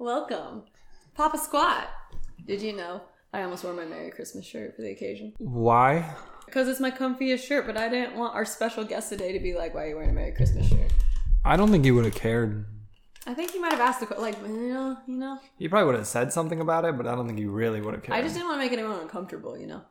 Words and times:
Welcome. 0.00 0.62
Papa 1.14 1.36
Squat. 1.36 1.90
Did 2.46 2.62
you 2.62 2.74
know 2.74 3.02
I 3.34 3.42
almost 3.42 3.64
wore 3.64 3.74
my 3.74 3.84
Merry 3.84 4.10
Christmas 4.10 4.46
shirt 4.46 4.74
for 4.74 4.80
the 4.80 4.92
occasion? 4.92 5.34
Why? 5.36 6.16
Because 6.46 6.68
it's 6.68 6.80
my 6.80 6.90
comfiest 6.90 7.46
shirt, 7.46 7.66
but 7.66 7.76
I 7.76 7.90
didn't 7.90 8.16
want 8.16 8.34
our 8.34 8.46
special 8.46 8.82
guest 8.82 9.10
today 9.10 9.34
to 9.34 9.38
be 9.38 9.52
like, 9.52 9.74
why 9.74 9.82
are 9.82 9.88
you 9.88 9.96
wearing 9.96 10.08
a 10.08 10.14
Merry 10.14 10.32
Christmas 10.32 10.66
shirt? 10.70 10.90
I 11.44 11.54
don't 11.58 11.70
think 11.70 11.84
he 11.84 11.90
would 11.90 12.06
have 12.06 12.14
cared. 12.14 12.64
I 13.26 13.34
think 13.34 13.50
he 13.50 13.58
might 13.58 13.72
have 13.72 13.80
asked 13.82 14.00
the 14.00 14.18
like, 14.18 14.40
you 14.40 14.72
know, 14.72 14.96
you 15.06 15.18
know. 15.18 15.38
He 15.58 15.68
probably 15.68 15.88
would 15.88 15.96
have 15.96 16.06
said 16.06 16.32
something 16.32 16.62
about 16.62 16.86
it, 16.86 16.96
but 16.96 17.06
I 17.06 17.14
don't 17.14 17.26
think 17.26 17.38
he 17.38 17.44
really 17.44 17.82
would 17.82 17.92
have 17.92 18.02
cared. 18.02 18.18
I 18.18 18.22
just 18.22 18.34
didn't 18.34 18.48
want 18.48 18.58
to 18.58 18.64
make 18.64 18.72
anyone 18.72 19.00
uncomfortable, 19.00 19.58
you 19.58 19.66
know. 19.66 19.82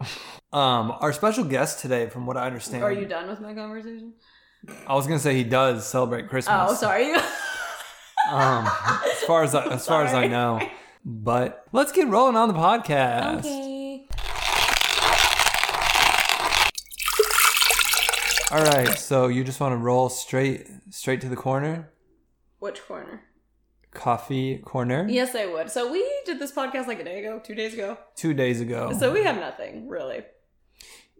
Um, 0.50 0.94
our 1.00 1.12
special 1.12 1.44
guest 1.44 1.80
today, 1.80 2.08
from 2.08 2.24
what 2.24 2.38
I 2.38 2.46
understand, 2.46 2.82
Are 2.82 2.90
you 2.90 3.04
done 3.04 3.28
with 3.28 3.38
my 3.38 3.52
conversation? 3.52 4.14
I 4.86 4.94
was 4.94 5.06
gonna 5.06 5.18
say 5.18 5.34
he 5.34 5.44
does 5.44 5.86
celebrate 5.86 6.30
Christmas. 6.30 6.70
Oh, 6.70 6.74
sorry. 6.74 7.12
Um, 8.28 8.66
as 9.10 9.22
far 9.26 9.42
as 9.42 9.54
I, 9.54 9.64
as 9.66 9.86
far 9.86 10.04
as 10.04 10.12
I 10.12 10.26
know, 10.26 10.60
but 11.04 11.66
let's 11.72 11.92
get 11.92 12.08
rolling 12.08 12.36
on 12.36 12.48
the 12.48 12.54
podcast. 12.54 13.38
okay. 13.40 14.06
All 18.50 18.62
right, 18.62 18.98
so 18.98 19.28
you 19.28 19.44
just 19.44 19.60
want 19.60 19.72
to 19.72 19.76
roll 19.76 20.08
straight 20.08 20.66
straight 20.90 21.20
to 21.20 21.28
the 21.28 21.36
corner, 21.36 21.90
Which 22.58 22.82
corner? 22.86 23.22
coffee 23.92 24.58
corner. 24.58 25.06
Yes, 25.08 25.34
I 25.34 25.46
would. 25.46 25.70
So 25.70 25.90
we 25.92 26.06
did 26.24 26.38
this 26.38 26.52
podcast 26.52 26.86
like 26.86 27.00
a 27.00 27.04
day 27.04 27.18
ago, 27.20 27.40
two 27.44 27.54
days 27.54 27.74
ago. 27.74 27.98
Two 28.16 28.32
days 28.32 28.60
ago. 28.60 28.92
So 28.98 29.12
we 29.12 29.22
have 29.24 29.36
nothing 29.36 29.88
really. 29.88 30.22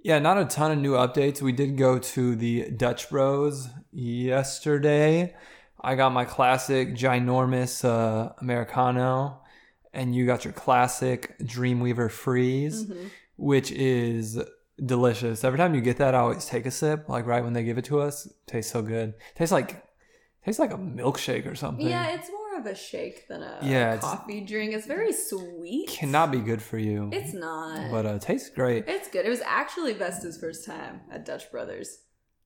Yeah, 0.02 0.18
not 0.20 0.38
a 0.38 0.44
ton 0.46 0.70
of 0.70 0.78
new 0.78 0.92
updates. 0.92 1.42
We 1.42 1.52
did 1.52 1.77
go 1.77 1.98
to 1.98 2.36
the 2.36 2.70
Dutch 2.70 3.10
Bros 3.10 3.68
yesterday. 3.92 5.34
I 5.80 5.95
got 5.95 6.12
my 6.12 6.24
classic 6.24 6.95
ginormous 6.95 7.84
uh, 7.84 8.32
Americano, 8.41 9.41
and 9.92 10.14
you 10.14 10.27
got 10.27 10.45
your 10.45 10.52
classic 10.52 11.38
Dreamweaver 11.41 12.10
Freeze, 12.10 12.86
Mhm. 12.86 13.11
which 13.36 13.70
is 13.72 14.39
delicious. 14.84 15.44
Every 15.44 15.58
time 15.58 15.75
you 15.75 15.80
get 15.80 15.97
that, 15.98 16.14
I 16.14 16.19
always 16.19 16.47
take 16.47 16.67
a 16.67 16.70
sip, 16.70 17.08
like 17.08 17.27
right 17.27 17.42
when 17.42 17.52
they 17.52 17.64
give 17.64 17.78
it 17.78 17.84
to 17.86 18.00
us. 18.00 18.28
tastes 18.47 18.72
so 18.72 18.83
good. 18.83 19.14
tastes 19.34 19.52
like 19.52 19.83
tastes 20.44 20.58
like 20.58 20.72
a 20.72 20.78
milkshake 20.78 21.47
or 21.50 21.55
something. 21.55 21.86
Yeah, 21.86 22.08
it's 22.14 22.30
more 22.30 22.58
of 22.58 22.67
a 22.67 22.74
shake 22.74 23.28
than 23.28 23.42
a 23.42 23.58
Yeah, 23.62 23.97
coffee 23.98 24.41
drink. 24.41 24.72
It's 24.74 24.86
very 24.86 25.12
sweet. 25.12 25.89
Cannot 25.89 26.30
be 26.33 26.39
good 26.41 26.62
for 26.62 26.78
you, 26.78 27.11
It's 27.12 27.34
not. 27.34 27.91
but 27.91 28.06
uh, 28.06 28.19
tastes 28.19 28.48
great. 28.50 28.84
it's 28.89 29.08
good. 29.08 29.27
It 29.27 29.28
was 29.28 29.42
actually 29.42 29.92
Vesta's 29.92 30.39
first 30.39 30.64
time 30.64 31.02
at 31.11 31.24
Dutch 31.24 31.50
Brothers. 31.52 31.98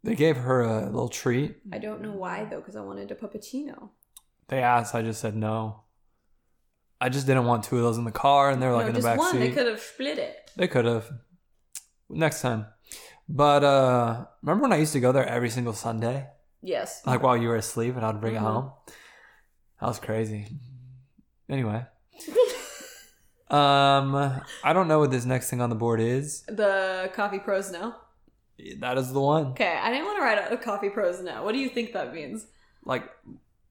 They 0.05 0.15
gave 0.15 0.37
her 0.37 0.63
a 0.63 0.87
little 0.87 1.09
treat. 1.09 1.57
I 1.73 1.79
don't 1.79 2.01
know 2.03 2.13
why 2.13 2.45
though, 2.45 2.59
because 2.61 2.77
I 2.77 2.81
wanted 2.81 3.11
a 3.11 3.15
puppuccino. 3.15 3.91
They 4.49 4.63
asked, 4.63 4.95
I 4.95 5.03
just 5.03 5.21
said 5.21 5.37
no. 5.37 5.85
I 7.01 7.09
just 7.09 7.27
didn't 7.27 7.47
want 7.47 7.65
two 7.65 7.77
of 7.77 7.83
those 7.83 7.99
in 7.99 8.05
the 8.05 8.13
car, 8.13 8.51
and 8.51 8.61
they're 8.63 8.73
like 8.73 8.83
no, 8.85 8.89
in 8.89 8.95
the 8.95 8.99
just 9.01 9.07
back 9.07 9.19
one. 9.19 9.33
seat. 9.33 9.39
They 9.39 9.51
could 9.51 9.67
have 9.67 9.81
split 9.81 10.19
it. 10.19 10.51
They 10.57 10.69
could 10.69 10.85
have. 10.85 11.11
Next 12.09 12.43
time. 12.43 12.67
But 13.29 13.65
uh 13.65 14.27
remember 14.43 14.63
when 14.63 14.73
I 14.73 14.77
used 14.77 14.93
to 14.93 15.01
go 15.01 15.13
there 15.13 15.27
every 15.27 15.49
single 15.51 15.73
Sunday? 15.73 16.27
Yes. 16.61 17.03
Like 17.07 17.23
while 17.23 17.37
you 17.37 17.49
were 17.49 17.57
asleep 17.57 17.97
and 17.97 18.05
I'd 18.05 18.21
bring 18.21 18.35
Mhm. 18.35 18.39
it 18.39 18.41
home? 18.41 18.73
That 19.81 19.87
was 19.87 19.99
crazy. 19.99 20.49
Anyway. 21.49 21.87
um 23.51 24.15
I 24.65 24.73
don't 24.73 24.89
know 24.89 24.99
what 24.99 25.11
this 25.11 25.25
next 25.25 25.51
thing 25.51 25.61
on 25.61 25.71
the 25.71 25.77
board 25.77 26.01
is. 26.01 26.43
the 26.49 27.11
coffee 27.15 27.39
pros 27.39 27.71
no. 27.71 27.95
That 28.79 28.99
is 28.99 29.13
the 29.13 29.21
one. 29.21 29.47
Okay, 29.49 29.79
I 29.83 29.91
didn't 29.91 30.05
want 30.07 30.19
to 30.19 30.23
write 30.25 30.39
out 30.39 30.51
the 30.51 30.57
coffee 30.57 30.89
pros 30.91 31.21
no. 31.21 31.43
What 31.43 31.53
do 31.53 31.59
you 31.59 31.69
think 31.69 31.93
that 31.95 32.15
means? 32.15 32.47
Like 32.85 33.11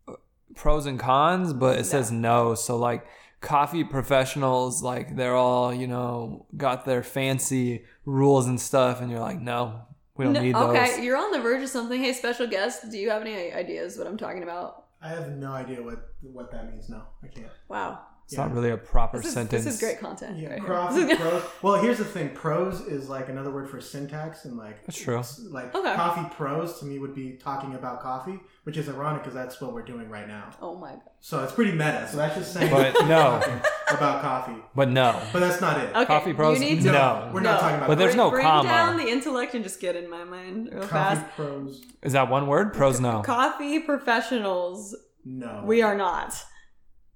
uh, 0.08 0.14
pros 0.56 0.86
and 0.86 1.00
cons, 1.00 1.54
but 1.54 1.80
it 1.80 1.86
says 1.86 2.12
no. 2.12 2.56
So 2.56 2.78
like 2.78 3.06
coffee 3.40 3.84
professionals, 3.84 4.84
like 4.84 5.16
they're 5.16 5.36
all, 5.36 5.74
you 5.74 5.88
know, 5.88 6.46
got 6.58 6.86
their 6.86 7.04
fancy 7.04 7.86
rules 8.06 8.48
and 8.48 8.60
stuff, 8.60 9.02
and 9.02 9.10
you're 9.10 9.20
like, 9.20 9.40
no, 9.40 9.82
we 10.18 10.26
don't 10.26 10.34
No- 10.34 10.42
need 10.42 10.56
those. 10.56 10.76
okay, 10.76 11.04
you're 11.04 11.18
on 11.18 11.32
the 11.32 11.40
verge 11.40 11.64
of 11.64 11.70
something. 11.70 12.02
Hey, 12.02 12.14
special 12.14 12.48
guest, 12.48 12.90
do 12.92 12.98
you 12.98 13.10
have 13.10 13.22
any 13.22 13.52
ideas 13.52 13.98
what 13.98 14.08
I'm 14.08 14.18
talking 14.18 14.44
about? 14.44 14.86
I 15.02 15.10
have 15.10 15.30
no 15.32 15.52
idea 15.54 15.82
what 15.82 16.10
what 16.22 16.52
that 16.52 16.70
means. 16.72 16.90
No, 16.90 17.02
I 17.24 17.28
can't. 17.28 17.48
Wow, 17.70 18.00
It's 18.32 18.38
not 18.38 18.54
really 18.54 18.70
a 18.70 18.78
proper 18.78 19.18
this 19.18 19.28
is, 19.28 19.34
sentence. 19.34 19.66
this 19.66 19.74
is 19.76 19.80
great 19.82 20.00
content. 20.00 20.38
Yeah, 20.38 20.52
right 20.52 20.60
here. 20.60 20.68
coffee 20.70 21.16
pros. 21.18 21.44
Well, 21.62 21.82
here's 21.82 21.98
the 21.98 22.06
thing. 22.06 22.30
prose 22.30 22.80
is 22.80 23.10
like 23.10 23.28
another 23.28 23.52
word 23.52 23.70
for 23.70 23.82
syntax, 23.82 24.46
and 24.46 24.58
like 24.58 24.86
That's 24.86 24.98
true. 24.98 25.22
Like 25.50 25.76
Okay. 25.76 25.94
coffee 25.96 26.34
prose 26.36 26.80
to 26.80 26.86
me 26.86 26.98
would 26.98 27.14
be 27.14 27.32
talking 27.34 27.76
about 27.76 28.02
coffee, 28.02 28.40
which 28.64 28.78
is 28.78 28.88
ironic 28.88 29.24
because 29.24 29.34
that's 29.34 29.60
what 29.60 29.74
we're 29.74 29.82
doing 29.82 30.10
right 30.10 30.28
now. 30.30 30.46
oh 30.62 30.76
my 30.78 30.92
god. 30.92 31.02
So 31.20 31.44
it's 31.44 31.52
pretty 31.52 31.74
meta. 31.74 32.08
So 32.10 32.16
that's 32.18 32.36
just 32.38 32.54
saying 32.54 32.72
But 32.72 32.94
we're 32.96 33.08
no. 33.08 33.42
about 33.90 34.22
coffee, 34.22 34.56
But 34.74 34.88
no. 34.90 35.22
but 35.34 35.40
that's 35.42 35.60
not 35.60 35.78
it. 35.82 35.94
Okay, 35.94 36.06
Coffee 36.06 36.34
pros? 36.34 36.58
You 36.62 36.66
need 36.76 36.84
to 36.84 36.92
No. 36.94 37.30
we're 37.34 37.42
not 37.42 37.56
No. 37.56 37.60
talking 37.60 37.78
about. 37.78 37.88
But 37.90 37.98
there's 37.98 38.16
no 38.16 38.30
bring 38.32 38.46
comma. 38.46 38.70
down 38.70 38.96
the 38.98 39.08
intellect 39.10 39.54
and 39.56 39.64
just 39.64 39.82
get 39.82 39.98
in 39.98 40.10
my 40.10 40.24
mind 40.24 40.70
real 40.72 40.84
coffee 40.88 41.20
fast. 41.20 41.26
pros. 41.36 41.82
Is 42.02 42.14
that 42.14 42.30
one 42.30 42.48
word? 42.48 42.74
Pros 42.74 43.02
no. 43.02 43.22
Coffee 43.24 43.80
professionals, 43.80 44.96
No, 45.26 45.64
we 45.66 45.82
are 45.82 45.96
not. 45.96 46.34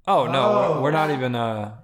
Oh 0.08 0.28
no, 0.28 0.42
Oh. 0.42 0.72
we're, 0.76 0.82
we're 0.84 0.92
not 0.92 1.12
even 1.12 1.36
uh 1.36 1.78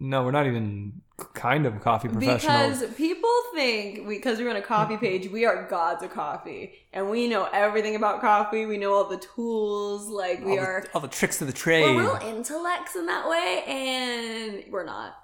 no, 0.00 0.24
we're 0.24 0.30
not 0.30 0.46
even 0.46 1.02
kind 1.34 1.66
of 1.66 1.80
coffee 1.80 2.08
professionals. 2.08 2.78
Because 2.80 2.94
people 2.96 3.30
think 3.52 4.08
because 4.08 4.38
we 4.38 4.44
run 4.44 4.54
a 4.56 4.62
coffee 4.62 4.96
page, 5.06 5.28
we 5.30 5.44
are 5.44 5.66
gods 5.68 6.02
of 6.04 6.10
coffee, 6.10 6.72
and 6.92 7.10
we 7.10 7.26
know 7.28 7.48
everything 7.52 7.96
about 7.96 8.20
coffee. 8.20 8.66
We 8.66 8.78
know 8.78 8.92
all 8.94 9.04
the 9.08 9.16
tools. 9.18 10.08
Like 10.08 10.44
we 10.44 10.58
all, 10.58 10.64
are, 10.64 10.82
the, 10.82 10.92
all 10.94 11.00
the 11.00 11.08
tricks 11.08 11.40
of 11.40 11.46
the 11.48 11.52
trade. 11.52 11.96
we're 11.96 12.02
real 12.02 12.18
intellects 12.36 12.94
in 12.94 13.06
that 13.06 13.28
way, 13.28 13.64
and 13.66 14.72
we're 14.72 14.84
not. 14.84 15.14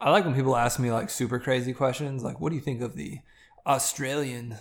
I 0.00 0.10
like 0.10 0.24
when 0.24 0.34
people 0.34 0.56
ask 0.56 0.78
me 0.80 0.90
like 0.90 1.10
super 1.10 1.38
crazy 1.38 1.72
questions, 1.72 2.22
like 2.22 2.40
what 2.40 2.50
do 2.50 2.56
you 2.56 2.62
think 2.62 2.80
of 2.80 2.96
the 2.96 3.18
Australian 3.66 4.56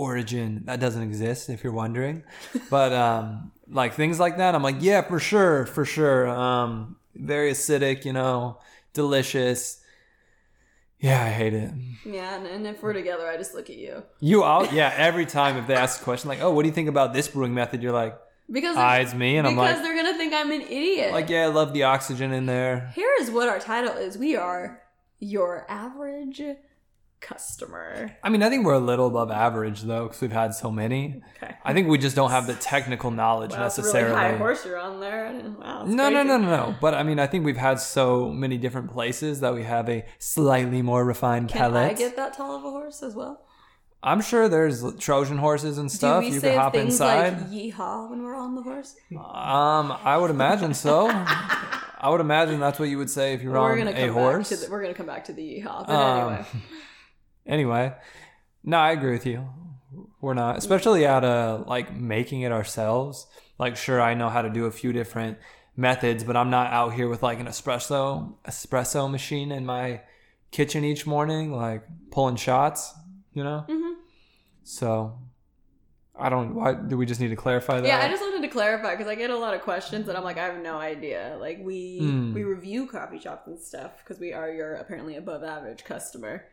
origin? 0.00 0.62
That 0.64 0.80
doesn't 0.80 1.02
exist 1.02 1.50
if 1.50 1.62
you're 1.62 1.72
wondering. 1.72 2.22
but 2.70 2.92
um 2.92 3.52
like 3.68 3.94
things 3.94 4.18
like 4.18 4.38
that, 4.38 4.54
I'm 4.54 4.62
like, 4.62 4.76
yeah, 4.80 5.02
for 5.02 5.20
sure, 5.20 5.66
for 5.66 5.84
sure. 5.84 6.28
Um 6.28 6.96
very 7.14 7.50
acidic, 7.52 8.04
you 8.04 8.12
know, 8.12 8.58
delicious. 8.92 9.80
Yeah, 10.98 11.24
I 11.24 11.30
hate 11.30 11.54
it. 11.54 11.70
Yeah, 12.04 12.36
and, 12.36 12.46
and 12.46 12.66
if 12.66 12.82
we're 12.82 12.92
together, 12.92 13.26
I 13.26 13.36
just 13.38 13.54
look 13.54 13.70
at 13.70 13.76
you 13.76 14.02
You 14.20 14.44
out? 14.44 14.72
Yeah, 14.72 14.92
every 15.08 15.26
time 15.26 15.56
if 15.56 15.66
they 15.66 15.74
ask 15.74 16.00
a 16.00 16.04
question 16.04 16.28
like, 16.28 16.42
"Oh, 16.42 16.50
what 16.52 16.62
do 16.62 16.68
you 16.68 16.74
think 16.74 16.88
about 16.88 17.14
this 17.14 17.28
brewing 17.28 17.54
method?" 17.54 17.82
You're 17.82 17.92
like, 17.92 18.18
because 18.50 18.76
"Eyes 18.76 19.14
me," 19.14 19.38
and 19.38 19.46
I'm 19.46 19.54
because 19.54 19.76
like, 19.76 19.82
they're 19.82 19.96
gonna 19.96 20.18
think 20.18 20.34
I'm 20.34 20.50
an 20.50 20.60
idiot. 20.62 21.12
"Like, 21.12 21.30
yeah, 21.30 21.44
I 21.44 21.46
love 21.46 21.72
the 21.72 21.84
oxygen 21.84 22.32
in 22.32 22.44
there." 22.46 22.92
Here 22.94 23.14
is 23.20 23.30
what 23.30 23.48
our 23.48 23.58
title 23.58 23.92
is. 23.96 24.18
We 24.18 24.36
are 24.36 24.82
your 25.20 25.64
average 25.68 26.42
customer. 27.20 28.16
I 28.22 28.28
mean, 28.28 28.42
I 28.42 28.48
think 28.48 28.64
we're 28.64 28.74
a 28.74 28.78
little 28.78 29.06
above 29.06 29.30
average 29.30 29.82
though, 29.82 30.04
because 30.06 30.20
we've 30.20 30.32
had 30.32 30.54
so 30.54 30.70
many. 30.70 31.22
Okay. 31.42 31.54
I 31.64 31.72
think 31.72 31.88
we 31.88 31.98
just 31.98 32.16
don't 32.16 32.30
have 32.30 32.46
the 32.46 32.54
technical 32.54 33.10
knowledge 33.10 33.52
a 33.54 33.58
necessarily. 33.58 34.14
really 34.16 34.32
high 34.32 34.36
horse 34.36 34.64
you're 34.64 34.78
on 34.78 35.00
there. 35.00 35.30
Wow, 35.60 35.84
no, 35.84 36.08
no, 36.08 36.10
crazy. 36.10 36.28
no, 36.28 36.36
no, 36.38 36.38
no. 36.38 36.74
But 36.80 36.94
I 36.94 37.02
mean, 37.02 37.18
I 37.18 37.26
think 37.26 37.44
we've 37.44 37.56
had 37.56 37.80
so 37.80 38.30
many 38.30 38.56
different 38.58 38.90
places 38.90 39.40
that 39.40 39.54
we 39.54 39.62
have 39.64 39.88
a 39.88 40.04
slightly 40.18 40.82
more 40.82 41.04
refined 41.04 41.48
Can 41.50 41.58
palate. 41.72 41.90
I 41.92 41.94
get 41.94 42.16
that 42.16 42.34
tall 42.36 42.56
of 42.56 42.64
a 42.64 42.70
horse 42.70 43.02
as 43.02 43.14
well? 43.14 43.46
I'm 44.02 44.22
sure 44.22 44.48
there's 44.48 44.82
Trojan 44.94 45.36
horses 45.36 45.76
and 45.76 45.92
stuff. 45.92 46.22
Do 46.24 46.28
we 46.30 46.34
You 46.34 46.40
say 46.40 46.56
hop 46.56 46.72
things 46.72 46.94
inside. 46.94 47.34
like 47.38 47.50
"yeehaw" 47.50 48.08
when 48.08 48.22
we're 48.22 48.34
on 48.34 48.54
the 48.54 48.62
horse? 48.62 48.96
um, 49.14 49.92
I 50.04 50.16
would 50.16 50.30
imagine 50.30 50.72
so. 50.72 51.08
I 52.02 52.08
would 52.08 52.22
imagine 52.22 52.60
that's 52.60 52.78
what 52.78 52.88
you 52.88 52.96
would 52.96 53.10
say 53.10 53.34
if 53.34 53.42
you 53.42 53.50
were 53.50 53.58
on 53.58 53.76
gonna 53.76 53.90
a 53.90 54.06
horse. 54.08 54.48
the, 54.48 54.70
we're 54.70 54.80
gonna 54.80 54.94
come 54.94 55.04
back 55.04 55.24
to 55.26 55.34
the 55.34 55.42
yeehaw. 55.42 55.86
But 55.86 55.92
Um, 55.94 56.28
anyway, 56.32 56.46
anyway, 57.50 57.92
no, 58.64 58.78
I 58.78 58.92
agree 58.92 59.12
with 59.12 59.26
you. 59.26 59.46
We're 60.22 60.34
not, 60.34 60.56
especially 60.56 61.06
out 61.06 61.24
of 61.24 61.66
like 61.66 61.94
making 61.94 62.42
it 62.42 62.52
ourselves. 62.52 63.26
Like, 63.58 63.76
sure, 63.76 64.00
I 64.00 64.14
know 64.14 64.28
how 64.30 64.40
to 64.42 64.48
do 64.50 64.64
a 64.66 64.70
few 64.70 64.92
different 64.92 65.36
methods, 65.76 66.24
but 66.24 66.36
I'm 66.36 66.48
not 66.50 66.72
out 66.72 66.94
here 66.94 67.08
with 67.08 67.22
like 67.22 67.40
an 67.40 67.46
espresso 67.46 68.34
espresso 68.46 69.10
machine 69.10 69.50
in 69.52 69.66
my 69.66 70.00
kitchen 70.50 70.84
each 70.84 71.06
morning, 71.06 71.52
like 71.52 71.82
pulling 72.10 72.36
shots. 72.36 72.94
You 73.32 73.44
know. 73.44 73.64
Mhm. 73.68 73.94
So, 74.62 75.18
I 76.18 76.28
don't. 76.28 76.54
Why 76.54 76.74
do 76.74 76.96
we 76.96 77.06
just 77.06 77.20
need 77.20 77.28
to 77.28 77.36
clarify 77.36 77.80
that? 77.80 77.86
yeah, 77.86 78.00
I 78.04 78.08
just 78.08 78.22
wanted 78.22 78.42
to 78.42 78.48
clarify 78.52 78.90
because 78.94 79.06
I 79.08 79.14
get 79.14 79.30
a 79.30 79.36
lot 79.38 79.54
of 79.54 79.62
questions 79.62 80.08
and 80.08 80.16
I'm 80.18 80.24
like, 80.24 80.36
I 80.38 80.44
have 80.46 80.62
no 80.62 80.78
idea. 80.78 81.36
Like 81.40 81.58
we 81.62 82.00
Mm. 82.02 82.34
we 82.34 82.42
review 82.44 82.86
coffee 82.86 83.18
shops 83.18 83.46
and 83.46 83.58
stuff 83.58 83.92
because 84.02 84.18
we 84.20 84.32
are 84.32 84.50
your 84.50 84.74
apparently 84.74 85.16
above 85.16 85.42
average 85.44 85.84
customer. 85.84 86.44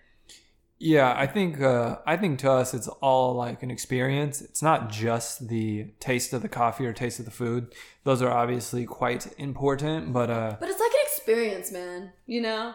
Yeah, 0.80 1.14
I 1.18 1.26
think 1.26 1.60
uh, 1.60 1.98
I 2.06 2.18
think 2.18 2.38
to 2.40 2.52
us 2.52 2.74
it's 2.74 2.88
all 2.88 3.34
like 3.34 3.64
an 3.64 3.72
experience. 3.72 4.42
It's 4.42 4.62
not 4.62 4.90
just 4.92 5.48
the 5.48 5.86
taste 6.00 6.34
of 6.34 6.42
the 6.44 6.50
coffee 6.50 6.86
or 6.86 6.94
taste 6.94 7.18
of 7.20 7.26
the 7.26 7.32
food. 7.32 7.74
Those 8.04 8.22
are 8.22 8.30
obviously 8.30 8.86
quite 8.86 9.28
important, 9.40 10.14
but 10.14 10.30
uh, 10.30 10.56
But 10.60 10.70
it's 10.70 10.80
like 10.80 10.92
an 10.92 11.00
experience, 11.02 11.72
man. 11.72 12.12
You 12.28 12.42
know, 12.42 12.74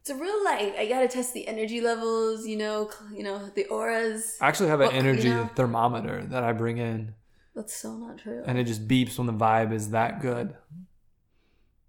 it's 0.00 0.08
a 0.08 0.14
real 0.16 0.42
like 0.44 0.76
I 0.78 0.86
gotta 0.88 1.08
test 1.08 1.34
the 1.34 1.46
energy 1.46 1.82
levels. 1.82 2.46
You 2.46 2.56
know, 2.56 2.90
you 3.14 3.22
know 3.22 3.50
the 3.54 3.66
auras. 3.66 4.38
I 4.40 4.48
actually 4.48 4.70
have 4.70 4.80
an 4.80 4.86
Well, 4.86 4.94
you 4.94 5.08
energy 5.10 5.28
know- 5.28 5.50
thermometer 5.54 6.24
that 6.30 6.42
I 6.44 6.52
bring 6.52 6.78
in, 6.78 7.14
That's 7.54 7.74
so 7.74 7.92
not 7.96 8.16
true. 8.18 8.42
and 8.46 8.56
it 8.58 8.64
just 8.64 8.88
beeps 8.88 9.18
when 9.18 9.26
the 9.26 9.34
vibe 9.34 9.74
is 9.74 9.90
that 9.90 10.22
good. 10.22 10.54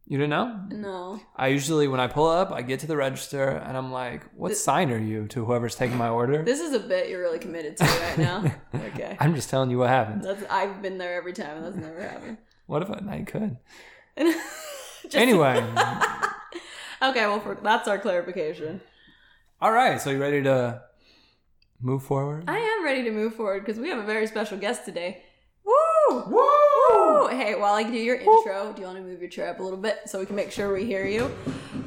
You 0.05 0.17
didn't 0.17 0.31
know? 0.31 0.59
No. 0.69 1.19
I 1.35 1.47
usually, 1.47 1.87
when 1.87 1.99
I 2.01 2.07
pull 2.07 2.27
up, 2.27 2.51
I 2.51 2.61
get 2.61 2.81
to 2.81 2.87
the 2.87 2.97
register 2.97 3.47
and 3.47 3.77
I'm 3.77 3.91
like, 3.91 4.23
"What 4.35 4.55
sign 4.57 4.91
are 4.91 4.97
you?" 4.99 5.27
To 5.29 5.45
whoever's 5.45 5.75
taking 5.75 5.97
my 5.97 6.09
order. 6.09 6.43
This 6.43 6.59
is 6.59 6.73
a 6.73 6.79
bit 6.79 7.09
you're 7.09 7.21
really 7.21 7.39
committed 7.39 7.77
to 7.77 7.85
right 7.85 8.17
now. 8.17 8.53
okay. 8.75 9.15
I'm 9.19 9.33
just 9.33 9.49
telling 9.49 9.69
you 9.71 9.77
what 9.77 9.87
happens. 9.89 10.25
That's 10.25 10.43
I've 10.49 10.81
been 10.81 10.97
there 10.97 11.15
every 11.15 11.31
time 11.33 11.55
and 11.57 11.65
that's 11.65 11.77
never 11.77 12.01
happened. 12.01 12.37
What 12.65 12.81
if 12.81 12.89
I, 12.89 12.99
I 13.09 13.21
could? 13.23 13.57
Just- 14.17 15.15
Anyway, 15.15 15.57
Okay, 17.01 17.25
well 17.27 17.41
for, 17.41 17.57
that's 17.61 17.89
our 17.89 17.99
clarification. 17.99 18.79
all 19.61 19.71
right. 19.71 19.99
So 19.99 20.11
you 20.11 20.19
ready 20.21 20.41
to 20.43 20.81
move 21.81 22.03
forward? 22.03 22.45
I 22.47 22.57
am 22.57 22.85
ready 22.85 23.03
to 23.03 23.11
move 23.11 23.35
forward 23.35 23.65
because 23.65 23.79
we 23.79 23.89
have 23.89 23.99
a 23.99 24.05
very 24.05 24.27
special 24.27 24.57
guest 24.57 24.85
today. 24.85 25.23
Woo! 26.09 26.23
Woo! 26.27 26.31
Woo! 26.31 27.27
Hey, 27.27 27.55
while 27.55 27.73
I 27.73 27.83
do 27.83 27.97
your 27.97 28.15
intro, 28.15 28.73
do 28.73 28.81
you 28.81 28.87
want 28.87 28.97
to 28.97 29.03
move 29.03 29.19
your 29.21 29.29
chair 29.29 29.49
up 29.49 29.59
a 29.59 29.63
little 29.63 29.77
bit 29.77 29.99
so 30.05 30.19
we 30.19 30.25
can 30.25 30.35
make 30.35 30.51
sure 30.51 30.73
we 30.73 30.85
hear 30.85 31.05
you? 31.05 31.31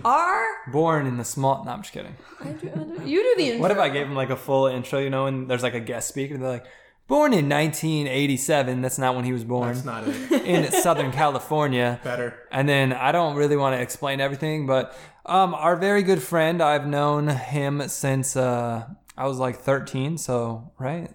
Our 0.04 0.44
Born 0.72 1.06
in 1.06 1.16
the 1.16 1.24
small. 1.24 1.64
No, 1.64 1.72
I'm 1.72 1.82
just 1.82 1.92
kidding. 1.92 2.14
I 2.40 2.48
do, 2.50 2.70
I 2.70 2.78
do, 2.78 3.08
you 3.08 3.22
do 3.22 3.34
the 3.36 3.50
intro. 3.50 3.60
What 3.62 3.70
if 3.70 3.78
I 3.78 3.88
gave 3.88 4.06
him 4.06 4.14
like 4.14 4.30
a 4.30 4.36
full 4.36 4.66
intro? 4.66 4.98
You 5.00 5.10
know, 5.10 5.26
and 5.26 5.48
there's 5.48 5.62
like 5.62 5.74
a 5.74 5.80
guest 5.80 6.08
speaker. 6.08 6.34
And 6.34 6.42
they're 6.42 6.50
like, 6.50 6.66
"Born 7.08 7.32
in 7.32 7.48
1987." 7.48 8.82
That's 8.82 8.98
not 8.98 9.16
when 9.16 9.24
he 9.24 9.32
was 9.32 9.44
born. 9.44 9.72
That's 9.74 9.84
not 9.84 10.06
it. 10.06 10.32
in 10.44 10.70
Southern 10.72 11.12
California. 11.12 12.00
Better. 12.04 12.38
And 12.50 12.68
then 12.68 12.92
I 12.92 13.12
don't 13.12 13.36
really 13.36 13.56
want 13.56 13.76
to 13.76 13.82
explain 13.82 14.20
everything, 14.20 14.66
but 14.66 14.96
um, 15.26 15.54
our 15.54 15.76
very 15.76 16.02
good 16.02 16.22
friend, 16.22 16.62
I've 16.62 16.86
known 16.86 17.28
him 17.28 17.88
since 17.88 18.36
uh, 18.36 18.86
I 19.16 19.26
was 19.26 19.38
like 19.38 19.56
13. 19.58 20.18
So, 20.18 20.72
right? 20.78 21.10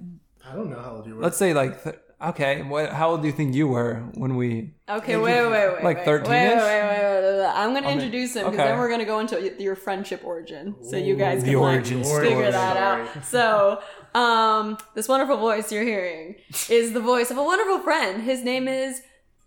I 0.46 0.54
don't 0.56 0.70
know 0.70 0.80
how 0.82 0.96
old 0.98 1.08
you 1.08 1.16
were. 1.16 1.22
Let's 1.24 1.38
say 1.38 1.54
like, 1.54 1.82
th- 1.84 1.96
okay, 2.30 2.62
what, 2.62 2.92
how 2.92 3.12
old 3.12 3.22
do 3.22 3.28
you 3.28 3.34
think 3.34 3.54
you 3.56 3.68
were 3.68 3.96
when 4.16 4.36
we. 4.36 4.72
Okay, 4.90 5.18
wait, 5.18 5.42
wait, 5.42 5.52
wait, 5.52 5.74
wait. 5.74 5.84
Like 5.84 6.06
13-ish? 6.06 6.28
Wait, 6.28 6.48
wait, 6.48 6.58
wait, 6.58 6.62
wait, 6.62 7.22
wait, 7.22 7.40
wait. 7.40 7.52
I'm 7.54 7.74
gonna 7.74 7.88
mean, 7.88 8.00
introduce 8.00 8.36
him 8.36 8.46
because 8.46 8.60
okay. 8.60 8.70
then 8.70 8.78
we're 8.80 8.90
gonna 8.90 9.06
go 9.06 9.20
into 9.20 9.62
your 9.62 9.76
friendship 9.76 10.24
origin, 10.24 10.76
so 10.84 10.98
you 10.98 11.16
guys 11.16 11.44
The 11.44 11.52
can 11.52 11.60
like, 11.60 11.76
origin 11.76 12.04
story. 12.04 12.28
figure 12.30 12.52
that 12.52 12.78
out. 12.78 13.26
So, 13.26 13.82
um, 14.14 14.78
this 14.96 15.08
wonderful 15.08 15.38
voice 15.38 15.72
you're 15.72 15.84
hearing 15.84 16.36
is 16.70 16.94
the 16.94 17.02
voice 17.02 17.32
of 17.32 17.38
a 17.38 17.44
wonderful 17.44 17.80
friend. 17.80 18.22
His 18.24 18.44
name 18.44 18.68
is 18.68 19.02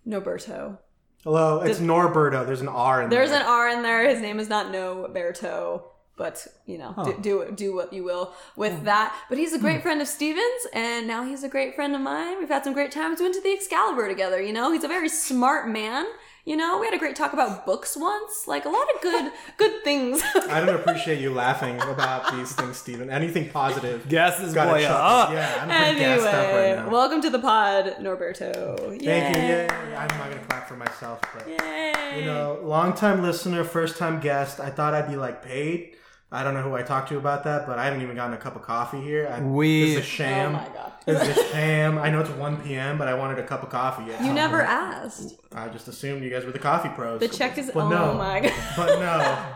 Noberto. 0.07 0.79
Hello, 1.23 1.61
it's 1.63 1.81
Norberto. 1.81 2.45
There's 2.45 2.61
an 2.61 2.69
R 2.69 3.03
in 3.03 3.11
There's 3.11 3.31
there. 3.31 3.41
an 3.41 3.47
R 3.47 3.69
in 3.71 3.83
there. 3.83 4.07
His 4.09 4.21
name 4.21 4.39
is 4.39 4.49
not 4.51 4.67
Noberto, 4.67 5.85
but 6.17 6.47
you 6.67 6.79
know, 6.79 6.95
do, 7.05 7.17
do 7.21 7.53
do 7.55 7.75
what 7.75 7.93
you 7.93 8.05
will 8.05 8.33
with 8.57 8.79
hmm. 8.79 8.85
that. 8.85 9.15
But 9.29 9.39
he's 9.39 9.53
a 9.53 9.59
great 9.59 9.77
hmm. 9.77 9.83
friend 9.83 10.01
of 10.01 10.09
Steven's, 10.09 10.67
and 10.73 11.07
now 11.07 11.25
he's 11.25 11.43
a 11.43 11.49
great 11.49 11.75
friend 11.75 11.95
of 11.95 12.01
mine. 12.01 12.39
We've 12.39 12.49
had 12.49 12.65
some 12.65 12.73
great 12.73 12.93
times. 12.93 13.19
We 13.19 13.25
went 13.25 13.35
to 13.35 13.41
the 13.41 13.53
Excalibur 13.53 14.09
together. 14.09 14.41
You 14.41 14.53
know, 14.53 14.73
he's 14.73 14.85
a 14.85 14.89
very 14.89 15.09
smart 15.09 15.69
man. 15.69 16.07
You 16.47 16.57
know, 16.57 16.79
we 16.79 16.87
had 16.87 16.95
a 16.95 16.99
great 16.99 17.17
talk 17.17 17.33
about 17.33 17.65
books 17.65 17.97
once. 17.97 18.47
Like 18.47 18.67
a 18.67 18.69
lot 18.69 18.87
of 18.95 19.01
good 19.01 19.33
good 19.57 19.83
things. 19.83 20.23
I 20.49 20.61
don't 20.65 20.77
appreciate 20.77 21.21
you 21.21 21.33
laughing 21.33 21.81
about 21.81 22.31
these 22.33 22.53
things, 22.53 22.77
Steven. 22.77 23.11
Anything 23.11 23.49
positive. 23.49 24.09
Gas 24.09 24.39
this 24.39 24.53
Gotta 24.53 24.71
boy 24.71 24.85
up. 24.85 25.33
Yeah, 25.33 25.59
I'm 25.63 25.69
pretty 25.69 25.99
gassed 25.99 26.27
up 26.27 26.35
anyway, 26.35 26.75
right 26.75 26.85
now. 26.85 26.91
welcome 26.91 27.23
to 27.23 27.31
the 27.31 27.39
pod, 27.39 27.97
Norberto. 27.99 28.79
Thank 28.79 29.03
you. 29.03 29.09
Yay. 29.09 29.33
Yay. 29.33 29.69
I'm 29.97 30.09
not 30.19 30.31
gonna 30.31 30.45
clap 30.45 30.69
for 30.69 30.77
myself, 30.77 31.21
but 31.35 31.49
Yay. 31.49 32.21
you 32.21 32.27
know, 32.27 32.61
long 32.63 32.93
time 32.93 33.23
listener, 33.23 33.65
first 33.65 33.97
time 33.97 34.21
guest. 34.21 34.61
I 34.61 34.71
thought 34.71 34.95
I'd 34.95 35.09
be 35.09 35.17
like 35.17 35.43
paid. 35.43 35.97
I 36.35 36.43
don't 36.43 36.55
know 36.55 36.63
who 36.63 36.75
I 36.75 36.83
talked 36.83 37.09
to 37.11 37.17
about 37.17 37.45
that, 37.45 37.67
but 37.67 37.79
I 37.79 37.85
haven't 37.85 38.03
even 38.03 38.17
gotten 38.17 38.35
a 38.35 38.37
cup 38.37 38.57
of 38.57 38.63
coffee 38.63 39.01
here. 39.01 39.29
I, 39.33 39.41
We- 39.41 39.81
this 39.83 39.91
is 39.91 39.97
a 39.97 40.01
oh 40.01 40.03
sham. 40.03 40.53
my 40.55 40.69
god. 40.75 40.93
This 41.07 41.23
is 41.29 41.37
a 41.39 41.49
sham. 41.53 41.99
I 41.99 42.11
know 42.11 42.21
it's 42.21 42.31
1 42.31 42.63
p.m., 42.63 42.99
but 42.99 43.07
I 43.09 43.15
wanted 43.15 43.39
a 43.39 43.47
cup 43.47 43.63
of 43.63 43.69
coffee. 43.71 44.11
at 44.13 44.21
You 44.21 44.27
some 44.27 44.35
never 44.35 44.59
point. 44.59 44.69
asked. 44.71 45.37
I 45.55 45.69
just 45.69 45.87
assumed 45.87 46.25
you 46.25 46.31
guys 46.31 46.45
were 46.45 46.51
the 46.53 46.59
coffee 46.59 46.89
pros. 46.89 47.21
The 47.21 47.29
check 47.29 47.57
is. 47.59 47.71
But 47.73 47.85
oh 47.85 47.89
no. 47.89 48.15
my 48.15 48.41
god. 48.41 48.53
But 48.77 48.99
no. 48.99 49.47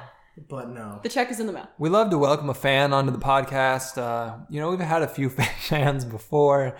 But 0.48 0.68
no. 0.70 1.00
The 1.02 1.08
check 1.08 1.30
is 1.32 1.40
in 1.40 1.46
the 1.48 1.52
mail. 1.52 1.68
We 1.78 1.88
love 1.88 2.10
to 2.10 2.18
welcome 2.18 2.48
a 2.48 2.54
fan 2.54 2.92
onto 2.92 3.10
the 3.10 3.18
podcast. 3.18 3.98
Uh, 3.98 4.36
you 4.48 4.60
know, 4.60 4.70
we've 4.70 4.78
had 4.78 5.02
a 5.02 5.08
few 5.08 5.28
fans 5.30 6.04
before. 6.04 6.76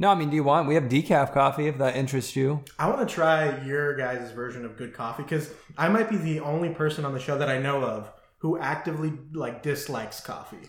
No, 0.00 0.10
I 0.10 0.14
mean, 0.14 0.28
do 0.30 0.36
you 0.36 0.44
want? 0.44 0.68
We 0.68 0.74
have 0.74 0.84
decaf 0.84 1.32
coffee 1.32 1.66
if 1.68 1.78
that 1.78 1.96
interests 1.96 2.36
you. 2.36 2.62
I 2.78 2.88
want 2.90 3.08
to 3.08 3.12
try 3.12 3.64
your 3.64 3.96
guys' 3.96 4.30
version 4.32 4.64
of 4.64 4.76
good 4.76 4.92
coffee 4.92 5.22
because 5.22 5.50
I 5.78 5.88
might 5.88 6.10
be 6.10 6.16
the 6.18 6.40
only 6.40 6.68
person 6.68 7.04
on 7.04 7.14
the 7.14 7.18
show 7.20 7.38
that 7.38 7.48
I 7.48 7.58
know 7.58 7.82
of 7.82 8.10
who 8.38 8.58
actively 8.58 9.12
like 9.32 9.62
dislikes 9.62 10.20
coffee, 10.20 10.68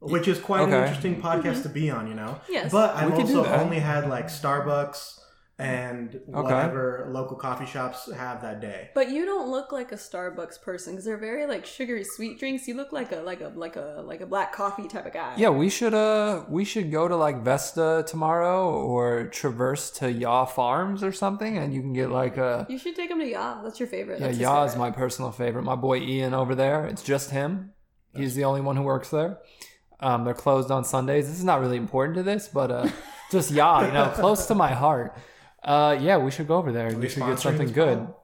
which 0.00 0.28
is 0.28 0.38
quite 0.38 0.68
an 0.68 0.74
interesting 0.74 1.20
podcast 1.20 1.42
mm-hmm. 1.42 1.62
to 1.62 1.68
be 1.68 1.90
on. 1.90 2.08
You 2.08 2.14
know. 2.14 2.40
Yes. 2.48 2.72
But 2.72 2.94
I've 2.94 3.10
We 3.10 3.18
could 3.18 3.26
do 3.28 3.38
also 3.38 3.52
only 3.52 3.78
had 3.78 4.08
like 4.08 4.26
Starbucks 4.26 5.20
and 5.58 6.20
whatever 6.26 7.06
local 7.10 7.36
coffee 7.36 7.66
shops 7.66 8.10
have 8.12 8.42
that 8.42 8.60
day. 8.60 8.90
But 8.92 9.10
you 9.10 9.24
don't 9.24 9.50
look 9.50 9.70
like 9.70 9.92
a 9.92 9.96
Starbucks 9.96 10.60
person 10.60 10.94
because 10.94 11.04
they're 11.04 11.16
very 11.16 11.46
like 11.46 11.64
sugary 11.64 12.02
sweet 12.02 12.40
drinks. 12.40 12.66
You 12.66 12.74
look 12.74 12.92
like 12.92 13.12
a 13.12 13.16
like 13.16 13.40
a 13.40 13.52
like 13.54 13.76
a 13.76 14.02
like 14.04 14.20
a 14.20 14.26
black 14.26 14.52
coffee 14.52 14.88
type 14.88 15.06
of 15.06 15.12
guy. 15.12 15.34
Yeah, 15.36 15.50
we 15.50 15.70
should 15.70 15.94
uh 15.94 16.44
we 16.48 16.64
should 16.64 16.90
go 16.90 17.06
to 17.06 17.14
like 17.14 17.42
Vesta 17.42 18.04
tomorrow 18.06 18.68
or 18.68 19.26
traverse 19.28 19.90
to 19.92 20.10
Yaw 20.10 20.44
Farms 20.46 21.04
or 21.04 21.12
something 21.12 21.56
and 21.56 21.72
you 21.72 21.80
can 21.80 21.92
get 21.92 22.10
like 22.10 22.36
a 22.36 22.66
You 22.68 22.78
should 22.78 22.96
take 22.96 23.10
him 23.10 23.20
to 23.20 23.26
Ya. 23.26 23.62
That's 23.62 23.78
your 23.78 23.88
favorite. 23.88 24.20
Yeah, 24.20 24.28
That's 24.28 24.38
Yaw 24.38 24.64
is 24.64 24.76
my 24.76 24.90
personal 24.90 25.30
favorite. 25.30 25.62
My 25.62 25.76
boy 25.76 25.98
Ian 25.98 26.34
over 26.34 26.56
there. 26.56 26.86
It's 26.86 27.02
just 27.02 27.30
him. 27.30 27.70
He's 28.16 28.34
the 28.34 28.44
only 28.44 28.60
one 28.60 28.76
who 28.76 28.82
works 28.82 29.10
there. 29.10 29.38
Um, 30.00 30.24
they're 30.24 30.34
closed 30.34 30.70
on 30.70 30.84
Sundays. 30.84 31.28
This 31.28 31.38
is 31.38 31.44
not 31.44 31.60
really 31.60 31.76
important 31.76 32.16
to 32.16 32.22
this, 32.22 32.48
but 32.48 32.70
uh, 32.70 32.88
just 33.30 33.50
Yaw, 33.50 33.86
you 33.86 33.92
know, 33.92 34.08
close 34.14 34.46
to 34.46 34.54
my 34.54 34.72
heart. 34.72 35.16
Uh, 35.64 35.96
yeah, 36.00 36.18
we 36.18 36.30
should 36.30 36.46
go 36.46 36.56
over 36.56 36.72
there. 36.72 36.90
they 36.92 36.96
We 36.96 37.08
should 37.08 37.24
get 37.24 37.38
something 37.40 37.72
good. 37.72 37.98
pod? 37.98 38.14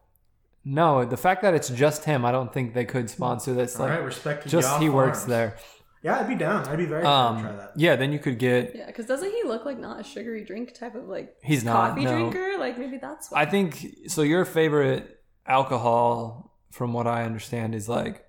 No, 0.64 1.04
the 1.06 1.16
fact 1.16 1.40
that 1.42 1.54
it's 1.54 1.70
just 1.70 2.04
him, 2.04 2.24
I 2.24 2.32
don't 2.32 2.52
think 2.52 2.74
they 2.74 2.84
could 2.84 3.08
sponsor 3.08 3.54
this. 3.54 3.76
All 3.80 3.86
Like, 3.86 3.96
right, 3.96 4.04
respect 4.04 4.46
just 4.46 4.68
Yaw 4.68 4.78
he 4.78 4.88
works 4.90 5.20
Farms. 5.20 5.28
there. 5.30 5.56
Yeah, 6.02 6.18
I'd 6.20 6.28
be 6.28 6.34
down. 6.34 6.66
I'd 6.68 6.76
be 6.78 6.84
very 6.86 7.02
down 7.02 7.36
to 7.36 7.40
try 7.42 7.50
Um, 7.50 7.56
that. 7.58 7.72
yeah, 7.76 7.96
then 7.96 8.12
you 8.12 8.18
could 8.18 8.38
get. 8.38 8.74
Yeah, 8.74 8.86
because 8.86 9.06
doesn't 9.06 9.30
he 9.30 9.42
look 9.44 9.64
like 9.64 9.78
not 9.78 10.00
a 10.00 10.04
sugary 10.04 10.44
drink 10.44 10.74
type 10.74 10.94
of 10.94 11.08
like 11.08 11.34
He's 11.42 11.64
not. 11.64 11.90
coffee 11.90 12.04
no. 12.04 12.30
drinker? 12.30 12.58
Like 12.58 12.78
maybe 12.78 12.98
that's 12.98 13.30
why. 13.30 13.40
I 13.42 13.46
think 13.46 13.86
so. 14.08 14.20
Your 14.22 14.44
favorite 14.44 15.18
alcohol, 15.46 16.54
from 16.70 16.92
what 16.92 17.06
I 17.06 17.24
understand, 17.24 17.74
is 17.74 17.88
like 17.88 18.24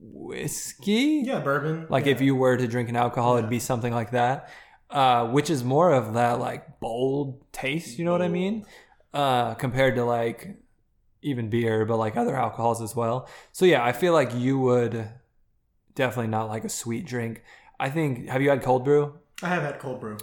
whiskey. 0.00 1.22
Yeah, 1.24 1.40
bourbon. 1.40 1.86
Like 1.88 2.06
yeah. 2.06 2.12
if 2.12 2.20
you 2.20 2.34
were 2.36 2.56
to 2.56 2.66
drink 2.66 2.88
an 2.88 2.96
alcohol, 2.96 3.36
it'd 3.36 3.50
be 3.50 3.58
something 3.58 3.92
like 3.92 4.10
that, 4.12 4.50
uh, 4.94 5.26
which 5.28 5.50
is 5.50 5.62
more 5.62 5.92
of 5.92 6.14
that 6.14 6.38
like 6.38 6.80
bold 6.80 7.44
taste. 7.52 7.98
You 7.98 8.04
know 8.06 8.12
what 8.12 8.22
I 8.22 8.28
mean? 8.28 8.64
Uh, 9.12 9.54
compared 9.54 9.96
to 9.96 10.04
like 10.04 10.56
even 11.20 11.50
beer, 11.50 11.84
but 11.84 11.96
like 11.98 12.16
other 12.16 12.36
alcohols 12.36 12.80
as 12.80 12.94
well. 12.96 13.28
So 13.52 13.64
yeah, 13.66 13.84
I 13.84 13.92
feel 13.92 14.12
like 14.12 14.34
you 14.34 14.58
would 14.60 15.08
definitely 15.94 16.28
not 16.30 16.48
like 16.48 16.64
a 16.64 16.68
sweet 16.68 17.06
drink. 17.06 17.42
I 17.78 17.90
think. 17.90 18.28
Have 18.28 18.40
you 18.40 18.50
had 18.50 18.62
cold 18.62 18.84
brew? 18.84 19.18
I 19.42 19.48
have 19.48 19.62
had 19.62 19.78
cold 19.78 20.00
brew. 20.00 20.16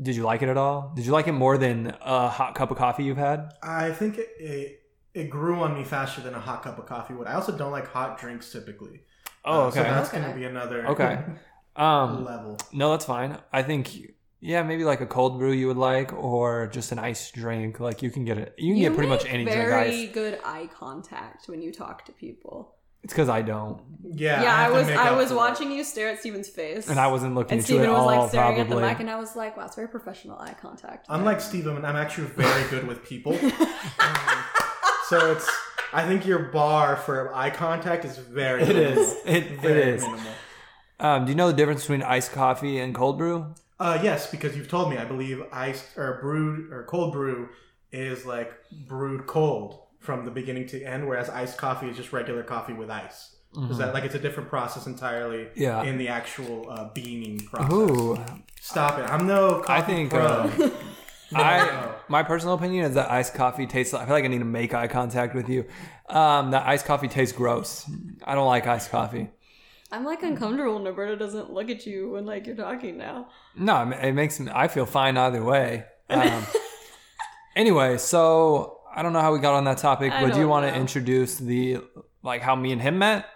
Did 0.00 0.14
you 0.16 0.22
like 0.22 0.42
it 0.42 0.48
at 0.48 0.56
all? 0.56 0.92
Did 0.94 1.06
you 1.06 1.12
like 1.12 1.26
it 1.28 1.32
more 1.32 1.58
than 1.58 1.92
a 2.00 2.28
hot 2.28 2.54
cup 2.54 2.70
of 2.70 2.76
coffee 2.78 3.04
you've 3.04 3.16
had? 3.18 3.52
I 3.62 3.90
think 3.92 4.18
it, 4.18 4.28
it 4.38 4.82
it 5.14 5.30
grew 5.30 5.56
on 5.60 5.74
me 5.74 5.84
faster 5.84 6.20
than 6.20 6.34
a 6.34 6.40
hot 6.40 6.62
cup 6.62 6.78
of 6.78 6.86
coffee 6.86 7.14
would. 7.14 7.26
I 7.26 7.34
also 7.34 7.56
don't 7.56 7.72
like 7.72 7.88
hot 7.88 8.18
drinks 8.18 8.50
typically. 8.52 9.00
Oh, 9.44 9.66
Uh, 9.68 9.70
So 9.70 9.82
that's 9.82 10.08
Okay. 10.10 10.18
going 10.20 10.30
to 10.32 10.36
be 10.38 10.44
another 10.44 10.86
Okay. 10.88 11.18
Um, 11.76 12.24
level. 12.24 12.56
no, 12.72 12.90
that's 12.90 13.04
fine. 13.04 13.38
I 13.52 13.62
think, 13.62 14.12
yeah, 14.40 14.62
maybe 14.62 14.84
like 14.84 15.00
a 15.00 15.06
cold 15.06 15.38
brew 15.38 15.52
you 15.52 15.66
would 15.68 15.76
like, 15.76 16.12
or 16.12 16.66
just 16.68 16.92
an 16.92 16.98
iced 16.98 17.34
drink. 17.34 17.80
Like 17.80 18.02
you 18.02 18.10
can 18.10 18.24
get 18.24 18.38
it. 18.38 18.54
You 18.58 18.74
can 18.74 18.82
get 18.82 18.94
pretty 18.94 19.08
much 19.08 19.24
make 19.24 19.34
any 19.34 19.44
drink 19.44 19.58
Very 19.58 20.02
iced. 20.04 20.12
good 20.12 20.38
eye 20.44 20.68
contact 20.72 21.48
when 21.48 21.60
you 21.62 21.72
talk 21.72 22.04
to 22.06 22.12
people. 22.12 22.74
It's 23.04 23.12
because 23.12 23.28
I 23.28 23.42
don't, 23.42 23.80
Yeah, 24.02 24.42
Yeah, 24.42 24.54
I, 24.56 24.62
have 24.62 24.72
to 24.72 24.78
was 24.78 24.88
I 24.90 25.12
was 25.16 25.28
for 25.28 25.34
it. 25.34 25.36
watching 25.36 25.70
you 25.70 25.84
stare 25.84 26.08
at 26.08 26.18
Steven's 26.18 26.48
face, 26.48 26.88
and 26.88 26.98
I 26.98 27.06
wasn't 27.06 27.36
looking 27.36 27.52
and 27.52 27.60
into 27.60 27.66
Steven 27.74 27.90
was 27.90 27.98
all. 27.98 28.06
like 28.06 28.28
staring 28.30 28.56
probably. 28.56 28.60
at 28.60 28.68
the 28.80 28.88
mic, 28.88 29.00
and 29.00 29.08
I 29.08 29.16
was 29.16 29.36
like, 29.36 29.56
"Wow, 29.56 29.66
it's 29.66 29.76
very 29.76 29.86
professional 29.88 30.36
eye 30.38 30.56
contact." 30.60 31.06
Unlike 31.08 31.40
Steven, 31.40 31.84
I'm 31.84 31.94
actually 31.96 32.26
very 32.26 32.68
good 32.70 32.88
with 32.88 33.04
people. 33.04 33.34
Um, 33.34 33.52
so 35.08 35.32
it's. 35.32 35.48
I 35.92 36.06
think 36.06 36.26
your 36.26 36.40
bar 36.50 36.96
for 36.96 37.34
eye 37.34 37.50
contact 37.50 38.04
is 38.04 38.18
very. 38.18 38.62
it 38.62 38.68
minimal. 38.68 39.02
is. 39.04 39.12
It, 39.24 39.36
it 39.44 39.60
Very 39.60 39.82
is. 39.94 40.02
minimal. 40.02 40.32
Um, 41.00 41.24
do 41.24 41.30
you 41.30 41.36
know 41.36 41.46
the 41.46 41.56
difference 41.56 41.82
between 41.82 42.02
iced 42.02 42.32
coffee 42.32 42.78
and 42.80 42.94
cold 42.94 43.16
brew? 43.16 43.54
Uh, 43.80 43.98
yes, 44.02 44.30
because 44.30 44.56
you've 44.56 44.68
told 44.68 44.90
me. 44.90 44.98
I 44.98 45.04
believe 45.04 45.42
iced 45.52 45.96
or 45.96 46.18
brewed 46.20 46.72
or 46.72 46.84
cold 46.84 47.12
brew 47.12 47.48
is 47.92 48.26
like 48.26 48.52
brewed 48.86 49.26
cold 49.26 49.80
from 50.00 50.24
the 50.24 50.30
beginning 50.30 50.66
to 50.68 50.82
end, 50.82 51.06
whereas 51.06 51.28
iced 51.28 51.56
coffee 51.58 51.88
is 51.88 51.96
just 51.96 52.12
regular 52.12 52.42
coffee 52.42 52.72
with 52.72 52.90
ice. 52.90 53.36
Is 53.70 53.78
that 53.78 53.94
like 53.94 54.04
it's 54.04 54.14
a 54.14 54.18
different 54.18 54.50
process 54.50 54.86
entirely? 54.86 55.44
Mm-hmm. 55.44 55.62
Yeah. 55.62 55.82
In 55.82 55.96
the 55.96 56.08
actual 56.08 56.70
uh, 56.70 56.90
beaning 56.92 57.40
process. 57.40 57.72
Ooh, 57.72 58.18
Stop 58.60 58.98
it! 58.98 59.02
I'm 59.02 59.26
no. 59.26 59.60
Coffee 59.60 59.72
I 59.72 59.80
think. 59.82 60.14
Uh, 60.14 60.70
No. 61.30 61.40
I 61.40 61.94
my 62.08 62.22
personal 62.22 62.54
opinion 62.54 62.86
is 62.86 62.94
that 62.94 63.10
iced 63.10 63.34
coffee 63.34 63.66
tastes. 63.66 63.92
I 63.92 64.06
feel 64.06 64.14
like 64.14 64.24
I 64.24 64.28
need 64.28 64.38
to 64.38 64.46
make 64.46 64.72
eye 64.72 64.88
contact 64.88 65.34
with 65.34 65.48
you. 65.50 65.66
Um, 66.08 66.52
that 66.52 66.66
iced 66.66 66.86
coffee 66.86 67.08
tastes 67.08 67.36
gross. 67.36 67.84
I 68.24 68.34
don't 68.34 68.46
like 68.46 68.66
iced 68.66 68.90
coffee. 68.90 69.28
I'm 69.90 70.04
like 70.04 70.22
uncomfortable. 70.22 70.74
when 70.74 70.84
Roberta 70.84 71.16
doesn't 71.16 71.52
look 71.52 71.70
at 71.70 71.86
you 71.86 72.10
when 72.10 72.26
like 72.26 72.46
you're 72.46 72.56
talking 72.56 72.98
now. 72.98 73.28
No, 73.56 73.90
it 73.90 74.12
makes 74.12 74.38
me. 74.38 74.50
I 74.54 74.68
feel 74.68 74.86
fine 74.86 75.16
either 75.16 75.42
way. 75.42 75.84
Um, 76.10 76.46
anyway, 77.54 77.98
so 77.98 78.80
I 78.94 79.02
don't 79.02 79.12
know 79.12 79.20
how 79.20 79.32
we 79.32 79.40
got 79.40 79.52
on 79.54 79.64
that 79.64 79.76
topic. 79.76 80.10
I 80.10 80.22
Would 80.22 80.36
you 80.36 80.48
want 80.48 80.66
to 80.66 80.74
introduce 80.74 81.36
the 81.36 81.78
like 82.22 82.40
how 82.40 82.56
me 82.56 82.72
and 82.72 82.80
him 82.80 82.98
met? 82.98 83.26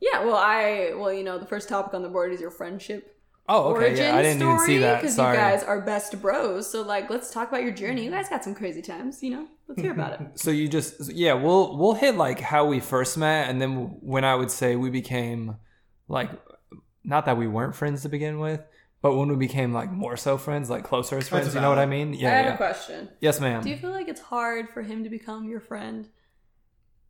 Yeah, 0.00 0.24
well, 0.24 0.36
I 0.36 0.92
well, 0.96 1.12
you 1.12 1.24
know, 1.24 1.38
the 1.38 1.46
first 1.46 1.68
topic 1.68 1.92
on 1.94 2.02
the 2.02 2.08
board 2.08 2.32
is 2.32 2.40
your 2.40 2.50
friendship 2.50 3.14
Oh, 3.48 3.74
okay. 3.74 3.86
origin 3.88 4.04
Yeah, 4.06 4.16
I 4.16 4.22
didn't 4.22 4.38
story 4.38 4.54
even 4.54 4.66
see 4.66 4.78
that. 4.78 5.00
because 5.02 5.18
you 5.18 5.24
guys 5.24 5.62
are 5.62 5.80
best 5.80 6.20
bros. 6.22 6.70
So 6.70 6.82
like, 6.82 7.10
let's 7.10 7.30
talk 7.30 7.48
about 7.48 7.62
your 7.62 7.72
journey. 7.72 8.04
You 8.04 8.10
guys 8.10 8.28
got 8.28 8.42
some 8.44 8.54
crazy 8.54 8.80
times, 8.82 9.22
you 9.22 9.30
know. 9.30 9.46
Let's 9.68 9.80
hear 9.82 9.92
about 9.92 10.20
it. 10.20 10.26
So 10.36 10.50
you 10.50 10.68
just 10.68 11.12
yeah, 11.12 11.34
we'll 11.34 11.76
we'll 11.76 11.94
hit 11.94 12.14
like 12.16 12.40
how 12.40 12.64
we 12.64 12.80
first 12.80 13.18
met, 13.18 13.48
and 13.50 13.60
then 13.60 13.96
when 14.00 14.24
I 14.24 14.34
would 14.36 14.50
say 14.50 14.76
we 14.76 14.90
became 14.90 15.56
like 16.12 16.30
not 17.04 17.26
that 17.26 17.36
we 17.36 17.48
weren't 17.48 17.74
friends 17.74 18.02
to 18.02 18.08
begin 18.08 18.38
with, 18.38 18.60
but 19.00 19.16
when 19.16 19.28
we 19.28 19.34
became 19.36 19.72
like 19.72 19.90
more 19.90 20.16
so 20.16 20.38
friends, 20.38 20.70
like 20.70 20.84
closer 20.84 21.18
as 21.18 21.28
friends. 21.28 21.54
You 21.54 21.60
know 21.60 21.68
what 21.70 21.78
I 21.78 21.86
valid. 21.86 22.10
mean? 22.10 22.14
I 22.14 22.16
Yeah. 22.18 22.30
have 22.36 22.46
yeah. 22.46 22.54
a 22.54 22.56
question. 22.56 23.08
Yes, 23.20 23.40
ma'am. 23.40 23.62
Do 23.64 23.70
you 23.70 23.76
feel 23.76 23.90
like 23.90 24.08
it's 24.08 24.20
hard 24.20 24.68
for 24.70 24.82
him 24.82 25.02
to 25.04 25.10
become 25.10 25.48
your 25.48 25.60
friend? 25.60 26.08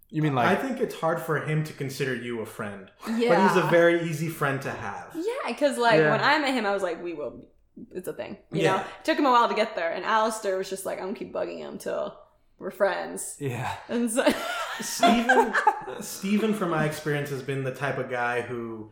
You 0.09 0.23
mean 0.23 0.35
like 0.35 0.47
I 0.47 0.51
like 0.55 0.63
think 0.63 0.81
it's 0.81 0.95
hard 0.95 1.21
for 1.21 1.41
him 1.41 1.65
to 1.65 1.73
consider 1.73 2.15
you 2.15 2.41
a 2.41 2.47
friend, 2.47 2.91
Yeah. 3.17 3.31
but 3.31 3.49
he's 3.49 3.57
a 3.65 3.67
very 3.69 4.03
easy 4.09 4.29
friend 4.29 4.61
to 4.63 4.71
have. 4.71 5.09
Yeah, 5.15 5.49
because 5.49 5.77
like 5.79 6.01
Yeah. 6.01 6.11
when 6.11 6.21
I 6.21 6.39
met 6.39 6.55
him, 6.55 6.65
I 6.67 6.73
was 6.73 6.83
like, 6.83 7.03
we 7.03 7.15
will. 7.15 7.47
It's 7.93 8.07
a 8.09 8.13
thing, 8.13 8.37
you 8.51 8.63
Yeah. 8.63 8.77
know. 8.77 8.81
It 8.83 9.05
took 9.05 9.19
him 9.19 9.25
a 9.27 9.31
while 9.31 9.49
to 9.49 9.55
get 9.55 9.75
there, 9.75 9.91
and 9.91 10.05
Alistair 10.05 10.59
was 10.59 10.69
just 10.69 10.85
like, 10.85 10.99
I'm 10.99 11.07
gonna 11.07 11.17
keep 11.19 11.33
bugging 11.33 11.59
him 11.59 11.79
till 11.79 12.19
we're 12.59 12.71
friends. 12.71 13.37
yeah. 13.41 13.75
And 13.89 14.11
so, 14.11 14.27
Steven, 14.81 15.53
Steven, 16.01 16.55
from 16.55 16.71
my 16.71 16.85
experience, 16.85 17.31
has 17.31 17.43
been 17.43 17.65
the 17.65 17.75
type 17.75 17.99
of 17.99 18.09
guy 18.11 18.41
who 18.43 18.91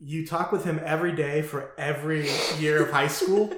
you 0.00 0.26
talk 0.26 0.52
with 0.52 0.64
him 0.64 0.80
every 0.84 1.12
day 1.12 1.42
for 1.42 1.72
every 1.76 2.28
year 2.58 2.82
of 2.82 2.90
high 2.90 3.08
school. 3.08 3.52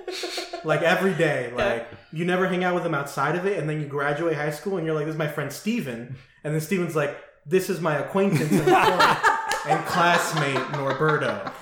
Like 0.64 0.82
every 0.82 1.14
day. 1.14 1.52
Like 1.54 1.88
you 2.12 2.24
never 2.24 2.46
hang 2.46 2.64
out 2.64 2.74
with 2.74 2.84
him 2.84 2.94
outside 2.94 3.36
of 3.36 3.46
it, 3.46 3.58
and 3.58 3.68
then 3.68 3.80
you 3.80 3.86
graduate 3.86 4.36
high 4.36 4.50
school 4.50 4.76
and 4.76 4.86
you're 4.86 4.94
like, 4.94 5.06
This 5.06 5.14
is 5.14 5.18
my 5.18 5.28
friend 5.28 5.52
Steven. 5.52 6.16
And 6.44 6.54
then 6.54 6.60
Steven's 6.60 6.96
like, 6.96 7.16
This 7.46 7.68
is 7.70 7.80
my 7.80 7.96
acquaintance 7.96 8.52
and, 8.52 8.68
and 9.68 9.86
classmate 9.86 10.56
Norberto. 10.72 11.52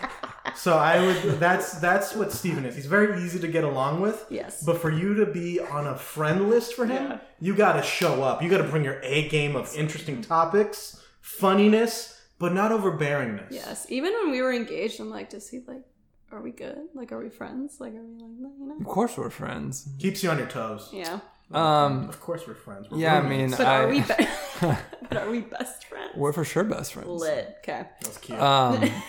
So 0.58 0.76
I 0.76 1.04
would 1.04 1.38
that's 1.38 1.74
that's 1.78 2.14
what 2.14 2.32
Steven 2.32 2.64
is. 2.66 2.74
He's 2.74 2.86
very 2.86 3.22
easy 3.24 3.38
to 3.38 3.48
get 3.48 3.64
along 3.64 4.00
with. 4.00 4.26
yes, 4.28 4.62
But 4.64 4.80
for 4.82 4.90
you 4.90 5.14
to 5.14 5.26
be 5.26 5.60
on 5.60 5.86
a 5.86 5.96
friend 5.96 6.50
list 6.50 6.74
for 6.74 6.84
him, 6.84 7.04
Yeah. 7.10 7.18
you 7.40 7.54
got 7.54 7.74
to 7.74 7.82
show 7.82 8.22
up. 8.24 8.42
You 8.42 8.48
got 8.50 8.58
to 8.58 8.64
bring 8.72 8.84
your 8.84 8.98
A 9.02 9.28
game 9.28 9.54
of 9.56 9.72
interesting 9.76 10.20
topics, 10.20 11.00
funniness, 11.20 12.20
but 12.38 12.52
not 12.52 12.70
overbearingness. 12.72 13.50
yes. 13.50 13.86
Even 13.88 14.12
when 14.14 14.30
we 14.32 14.42
were 14.42 14.52
engaged, 14.52 14.98
I'm 15.00 15.10
like, 15.10 15.30
does 15.30 15.48
he 15.48 15.60
like? 15.66 15.82
Are 16.30 16.42
we 16.42 16.50
good? 16.50 16.78
Like, 16.94 17.10
are 17.12 17.18
we 17.22 17.30
friends? 17.30 17.76
Like, 17.80 17.94
are 17.94 18.02
we 18.02 18.12
like, 18.20 18.52
you 18.60 18.66
know? 18.68 18.76
Of 18.80 18.84
course 18.86 19.16
we're 19.16 19.30
friends. 19.30 19.88
Keeps 19.98 20.22
you 20.22 20.28
on 20.30 20.36
your 20.38 20.48
toes. 20.48 20.90
Yeah. 20.92 21.20
Um. 21.52 22.06
Of 22.08 22.20
course 22.20 22.46
we're 22.46 22.54
friends. 22.54 22.90
We're 22.90 22.98
Yeah. 22.98 23.18
I 23.20 23.26
mean, 23.26 23.50
But 23.52 23.60
I, 23.60 23.76
are 23.84 23.88
we? 23.88 24.00
Be- 24.00 24.28
but 25.08 25.16
are 25.16 25.30
we 25.30 25.40
best 25.40 25.86
friends? 25.86 26.12
we're 26.16 26.34
for 26.34 26.44
sure 26.44 26.64
best 26.64 26.92
friends. 26.92 27.08
Lit. 27.08 27.56
Okay. 27.62 27.86
That's 28.02 28.18
cute. 28.18 28.38
Um. 28.40 28.82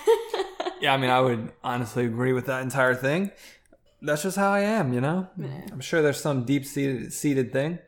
yeah. 0.82 0.94
I 0.94 0.98
mean, 0.98 1.10
I 1.10 1.20
would 1.22 1.52
honestly 1.64 2.06
agree 2.06 2.34
with 2.34 2.46
that 2.48 2.62
entire 2.64 2.96
thing. 2.96 3.32
That's 4.02 4.24
just 4.24 4.38
how 4.38 4.52
I 4.52 4.62
am, 4.62 4.94
you 4.94 5.02
know. 5.02 5.28
I'm 5.72 5.82
sure 5.82 6.02
there's 6.02 6.22
some 6.22 6.46
deep 6.46 6.66
seated 6.66 7.12
seated 7.14 7.52
thing. 7.52 7.80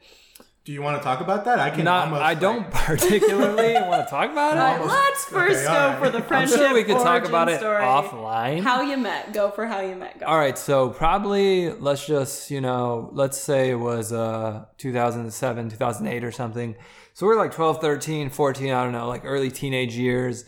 Do 0.64 0.72
you 0.72 0.84
want 0.84 0.98
to 1.00 1.04
talk 1.04 1.22
about 1.22 1.46
that? 1.46 1.58
I 1.58 1.72
can 1.72 1.86
Not, 1.86 2.04
almost. 2.06 2.22
I 2.22 2.36
don't 2.36 2.62
like- 2.72 2.72
particularly 2.86 3.74
want 3.74 4.06
to 4.06 4.10
talk 4.12 4.30
about 4.32 4.58
All 4.58 4.64
right, 4.64 4.80
it. 4.80 4.86
let's 4.86 5.26
first 5.26 5.56
Okay, 5.56 5.66
go 5.66 5.74
all 5.74 5.90
right. 5.90 6.00
for 6.00 6.10
the 6.12 6.18
I'm 6.20 6.24
friendship. 6.26 6.58
sure 6.60 6.74
we 6.76 6.84
could 6.84 6.98
talk 6.98 7.08
origin 7.24 7.30
about 7.30 7.50
it 7.50 7.58
story. 7.60 7.82
offline. 7.82 8.62
How 8.62 8.82
you 8.82 8.96
met? 8.98 9.34
Go 9.34 9.50
for 9.50 9.66
how 9.66 9.80
you 9.82 9.96
met. 9.96 10.20
Go. 10.20 10.28
All 10.28 10.38
right, 10.38 10.56
so 10.58 10.90
probably 10.90 11.72
let's 11.72 12.06
just, 12.06 12.52
you 12.52 12.62
know, 12.62 13.10
let's 13.14 13.40
say 13.40 13.72
it 13.72 13.76
was 13.76 14.14
uh 14.14 14.66
2007, 14.78 15.70
2008 15.70 16.24
or 16.24 16.32
something. 16.32 16.76
So 17.14 17.26
we're 17.26 17.38
like 17.38 17.54
12, 17.54 17.82
13, 17.82 18.30
14, 18.30 18.72
I 18.72 18.84
don't 18.84 18.94
know, 18.94 19.08
like 19.08 19.22
early 19.26 19.50
teenage 19.50 19.96
years. 19.96 20.46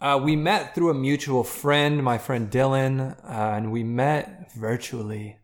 Uh, 0.00 0.20
we 0.22 0.36
met 0.36 0.74
through 0.74 0.90
a 0.90 0.94
mutual 0.94 1.44
friend, 1.44 2.02
my 2.02 2.18
friend 2.18 2.50
Dylan, 2.50 3.16
uh, 3.24 3.56
and 3.56 3.72
we 3.72 3.82
met 3.84 4.52
virtually. 4.52 5.38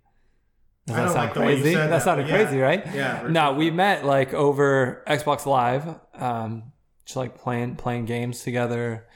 Does 0.87 0.97
I 0.97 1.01
that 1.01 1.05
don't 1.07 1.15
sound 1.15 1.27
like 1.29 1.35
the 1.35 1.41
way 1.41 1.55
you 1.57 1.63
crazy? 1.63 1.75
said 1.75 1.83
that, 1.85 1.91
that, 1.91 2.03
sounded 2.03 2.29
yeah. 2.29 2.35
crazy, 2.37 2.59
right? 2.59 2.87
Yeah, 2.95 3.27
No, 3.31 3.53
we 3.55 3.71
met 3.71 4.05
like 4.05 4.35
over 4.35 5.03
Xbox 5.07 5.47
Live, 5.47 5.85
um, 6.15 6.73
just 7.05 7.17
like 7.17 7.39
playing 7.39 7.77
playing 7.77 8.07
games 8.07 8.43
together. 8.43 9.07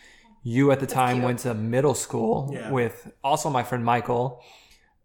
You 0.43 0.71
at 0.73 0.81
the 0.81 0.87
time 0.87 1.17
cute. 1.17 1.25
went 1.25 1.39
to 1.41 1.55
middle 1.55 1.95
school 1.95 2.51
Yeah. 2.53 2.71
with 2.71 3.11
also 3.25 3.51
my 3.51 3.63
friend 3.63 3.85
Michael. 3.85 4.43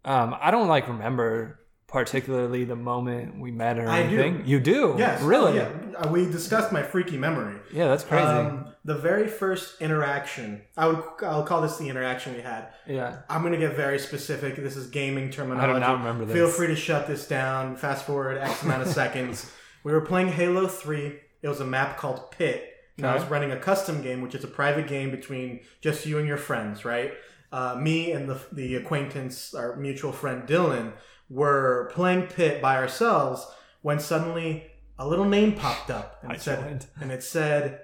Um, 0.05 0.35
I 0.39 0.51
don't 0.51 0.67
like 0.67 0.87
remember 0.87 1.59
particularly 1.87 2.65
the 2.65 2.75
moment 2.75 3.39
we 3.39 3.49
met 3.51 3.79
or 3.79 3.87
I 3.89 4.03
do. 4.07 4.19
anything. 4.19 4.45
You 4.45 4.59
do, 4.59 4.95
Yes. 4.97 5.21
really? 5.23 5.55
Yeah. 5.57 5.69
Uh, 5.97 6.09
We 6.09 6.25
discussed 6.25 6.71
my 6.71 6.83
freaky 6.83 7.17
memory. 7.17 7.55
Yeah, 7.73 7.87
that's 7.87 8.03
crazy. 8.03 8.25
Um, 8.27 8.67
the 8.89 8.95
very 8.95 9.27
first 9.27 9.79
interaction, 9.79 10.63
I 10.75 10.87
would, 10.87 11.03
I'll 11.21 11.43
call 11.43 11.61
this 11.61 11.77
the 11.77 11.87
interaction 11.87 12.33
we 12.33 12.41
had. 12.41 12.69
yeah, 12.87 13.17
I'm 13.29 13.41
going 13.41 13.53
to 13.53 13.59
get 13.59 13.75
very 13.75 13.99
specific. 13.99 14.55
This 14.55 14.75
is 14.75 14.87
gaming 14.87 15.29
terminology. 15.29 15.69
i 15.69 15.73
do 15.75 15.79
not 15.79 15.99
remember 15.99 16.25
this. 16.25 16.35
Feel 16.35 16.47
free 16.47 16.65
to 16.67 16.75
shut 16.75 17.05
this 17.05 17.27
down. 17.27 17.75
Fast 17.75 18.07
forward 18.07 18.39
X 18.39 18.63
amount 18.63 18.81
of 18.81 18.87
seconds. 19.01 19.51
We 19.83 19.91
were 19.91 20.01
playing 20.01 20.29
Halo 20.29 20.67
3. 20.67 21.19
It 21.43 21.47
was 21.47 21.59
a 21.59 21.65
map 21.65 21.97
called 21.97 22.31
Pit. 22.31 22.65
And 22.97 23.05
I 23.05 23.13
was 23.13 23.23
running 23.25 23.51
a 23.51 23.57
custom 23.57 24.01
game, 24.01 24.21
which 24.21 24.33
is 24.33 24.43
a 24.43 24.47
private 24.47 24.87
game 24.87 25.11
between 25.11 25.61
just 25.81 26.07
you 26.07 26.17
and 26.17 26.27
your 26.27 26.37
friends, 26.37 26.83
right? 26.83 27.13
Uh, 27.51 27.75
me 27.79 28.11
and 28.11 28.27
the, 28.27 28.41
the 28.51 28.75
acquaintance, 28.75 29.53
our 29.53 29.75
mutual 29.75 30.11
friend 30.11 30.47
Dylan, 30.47 30.93
were 31.29 31.91
playing 31.93 32.23
Pit 32.23 32.59
by 32.59 32.75
ourselves 32.75 33.45
when 33.83 33.99
suddenly 33.99 34.65
a 34.97 35.07
little 35.07 35.25
name 35.25 35.53
popped 35.53 35.91
up. 35.91 36.17
And 36.23 36.31
I 36.31 36.35
it 36.35 36.41
said, 36.41 36.59
joined. 36.59 36.85
and 36.99 37.11
it 37.11 37.23
said 37.23 37.81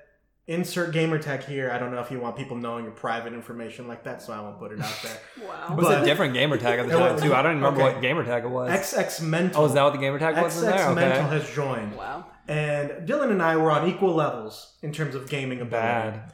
insert 0.48 0.94
gamer 0.94 1.18
tag 1.18 1.44
here. 1.44 1.72
I 1.72 1.78
don't 1.80 1.92
know 1.92 2.00
if 2.02 2.12
you 2.12 2.20
want 2.20 2.36
people 2.36 2.56
knowing 2.58 2.84
your 2.84 2.94
private 2.94 3.34
information 3.34 3.88
like 3.88 4.04
that, 4.04 4.22
so 4.22 4.32
I 4.34 4.40
won't 4.42 4.60
put 4.60 4.72
it 4.72 4.82
out 4.82 5.00
there. 5.04 5.18
Wow. 5.46 5.68
it 5.72 5.76
was 5.76 5.88
a 5.90 6.06
different 6.06 6.34
gamer 6.34 6.58
tag 6.58 6.80
at 6.80 6.88
the 6.88 6.94
time 6.98 7.20
too. 7.20 7.34
I 7.34 7.42
don't 7.42 7.54
even 7.54 7.64
remember 7.64 7.84
okay. 7.84 7.94
what 7.94 8.02
gamer 8.02 8.24
tag 8.24 8.44
it 8.46 8.50
was. 8.50 8.70
XX 8.70 9.22
Mental. 9.22 9.62
oh, 9.62 9.66
is 9.66 9.74
that 9.74 9.84
what 9.84 9.94
the 9.94 10.00
gamer 10.00 10.18
tag 10.20 10.42
was 10.42 10.62
in 10.62 10.70
XX 10.70 10.76
there? 10.78 10.96
Mental 10.96 11.26
Okay, 11.26 11.38
has 11.40 11.50
joined. 11.54 11.96
Wow. 11.96 12.26
And 12.48 13.08
Dylan 13.08 13.32
and 13.32 13.42
I 13.42 13.58
were 13.58 13.72
on 13.72 13.88
equal 13.90 14.14
levels 14.14 14.76
in 14.82 14.92
terms 14.92 15.16
of 15.16 15.30
gaming 15.30 15.62
ability. 15.62 15.88
bad. 15.88 16.34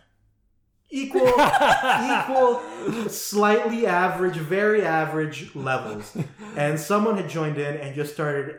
Equal, 0.93 1.21
equal, 1.29 3.09
slightly 3.09 3.87
average, 3.87 4.35
very 4.35 4.83
average 4.83 5.55
levels. 5.55 6.17
And 6.57 6.77
someone 6.77 7.15
had 7.15 7.29
joined 7.29 7.57
in 7.57 7.77
and 7.77 7.95
just 7.95 8.13
started 8.13 8.57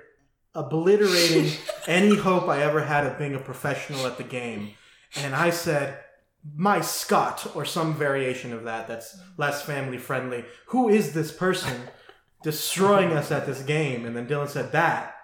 obliterating 0.55 1.53
any 1.87 2.17
hope 2.17 2.49
I 2.49 2.63
ever 2.63 2.83
had 2.85 3.07
of 3.07 3.19
being 3.19 3.35
a 3.35 3.39
professional 3.39 4.07
at 4.07 4.17
the 4.17 4.25
game. 4.25 4.71
And 5.17 5.35
I 5.35 5.51
said, 5.51 5.99
my 6.57 6.81
Scott, 6.81 7.53
or 7.55 7.65
some 7.65 7.95
variation 7.95 8.53
of 8.53 8.65
that 8.65 8.89
that's 8.89 9.17
less 9.37 9.63
family 9.63 9.99
friendly. 9.99 10.45
Who 10.67 10.89
is 10.89 11.13
this 11.13 11.31
person 11.31 11.83
destroying 12.43 13.13
us 13.13 13.31
at 13.31 13.47
this 13.47 13.63
game? 13.63 14.05
And 14.05 14.17
then 14.17 14.27
Dylan 14.27 14.49
said, 14.49 14.73
that 14.73 15.15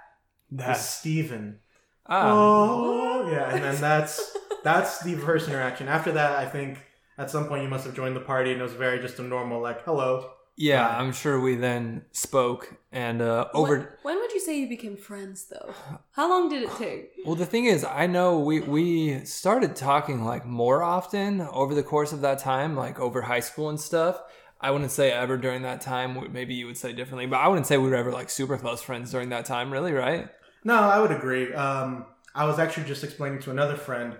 that 0.50 0.70
is 0.70 0.76
That. 0.76 0.82
Steven. 0.82 1.60
Ah. 2.06 2.30
Oh, 2.32 3.30
yeah, 3.30 3.50
and 3.54 3.62
then 3.62 3.80
that's 3.80 4.36
that's 4.64 5.00
the 5.00 5.14
first 5.16 5.48
interaction. 5.48 5.88
After 5.88 6.12
that, 6.12 6.38
I 6.38 6.46
think 6.46 6.78
at 7.18 7.30
some 7.30 7.46
point 7.46 7.62
you 7.62 7.68
must 7.68 7.84
have 7.84 7.94
joined 7.94 8.16
the 8.16 8.20
party, 8.20 8.52
and 8.52 8.60
it 8.60 8.62
was 8.62 8.72
very 8.72 8.98
just 8.98 9.18
a 9.18 9.22
normal 9.22 9.60
like 9.60 9.84
hello. 9.84 10.30
Yeah, 10.58 10.82
Right. 10.82 11.00
I'm 11.00 11.12
sure 11.12 11.40
we 11.40 11.54
then 11.54 12.04
spoke 12.10 12.74
and 12.90 13.22
uh, 13.22 13.46
over. 13.54 13.78
When, 13.78 13.88
when 14.02 14.20
would 14.20 14.32
you 14.32 14.40
say 14.40 14.58
you 14.58 14.68
became 14.68 14.96
friends, 14.96 15.46
though? 15.46 15.72
How 16.10 16.28
long 16.28 16.48
did 16.48 16.64
it 16.64 16.70
take? 16.76 17.12
Well, 17.24 17.36
the 17.36 17.46
thing 17.46 17.66
is, 17.66 17.84
I 17.84 18.08
know 18.08 18.40
we 18.40 18.60
we 18.60 19.24
started 19.24 19.76
talking 19.76 20.24
like 20.24 20.44
more 20.44 20.82
often 20.82 21.40
over 21.40 21.74
the 21.76 21.84
course 21.84 22.12
of 22.12 22.22
that 22.22 22.40
time, 22.40 22.74
like 22.74 22.98
over 22.98 23.22
high 23.22 23.40
school 23.40 23.68
and 23.68 23.78
stuff. 23.80 24.20
I 24.60 24.72
wouldn't 24.72 24.90
say 24.90 25.12
ever 25.12 25.36
during 25.36 25.62
that 25.62 25.80
time. 25.80 26.32
Maybe 26.32 26.54
you 26.54 26.66
would 26.66 26.76
say 26.76 26.92
differently, 26.92 27.26
but 27.26 27.36
I 27.36 27.46
wouldn't 27.46 27.68
say 27.68 27.78
we 27.78 27.88
were 27.88 27.94
ever 27.94 28.10
like 28.10 28.28
super 28.28 28.58
close 28.58 28.82
friends 28.82 29.12
during 29.12 29.28
that 29.28 29.44
time. 29.44 29.72
Really, 29.72 29.92
right? 29.92 30.28
No, 30.64 30.74
I 30.74 30.98
would 30.98 31.12
agree. 31.12 31.54
Um, 31.54 32.06
I 32.34 32.46
was 32.46 32.58
actually 32.58 32.86
just 32.86 33.04
explaining 33.04 33.38
to 33.40 33.52
another 33.52 33.76
friend, 33.76 34.16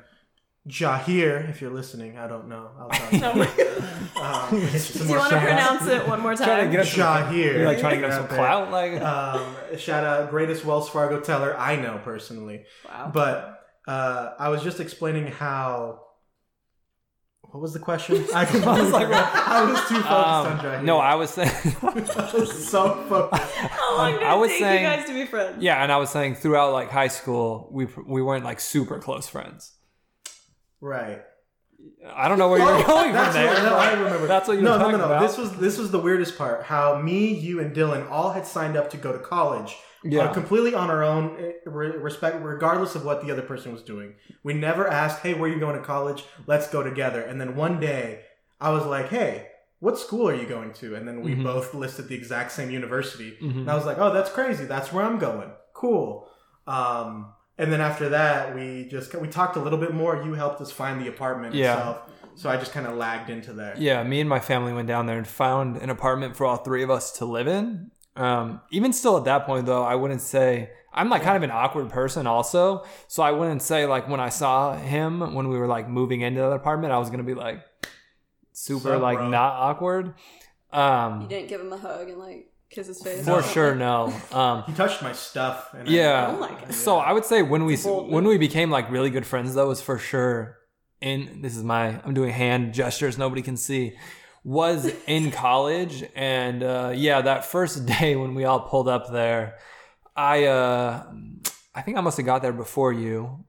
Jahir. 0.69 1.49
If 1.49 1.61
you're 1.63 1.71
listening, 1.73 2.19
I 2.19 2.27
don't 2.29 2.49
know. 2.49 2.71
I'll 2.79 2.89
tell 2.91 3.37
you. 3.39 3.47
Um, 4.19 4.51
Do 4.51 4.57
you 4.57 4.63
want 4.63 4.73
to 4.73 4.79
shout 4.79 5.33
out. 5.33 5.43
pronounce 5.43 5.87
it 5.87 6.09
one 6.09 6.21
more 6.21 6.35
Trying 6.35 6.49
to 6.49 6.63
time? 6.65 6.71
get 6.73 6.81
us 6.81 6.91
some, 6.93 7.01
Jahir. 7.01 7.55
you're 7.55 7.67
like 7.67 7.79
trying 7.79 7.95
to 7.95 8.01
get 8.01 8.11
us 8.11 8.17
some 8.17 8.27
Right 8.27 8.35
clout, 8.37 8.71
like 8.73 8.93
Um, 9.01 9.55
shout 9.79 10.03
out, 10.05 10.31
greatest 10.31 10.65
Wells 10.65 10.89
Fargo 10.91 11.21
teller 11.21 11.57
I 11.57 11.77
know 11.77 12.01
personally. 12.05 12.65
Wow. 12.85 13.11
But 13.15 13.61
uh, 13.87 14.31
I 14.39 14.49
was 14.49 14.63
just 14.65 14.81
explaining 14.81 15.29
how. 15.29 16.01
What 17.43 17.61
was 17.63 17.73
the 17.73 17.79
question? 17.79 18.25
I, 18.35 18.41
I 18.45 18.81
was 18.83 18.91
like, 18.93 19.09
I 19.09 19.63
was 19.71 19.79
too 19.89 19.95
focused 19.95 20.07
on 20.11 20.59
Jahir. 20.59 20.79
um, 20.81 20.85
no, 20.85 20.99
I 20.99 21.15
was 21.15 21.31
saying, 21.31 21.51
I 21.81 22.31
was 22.35 22.69
so 22.69 22.95
focused. 23.09 23.43
How 23.55 23.97
long 23.97 24.13
did 24.15 24.23
I 24.25 24.35
was 24.35 24.51
saying- 24.51 24.83
you 24.83 24.89
guys 24.89 25.07
to 25.07 25.15
be 25.15 25.25
friends? 25.27 25.63
yeah, 25.63 25.83
and 25.83 25.91
I 25.91 25.97
was 25.97 26.11
saying 26.11 26.35
throughout 26.35 26.73
like 26.73 26.91
high 26.91 27.09
school, 27.09 27.69
we 27.73 27.87
we 28.07 28.21
weren't 28.21 28.45
like 28.45 28.59
super 28.61 28.99
close 28.99 29.29
friends. 29.29 29.73
Right. 30.81 31.23
I 32.13 32.27
don't 32.29 32.39
know 32.39 32.49
where 32.49 32.59
you're 32.59 32.85
going 32.87 33.13
from 33.15 33.33
there. 33.33 33.47
what, 33.47 33.63
no, 33.63 33.77
I 33.77 33.93
remember. 33.93 34.27
That's 34.27 34.49
what 34.49 34.57
you 34.57 34.63
no, 34.65 34.73
were 34.73 34.79
no, 34.79 34.91
no, 34.91 34.97
no. 34.99 35.05
about. 35.05 35.23
This 35.23 35.39
was 35.39 35.57
this 35.59 35.79
was 35.79 35.91
the 35.91 35.99
weirdest 35.99 36.37
part. 36.37 36.65
How 36.65 37.01
me, 37.01 37.33
you, 37.33 37.61
and 37.61 37.75
Dylan 37.75 38.11
all 38.11 38.33
had 38.33 38.47
signed 38.47 38.77
up 38.77 38.91
to 38.91 38.97
go 38.97 39.13
to 39.13 39.19
college. 39.19 39.77
Yeah. 40.05 40.27
uh, 40.27 40.33
completely 40.33 40.77
on 40.77 40.91
our 40.91 41.03
own, 41.03 41.37
eh, 41.41 41.53
respect, 41.67 42.37
regardless 42.41 42.95
of 42.95 43.05
what 43.05 43.21
the 43.27 43.33
other 43.33 43.43
person 43.43 43.73
was 43.73 43.83
doing. 43.83 44.15
We 44.45 44.55
never 44.55 44.87
asked, 44.87 45.23
"Hey, 45.23 45.35
where 45.35 45.51
are 45.51 45.53
you 45.53 45.59
going 45.59 45.75
to 45.77 45.83
college? 45.83 46.25
Let's 46.47 46.69
go 46.71 46.85
together." 46.85 47.21
And 47.21 47.41
then 47.41 47.57
one 47.57 47.81
day, 47.81 48.21
I 48.61 48.71
was 48.71 48.85
like, 48.87 49.09
"Hey, 49.09 49.49
what 49.81 49.99
school 49.99 50.29
are 50.29 50.35
you 50.35 50.47
going 50.47 50.73
to?" 50.75 50.95
And 50.95 51.07
then 51.07 51.23
we 51.23 51.35
Mhm. 51.35 51.43
both 51.43 51.75
listed 51.75 52.07
the 52.09 52.15
exact 52.15 52.53
same 52.53 52.71
university. 52.71 53.39
Mhm. 53.43 53.51
And 53.63 53.71
I 53.71 53.75
was 53.75 53.87
like, 53.87 53.99
"Oh, 53.99 54.13
that's 54.13 54.31
crazy. 54.31 54.65
That's 54.67 54.93
where 54.93 55.05
I'm 55.05 55.19
going. 55.19 55.51
Cool." 55.75 56.29
Um, 56.69 57.33
and 57.59 57.73
then 57.73 57.81
after 57.81 58.09
that, 58.11 58.55
we 58.55 58.85
just 58.89 59.15
we 59.17 59.29
talked 59.29 59.57
a 59.57 59.61
little 59.61 59.79
bit 59.79 59.93
more. 59.95 60.23
You 60.25 60.35
helped 60.35 60.61
us 60.61 60.71
find 60.71 61.01
the 61.01 61.09
apartment 61.09 61.55
Yeah. 61.55 61.75
itself, 61.75 62.11
so 62.37 62.49
I 62.49 62.57
just 62.57 62.73
kind 62.73 62.87
of 62.87 62.95
lagged 62.97 63.31
into 63.31 63.53
there. 63.53 63.75
Yeah, 63.77 64.03
me 64.05 64.21
and 64.21 64.29
my 64.29 64.41
family 64.41 64.73
went 64.73 64.89
down 64.89 65.07
there 65.07 65.19
and 65.19 65.27
found 65.27 65.77
an 65.79 65.91
apartment 65.91 66.37
for 66.37 66.47
all 66.47 66.57
three 66.57 66.83
of 66.83 66.91
us 66.91 67.13
to 67.19 67.25
live 67.25 67.47
in. 67.49 67.91
Um, 68.17 68.61
even 68.71 68.93
still 68.93 69.17
at 69.17 69.25
that 69.25 69.45
point, 69.47 69.67
though, 69.67 69.85
I 69.85 69.95
wouldn't 69.95 70.21
say 70.23 70.71
I'm 70.93 71.09
like 71.11 71.23
kind 71.23 71.37
of 71.37 71.43
an 71.45 71.51
awkward 71.53 71.89
person, 71.91 72.27
also. 72.27 72.85
So 73.07 73.23
I 73.23 73.31
wouldn't 73.31 73.63
say 73.63 73.87
like 73.87 74.09
when 74.09 74.19
I 74.21 74.29
saw 74.31 74.75
him 74.77 75.35
when 75.35 75.49
we 75.49 75.57
were 75.59 75.67
like 75.69 75.89
moving 75.89 76.23
into 76.23 76.41
the 76.41 76.51
apartment, 76.53 76.93
I 76.93 76.99
was 76.99 77.11
gonna 77.11 77.23
be 77.23 77.35
like 77.35 77.61
super 78.53 78.95
Sup, 78.95 79.03
like 79.03 79.19
bro? 79.19 79.29
not 79.29 79.53
awkward. 79.53 80.15
You 80.73 80.79
Um, 80.81 81.29
didn't 81.29 81.49
give 81.49 81.61
him 81.61 81.73
a 81.73 81.77
hug 81.79 82.09
and 82.09 82.19
like 82.19 82.51
kiss 82.71 82.87
his 82.89 83.03
face. 83.03 83.25
for 83.25 83.43
sure, 83.55 83.75
no. 83.75 84.13
Um, 84.33 84.65
He 84.65 84.73
touched 84.75 85.03
my 85.03 85.13
stuff. 85.13 85.73
And 85.75 85.89
I- 85.89 85.93
yeah. 85.93 86.35
Oh 86.35 86.39
my 86.41 86.49
God. 86.51 86.73
So 86.75 86.99
I 86.99 87.13
would 87.13 87.25
say 87.25 87.43
when 87.43 87.65
we 87.65 87.75
It's 87.75 87.85
a 87.85 87.89
bold 87.89 88.11
when 88.13 88.25
move. 88.25 88.31
we 88.33 88.39
became 88.39 88.71
like 88.71 88.91
really 88.91 89.11
good 89.11 89.27
friends 89.27 89.55
though 89.55 89.69
was 89.69 89.81
for 89.81 89.99
sure 89.99 90.59
in 91.01 91.41
this 91.43 91.57
is 91.57 91.63
my 91.63 92.01
I'm 92.05 92.13
doing 92.15 92.31
hand 92.33 92.75
gestures 92.75 93.17
nobody 93.19 93.41
can 93.43 93.57
see 93.57 93.97
was 94.45 94.91
in 95.07 95.31
college 95.31 96.05
and 96.17 96.63
uh, 96.63 96.93
yeah 96.95 97.21
that 97.21 97.45
first 97.45 97.87
day 98.01 98.17
when 98.17 98.35
we 98.35 98.45
all 98.45 98.61
pulled 98.61 98.89
up 98.89 99.11
there 99.13 99.57
I 100.17 100.45
uh 100.47 101.05
I 101.75 101.83
think 101.83 101.97
I 101.97 102.01
must 102.01 102.17
have 102.17 102.27
got 102.27 102.43
there 102.43 102.53
before 102.53 102.93
you. 102.93 103.45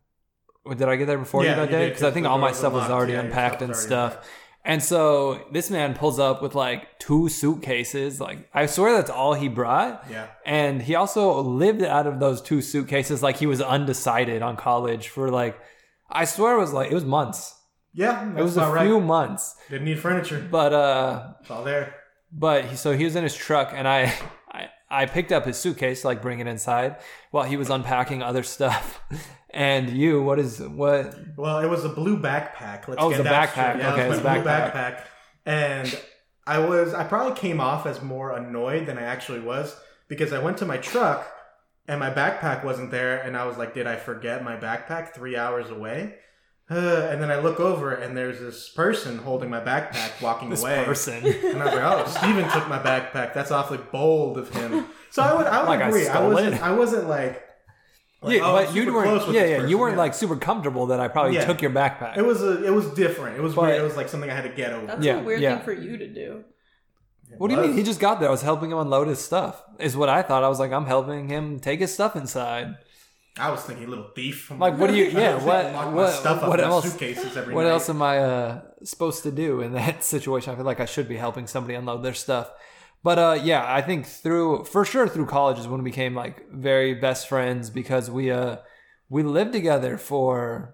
Did 0.69 0.83
I 0.87 0.97
get 0.97 1.07
there 1.07 1.17
before 1.17 1.43
Yeah, 1.43 1.51
you 1.51 1.55
that 1.55 1.65
you 1.71 1.71
day? 1.71 1.79
did, 1.85 1.87
Because 1.89 2.03
I 2.03 2.07
'cause 2.07 2.13
think 2.13 2.25
the 2.25 2.29
all 2.29 2.37
my 2.37 2.49
doors 2.49 2.57
were 2.57 2.59
stuff 2.59 2.73
was 2.73 2.81
locked. 2.81 2.91
already 2.91 3.13
Yeah, 3.13 3.17
your 3.19 3.25
unpacked 3.25 3.61
and 3.63 3.69
was 3.69 3.89
already 3.89 4.15
stuff. 4.17 4.29
And 4.65 4.83
so 4.83 5.47
this 5.51 5.69
man 5.71 5.95
pulls 5.95 6.19
up 6.19 6.41
with 6.41 6.53
like 6.53 6.99
two 6.99 7.29
suitcases. 7.29 8.19
Like 8.19 8.49
I 8.53 8.65
swear 8.65 8.93
that's 8.93 9.09
all 9.09 9.33
he 9.33 9.47
brought. 9.47 10.05
Yeah. 10.11 10.27
And 10.45 10.81
he 10.81 10.95
also 10.95 11.41
lived 11.41 11.81
out 11.81 12.05
of 12.07 12.19
those 12.19 12.41
two 12.41 12.61
suitcases 12.61 13.23
like 13.23 13.37
he 13.37 13.45
was 13.45 13.61
undecided 13.61 14.41
on 14.41 14.57
college 14.57 15.07
for 15.07 15.29
like 15.31 15.57
I 16.09 16.25
swear 16.25 16.55
it 16.55 16.59
was 16.59 16.73
like 16.73 16.91
it 16.91 16.95
was 16.95 17.05
months. 17.05 17.55
Yeah, 17.93 18.29
it 18.37 18.43
was 18.43 18.57
a 18.57 18.65
few 18.81 18.97
right. 18.99 19.03
months. 19.03 19.55
Didn't 19.69 19.85
need 19.85 19.99
furniture. 19.99 20.45
But 20.51 20.73
uh 20.73 21.33
It's 21.41 21.49
all 21.49 21.63
there. 21.63 21.95
but 22.31 22.65
he, 22.65 22.75
so 22.75 22.95
he 22.95 23.05
was 23.05 23.15
in 23.15 23.23
his 23.23 23.35
truck 23.35 23.71
and 23.73 23.87
I, 23.87 24.13
I 24.51 24.69
I 24.91 25.05
picked 25.05 25.31
up 25.31 25.45
his 25.45 25.57
suitcase 25.57 26.01
to 26.01 26.07
like 26.07 26.21
bring 26.21 26.39
it 26.39 26.47
inside 26.47 26.97
while 27.31 27.45
he 27.45 27.57
was 27.57 27.69
unpacking 27.69 28.21
other 28.21 28.43
stuff. 28.43 29.01
And 29.51 29.89
you, 29.89 30.21
what 30.21 30.39
is 30.39 30.59
what 30.61 31.15
Well, 31.35 31.59
it 31.59 31.67
was 31.67 31.83
a 31.85 31.89
blue 31.89 32.17
backpack. 32.19 32.87
Let's 32.87 32.95
Oh, 33.01 33.07
it 33.07 33.17
was 33.17 33.19
a 33.19 33.23
that 33.23 33.49
backpack. 33.49 33.79
Yeah, 33.79 33.93
Okay, 33.93 34.05
it 34.05 34.09
was 34.09 34.19
a 34.19 34.21
blue 34.21 34.29
backpack. 34.29 34.73
backpack. 34.73 35.01
And 35.45 35.99
I 36.45 36.59
was, 36.59 36.93
I 36.93 37.03
probably 37.03 37.35
came 37.37 37.59
off 37.59 37.85
as 37.85 38.01
more 38.01 38.31
annoyed 38.35 38.85
than 38.85 38.97
I 38.97 39.03
actually 39.03 39.39
was 39.39 39.75
because 40.07 40.33
I 40.33 40.39
went 40.39 40.57
to 40.59 40.65
my 40.65 40.77
truck 40.77 41.27
and 41.87 41.99
my 41.99 42.11
backpack 42.11 42.63
wasn't 42.63 42.91
there, 42.91 43.19
and 43.19 43.35
I 43.35 43.45
was 43.47 43.57
like, 43.57 43.73
did 43.73 43.87
I 43.87 43.95
forget 43.95 44.43
my 44.43 44.55
backpack 44.55 45.13
three 45.15 45.35
hours 45.35 45.71
away? 45.71 46.15
Uh, 46.69 46.75
and 47.09 47.19
then 47.19 47.31
I 47.31 47.39
look 47.39 47.59
over 47.59 47.93
and 47.95 48.15
there's 48.15 48.39
this 48.39 48.69
person 48.69 49.17
holding 49.17 49.49
my 49.49 49.59
backpack 49.59 50.21
walking 50.21 50.51
this 50.51 50.61
away. 50.61 50.83
person? 50.85 51.25
And 51.25 51.63
I 51.63 51.65
was 51.65 51.73
like, 51.73 51.83
"Oh, 51.83 52.05
Steven 52.07 52.47
took 52.51 52.67
my 52.69 52.77
backpack. 52.77 53.33
That's 53.33 53.49
awfully 53.49 53.79
bold 53.91 54.37
of 54.37 54.49
him." 54.53 54.85
So 55.09 55.23
I 55.23 55.33
would, 55.33 55.47
I 55.47 55.59
would 55.61 55.67
Like 55.69 55.81
agree. 55.87 56.07
I, 56.07 56.11
stole 56.13 56.29
wasn't, 56.31 56.53
it. 56.55 56.61
I 56.61 56.71
wasn't 56.73 57.09
like, 57.09 57.43
like, 58.21 58.37
yeah, 58.37 58.43
oh, 58.43 58.53
but 58.53 58.75
you 58.75 58.93
weren't. 58.93 59.07
close 59.07 59.27
with 59.27 59.35
Yeah, 59.35 59.41
this 59.43 59.61
yeah, 59.63 59.67
you 59.67 59.77
weren't 59.77 59.95
Yeah. 59.95 59.99
like 60.03 60.13
super 60.13 60.35
comfortable 60.35 60.87
that 60.87 60.99
I 60.99 61.07
probably 61.07 61.35
Yeah. 61.35 61.45
took 61.45 61.61
your 61.61 61.71
backpack. 61.71 62.17
It 62.17 62.23
was 62.25 62.41
a, 62.43 62.63
it 62.65 62.71
was 62.73 62.87
different. 62.87 63.37
It 63.37 63.41
was 63.41 63.55
But- 63.55 63.61
weird. 63.63 63.79
It 63.79 63.83
was 63.83 63.95
like 63.95 64.09
something 64.09 64.29
I 64.29 64.33
had 64.33 64.43
to 64.43 64.49
get 64.49 64.73
over. 64.73 64.87
That's 64.87 65.03
Yeah, 65.05 65.17
a 65.19 65.23
weird 65.23 65.41
yeah. 65.41 65.55
thing 65.55 65.65
for 65.65 65.73
you 65.73 65.97
to 65.97 66.07
do. 66.07 66.43
what 67.37 67.47
do 67.49 67.55
you 67.55 67.61
mean? 67.61 67.73
He 67.73 67.83
just 67.83 67.99
got 67.99 68.19
there. 68.19 68.27
I 68.27 68.31
was 68.31 68.41
helping 68.41 68.71
him 68.71 68.77
unload 68.79 69.07
his 69.07 69.19
stuff. 69.19 69.61
Is 69.77 69.95
what 69.95 70.09
I 70.09 70.21
thought. 70.23 70.43
I 70.43 70.49
was 70.49 70.59
like, 70.59 70.71
I'm 70.71 70.85
helping 70.87 71.29
him 71.29 71.59
take 71.59 71.79
his 71.79 71.93
stuff 71.93 72.15
inside. 72.15 72.75
I 73.39 73.51
was 73.51 73.61
thinking, 73.61 73.87
little 73.87 74.09
thief. 74.15 74.51
Like, 74.51 74.77
what 74.77 74.89
do 74.89 74.95
you? 74.97 75.05
Yeah, 75.11 75.35
what? 75.35 75.71
Lock 75.71 75.85
my 75.85 75.93
What? 75.93 76.25
up 76.25 76.47
what 76.47 76.59
else? 76.59 76.91
Suitcases 76.91 77.37
every 77.37 77.53
What 77.53 77.63
night. 77.63 77.69
else 77.69 77.87
am 77.89 78.01
I 78.01 78.17
uh, 78.17 78.61
supposed 78.83 79.23
to 79.23 79.31
do 79.31 79.61
in 79.61 79.73
that 79.73 80.03
situation? 80.15 80.51
I 80.51 80.55
feel 80.57 80.65
like 80.65 80.81
I 80.81 80.85
should 80.85 81.07
be 81.07 81.15
helping 81.15 81.47
somebody 81.47 81.75
unload 81.75 82.03
their 82.03 82.15
stuff. 82.15 82.51
But 83.01 83.19
uh, 83.19 83.39
yeah, 83.41 83.65
I 83.67 83.81
think 83.81 84.05
through 84.05 84.65
for 84.65 84.83
sure 84.83 85.07
through 85.07 85.27
college 85.27 85.57
is 85.57 85.67
when 85.67 85.83
we 85.83 85.89
became 85.89 86.15
like 86.15 86.49
very 86.51 86.93
best 86.93 87.27
friends 87.29 87.69
because 87.69 88.11
we 88.11 88.29
uh 88.29 88.57
we 89.07 89.23
lived 89.23 89.53
together 89.53 89.97
for 89.97 90.73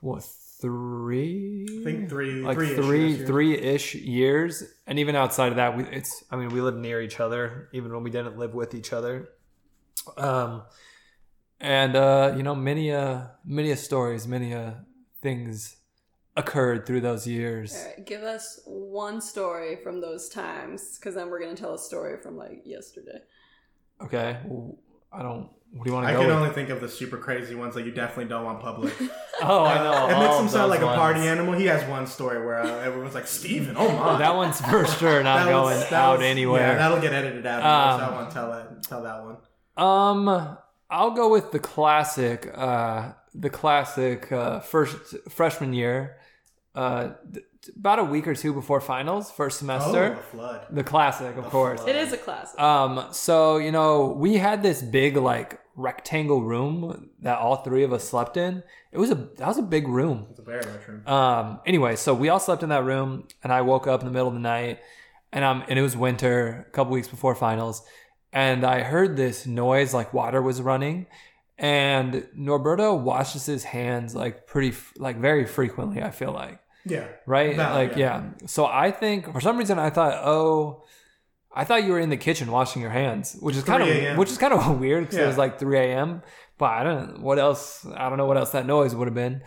what 0.00 0.22
three? 0.60 1.66
I 1.80 1.84
think 1.84 2.10
three, 2.10 2.42
like 2.42 2.58
three 2.58 3.14
years, 3.14 3.26
three 3.26 3.54
ish 3.54 3.94
years, 3.94 4.62
and 4.86 4.98
even 4.98 5.16
outside 5.16 5.48
of 5.48 5.56
that, 5.56 5.76
we 5.76 5.84
it's 5.84 6.22
I 6.30 6.36
mean 6.36 6.50
we 6.50 6.60
lived 6.60 6.78
near 6.78 7.00
each 7.00 7.18
other 7.18 7.68
even 7.72 7.92
when 7.92 8.02
we 8.02 8.10
didn't 8.10 8.36
live 8.36 8.54
with 8.54 8.74
each 8.74 8.92
other. 8.92 9.30
Um, 10.18 10.62
and 11.60 11.96
uh, 11.96 12.34
you 12.36 12.42
know 12.42 12.54
many 12.54 12.92
uh 12.92 13.22
many 13.44 13.70
a 13.70 13.76
stories, 13.76 14.28
many 14.28 14.52
uh 14.52 14.72
things 15.22 15.76
occurred 16.40 16.86
through 16.86 17.00
those 17.02 17.26
years. 17.26 17.74
All 17.76 17.84
right, 17.84 18.06
give 18.06 18.22
us 18.22 18.60
one 18.66 19.20
story 19.20 19.76
from 19.82 20.00
those 20.00 20.28
times, 20.28 20.98
because 20.98 21.14
then 21.14 21.30
we're 21.30 21.40
gonna 21.40 21.54
tell 21.56 21.74
a 21.74 21.78
story 21.78 22.20
from 22.22 22.36
like 22.36 22.62
yesterday. 22.64 23.20
Okay, 24.02 24.38
well, 24.46 24.78
I 25.12 25.22
don't. 25.22 25.48
What 25.72 25.84
do 25.84 25.90
you 25.90 25.94
want 25.94 26.06
I 26.06 26.10
to 26.10 26.14
go? 26.16 26.20
can 26.22 26.28
with? 26.30 26.36
only 26.38 26.50
think 26.52 26.68
of 26.70 26.80
the 26.80 26.88
super 26.88 27.16
crazy 27.16 27.54
ones 27.54 27.76
that 27.76 27.84
you 27.84 27.92
definitely 27.92 28.24
don't 28.24 28.44
want 28.44 28.58
public. 28.60 28.92
oh, 29.42 29.64
I 29.64 29.76
know. 29.78 30.06
it 30.08 30.18
makes 30.18 30.40
him 30.40 30.48
sound 30.48 30.72
those 30.72 30.80
like 30.80 30.80
a 30.80 30.96
party 30.96 31.20
animal. 31.20 31.52
He 31.54 31.66
has 31.66 31.88
one 31.88 32.08
story 32.08 32.44
where 32.44 32.60
uh, 32.60 32.78
everyone's 32.80 33.14
like, 33.14 33.28
"Steven, 33.28 33.76
oh 33.78 33.88
my." 33.96 34.18
That 34.18 34.34
one's 34.34 34.60
for 34.60 34.84
sure 34.98 35.22
not 35.22 35.44
going 35.46 35.54
was- 35.76 35.92
out 35.92 36.18
was- 36.18 36.26
anywhere. 36.26 36.60
Yeah, 36.72 36.74
that'll 36.78 37.00
get 37.00 37.12
edited 37.12 37.46
out. 37.46 37.62
Um, 37.62 38.00
so 38.00 38.06
I 38.06 38.20
won't 38.20 38.32
tell 38.32 38.50
that. 38.50 38.82
Tell 38.82 39.02
that 39.04 39.22
one. 39.24 39.36
Um, 39.76 40.56
I'll 40.90 41.12
go 41.12 41.30
with 41.30 41.52
the 41.52 41.60
classic. 41.60 42.50
Uh, 42.52 43.12
the 43.32 43.50
classic 43.50 44.32
uh, 44.32 44.58
first 44.58 44.96
freshman 45.28 45.72
year. 45.72 46.16
Uh, 46.74 47.10
th- 47.32 47.44
about 47.76 47.98
a 47.98 48.04
week 48.04 48.26
or 48.28 48.34
two 48.34 48.52
before 48.54 48.80
finals, 48.80 49.30
first 49.30 49.58
Oh, 49.58 49.66
semester. 49.66 50.10
the 50.14 50.22
flood. 50.22 50.66
The 50.70 50.84
classic, 50.84 51.36
of 51.36 51.44
course. 51.46 51.84
It 51.86 51.96
is 51.96 52.12
a 52.12 52.16
classic. 52.16 52.58
Um, 52.60 53.06
so 53.12 53.56
you 53.58 53.72
know, 53.72 54.06
we 54.16 54.36
had 54.36 54.62
this 54.62 54.80
big 54.82 55.16
like 55.16 55.60
rectangle 55.76 56.42
room 56.42 57.10
that 57.20 57.38
all 57.38 57.56
three 57.56 57.82
of 57.82 57.92
us 57.92 58.04
slept 58.08 58.36
in. 58.36 58.62
It 58.92 58.98
was 58.98 59.10
a 59.10 59.14
that 59.14 59.46
was 59.48 59.58
a 59.58 59.62
big 59.62 59.88
room. 59.88 60.26
It's 60.30 60.38
a 60.38 60.42
very 60.42 60.62
large 60.62 60.86
room. 60.86 61.06
Um, 61.06 61.60
anyway, 61.66 61.96
so 61.96 62.14
we 62.14 62.28
all 62.28 62.40
slept 62.40 62.62
in 62.62 62.68
that 62.70 62.84
room, 62.84 63.26
and 63.42 63.52
I 63.52 63.60
woke 63.62 63.86
up 63.86 64.00
in 64.00 64.06
the 64.06 64.12
middle 64.12 64.28
of 64.28 64.34
the 64.34 64.40
night, 64.40 64.78
and 65.32 65.44
um, 65.44 65.64
and 65.68 65.78
it 65.78 65.82
was 65.82 65.96
winter, 65.96 66.66
a 66.68 66.70
couple 66.70 66.92
weeks 66.92 67.08
before 67.08 67.34
finals, 67.34 67.82
and 68.32 68.64
I 68.64 68.80
heard 68.82 69.16
this 69.16 69.44
noise 69.46 69.92
like 69.92 70.14
water 70.14 70.40
was 70.40 70.62
running, 70.62 71.06
and 71.60 72.26
Norberto 72.36 72.98
washes 72.98 73.46
his 73.46 73.62
hands 73.64 74.14
like 74.14 74.46
pretty, 74.46 74.76
like 74.96 75.16
very 75.18 75.46
frequently. 75.46 76.02
I 76.02 76.10
feel 76.10 76.32
like 76.32 76.58
Yeah. 76.84 77.06
right, 77.26 77.56
like 77.56 77.96
yeah. 77.96 78.22
yeah. 78.40 78.46
So 78.46 78.66
I 78.66 78.90
think 78.90 79.32
for 79.32 79.40
some 79.40 79.56
reason 79.58 79.78
I 79.78 79.90
thought, 79.90 80.14
oh. 80.24 80.84
I 81.52 81.64
thought 81.64 81.82
you 81.82 81.90
were 81.90 81.98
in 81.98 82.10
the 82.10 82.16
kitchen 82.16 82.48
washing 82.52 82.80
your 82.80 82.92
hands, 82.92 83.36
which 83.40 83.56
is 83.56 83.64
kind 83.64 83.82
of 83.82 84.16
which 84.16 84.30
is 84.30 84.38
kind 84.38 84.52
of 84.54 84.78
weird 84.84 85.02
because 85.04 85.18
it 85.18 85.26
was 85.26 85.36
like 85.36 85.58
3 85.58 85.78
a.m. 85.78 86.22
But 86.58 86.66
I 86.66 86.84
don't 86.84 87.20
what 87.22 87.40
else. 87.40 87.84
I 87.92 88.08
don't 88.08 88.18
know 88.18 88.26
what 88.26 88.36
else 88.36 88.52
that 88.52 88.66
noise 88.66 88.94
would 88.94 89.08
have 89.08 89.16
been. 89.16 89.42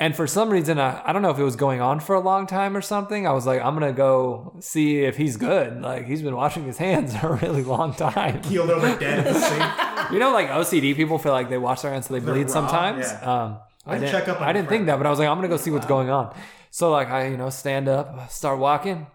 And 0.00 0.16
for 0.16 0.26
some 0.26 0.48
reason, 0.48 0.78
I, 0.80 1.02
I 1.04 1.12
don't 1.12 1.20
know 1.20 1.28
if 1.28 1.38
it 1.38 1.42
was 1.44 1.56
going 1.56 1.82
on 1.82 2.00
for 2.00 2.14
a 2.14 2.20
long 2.20 2.46
time 2.46 2.74
or 2.74 2.80
something. 2.80 3.26
I 3.26 3.32
was 3.32 3.44
like, 3.46 3.60
I'm 3.62 3.74
gonna 3.74 3.92
go 3.92 4.56
see 4.60 5.00
if 5.02 5.18
he's 5.18 5.36
good. 5.36 5.82
Like 5.82 6.06
he's 6.06 6.22
been 6.22 6.34
washing 6.34 6.64
his 6.64 6.78
hands 6.78 7.14
for 7.20 7.34
a 7.34 7.36
really 7.36 7.62
long 7.62 7.92
time. 7.94 8.40
Keeled 8.40 8.70
over 8.70 8.98
dead 8.98 9.18
in 9.26 9.32
the 9.34 9.38
sink. 9.38 9.62
You 10.10 10.18
know, 10.18 10.32
like 10.32 10.48
OCD 10.48 10.96
people 10.96 11.18
feel 11.18 11.30
like 11.32 11.50
they 11.50 11.58
wash 11.58 11.82
their 11.82 11.92
hands 11.92 12.06
so 12.08 12.14
they 12.14 12.18
They're 12.20 12.34
bleed 12.34 12.46
raw, 12.46 12.52
sometimes. 12.52 13.06
yeah. 13.06 13.20
Um, 13.44 13.58
I 13.86 13.94
I'd 13.94 13.98
didn't, 14.00 14.10
check 14.10 14.28
up 14.28 14.40
I 14.40 14.52
didn't 14.52 14.68
think 14.68 14.86
that, 14.86 14.96
but 14.96 15.06
I 15.06 15.10
was 15.10 15.18
like, 15.20 15.28
I'm 15.28 15.36
gonna 15.36 15.46
go 15.48 15.56
see 15.58 15.70
what's 15.70 15.86
going 15.86 16.10
on. 16.10 16.34
So 16.70 16.90
like, 16.90 17.08
I 17.10 17.28
you 17.28 17.36
know 17.36 17.50
stand 17.50 17.86
up, 17.86 18.30
start 18.30 18.58
walking, 18.58 19.06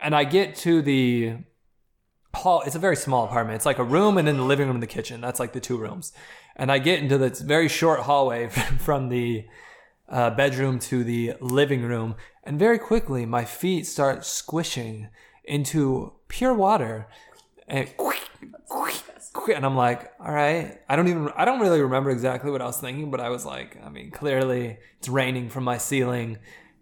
and 0.00 0.16
I 0.16 0.24
get 0.24 0.56
to 0.56 0.80
the 0.82 1.34
hall. 2.34 2.62
It's 2.64 2.74
a 2.74 2.78
very 2.78 2.96
small 2.96 3.26
apartment. 3.26 3.56
It's 3.56 3.66
like 3.66 3.78
a 3.78 3.84
room 3.84 4.16
and 4.18 4.26
then 4.26 4.38
the 4.38 4.42
living 4.44 4.66
room 4.66 4.76
and 4.76 4.82
the 4.82 4.86
kitchen. 4.88 5.20
That's 5.20 5.38
like 5.38 5.52
the 5.52 5.60
two 5.60 5.76
rooms. 5.76 6.12
And 6.56 6.72
I 6.72 6.78
get 6.78 7.00
into 7.00 7.18
this 7.18 7.40
very 7.40 7.68
short 7.68 8.00
hallway 8.00 8.48
from 8.78 9.10
the 9.10 9.44
uh, 10.12 10.30
bedroom 10.30 10.78
to 10.78 11.02
the 11.02 11.34
living 11.40 11.82
room, 11.82 12.14
and 12.44 12.58
very 12.58 12.78
quickly 12.78 13.26
my 13.26 13.44
feet 13.44 13.86
start 13.86 14.24
squishing 14.24 15.08
into 15.44 16.12
pure 16.28 16.54
water, 16.54 17.08
and 17.66 17.88
and 19.54 19.66
I'm 19.66 19.76
like, 19.76 20.12
all 20.20 20.32
right. 20.32 20.78
I 20.88 20.96
don't 20.96 21.08
even, 21.08 21.30
I 21.36 21.44
don't 21.44 21.60
really 21.60 21.80
remember 21.80 22.10
exactly 22.10 22.50
what 22.50 22.62
I 22.62 22.66
was 22.66 22.78
thinking, 22.78 23.10
but 23.10 23.20
I 23.20 23.30
was 23.30 23.44
like, 23.44 23.76
I 23.82 23.88
mean, 23.88 24.10
clearly 24.10 24.78
it's 24.98 25.08
raining 25.08 25.48
from 25.48 25.64
my 25.64 25.78
ceiling. 25.78 26.38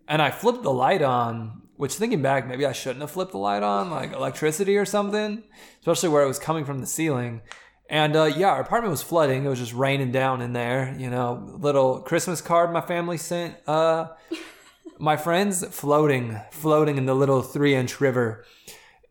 And 0.09 0.21
I 0.21 0.31
flipped 0.31 0.63
the 0.63 0.73
light 0.73 1.03
on, 1.03 1.63
which 1.77 1.95
thinking 1.95 2.21
back, 2.21 2.47
maybe 2.47 2.67
I 2.67 2.73
shouldn't 2.73 3.01
have 3.01 3.13
flipped 3.13 3.33
the 3.33 3.39
light 3.39 3.63
on, 3.63 3.91
like 3.91 4.13
electricity 4.13 4.77
or 4.77 4.85
something, 4.85 5.45
especially 5.81 6.09
where 6.11 6.23
it 6.23 6.29
was 6.29 6.39
coming 6.39 6.65
from 6.65 6.81
the 6.81 6.87
ceiling. 6.87 7.43
And 7.91 8.15
uh, 8.15 8.25
yeah, 8.27 8.51
our 8.51 8.61
apartment 8.61 8.93
was 8.93 9.03
flooding. 9.03 9.45
It 9.45 9.49
was 9.49 9.59
just 9.59 9.73
raining 9.75 10.13
down 10.13 10.41
in 10.43 10.53
there. 10.53 10.95
You 10.97 11.11
know, 11.11 11.57
little 11.59 11.99
Christmas 12.01 12.41
card 12.41 12.73
my 12.73 12.81
family 12.81 13.17
sent 13.17 13.57
uh, 13.67 14.11
my 14.99 15.17
friends 15.17 15.67
floating, 15.67 16.41
floating 16.53 16.99
in 16.99 17.07
the 17.07 17.15
little 17.15 17.43
three 17.43 17.75
inch 17.75 18.01
river. 18.01 18.45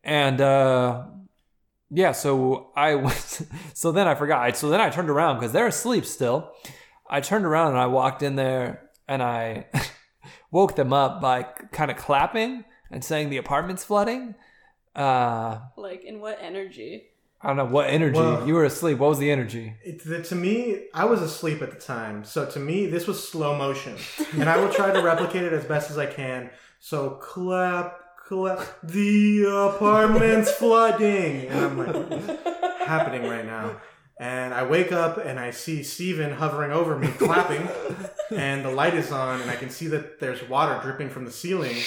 And 0.01 0.39
uh, 0.39 1.07
yeah, 1.89 2.13
so 2.13 2.71
I 2.73 2.95
was, 3.05 3.45
so 3.73 3.91
then 3.91 4.07
I 4.07 4.15
forgot. 4.15 4.55
So 4.55 4.69
then 4.69 4.79
I 4.79 4.89
turned 4.89 5.09
around 5.09 5.35
because 5.39 5.51
they're 5.51 5.67
asleep 5.67 6.05
still. 6.05 6.49
I 7.09 7.19
turned 7.19 7.45
around 7.45 7.71
and 7.71 7.79
I 7.79 7.87
walked 7.87 8.23
in 8.23 8.37
there 8.37 8.89
and 9.09 9.21
I 9.21 9.65
woke 10.51 10.77
them 10.77 10.93
up 10.93 11.19
by 11.19 11.43
kind 11.43 11.91
of 11.91 11.97
clapping 11.97 12.63
and 12.89 13.03
saying 13.03 13.29
the 13.29 13.37
apartment's 13.37 13.83
flooding. 13.83 14.35
Uh, 14.95 15.59
Like, 15.75 16.05
in 16.05 16.21
what 16.21 16.37
energy? 16.41 17.07
I 17.41 17.47
don't 17.47 17.57
know 17.57 17.65
what 17.65 17.89
energy. 17.89 18.17
Well- 18.19 18.45
you 18.47 18.53
were 18.53 18.65
asleep. 18.65 18.97
What 18.97 19.09
was 19.09 19.19
the 19.19 19.31
energy? 19.31 19.73
It, 19.83 20.03
the, 20.03 20.21
to 20.23 20.35
me, 20.35 20.87
I 20.93 21.05
was 21.05 21.21
asleep 21.21 21.61
at 21.61 21.71
the 21.71 21.79
time, 21.79 22.23
so 22.25 22.45
to 22.45 22.59
me, 22.59 22.87
this 22.87 23.07
was 23.07 23.25
slow 23.27 23.57
motion, 23.57 23.95
and 24.33 24.49
I 24.49 24.57
will 24.57 24.71
try 24.73 24.91
to 24.91 25.01
replicate 25.01 25.43
it 25.43 25.53
as 25.53 25.63
best 25.65 25.89
as 25.89 25.97
I 25.97 26.05
can. 26.05 26.49
So 26.81 27.11
clap, 27.11 27.97
clap, 28.27 28.59
the 28.83 29.45
apartment's 29.45 30.51
flooding, 30.51 31.47
and 31.47 31.65
I'm 31.65 31.77
like, 31.77 32.39
happening 32.81 33.23
right 33.29 33.45
now? 33.45 33.77
And 34.19 34.53
I 34.53 34.63
wake 34.65 34.91
up 34.91 35.17
and 35.17 35.39
I 35.39 35.51
see 35.51 35.81
Steven 35.81 36.31
hovering 36.33 36.73
over 36.73 36.97
me, 36.99 37.07
clapping, 37.07 37.69
and 38.35 38.65
the 38.65 38.69
light 38.71 38.93
is 38.95 39.13
on, 39.13 39.39
and 39.39 39.49
I 39.49 39.55
can 39.55 39.69
see 39.69 39.87
that 39.87 40.19
there's 40.19 40.43
water 40.49 40.77
dripping 40.83 41.09
from 41.09 41.23
the 41.23 41.31
ceiling. 41.31 41.77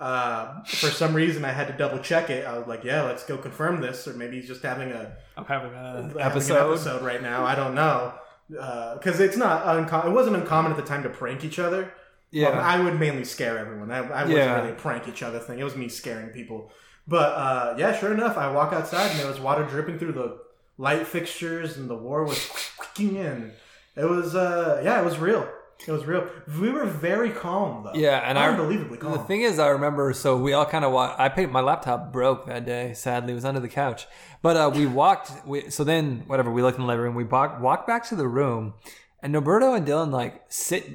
Uh, 0.00 0.62
for 0.64 0.88
some 0.90 1.14
reason, 1.14 1.44
I 1.44 1.52
had 1.52 1.68
to 1.68 1.72
double 1.72 1.98
check 2.00 2.28
it. 2.28 2.44
I 2.46 2.58
was 2.58 2.66
like, 2.66 2.82
"Yeah, 2.84 3.02
let's 3.02 3.24
go 3.24 3.36
confirm 3.38 3.80
this," 3.80 4.08
or 4.08 4.14
maybe 4.14 4.40
he's 4.40 4.48
just 4.48 4.62
having 4.62 4.90
a 4.90 5.16
I'm 5.36 5.44
having 5.44 5.72
an 5.72 6.10
having 6.18 6.42
an 6.42 6.50
episode 6.50 7.02
right 7.02 7.22
now. 7.22 7.44
I 7.44 7.54
don't 7.54 7.74
know 7.74 8.14
because 8.48 9.20
it's 9.20 9.36
not 9.36 9.76
uncommon. 9.78 10.10
It 10.12 10.14
wasn't 10.14 10.36
uncommon 10.36 10.72
at 10.72 10.76
the 10.76 10.82
time 10.84 11.02
to 11.04 11.08
prank 11.08 11.44
each 11.44 11.58
other. 11.58 11.92
Yeah. 12.30 12.50
Well, 12.50 12.60
I 12.60 12.80
would 12.80 12.98
mainly 12.98 13.24
scare 13.24 13.56
everyone. 13.58 13.92
I, 13.92 13.98
I 13.98 14.22
wasn't 14.22 14.30
Yeah. 14.38 14.56
really 14.60 14.72
a 14.72 14.74
prank 14.74 15.06
each 15.06 15.22
other 15.22 15.38
thing. 15.38 15.60
It 15.60 15.64
was 15.64 15.76
me 15.76 15.88
scaring 15.88 16.30
people. 16.30 16.72
But 17.06 17.32
uh, 17.36 17.74
yeah, 17.78 17.96
sure 17.96 18.12
enough, 18.12 18.36
I 18.36 18.50
walk 18.50 18.72
outside 18.72 19.10
and 19.12 19.20
there 19.20 19.28
was 19.28 19.38
water 19.38 19.64
dripping 19.64 19.98
through 19.98 20.12
the 20.12 20.38
light 20.76 21.06
fixtures, 21.06 21.76
and 21.76 21.88
the 21.88 21.94
war 21.96 22.24
was 22.24 22.50
kicking 22.94 23.16
in. 23.16 23.52
It 23.94 24.06
was 24.06 24.34
uh, 24.34 24.80
yeah, 24.84 25.00
it 25.00 25.04
was 25.04 25.18
real. 25.18 25.48
It 25.86 25.90
was 25.90 26.04
real. 26.06 26.26
We 26.60 26.70
were 26.70 26.86
very 26.86 27.30
calm 27.30 27.84
though. 27.84 27.92
Yeah, 27.94 28.18
and 28.18 28.38
I- 28.38 28.48
unbelievably 28.48 28.98
calm. 28.98 29.12
The 29.12 29.18
thing 29.18 29.42
is, 29.42 29.58
I 29.58 29.68
remember. 29.68 30.12
So 30.12 30.36
we 30.36 30.52
all 30.52 30.64
kind 30.64 30.84
of 30.84 30.92
walked. 30.92 31.20
I 31.20 31.28
paid 31.28 31.50
my 31.50 31.60
laptop 31.60 32.12
broke 32.12 32.46
that 32.46 32.64
day. 32.64 32.94
Sadly, 32.94 33.32
it 33.32 33.34
was 33.34 33.44
under 33.44 33.60
the 33.60 33.68
couch. 33.68 34.06
But 34.40 34.56
uh, 34.56 34.70
we 34.74 34.86
walked. 34.86 35.32
We, 35.46 35.70
so 35.70 35.84
then, 35.84 36.24
whatever. 36.26 36.50
We 36.50 36.62
looked 36.62 36.78
in 36.78 36.82
the 36.84 36.88
living 36.88 37.04
room. 37.04 37.14
We 37.14 37.24
walked, 37.24 37.60
walked 37.60 37.86
back 37.86 38.04
to 38.08 38.16
the 38.16 38.26
room, 38.28 38.74
and 39.22 39.34
Noberto 39.34 39.76
and 39.76 39.86
Dylan 39.86 40.10
like 40.10 40.42
sit 40.48 40.88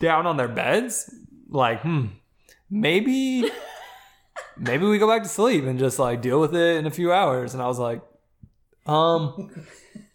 down 0.00 0.26
on 0.26 0.36
their 0.36 0.48
beds. 0.48 1.12
Like, 1.48 1.80
hmm, 1.82 2.06
maybe, 2.70 3.50
maybe 4.56 4.84
we 4.86 4.98
go 4.98 5.08
back 5.08 5.22
to 5.22 5.28
sleep 5.28 5.64
and 5.64 5.78
just 5.78 5.98
like 5.98 6.20
deal 6.22 6.40
with 6.40 6.54
it 6.54 6.76
in 6.76 6.86
a 6.86 6.90
few 6.90 7.12
hours. 7.12 7.54
And 7.54 7.62
I 7.62 7.66
was 7.66 7.78
like, 7.78 8.02
um, 8.86 9.50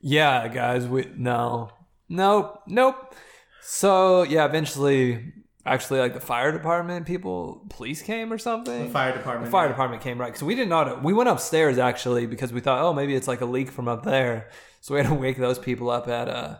yeah, 0.02 0.48
guys, 0.48 0.88
we 0.88 1.10
no, 1.18 1.72
nope, 2.10 2.62
nope. 2.68 3.16
So 3.62 4.24
yeah, 4.24 4.46
eventually, 4.46 5.34
actually, 5.66 6.00
like 6.00 6.14
the 6.14 6.20
fire 6.20 6.52
department 6.52 7.06
people, 7.06 7.66
police 7.70 8.02
came 8.02 8.34
or 8.34 8.38
something. 8.38 8.86
the 8.86 8.90
fire 8.90 9.14
department. 9.14 9.46
The 9.46 9.52
fire 9.52 9.68
department 9.68 10.02
came 10.02 10.20
right 10.20 10.28
because 10.28 10.44
we 10.44 10.56
didn't 10.56 10.70
know. 10.70 11.00
We 11.04 11.14
went 11.14 11.30
upstairs 11.30 11.78
actually 11.78 12.26
because 12.26 12.52
we 12.52 12.60
thought, 12.60 12.82
oh, 12.84 12.94
maybe 12.94 13.16
it's 13.16 13.28
like 13.28 13.42
a 13.42 13.46
leak 13.46 13.72
from 13.72 13.88
up 13.88 14.04
there. 14.04 14.50
So 14.82 14.96
we 14.96 15.00
had 15.00 15.10
to 15.10 15.16
wake 15.16 15.38
those 15.38 15.60
people 15.60 15.90
up 15.90 16.08
at 16.08 16.28
uh 16.28 16.58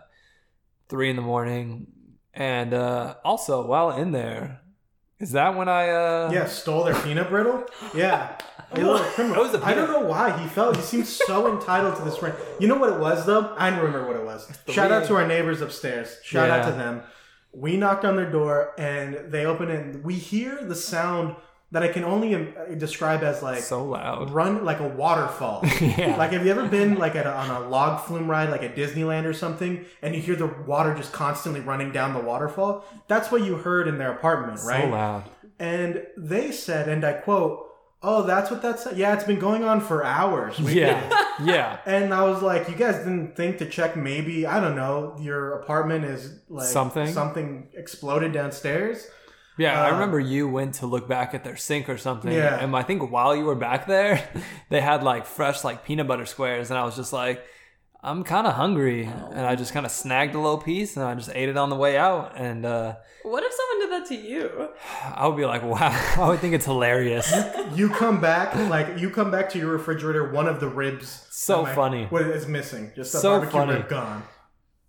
three 0.88 1.10
in 1.10 1.16
the 1.16 1.22
morning. 1.22 1.88
And 2.32 2.72
uh 2.72 3.16
also 3.24 3.66
while 3.66 3.90
in 3.90 4.12
there, 4.12 4.61
is 5.22 5.32
that 5.32 5.54
when 5.56 5.68
I 5.68 5.88
uh 5.88 6.30
Yeah, 6.32 6.46
stole 6.46 6.84
their 6.84 6.94
peanut 7.02 7.30
brittle. 7.30 7.64
Yeah. 7.94 8.36
A 8.72 8.76
little 8.80 8.98
criminal. 9.14 9.42
Was 9.44 9.54
a 9.54 9.64
I 9.64 9.72
don't 9.74 9.90
know 9.90 10.06
why 10.06 10.36
he 10.38 10.46
felt 10.48 10.76
he 10.76 10.82
seemed 10.82 11.06
so 11.06 11.50
entitled 11.54 11.96
to 11.96 12.02
this 12.02 12.20
ring. 12.22 12.32
You 12.60 12.68
know 12.68 12.76
what 12.76 12.92
it 12.92 12.98
was 12.98 13.24
though? 13.26 13.54
I 13.56 13.68
remember 13.68 14.06
what 14.06 14.16
it 14.16 14.24
was. 14.24 14.50
Shout 14.68 14.90
out 14.92 15.06
to 15.06 15.14
our 15.16 15.26
neighbors 15.26 15.60
upstairs. 15.60 16.18
Shout 16.22 16.50
out 16.50 16.64
Yeah. 16.64 16.70
to 16.70 16.76
them. 16.76 17.02
We 17.54 17.76
knocked 17.76 18.04
on 18.06 18.16
their 18.16 18.30
door 18.30 18.72
and 18.78 19.30
they 19.30 19.44
opened 19.46 19.70
it. 19.70 19.80
And 19.84 20.04
we 20.04 20.14
hear 20.14 20.64
the 20.64 20.74
sound 20.74 21.36
that 21.72 21.82
I 21.82 21.88
can 21.88 22.04
only 22.04 22.34
um, 22.34 22.54
describe 22.78 23.22
as 23.24 23.42
like 23.42 23.62
so 23.62 23.84
loud. 23.84 24.30
run 24.30 24.64
like 24.64 24.78
a 24.80 24.88
waterfall. 24.88 25.64
Yeah. 25.80 26.16
Like, 26.16 26.32
have 26.32 26.44
you 26.44 26.50
ever 26.52 26.68
been 26.68 26.94
like 26.96 27.16
at 27.16 27.26
a, 27.26 27.34
on 27.34 27.50
a 27.50 27.68
log 27.68 28.04
flume 28.06 28.30
ride, 28.30 28.50
like 28.50 28.62
at 28.62 28.76
Disneyland 28.76 29.24
or 29.24 29.32
something, 29.32 29.84
and 30.02 30.14
you 30.14 30.20
hear 30.22 30.36
the 30.36 30.46
water 30.46 30.94
just 30.94 31.12
constantly 31.12 31.60
running 31.60 31.90
down 31.90 32.12
the 32.14 32.20
waterfall? 32.20 32.84
That's 33.08 33.30
what 33.32 33.42
you 33.42 33.56
heard 33.56 33.88
in 33.88 33.98
their 33.98 34.12
apartment, 34.12 34.60
right? 34.64 34.84
So 34.84 34.88
loud. 34.90 35.24
And 35.58 36.06
they 36.16 36.52
said, 36.52 36.88
and 36.88 37.04
I 37.04 37.14
quote, 37.14 37.66
"Oh, 38.02 38.22
that's 38.22 38.50
what 38.50 38.62
that's. 38.62 38.86
Yeah, 38.94 39.14
it's 39.14 39.24
been 39.24 39.38
going 39.38 39.64
on 39.64 39.80
for 39.80 40.04
hours." 40.04 40.58
We- 40.60 40.80
Yeah. 40.80 41.00
yeah. 41.42 41.78
And 41.86 42.12
I 42.12 42.22
was 42.24 42.42
like, 42.42 42.68
"You 42.68 42.74
guys 42.74 42.96
didn't 42.98 43.36
think 43.36 43.58
to 43.58 43.66
check? 43.68 43.96
Maybe 43.96 44.46
I 44.46 44.60
don't 44.60 44.76
know. 44.76 45.16
Your 45.20 45.58
apartment 45.60 46.04
is 46.04 46.38
like 46.48 46.68
Something? 46.68 47.06
something 47.12 47.68
exploded 47.74 48.32
downstairs." 48.32 49.06
Yeah, 49.58 49.80
I 49.82 49.88
Uh, 49.90 49.92
remember 49.92 50.18
you 50.18 50.48
went 50.48 50.74
to 50.76 50.86
look 50.86 51.06
back 51.08 51.34
at 51.34 51.44
their 51.44 51.56
sink 51.56 51.88
or 51.88 51.98
something. 51.98 52.32
Yeah. 52.32 52.58
And 52.62 52.74
I 52.74 52.82
think 52.82 53.10
while 53.10 53.36
you 53.36 53.44
were 53.44 53.54
back 53.54 53.86
there, 53.86 54.26
they 54.70 54.80
had 54.80 55.02
like 55.02 55.26
fresh 55.26 55.62
like 55.64 55.84
peanut 55.84 56.06
butter 56.06 56.26
squares 56.26 56.70
and 56.70 56.78
I 56.78 56.84
was 56.84 56.96
just 56.96 57.12
like, 57.12 57.44
I'm 58.04 58.24
kind 58.24 58.46
of 58.48 58.54
hungry. 58.54 59.04
And 59.04 59.40
I 59.46 59.54
just 59.54 59.72
kind 59.72 59.86
of 59.86 59.92
snagged 59.92 60.34
a 60.34 60.38
little 60.40 60.58
piece 60.58 60.96
and 60.96 61.04
I 61.06 61.14
just 61.14 61.30
ate 61.34 61.48
it 61.48 61.56
on 61.56 61.70
the 61.70 61.76
way 61.76 61.96
out. 61.96 62.32
And 62.36 62.64
uh, 62.66 62.96
What 63.22 63.44
if 63.44 63.52
someone 63.52 63.78
did 63.80 63.90
that 64.00 64.08
to 64.08 64.14
you? 64.16 64.70
I 65.14 65.28
would 65.28 65.36
be 65.36 65.44
like, 65.44 65.62
wow, 65.62 65.90
I 66.16 66.28
would 66.28 66.40
think 66.40 66.54
it's 66.54 66.64
hilarious. 66.66 67.32
You 67.74 67.90
come 67.90 68.20
back, 68.20 68.54
like 68.68 68.98
you 68.98 69.10
come 69.10 69.30
back 69.30 69.50
to 69.50 69.58
your 69.58 69.70
refrigerator, 69.70 70.32
one 70.32 70.48
of 70.48 70.58
the 70.60 70.66
ribs. 70.68 71.26
So 71.30 71.66
I'm 71.66 71.74
funny. 71.76 72.06
What 72.06 72.22
is 72.22 72.46
missing? 72.48 72.90
Just 72.96 73.14
a 73.14 73.18
So 73.18 73.30
barbecue 73.38 73.60
funny. 73.60 73.72
rib 73.74 73.88
gone. 73.88 74.22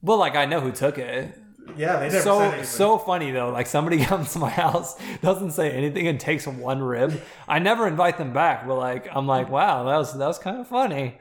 well, 0.01 0.17
like 0.17 0.35
I 0.35 0.45
know 0.45 0.61
who 0.61 0.71
took 0.71 0.97
it. 0.97 1.37
Yeah, 1.77 1.97
they 1.97 2.05
never 2.07 2.11
said 2.11 2.23
So 2.23 2.39
anything. 2.41 2.63
so 2.65 2.97
funny 2.97 3.31
though. 3.31 3.49
Like 3.49 3.67
somebody 3.67 4.03
comes 4.05 4.33
to 4.33 4.39
my 4.39 4.49
house, 4.49 4.95
doesn't 5.21 5.51
say 5.51 5.71
anything, 5.71 6.07
and 6.07 6.19
takes 6.19 6.45
one 6.47 6.81
rib. 6.81 7.21
I 7.47 7.59
never 7.59 7.87
invite 7.87 8.17
them 8.17 8.33
back, 8.33 8.67
but 8.67 8.75
like 8.77 9.07
I'm 9.11 9.27
like, 9.27 9.49
wow, 9.49 9.83
that 9.85 9.97
was 9.97 10.17
that 10.17 10.27
was 10.27 10.39
kind 10.39 10.59
of 10.59 10.67
funny. 10.67 11.17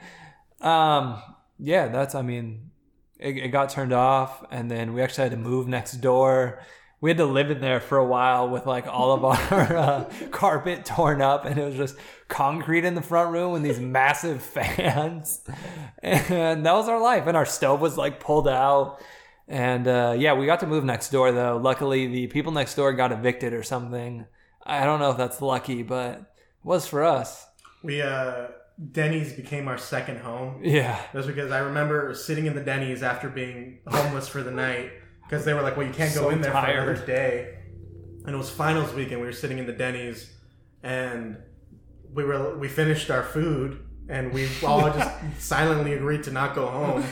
Um, 0.61 1.21
yeah, 1.59 1.89
that's. 1.89 2.15
I 2.15 2.23
mean, 2.23 2.71
it, 3.19 3.37
it 3.37 3.49
got 3.49 3.71
turned 3.71 3.93
off, 3.93 4.45
and 4.51 4.71
then 4.71 4.95
we 4.95 5.03
actually 5.03 5.25
had 5.25 5.33
to 5.33 5.39
move 5.39 5.69
next 5.69 5.95
door. 5.95 6.61
We 7.01 7.11
had 7.11 7.17
to 7.19 7.25
live 7.27 7.51
in 7.51 7.61
there 7.61 7.81
for 7.81 7.99
a 7.99 8.07
while 8.07 8.49
with 8.49 8.65
like 8.65 8.87
all 8.87 9.13
of 9.13 9.25
our 9.25 9.77
uh, 9.77 10.13
carpet 10.31 10.85
torn 10.85 11.21
up, 11.23 11.45
and 11.45 11.59
it 11.59 11.65
was 11.65 11.75
just 11.77 11.97
concrete 12.29 12.85
in 12.85 12.95
the 12.95 13.03
front 13.03 13.33
room 13.33 13.55
and 13.55 13.65
these 13.65 13.81
massive 13.81 14.43
fans, 14.57 15.41
and 16.03 16.65
that 16.67 16.73
was 16.75 16.89
our 16.89 17.01
life. 17.01 17.27
And 17.27 17.37
our 17.37 17.47
stove 17.47 17.81
was 17.81 17.97
like 17.97 18.21
pulled 18.21 18.49
out. 18.49 19.01
And 19.49 19.87
uh, 19.89 20.15
yeah, 20.17 20.35
we 20.35 20.47
got 20.47 20.61
to 20.61 20.67
move 20.67 20.85
next 20.85 21.11
door 21.11 21.33
though. 21.33 21.57
Luckily, 21.57 22.07
the 22.07 22.27
people 22.29 22.53
next 22.53 22.75
door 22.75 22.93
got 22.93 23.13
evicted 23.13 23.53
or 23.53 23.63
something. 23.63 24.27
I 24.65 24.85
don't 24.85 25.01
know 25.01 25.11
if 25.11 25.17
that's 25.17 25.43
lucky, 25.43 25.83
but 25.83 26.19
it 26.19 26.25
was 26.63 26.87
for 26.87 27.03
us. 27.05 27.47
we 27.83 28.01
uh, 28.01 28.47
Denny's 28.93 29.33
became 29.33 29.69
our 29.69 29.79
second 29.79 30.19
home. 30.21 30.61
Yeah. 30.65 30.99
That's 31.13 31.27
because 31.27 31.51
I 31.51 31.59
remember 31.59 32.15
sitting 32.15 32.47
in 32.47 32.55
the 32.55 32.63
Denny's 32.63 33.03
after 33.03 33.29
being 33.29 33.81
homeless 33.87 34.29
for 34.29 34.43
the 34.43 34.51
night 34.53 34.91
because 35.25 35.45
they 35.45 35.53
were 35.55 35.63
like, 35.63 35.77
"Well, 35.77 35.87
you 35.87 35.93
can't 35.93 36.15
go 36.15 36.23
So 36.23 36.31
in 36.31 36.41
there 36.41 36.53
for 36.53 36.61
tired. 36.61 36.89
another 36.89 37.07
day." 37.07 37.59
And 38.25 38.35
it 38.35 38.39
was 38.39 38.49
finals 38.51 38.95
week, 38.95 39.11
and 39.11 39.21
we 39.21 39.27
were 39.27 39.33
sitting 39.33 39.59
in 39.59 39.67
the 39.67 39.73
Denny's, 39.73 40.33
and 40.85 41.37
we 42.15 42.23
were 42.25 42.57
we 42.57 42.69
finished 42.69 43.11
our 43.11 43.25
food, 43.25 43.85
and 44.09 44.33
we 44.33 44.49
all 44.65 44.83
just 44.93 45.11
silently 45.41 45.95
agreed 45.95 46.23
to 46.25 46.31
not 46.31 46.55
go 46.55 46.67
home. 46.69 47.03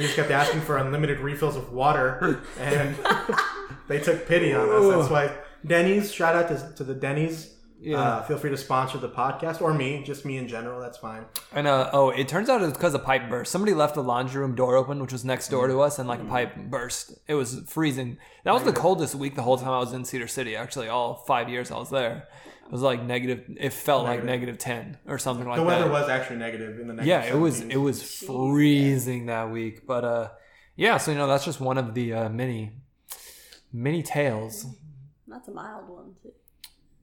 We 0.00 0.06
just 0.06 0.16
kept 0.16 0.30
asking 0.30 0.62
for 0.62 0.78
unlimited 0.78 1.20
refills 1.20 1.56
of 1.56 1.74
water, 1.74 2.40
and 2.58 2.96
they 3.88 4.00
took 4.00 4.26
pity 4.26 4.54
on 4.54 4.66
us. 4.70 4.96
That's 4.96 5.10
why 5.10 5.36
Denny's. 5.66 6.10
Shout 6.10 6.34
out 6.34 6.48
to, 6.48 6.72
to 6.76 6.84
the 6.84 6.94
Denny's. 6.94 7.54
Yeah. 7.78 8.00
Uh, 8.00 8.22
feel 8.22 8.38
free 8.38 8.48
to 8.48 8.56
sponsor 8.56 8.96
the 8.96 9.10
podcast 9.10 9.60
or 9.60 9.74
me, 9.74 10.02
just 10.02 10.24
me 10.24 10.38
in 10.38 10.48
general. 10.48 10.80
That's 10.80 10.96
fine. 10.96 11.26
And 11.52 11.66
uh, 11.66 11.90
oh, 11.92 12.08
it 12.08 12.28
turns 12.28 12.48
out 12.48 12.62
it's 12.62 12.72
because 12.72 12.94
a 12.94 12.98
pipe 12.98 13.28
burst. 13.28 13.52
Somebody 13.52 13.74
left 13.74 13.94
the 13.94 14.02
laundry 14.02 14.40
room 14.40 14.54
door 14.54 14.76
open, 14.76 15.02
which 15.02 15.12
was 15.12 15.22
next 15.22 15.48
door 15.48 15.66
to 15.66 15.80
us, 15.82 15.98
and 15.98 16.08
like 16.08 16.20
a 16.20 16.24
pipe 16.24 16.56
burst. 16.56 17.18
It 17.28 17.34
was 17.34 17.60
freezing. 17.66 18.16
That 18.44 18.54
was 18.54 18.62
the 18.62 18.72
coldest 18.72 19.14
week 19.14 19.34
the 19.34 19.42
whole 19.42 19.58
time 19.58 19.68
I 19.68 19.80
was 19.80 19.92
in 19.92 20.06
Cedar 20.06 20.28
City. 20.28 20.56
Actually, 20.56 20.88
all 20.88 21.24
five 21.26 21.50
years 21.50 21.70
I 21.70 21.76
was 21.76 21.90
there, 21.90 22.26
it 22.70 22.72
was 22.72 22.82
like 22.82 23.02
negative. 23.02 23.50
It 23.58 23.72
felt 23.72 24.04
like 24.04 24.22
negative 24.22 24.56
ten 24.56 24.96
or 25.04 25.18
something 25.18 25.44
like 25.44 25.56
that. 25.56 25.64
The 25.64 25.68
that. 25.68 25.80
weather 25.80 25.90
was 25.90 26.08
actually 26.08 26.36
negative 26.36 26.78
in 26.78 26.86
the 26.86 26.94
negative 26.94 27.06
yeah, 27.08 27.24
it 27.24 27.36
was 27.36 27.62
17s. 27.62 27.70
it 27.72 27.76
was 27.78 28.00
freezing 28.00 29.26
that 29.26 29.50
week. 29.50 29.88
But 29.88 30.04
uh, 30.04 30.28
yeah, 30.76 30.96
so 30.98 31.10
you 31.10 31.18
know 31.18 31.26
that's 31.26 31.44
just 31.44 31.60
one 31.60 31.78
of 31.78 31.94
the 31.94 32.12
uh, 32.12 32.28
many 32.28 32.70
many 33.72 34.04
tales. 34.04 34.66
That's 35.26 35.48
a 35.48 35.50
mild 35.50 35.88
one 35.88 36.14
too. 36.22 36.30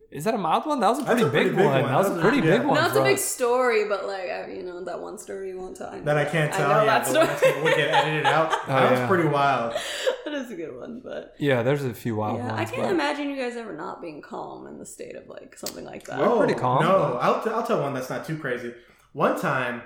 Is 0.09 0.23
that 0.23 0.33
a 0.33 0.37
mild 0.37 0.65
one? 0.65 0.79
That 0.79 0.89
was 0.89 0.99
a 0.99 1.03
pretty, 1.03 1.23
a 1.23 1.27
pretty 1.29 1.49
big, 1.49 1.57
big 1.57 1.65
one. 1.65 1.81
one. 1.83 1.91
That 1.91 1.97
was 1.97 2.17
a 2.17 2.21
pretty 2.21 2.39
a- 2.39 2.41
big 2.41 2.63
one. 2.63 2.75
Not 2.75 2.91
for 2.91 2.99
a 3.01 3.03
big 3.03 3.17
story, 3.17 3.85
but 3.89 4.07
like 4.07 4.29
you 4.55 4.63
know 4.63 4.81
that 4.85 5.01
one 5.01 5.17
story 5.17 5.49
you 5.49 5.57
won't 5.57 5.75
tell. 5.75 5.89
I 5.89 5.97
know. 5.99 6.05
that 6.05 6.17
I 6.17 6.23
can't 6.25 6.53
tell. 6.53 6.71
I 6.71 6.73
tell. 6.73 6.77
know 6.79 6.85
yeah, 6.85 6.99
that 6.99 7.07
story. 7.07 7.25
one 7.27 7.35
that's- 7.35 7.63
would 7.63 7.75
get 7.75 7.89
edited 7.93 8.25
out. 8.25 8.51
Oh, 8.53 8.63
that 8.67 8.87
Oh, 8.87 8.91
was 8.91 8.99
yeah. 8.99 9.07
pretty 9.07 9.27
wild. 9.27 9.73
that 10.25 10.33
is 10.33 10.49
a 10.51 10.55
good 10.55 10.77
one, 10.79 11.01
but 11.03 11.35
Yeah, 11.39 11.61
there's 11.61 11.83
a 11.83 11.93
few 11.93 12.15
wild 12.15 12.37
yeah, 12.37 12.47
ones. 12.47 12.59
I 12.59 12.65
can't 12.65 12.83
but- 12.83 12.91
imagine 12.91 13.29
you 13.29 13.35
guys 13.35 13.57
ever 13.57 13.73
not 13.75 14.01
being 14.01 14.21
calm 14.21 14.65
in 14.67 14.77
the 14.79 14.85
state 14.85 15.15
of 15.17 15.27
like 15.27 15.57
something 15.57 15.83
like 15.83 16.05
that. 16.05 16.19
We're 16.19 16.37
pretty 16.37 16.53
calm, 16.53 16.83
No, 16.83 16.97
but- 17.13 17.17
I'll, 17.17 17.43
t- 17.43 17.49
I'll 17.49 17.67
tell 17.67 17.81
one 17.81 17.93
that's 17.93 18.09
not 18.09 18.25
too 18.25 18.37
crazy. 18.37 18.73
One 19.13 19.37
time, 19.39 19.81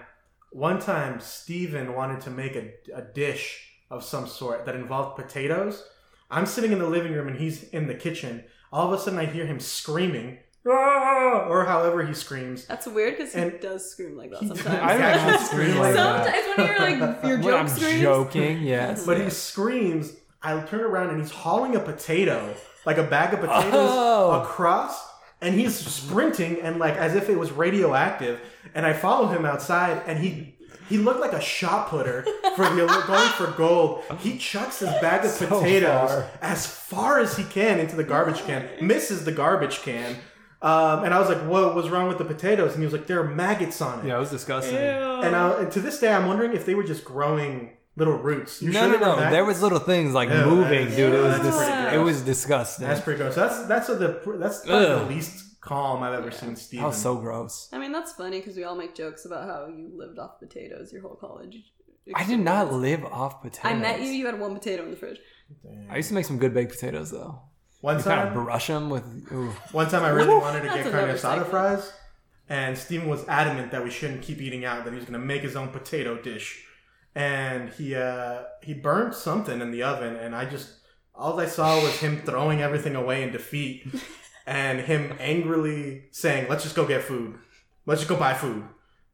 one 0.52 0.80
time, 0.80 1.20
Steven 1.20 1.96
wanted 1.96 2.22
to 2.22 2.30
make 2.30 2.56
a, 2.56 2.72
a 2.94 3.02
dish 3.02 3.70
of 3.90 4.04
some 4.04 4.28
sort 4.28 4.66
that 4.66 4.76
involved 4.76 5.16
potatoes. 5.18 5.84
I'm 6.30 6.46
sitting 6.46 6.72
in 6.72 6.80
the 6.80 6.88
living 6.88 7.14
room 7.14 7.28
and 7.28 7.38
he's 7.38 7.64
in 7.70 7.88
the 7.88 7.96
kitchen. 7.96 8.44
All 8.72 8.92
of 8.94 9.00
a 9.00 9.02
sudden, 9.02 9.20
I 9.20 9.26
hear 9.26 9.46
him 9.46 9.60
screaming, 9.60 10.38
"Ah!" 10.68 11.46
or 11.50 11.66
however 11.66 12.06
he 12.06 12.14
screams. 12.14 12.66
That's 12.66 12.88
weird 12.88 13.18
because 13.18 13.34
he 13.34 13.40
And 13.42 13.60
does 13.60 13.92
scream 13.92 14.16
like 14.18 14.32
that 14.32 14.40
he 14.40 14.48
sometimes. 14.48 14.68
I 14.68 14.94
don't 14.94 15.02
actually 15.02 15.32
actually 15.34 15.46
scream 15.46 15.68
scream 15.70 15.80
like 15.82 15.96
like 15.96 15.96
that. 15.96 16.24
that. 16.26 16.46
Sometimes 16.46 16.58
when 16.58 16.68
you're 16.68 17.10
like 17.10 17.24
your 17.24 17.38
When 17.38 17.44
joke 17.44 17.60
I'm 17.60 17.68
screams. 17.68 18.02
joking, 18.02 18.62
yes. 18.64 19.06
But 19.06 19.20
he 19.20 19.30
screams. 19.30 20.14
I 20.44 20.60
turn 20.62 20.82
around 20.82 21.10
and 21.12 21.20
he's 21.20 21.32
hauling 21.32 21.76
a 21.76 21.80
potato, 21.80 22.56
like 22.86 22.98
a 22.98 23.04
bag 23.04 23.34
of 23.34 23.42
potatoes, 23.42 23.72
Oh. 23.74 24.42
across, 24.42 25.08
and 25.42 25.54
he's 25.54 25.76
sprinting 25.76 26.62
and 26.62 26.80
like 26.80 26.96
as 26.96 27.14
if 27.16 27.30
it 27.30 27.38
was 27.38 27.52
radioactive. 27.52 28.40
And 28.74 28.86
I 28.86 28.94
follow 28.94 29.28
him 29.28 29.46
outside, 29.46 30.02
and 30.08 30.18
he 30.18 30.56
he 30.92 30.98
looked 30.98 31.20
like 31.22 31.34
a 31.34 31.42
shot 31.42 31.88
putter 31.90 32.24
for 32.56 32.66
the 32.70 33.04
going 33.08 33.30
for 33.40 33.48
gold. 33.58 34.04
He 34.20 34.38
chucks 34.38 34.80
his 34.80 34.90
bag 35.02 35.26
of 35.26 35.32
So 35.32 35.48
potatoes 35.48 36.12
far. 36.12 36.30
as 36.42 36.68
far 36.68 37.20
as 37.20 37.36
he 37.38 37.44
can 37.44 37.80
into 37.80 37.96
the 37.96 38.04
garbage 38.04 38.42
can, 38.46 38.70
misses 38.82 39.26
the 39.26 39.32
garbage 39.32 39.82
can. 39.82 40.18
Um, 40.62 41.04
and 41.06 41.12
I 41.14 41.20
was 41.20 41.28
like, 41.28 41.40
"Whoa, 41.40 41.74
what's 41.74 41.90
wrong 41.90 42.08
with 42.08 42.20
the 42.20 42.26
potatoes?" 42.26 42.72
And 42.74 42.80
he 42.82 42.86
was 42.86 42.94
like, 42.94 43.08
"There 43.08 43.20
are 43.20 43.28
maggots 43.28 43.82
on 43.82 44.00
it." 44.00 44.06
Yeah, 44.10 44.18
it 44.18 44.20
was 44.20 44.30
disgusting. 44.30 44.78
And, 44.78 45.36
I, 45.36 45.60
and 45.62 45.72
to 45.72 45.80
this 45.80 46.00
day, 46.00 46.14
I'm 46.14 46.28
wondering 46.28 46.54
if 46.54 46.66
they 46.68 46.76
were 46.76 46.84
just 46.84 47.04
growing 47.04 47.72
little 47.96 48.14
roots. 48.14 48.62
You 48.62 48.72
No, 48.72 48.82
sure 48.90 49.00
no, 49.00 49.06
no. 49.06 49.16
maggots? 49.16 49.32
There 49.32 49.46
was 49.46 49.62
little 49.64 49.80
things 49.80 50.14
like 50.14 50.30
Yeah, 50.30 50.46
moving, 50.46 50.90
that's- 50.90 50.96
dude. 50.96 51.14
It 51.16 51.20
was 51.20 51.40
dis- 51.40 51.94
it 51.94 51.98
was 51.98 52.22
disgusting. 52.22 52.88
That's 52.88 53.02
pretty 53.02 53.20
gross. 53.22 53.34
That's 53.36 53.64
that's 53.64 53.88
the 53.88 54.22
that's 54.38 54.62
the 54.62 55.06
least 55.10 55.46
calm 55.62 56.04
I've 56.04 56.14
ever 56.14 56.32
seen 56.32 56.56
Steven. 56.56 56.84
that 56.84 56.88
was 56.90 56.98
so 57.02 57.16
gross. 57.16 57.70
I 57.72 57.78
mean, 57.80 57.92
that's 57.92 58.12
funny 58.14 58.40
because 58.40 58.56
we 58.58 58.64
all 58.64 58.76
make 58.76 58.96
jokes 58.96 59.26
about 59.26 59.48
how 59.48 59.68
you 59.68 59.92
lived 59.96 60.20
off 60.20 60.40
potatoes 60.40 60.92
your 60.92 61.02
whole 61.04 61.16
college. 61.16 61.58
I 62.16 62.26
did 62.26 62.40
not 62.40 62.74
live 62.74 63.06
off 63.06 63.42
potatoes. 63.42 63.72
I 63.72 63.76
met 63.76 64.02
you. 64.02 64.08
You 64.08 64.26
had 64.26 64.40
one 64.40 64.54
potato 64.56 64.84
in 64.84 64.92
the 64.92 64.98
fridge. 64.98 65.20
I 65.90 65.98
used 65.98 66.10
to 66.10 66.16
make 66.16 66.26
some 66.26 66.38
good 66.40 66.54
baked 66.54 66.72
potatoes 66.72 67.12
though. 67.12 67.42
One 67.82 67.98
You 67.98 68.04
kind 68.04 68.20
time, 68.20 68.28
of 68.30 68.34
brush 68.46 68.68
them 68.68 68.90
with. 68.90 69.04
Ooh. 69.32 69.50
one 69.72 69.88
time 69.90 70.04
I 70.04 70.10
really 70.10 70.36
wanted 70.46 70.62
to 70.62 70.68
get 70.68 70.86
another 70.86 70.92
carne 70.92 71.42
asada 71.42 71.50
fries, 71.50 71.92
and 72.50 72.78
Steven 72.78 73.08
was 73.10 73.28
adamant 73.28 73.72
that 73.72 73.84
we 73.84 73.90
shouldn't 73.90 74.22
keep 74.22 74.42
eating 74.42 74.66
out. 74.66 74.84
That 74.84 74.92
he 74.92 74.96
was 74.98 75.06
going 75.06 75.20
to 75.20 75.26
make 75.26 75.42
his 75.42 75.56
own 75.56 75.70
potato 75.70 76.22
dish, 76.22 76.64
and 77.16 77.70
he 77.70 77.96
uh, 77.96 78.44
he 78.64 78.74
burned 78.74 79.14
something 79.16 79.62
in 79.62 79.72
the 79.72 79.84
oven, 79.84 80.16
and 80.16 80.36
I 80.36 80.46
just 80.46 80.70
all 81.16 81.40
I 81.40 81.46
saw 81.48 81.82
was 81.82 82.00
him 82.00 82.22
throwing 82.24 82.62
everything 82.62 82.96
away 82.96 83.24
in 83.24 83.32
defeat, 83.32 83.86
and 84.46 84.80
him 84.82 85.16
angrily 85.20 86.06
saying, 86.12 86.48
"Let's 86.50 86.64
just 86.64 86.76
go 86.76 86.86
get 86.88 87.04
food. 87.04 87.38
Let's 87.86 88.02
just 88.02 88.10
go 88.10 88.16
buy 88.18 88.34
food." 88.34 88.64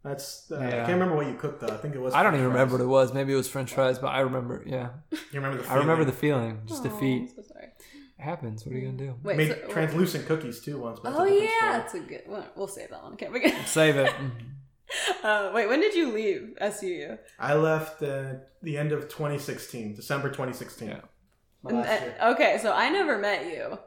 That's 0.03 0.49
uh, 0.51 0.57
I 0.57 0.69
can't 0.69 0.89
remember 0.93 1.15
what 1.15 1.27
you 1.27 1.33
cooked 1.35 1.59
though. 1.61 1.67
I 1.73 1.77
think 1.77 1.95
it 1.95 1.99
was. 1.99 2.13
I 2.13 2.23
don't 2.23 2.31
French 2.31 2.41
even 2.41 2.51
fries. 2.51 2.59
remember 2.61 2.73
what 2.77 2.81
it 2.83 2.87
was. 2.87 3.13
Maybe 3.13 3.33
it 3.33 3.35
was 3.35 3.49
French 3.49 3.73
fries, 3.73 3.99
but 3.99 4.07
I 4.07 4.21
remember. 4.21 4.63
Yeah, 4.65 4.89
You 5.11 5.19
remember 5.33 5.61
the? 5.61 5.69
I 5.69 5.75
remember 5.75 6.05
the 6.05 6.11
feeling. 6.13 6.51
feeling. 6.51 6.65
Just 6.67 6.85
Aw, 6.85 6.89
defeat 6.89 7.21
I'm 7.23 7.27
so 7.35 7.41
sorry. 7.41 7.65
it 7.65 8.21
happens. 8.23 8.65
What 8.65 8.73
are 8.73 8.77
you 8.79 8.85
gonna 8.85 8.97
do? 8.97 9.15
Wait. 9.23 9.37
made 9.37 9.49
so- 9.49 9.73
translucent 9.73 10.25
cookies 10.27 10.61
too 10.61 10.79
once. 10.79 10.99
but 11.01 11.09
that's 11.09 11.19
a 11.19 11.23
oh 11.23 11.25
yeah, 11.25 11.47
story. 11.57 11.71
that's 11.73 11.93
a 11.95 11.99
good 11.99 12.21
one. 12.27 12.45
We'll 12.55 12.67
save 12.67 12.89
that 12.91 13.03
one. 13.03 13.13
Okay, 13.13 13.27
we 13.29 13.41
can. 13.41 13.65
Save 13.65 13.97
it. 13.97 14.13
Uh, 15.21 15.51
wait, 15.53 15.67
when 15.67 15.81
did 15.81 15.93
you 15.93 16.13
leave 16.13 16.53
SUU? 16.61 17.17
I 17.37 17.55
left 17.55 18.01
uh, 18.01 18.35
the 18.61 18.77
end 18.77 18.93
of 18.93 19.09
2016, 19.09 19.95
December 19.95 20.29
2016. 20.29 20.87
Yeah. 20.87 20.99
My 21.61 21.71
And- 21.71 21.79
year. 22.03 22.15
uh, 22.21 22.31
okay, 22.31 22.57
so 22.61 22.71
I 22.71 22.87
never 22.89 23.17
met 23.17 23.47
you. 23.47 23.77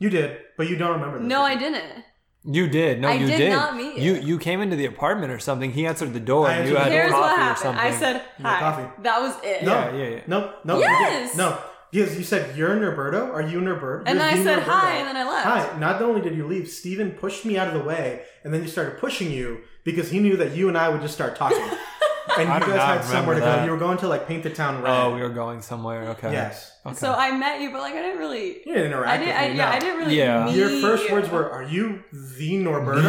You 0.00 0.10
did, 0.10 0.38
but 0.56 0.68
you 0.68 0.76
don't 0.76 0.92
remember 0.94 1.18
this. 1.18 1.28
No, 1.28 1.42
I 1.42 1.54
didn't. 1.56 2.04
You 2.42 2.68
did. 2.68 3.00
No, 3.02 3.08
I 3.08 3.12
you 3.12 3.26
did 3.26 3.36
did. 3.36 3.50
not 3.50 3.76
meet 3.76 3.98
you. 3.98 4.14
you. 4.14 4.20
You 4.22 4.38
came 4.38 4.62
into 4.62 4.74
the 4.74 4.86
apartment 4.86 5.30
or 5.30 5.38
something. 5.38 5.72
He 5.72 5.86
answered 5.86 6.14
the 6.14 6.20
door 6.20 6.48
I 6.48 6.54
and 6.54 6.68
you 6.70 6.74
had 6.76 6.90
Here's 6.90 7.10
coffee 7.12 7.20
what 7.20 7.32
or 7.32 7.36
happened. 7.36 7.58
something. 7.58 7.84
I 7.84 7.90
said 7.92 8.22
hi. 8.42 8.58
coffee. 8.60 9.02
That 9.02 9.20
was 9.20 9.36
it. 9.44 9.62
No, 9.62 9.72
Yeah, 9.72 9.92
yeah, 9.96 10.08
yeah. 10.08 10.20
no, 10.26 10.54
no. 10.64 10.74
you 10.76 10.80
Yes. 10.80 11.32
didn't. 11.32 11.36
No, 11.38 11.58
because 11.92 12.16
you 12.16 12.24
said 12.24 12.56
you're 12.56 12.70
Norberto. 12.76 13.30
Are 13.30 13.42
you 13.42 13.60
Norberto? 13.60 14.04
And 14.06 14.18
You're 14.18 14.26
I 14.28 14.42
said 14.42 14.60
Norberto. 14.60 14.62
hi, 14.62 14.92
and 14.96 15.08
then 15.08 15.16
I 15.18 15.28
left. 15.28 15.46
Hi. 15.46 15.78
Not 15.78 16.00
only 16.00 16.22
did 16.22 16.34
you 16.34 16.46
leave, 16.46 16.68
Steven 16.68 17.10
pushed 17.12 17.44
me 17.44 17.58
out 17.58 17.68
of 17.68 17.74
the 17.74 17.86
way, 17.86 18.22
and 18.42 18.54
then 18.54 18.62
you 18.62 18.68
started 18.68 18.98
pushing 18.98 19.30
you 19.30 19.60
because 19.84 20.10
he 20.10 20.18
knew 20.18 20.38
that 20.38 20.56
you 20.56 20.68
and 20.68 20.78
I 20.78 20.88
would 20.88 21.02
just 21.02 21.12
start 21.14 21.36
talking. 21.36 21.58
and 22.38 22.48
you 22.48 22.60
do 22.60 22.66
guys 22.72 22.76
not 22.76 22.88
had 22.88 23.04
somewhere 23.04 23.34
to 23.36 23.40
remember 23.40 23.40
go. 23.40 23.46
that. 23.46 23.64
You 23.64 23.70
were 23.72 23.76
going 23.78 23.98
to 23.98 24.08
like 24.08 24.26
paint 24.28 24.42
the 24.42 24.50
town 24.50 24.82
red. 24.82 24.90
Oh, 24.90 25.14
we 25.14 25.20
were 25.20 25.28
going 25.30 25.62
somewhere. 25.62 26.08
Okay. 26.10 26.32
Yes. 26.32 26.72
Okay. 26.86 26.94
So 26.96 27.12
I 27.12 27.36
met 27.36 27.60
you, 27.60 27.70
but 27.70 27.80
like 27.80 27.94
I 27.94 28.02
didn't 28.02 28.18
really. 28.18 28.58
You 28.58 28.74
didn't 28.74 28.86
interact 28.92 29.08
I 29.10 29.16
didn't. 29.18 29.28
with 29.28 29.36
I, 29.36 29.48
me. 29.50 29.56
yeah, 29.56 29.64
no. 29.70 29.70
I 29.72 29.78
didn't 29.78 29.98
really. 29.98 30.16
Yeah. 30.18 30.44
Meet 30.46 30.54
Your 30.56 30.68
first 30.80 31.08
you. 31.08 31.14
words 31.14 31.28
were, 31.30 31.50
"Are 31.50 31.62
you 31.64 32.02
the 32.12 32.52
Norberto?" 32.54 33.04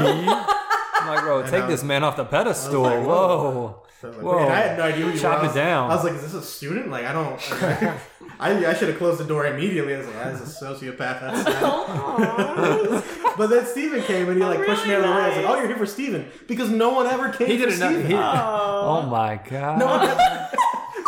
I'm 1.01 1.07
like, 1.07 1.21
bro, 1.21 1.43
take 1.47 1.63
I- 1.63 1.67
this 1.67 1.83
man 1.83 2.03
off 2.03 2.15
the 2.17 2.25
pedestal. 2.25 2.81
like, 2.83 3.05
whoa. 3.05 3.05
whoa. 3.51 3.83
So 4.01 4.07
I 4.11 4.15
like, 4.15 4.21
Whoa. 4.23 4.39
man, 4.39 4.51
I 4.51 4.55
had 4.55 4.77
no 4.77 4.83
idea 4.83 5.05
who 5.05 5.11
you 5.11 5.19
Chop 5.19 5.41
were. 5.41 5.47
I 5.47 5.51
it 5.51 5.55
down. 5.55 5.91
I 5.91 5.95
was 5.95 6.03
like, 6.03 6.13
is 6.13 6.21
this 6.23 6.33
a 6.33 6.41
student? 6.41 6.89
Like, 6.89 7.05
I 7.05 7.13
don't. 7.13 7.39
I, 8.39 8.65
I 8.65 8.73
should 8.73 8.89
have 8.89 8.97
closed 8.97 9.19
the 9.19 9.25
door 9.25 9.45
immediately. 9.45 9.93
I 9.93 9.99
was 9.99 10.07
like, 10.07 10.15
ah, 10.17 10.31
that's 10.31 10.61
a 10.61 10.65
sociopath. 10.65 10.97
That's 10.97 11.47
Aw. 11.63 13.35
but 13.37 13.47
then 13.47 13.65
Steven 13.67 14.01
came 14.03 14.29
and 14.29 14.37
he 14.37 14.43
oh, 14.43 14.49
like 14.49 14.65
pushed 14.65 14.87
me 14.87 14.95
out 14.95 15.01
of 15.01 15.09
the 15.09 15.11
way. 15.15 15.21
I 15.21 15.27
was 15.27 15.37
like, 15.37 15.45
oh, 15.45 15.55
you're 15.57 15.67
here 15.67 15.77
for 15.77 15.85
Steven. 15.85 16.27
Because 16.47 16.71
no 16.71 16.89
one 16.89 17.05
ever 17.05 17.29
came 17.29 17.47
He 17.47 17.57
didn't 17.57 17.77
know. 17.79 17.91
Steven. 17.91 18.07
He, 18.07 18.15
Aw. 18.15 18.97
oh 18.97 19.01
my 19.03 19.35
god. 19.47 19.77
No 19.77 19.85
one 19.85 20.01
ever, 20.07 20.49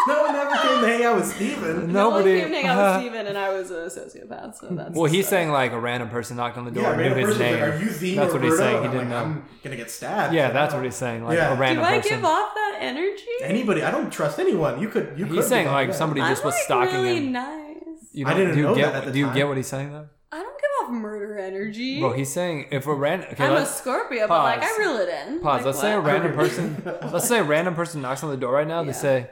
no 0.07 0.21
one 0.21 0.35
ever 0.35 0.55
came 0.57 0.72
to 0.85 0.91
hang 0.93 1.03
out 1.05 1.15
with 1.15 1.25
Steven. 1.27 1.91
No 1.91 2.09
one 2.09 2.19
Nobody. 2.19 2.39
came 2.41 2.49
to 2.49 2.55
hang 2.55 2.65
out 2.67 2.77
with 2.77 2.85
uh-huh. 2.85 2.99
Steven, 2.99 3.27
and 3.27 3.37
I 3.37 3.49
was 3.53 3.71
a 3.71 3.73
sociopath. 3.85 4.55
So 4.55 4.67
that's. 4.71 4.95
well, 4.95 5.11
he's 5.11 5.27
saying 5.27 5.51
like 5.51 5.71
a 5.71 5.79
random 5.79 6.09
person 6.09 6.37
knocked 6.37 6.57
on 6.57 6.65
the 6.65 6.71
door 6.71 6.83
Yeah, 6.83 6.89
and 6.91 6.99
random 6.99 7.19
knew 7.19 7.25
his 7.27 7.37
person 7.37 7.51
name. 7.51 7.61
like, 7.61 7.73
are 7.73 7.79
you 7.83 7.89
the 7.89 8.15
That's 8.15 8.33
what 8.33 8.43
he's 8.43 8.57
saying. 8.57 8.75
He 8.83 8.87
didn't 8.89 8.97
like, 8.99 9.07
know. 9.09 9.17
I'm 9.17 9.45
gonna 9.63 9.75
get 9.75 9.91
stabbed. 9.91 10.33
Yeah, 10.33 10.51
that's 10.51 10.73
what 10.73 10.83
he's 10.83 10.95
saying. 10.95 11.23
Like 11.25 11.37
Yeah. 11.37 11.51
a 11.51 11.55
Do 11.55 11.61
random 11.61 11.85
I 11.85 11.97
person. 11.97 12.17
give 12.17 12.25
off 12.25 12.53
that 12.55 12.77
energy? 12.81 13.23
Anybody, 13.41 13.83
I 13.83 13.91
don't 13.91 14.11
trust 14.11 14.39
anyone. 14.39 14.81
You 14.81 14.89
could. 14.89 15.13
You 15.17 15.25
could 15.25 15.35
He's 15.35 15.47
saying 15.47 15.67
like 15.67 15.89
up. 15.89 15.95
somebody 15.95 16.21
I'm 16.21 16.31
just 16.31 16.43
was 16.45 16.53
like 16.53 16.63
stalking 16.63 16.93
really 17.01 17.17
him. 17.17 17.31
nice. 17.31 17.77
You 18.13 18.25
I 18.27 18.29
don't- 18.31 18.39
didn't 18.39 18.53
do 18.53 18.59
you 18.59 18.65
know 18.67 18.75
get, 18.75 18.93
that 18.93 18.95
at 19.01 19.05
the 19.05 19.11
Do 19.11 19.19
you 19.19 19.33
get 19.33 19.47
what 19.47 19.57
he's 19.57 19.67
saying 19.67 19.91
though? 19.91 20.07
I 20.31 20.37
don't 20.37 20.55
give 20.59 20.69
off 20.87 20.91
murder 20.91 21.37
energy. 21.37 22.01
Well, 22.01 22.13
he's 22.13 22.31
saying 22.33 22.67
if 22.71 22.87
a 22.87 22.93
random. 22.93 23.29
Okay, 23.33 23.43
I'm 23.45 23.51
a 23.51 23.55
let's 23.55 23.75
Scorpio, 23.75 24.27
but 24.27 24.43
like 24.43 24.59
I 24.63 24.67
Pause. 24.67 24.77
reel 24.79 24.97
it 24.97 25.09
in. 25.27 25.39
pause. 25.39 25.43
Like, 25.57 25.65
let's 25.65 25.79
say 25.79 25.93
a 25.93 25.99
random 25.99 26.33
person. 26.33 26.81
let's 27.11 27.27
say 27.27 27.37
a 27.39 27.43
random 27.43 27.75
person 27.75 28.01
knocks 28.01 28.23
on 28.23 28.29
the 28.31 28.37
door 28.37 28.53
right 28.53 28.67
now. 28.67 28.81
Yeah. 28.81 28.87
They 28.87 28.93
say, 28.93 29.29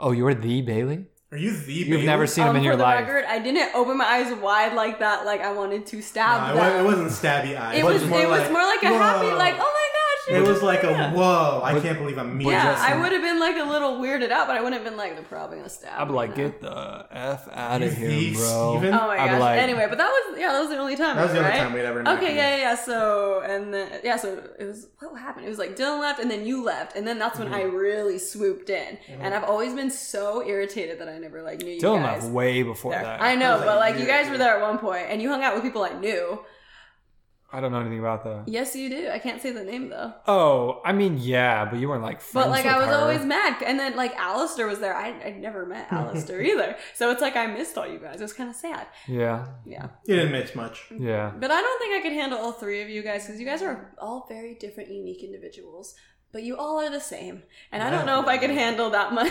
"Oh, 0.00 0.12
you're 0.12 0.34
the 0.34 0.62
Bailey." 0.62 1.06
Are 1.32 1.36
you 1.38 1.50
the? 1.50 1.56
Bailey? 1.66 1.74
You've 1.74 1.88
Bailey? 1.90 2.06
never 2.06 2.26
seen 2.28 2.44
him 2.44 2.50
Um, 2.50 2.56
in 2.56 2.62
for 2.62 2.66
your 2.66 2.76
the 2.76 2.82
life. 2.84 3.00
record, 3.00 3.24
I 3.26 3.38
didn't 3.40 3.74
open 3.74 3.96
my 3.96 4.04
eyes 4.04 4.32
wide 4.34 4.74
like 4.74 5.00
that. 5.00 5.24
Like 5.26 5.40
I 5.40 5.52
wanted 5.52 5.84
to 5.86 6.00
stab 6.02 6.54
it, 6.54 6.56
wa- 6.58 6.68
them. 6.68 6.80
it 6.80 6.88
wasn't 6.88 7.10
stabby 7.10 7.58
eyes. 7.58 7.78
It 7.78 7.84
was. 7.84 8.04
more 8.06 8.20
It 8.20 8.28
was 8.28 8.40
like, 8.40 8.52
more 8.52 8.62
like 8.62 8.82
a 8.84 8.86
happy, 8.86 9.26
"Whoa." 9.28 9.36
like, 9.36 9.54
oh 9.54 9.58
my 9.58 9.64
gosh. 9.64 9.93
It 10.30 10.40
was 10.42 10.62
like 10.62 10.82
a 10.84 11.10
whoa! 11.10 11.60
I 11.62 11.74
But- 11.74 11.82
can't 11.82 11.98
believe 11.98 12.18
I'm 12.18 12.36
meeting. 12.38 12.52
Yeah, 12.52 12.76
I 12.78 12.98
would 12.98 13.12
have 13.12 13.20
been 13.22 13.38
like 13.40 13.56
a 13.56 13.64
little 13.64 13.98
weirded 13.98 14.30
out, 14.30 14.46
but 14.46 14.56
I 14.56 14.60
wouldn't 14.60 14.74
have 14.80 14.84
been 14.84 14.96
like 14.96 15.14
they're 15.16 15.24
probably 15.24 15.58
gonna 15.58 15.68
stab. 15.68 16.00
I'd 16.00 16.08
be 16.08 16.14
like, 16.14 16.34
"Get 16.34 16.60
the 16.60 17.06
f 17.10 17.48
out 17.52 17.82
of 17.82 17.92
here, 17.96 18.34
bro." 18.34 18.76
Steven? 18.78 18.94
Oh 18.94 19.06
my 19.06 19.18
I'd 19.20 19.30
gosh. 19.32 19.40
like- 19.40 19.58
anyway, 19.60 19.86
but 19.88 19.98
that 19.98 20.08
was 20.08 20.38
yeah, 20.40 20.52
that 20.52 20.60
was 20.60 20.70
the 20.70 20.78
only 20.78 20.96
time. 20.96 21.16
That 21.16 21.24
was 21.24 21.32
the 21.32 21.38
only 21.38 21.50
right? 21.50 21.58
time 21.58 21.72
we'd 21.74 21.84
ever 21.84 22.02
interacted. 22.02 22.16
Okay, 22.16 22.36
yeah, 22.36 22.56
yeah, 22.56 22.62
yeah. 22.62 22.74
So 22.74 23.42
and 23.46 23.74
then 23.74 24.00
yeah, 24.02 24.16
so 24.16 24.42
it 24.58 24.64
was 24.66 24.86
what 25.00 25.20
happened? 25.20 25.46
It 25.46 25.50
was 25.50 25.58
like 25.58 25.76
Dylan 25.76 26.00
left, 26.00 26.20
and 26.20 26.30
then 26.30 26.46
you 26.46 26.64
left, 26.64 26.96
and 26.96 27.06
then 27.06 27.18
that's 27.18 27.38
when 27.38 27.52
I 27.52 27.62
Mm-hmm. 27.64 27.76
really 27.76 28.18
swooped 28.18 28.70
in. 28.70 28.98
And 29.20 29.34
I've 29.34 29.44
always 29.44 29.74
been 29.74 29.90
so 29.90 30.46
irritated 30.46 30.98
that 31.00 31.08
I 31.08 31.18
never 31.18 31.42
like 31.42 31.60
knew 31.62 31.72
you 31.72 31.80
Dylan 31.80 32.02
guys. 32.02 32.22
left 32.24 32.34
way 32.34 32.62
before 32.62 32.92
there. 32.92 33.02
that. 33.02 33.20
I 33.22 33.34
know, 33.34 33.56
was 33.56 33.64
but 33.64 33.76
like 33.78 33.94
like 33.94 34.00
you 34.00 34.06
guys 34.06 34.30
were 34.30 34.38
there 34.38 34.56
at 34.56 34.62
one 34.62 34.78
point, 34.78 35.06
and 35.10 35.20
you 35.20 35.28
hung 35.28 35.42
out 35.42 35.54
with 35.54 35.62
people 35.62 35.82
I 35.84 35.92
knew. 35.92 36.40
I 37.54 37.60
don't 37.60 37.72
know 37.72 37.80
anything 37.80 38.00
about 38.00 38.24
that. 38.24 38.44
Yes, 38.46 38.74
you 38.74 38.88
do. 38.90 39.08
I 39.10 39.18
can't 39.18 39.40
say 39.40 39.50
the 39.52 39.64
name 39.64 39.88
though. 39.88 40.12
Oh, 40.26 40.80
I 40.84 40.92
mean, 40.92 41.18
yeah, 41.18 41.64
but 41.64 41.78
you 41.78 41.88
weren't 41.88 42.02
like 42.02 42.20
friends 42.20 42.46
But 42.46 42.50
like 42.50 42.64
with 42.64 42.74
I 42.74 42.78
was 42.78 42.86
her. 42.88 42.94
always 42.94 43.24
mad, 43.24 43.62
and 43.64 43.78
then 43.78 43.96
like 43.96 44.14
Alistair 44.16 44.66
was 44.66 44.80
there. 44.80 44.94
I 44.94 45.08
I 45.28 45.30
never 45.30 45.64
met 45.66 45.86
Alistair 45.98 46.40
either, 46.42 46.76
so 46.94 47.10
it's 47.12 47.22
like 47.22 47.36
I 47.36 47.46
missed 47.46 47.78
all 47.78 47.86
you 47.86 47.98
guys. 47.98 48.16
It 48.20 48.22
was 48.22 48.32
kind 48.32 48.50
of 48.50 48.56
sad. 48.56 48.86
Yeah, 49.08 49.46
Yeah, 49.64 49.86
You 50.06 50.16
didn't 50.16 50.32
miss 50.32 50.54
much. 50.54 50.76
yeah. 50.98 51.32
but 51.38 51.50
I 51.50 51.60
don't 51.60 51.78
think 51.80 51.94
I 51.94 52.00
could 52.02 52.12
handle 52.12 52.38
all 52.38 52.52
three 52.52 52.82
of 52.82 52.88
you 52.88 53.02
guys 53.02 53.24
because 53.26 53.38
you 53.40 53.46
guys 53.46 53.62
are 53.62 53.94
all 53.98 54.26
very 54.28 54.54
different, 54.54 54.90
unique 54.90 55.22
individuals. 55.22 55.94
But 56.34 56.42
you 56.42 56.56
all 56.56 56.80
are 56.80 56.90
the 56.90 57.00
same, 57.00 57.44
and 57.70 57.80
I 57.80 57.90
don't 57.90 58.06
know 58.06 58.20
if 58.20 58.26
I 58.26 58.38
could 58.38 58.50
handle 58.50 58.90
that 58.90 59.12
much. 59.12 59.30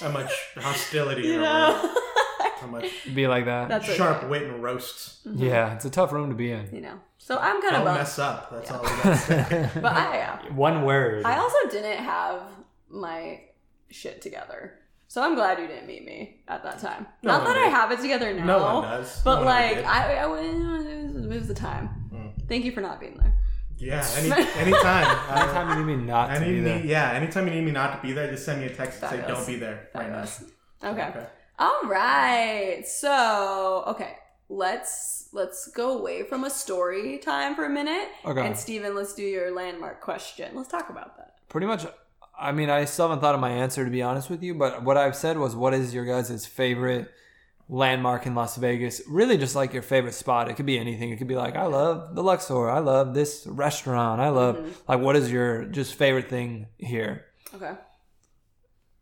How 0.00 0.10
much 0.10 0.32
hostility 0.56 1.22
you 1.28 1.38
know. 1.38 1.94
How 2.60 2.66
much 2.66 2.86
Be 3.14 3.26
like 3.26 3.44
that. 3.44 3.68
that's 3.68 3.84
okay. 3.84 3.94
sharp 3.98 4.26
wit 4.26 4.44
and 4.44 4.62
roasts. 4.62 5.20
yeah, 5.26 5.74
it's 5.74 5.84
a 5.84 5.90
tough 5.90 6.12
room 6.12 6.30
to 6.30 6.34
be 6.34 6.50
in. 6.50 6.66
You 6.72 6.80
know, 6.80 6.98
so 7.18 7.36
I'm 7.36 7.60
kind 7.60 7.76
of 7.76 7.84
Don't 7.84 7.94
mess 7.94 8.18
up. 8.18 8.50
That's 8.50 8.70
all 8.70 8.80
we 8.80 8.88
got 8.88 9.02
to 9.02 9.16
say. 9.18 9.70
But 9.82 9.92
I 9.92 10.16
am. 10.16 10.56
One 10.56 10.82
word. 10.84 11.26
I 11.26 11.36
also 11.36 11.58
didn't 11.70 12.02
have 12.02 12.40
my 12.88 13.42
shit 13.90 14.22
together. 14.22 14.78
So 15.08 15.22
I'm 15.22 15.34
glad 15.34 15.58
you 15.58 15.66
didn't 15.66 15.88
meet 15.88 16.06
me 16.06 16.40
at 16.48 16.62
that 16.62 16.78
time. 16.78 17.06
No 17.22 17.32
Not 17.32 17.44
one 17.44 17.52
that 17.52 17.60
I 17.66 17.68
have 17.68 17.92
it 17.92 18.00
together 18.00 18.32
now. 18.32 18.44
No 18.46 18.62
one 18.62 18.82
does. 18.84 19.20
But 19.22 19.40
No 19.40 19.44
like 19.44 19.76
did. 19.76 19.84
I, 19.84 20.14
I 20.14 20.24
it 20.24 20.30
was, 20.30 20.86
it 21.26 21.28
was 21.38 21.48
the 21.48 21.54
time. 21.54 21.90
Mm. 22.14 22.48
Thank 22.48 22.64
you 22.64 22.72
for 22.72 22.80
not 22.80 22.98
being 22.98 23.18
there. 23.18 23.29
Yeah, 23.80 24.06
any, 24.16 24.30
anytime. 24.56 25.06
I- 25.06 25.42
Anytime 25.42 25.78
you 25.78 25.84
need 25.86 25.96
me 25.96 26.04
not 26.04 26.34
to 26.34 26.40
be 26.40 26.60
there. 26.60 26.84
yeah, 26.84 27.12
anytime 27.12 27.46
you 27.48 27.54
need 27.54 27.64
me 27.64 27.70
not 27.72 27.96
to 28.00 28.06
be 28.06 28.12
there, 28.12 28.30
just 28.30 28.44
send 28.44 28.60
me 28.60 28.66
a 28.66 28.74
text 28.74 29.02
and 29.02 29.10
say 29.10 29.26
don't 29.26 29.46
be 29.46 29.56
there 29.56 29.88
right 29.94 30.10
now. 30.10 30.22
Okay. 30.84 31.02
Okay. 31.08 31.26
All 31.58 31.82
right. 31.84 32.82
So 32.86 33.84
okay, 33.88 34.14
let's 34.48 35.28
let's 35.32 35.68
go 35.68 35.98
away 35.98 36.22
from 36.24 36.44
a 36.44 36.50
story 36.50 37.18
time 37.18 37.54
for 37.54 37.64
a 37.64 37.70
minute. 37.70 38.08
Okay. 38.24 38.46
And 38.46 38.56
Steven, 38.56 38.94
let's 38.94 39.14
do 39.14 39.22
your 39.22 39.54
landmark 39.54 40.00
question. 40.00 40.54
Let's 40.54 40.68
talk 40.68 40.90
about 40.90 41.16
that. 41.16 41.34
Pretty 41.48 41.66
much. 41.66 41.86
I 42.38 42.52
mean, 42.52 42.70
I 42.70 42.86
still 42.86 43.08
haven't 43.08 43.20
thought 43.20 43.34
of 43.34 43.40
my 43.40 43.50
answer 43.50 43.84
to 43.84 43.90
be 43.90 44.00
honest 44.02 44.30
with 44.30 44.42
you, 44.42 44.54
but 44.54 44.82
what 44.82 44.96
I've 44.96 45.14
said 45.14 45.36
was, 45.36 45.54
what 45.54 45.74
is 45.74 45.92
your 45.92 46.06
guys' 46.06 46.46
favorite 46.46 47.10
landmark 47.70 48.26
in 48.26 48.34
Las 48.34 48.56
Vegas? 48.56 49.00
Really, 49.08 49.38
just 49.38 49.54
like 49.54 49.72
your 49.72 49.82
favorite 49.82 50.14
spot. 50.14 50.50
It 50.50 50.54
could 50.56 50.66
be 50.66 50.78
anything. 50.78 51.10
It 51.10 51.16
could 51.18 51.28
be 51.28 51.36
like, 51.36 51.56
I 51.56 51.66
love 51.66 52.14
the 52.14 52.22
Luxor. 52.22 52.68
I 52.68 52.80
love 52.80 53.14
this 53.14 53.46
restaurant. 53.46 54.20
I 54.20 54.28
love 54.28 54.56
Mm-hmm. 54.56 54.70
like, 54.88 55.00
what 55.00 55.16
is 55.16 55.30
your 55.30 55.64
just 55.64 55.94
favorite 55.94 56.28
thing 56.28 56.66
here? 56.78 57.26
Okay. 57.54 57.72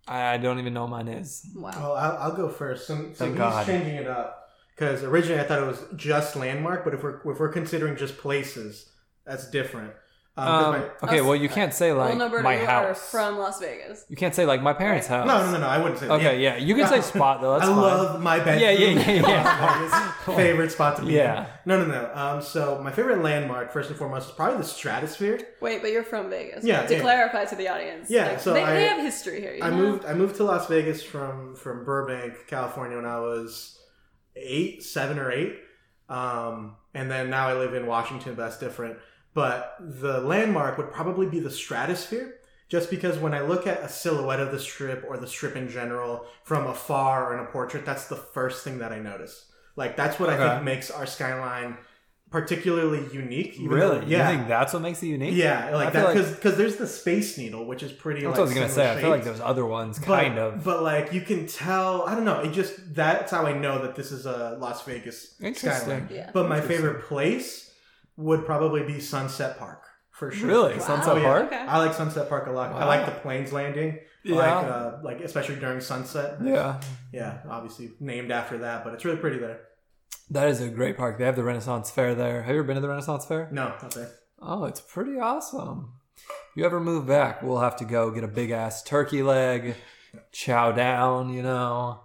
I, 0.06 0.34
I 0.34 0.36
don't 0.38 0.58
even 0.58 0.74
know 0.74 0.82
what 0.82 0.90
mine 0.90 1.08
is. 1.08 1.46
Wow. 1.54 1.70
Well, 1.76 1.92
I'll, 1.94 2.16
I'll 2.18 2.36
go 2.36 2.48
first. 2.48 2.86
So, 2.86 3.10
so 3.14 3.26
he's 3.26 3.36
God. 3.36 3.66
changing 3.66 3.94
it 3.96 4.06
up 4.06 4.48
because 4.74 5.02
originally 5.02 5.40
I 5.40 5.44
thought 5.44 5.62
it 5.62 5.66
was 5.66 5.82
just 5.96 6.36
landmark, 6.36 6.84
but 6.84 6.94
if 6.94 7.02
we're 7.02 7.20
if 7.30 7.40
we're 7.40 7.52
considering 7.52 7.96
just 7.96 8.16
places, 8.18 8.90
that's 9.26 9.50
different. 9.50 9.92
Um, 10.38 10.46
'cause 10.46 10.64
Um, 10.64 10.80
my- 11.02 11.08
okay, 11.08 11.20
well, 11.20 11.34
you 11.34 11.48
can't 11.48 11.74
say 11.74 11.92
like 11.92 12.16
well, 12.16 12.28
no, 12.30 12.42
my 12.42 12.54
you 12.56 12.62
are 12.62 12.66
house. 12.66 13.10
from 13.10 13.38
Las 13.38 13.58
Vegas. 13.60 14.04
you 14.08 14.16
can't 14.16 14.34
say 14.34 14.46
like 14.46 14.62
my 14.62 14.72
parents' 14.72 15.10
Right. 15.10 15.16
house. 15.18 15.26
no, 15.26 15.44
no, 15.46 15.50
no, 15.52 15.58
no, 15.58 15.66
I 15.66 15.78
wouldn't 15.78 15.98
say. 15.98 16.06
that. 16.06 16.14
Okay, 16.14 16.38
yeah, 16.40 16.56
you 16.56 16.74
can 16.76 16.86
say 16.86 17.00
spot 17.00 17.40
though. 17.40 17.54
That's 17.58 17.64
I 17.64 17.74
fine. 17.74 17.76
love 17.82 18.22
my 18.22 18.38
bedroom. 18.38 18.58
Yeah, 18.62 18.70
yeah, 18.70 19.10
yeah, 19.10 19.28
yeah. 19.28 20.12
Favorite 20.36 20.70
spot 20.72 20.96
to 20.98 21.02
be. 21.04 21.12
Yeah. 21.14 21.40
in. 21.40 21.46
No, 21.66 21.84
no, 21.84 21.86
no. 21.86 22.10
Um, 22.14 22.40
so 22.40 22.80
my 22.82 22.92
favorite 22.92 23.22
landmark, 23.22 23.72
first 23.72 23.90
and 23.90 23.98
foremost, 23.98 24.28
is 24.28 24.34
probably 24.34 24.58
the 24.58 24.64
Stratosphere. 24.64 25.40
Wait, 25.60 25.82
but 25.82 25.90
you're 25.90 26.04
from 26.04 26.30
Vegas. 26.30 26.64
Yeah, 26.64 26.86
To 26.86 26.94
yeah. 26.94 27.00
clarify 27.00 27.44
to 27.46 27.56
the 27.56 27.68
audience. 27.68 28.08
Yeah, 28.10 28.28
like, 28.28 28.40
so 28.40 28.52
they, 28.54 28.62
I- 28.62 28.74
they 28.74 28.86
have 28.86 29.00
history 29.00 29.40
here. 29.40 29.54
You 29.54 29.64
I 29.64 29.70
know? 29.70 29.76
moved. 29.76 30.04
I 30.06 30.14
moved 30.14 30.36
to 30.36 30.44
Las 30.44 30.66
Vegas 30.68 31.02
from 31.02 31.54
from 31.56 31.84
Burbank, 31.84 32.46
California, 32.46 32.96
when 32.96 33.06
I 33.06 33.18
was 33.18 33.78
eight, 34.36 34.84
seven 34.84 35.18
or 35.18 35.32
eight, 35.32 35.54
um, 36.08 36.76
and 36.94 37.10
then 37.10 37.28
now 37.30 37.48
I 37.48 37.54
live 37.54 37.74
in 37.74 37.86
Washington. 37.86 38.34
But 38.34 38.44
that's 38.44 38.58
different. 38.58 38.98
But 39.40 39.76
the 40.02 40.20
landmark 40.32 40.78
would 40.78 40.90
probably 40.98 41.26
be 41.34 41.40
the 41.40 41.50
Stratosphere, 41.62 42.28
just 42.68 42.86
because 42.90 43.16
when 43.24 43.34
I 43.34 43.42
look 43.52 43.66
at 43.72 43.78
a 43.82 43.88
silhouette 43.88 44.40
of 44.40 44.50
the 44.50 44.58
strip 44.68 45.00
or 45.08 45.16
the 45.16 45.28
strip 45.36 45.54
in 45.54 45.68
general 45.68 46.12
from 46.42 46.66
afar 46.66 47.16
or 47.26 47.34
in 47.36 47.40
a 47.46 47.48
portrait, 47.56 47.86
that's 47.86 48.06
the 48.08 48.16
first 48.36 48.64
thing 48.64 48.78
that 48.82 48.90
I 48.92 48.98
notice. 48.98 49.34
Like 49.76 49.96
that's 50.00 50.18
what 50.20 50.28
I 50.30 50.36
think 50.36 50.64
makes 50.64 50.90
our 50.90 51.06
skyline 51.06 51.76
particularly 52.30 53.02
unique. 53.12 53.54
even 53.56 53.68
Really? 53.70 54.00
though- 54.00 54.06
yeah. 54.06 54.30
You 54.30 54.36
think 54.36 54.48
that's 54.48 54.72
what 54.74 54.82
makes 54.82 55.02
it 55.02 55.06
unique? 55.06 55.34
yeah, 55.34 55.70
like 55.72 55.92
feel 55.92 56.02
that 56.02 56.04
like- 56.08 56.16
because 56.16 56.34
because 56.34 56.56
there's 56.58 56.76
the 56.76 56.86
Space 56.86 57.38
Needle, 57.38 57.64
which 57.64 57.82
is 57.82 57.92
pretty. 57.92 58.20
That's 58.22 58.38
like, 58.38 58.38
what 58.38 58.42
I 58.44 58.48
was 58.48 58.54
gonna 58.54 58.68
say. 58.68 58.92
I 58.92 59.00
feel 59.00 59.10
like 59.10 59.22
shapes. 59.24 59.38
those 59.38 59.46
other 59.46 59.64
ones, 59.64 59.98
But, 59.98 60.06
kind 60.06 60.38
of. 60.38 60.62
But 60.64 60.82
like 60.82 61.12
you 61.12 61.22
can 61.22 61.46
tell, 61.46 62.02
I 62.06 62.14
don't 62.14 62.24
know. 62.24 62.40
It 62.40 62.52
just 62.52 62.94
that's 62.94 63.30
how 63.30 63.46
I 63.46 63.52
know 63.52 63.80
that 63.84 63.94
this 63.94 64.12
is 64.12 64.26
a 64.26 64.58
Las 64.60 64.84
Vegas 64.84 65.34
Interesting. 65.40 65.70
skyline. 65.80 66.08
Yeah. 66.12 66.30
But 66.34 66.48
my 66.48 66.60
favorite 66.60 67.04
place 67.04 67.67
would 68.18 68.44
probably 68.44 68.82
be 68.82 69.00
Sunset 69.00 69.58
Park 69.58 69.82
for 70.10 70.30
sure. 70.30 70.48
Really? 70.48 70.74
Wow. 70.74 70.80
Sunset 70.80 71.12
Oh, 71.14 71.16
yeah. 71.16 71.22
Park? 71.24 71.46
Okay. 71.46 71.56
I 71.56 71.78
like 71.78 71.94
Sunset 71.94 72.28
Park 72.28 72.46
a 72.48 72.50
lot. 72.50 72.72
I 72.72 72.84
like 72.84 73.06
the 73.06 73.12
planes 73.12 73.52
landing. 73.52 73.98
Yeah. 74.24 74.34
Like 74.36 74.64
uh, 74.66 74.92
like 75.02 75.20
especially 75.20 75.56
during 75.56 75.80
sunset. 75.80 76.38
Yeah, 76.44 76.80
Yeah, 77.12 77.38
obviously 77.48 77.92
named 78.00 78.30
after 78.30 78.58
that, 78.58 78.84
but 78.84 78.92
it's 78.92 79.04
really 79.04 79.16
pretty 79.18 79.38
there. 79.38 79.60
that 80.30 80.48
is 80.48 80.60
a 80.60 80.68
great 80.68 80.96
park. 80.98 81.16
They 81.18 81.24
have 81.24 81.36
the 81.36 81.44
Renaissance 81.44 81.90
Fair 81.90 82.14
there. 82.14 82.42
Have 82.42 82.52
you 82.54 82.58
ever 82.60 82.66
been 82.66 82.74
to 82.74 82.82
the 82.82 82.88
Renaissance 82.88 83.24
Fair? 83.24 83.48
No, 83.52 83.68
not 83.80 83.92
there. 83.92 84.10
Oh, 84.42 84.64
it's 84.64 84.80
pretty 84.80 85.18
awesome. 85.18 85.92
If 86.16 86.56
you 86.56 86.64
ever 86.66 86.80
move 86.80 87.06
back, 87.06 87.42
we'll 87.42 87.60
have 87.60 87.76
to 87.76 87.84
go 87.84 88.10
get 88.10 88.24
a 88.24 88.28
big 88.28 88.50
ass 88.50 88.82
turkey 88.82 89.22
leg, 89.22 89.76
chow 90.32 90.72
down. 90.72 91.32
You 91.32 91.42
know. 91.42 92.00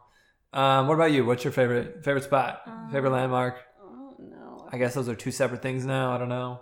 Um, 0.54 0.88
what 0.88 0.94
about 0.94 1.12
you? 1.12 1.26
What's 1.26 1.44
your 1.44 1.52
favorite 1.52 2.04
favorite 2.06 2.24
spot? 2.26 2.62
favorite 2.92 3.10
landmark? 3.12 3.58
I 4.74 4.78
guess 4.78 4.96
those 4.96 5.08
are 5.08 5.16
two 5.16 5.32
separate 5.32 5.62
things 5.62 5.86
now. 5.86 6.12
I 6.12 6.18
don't 6.18 6.30
know. 6.30 6.62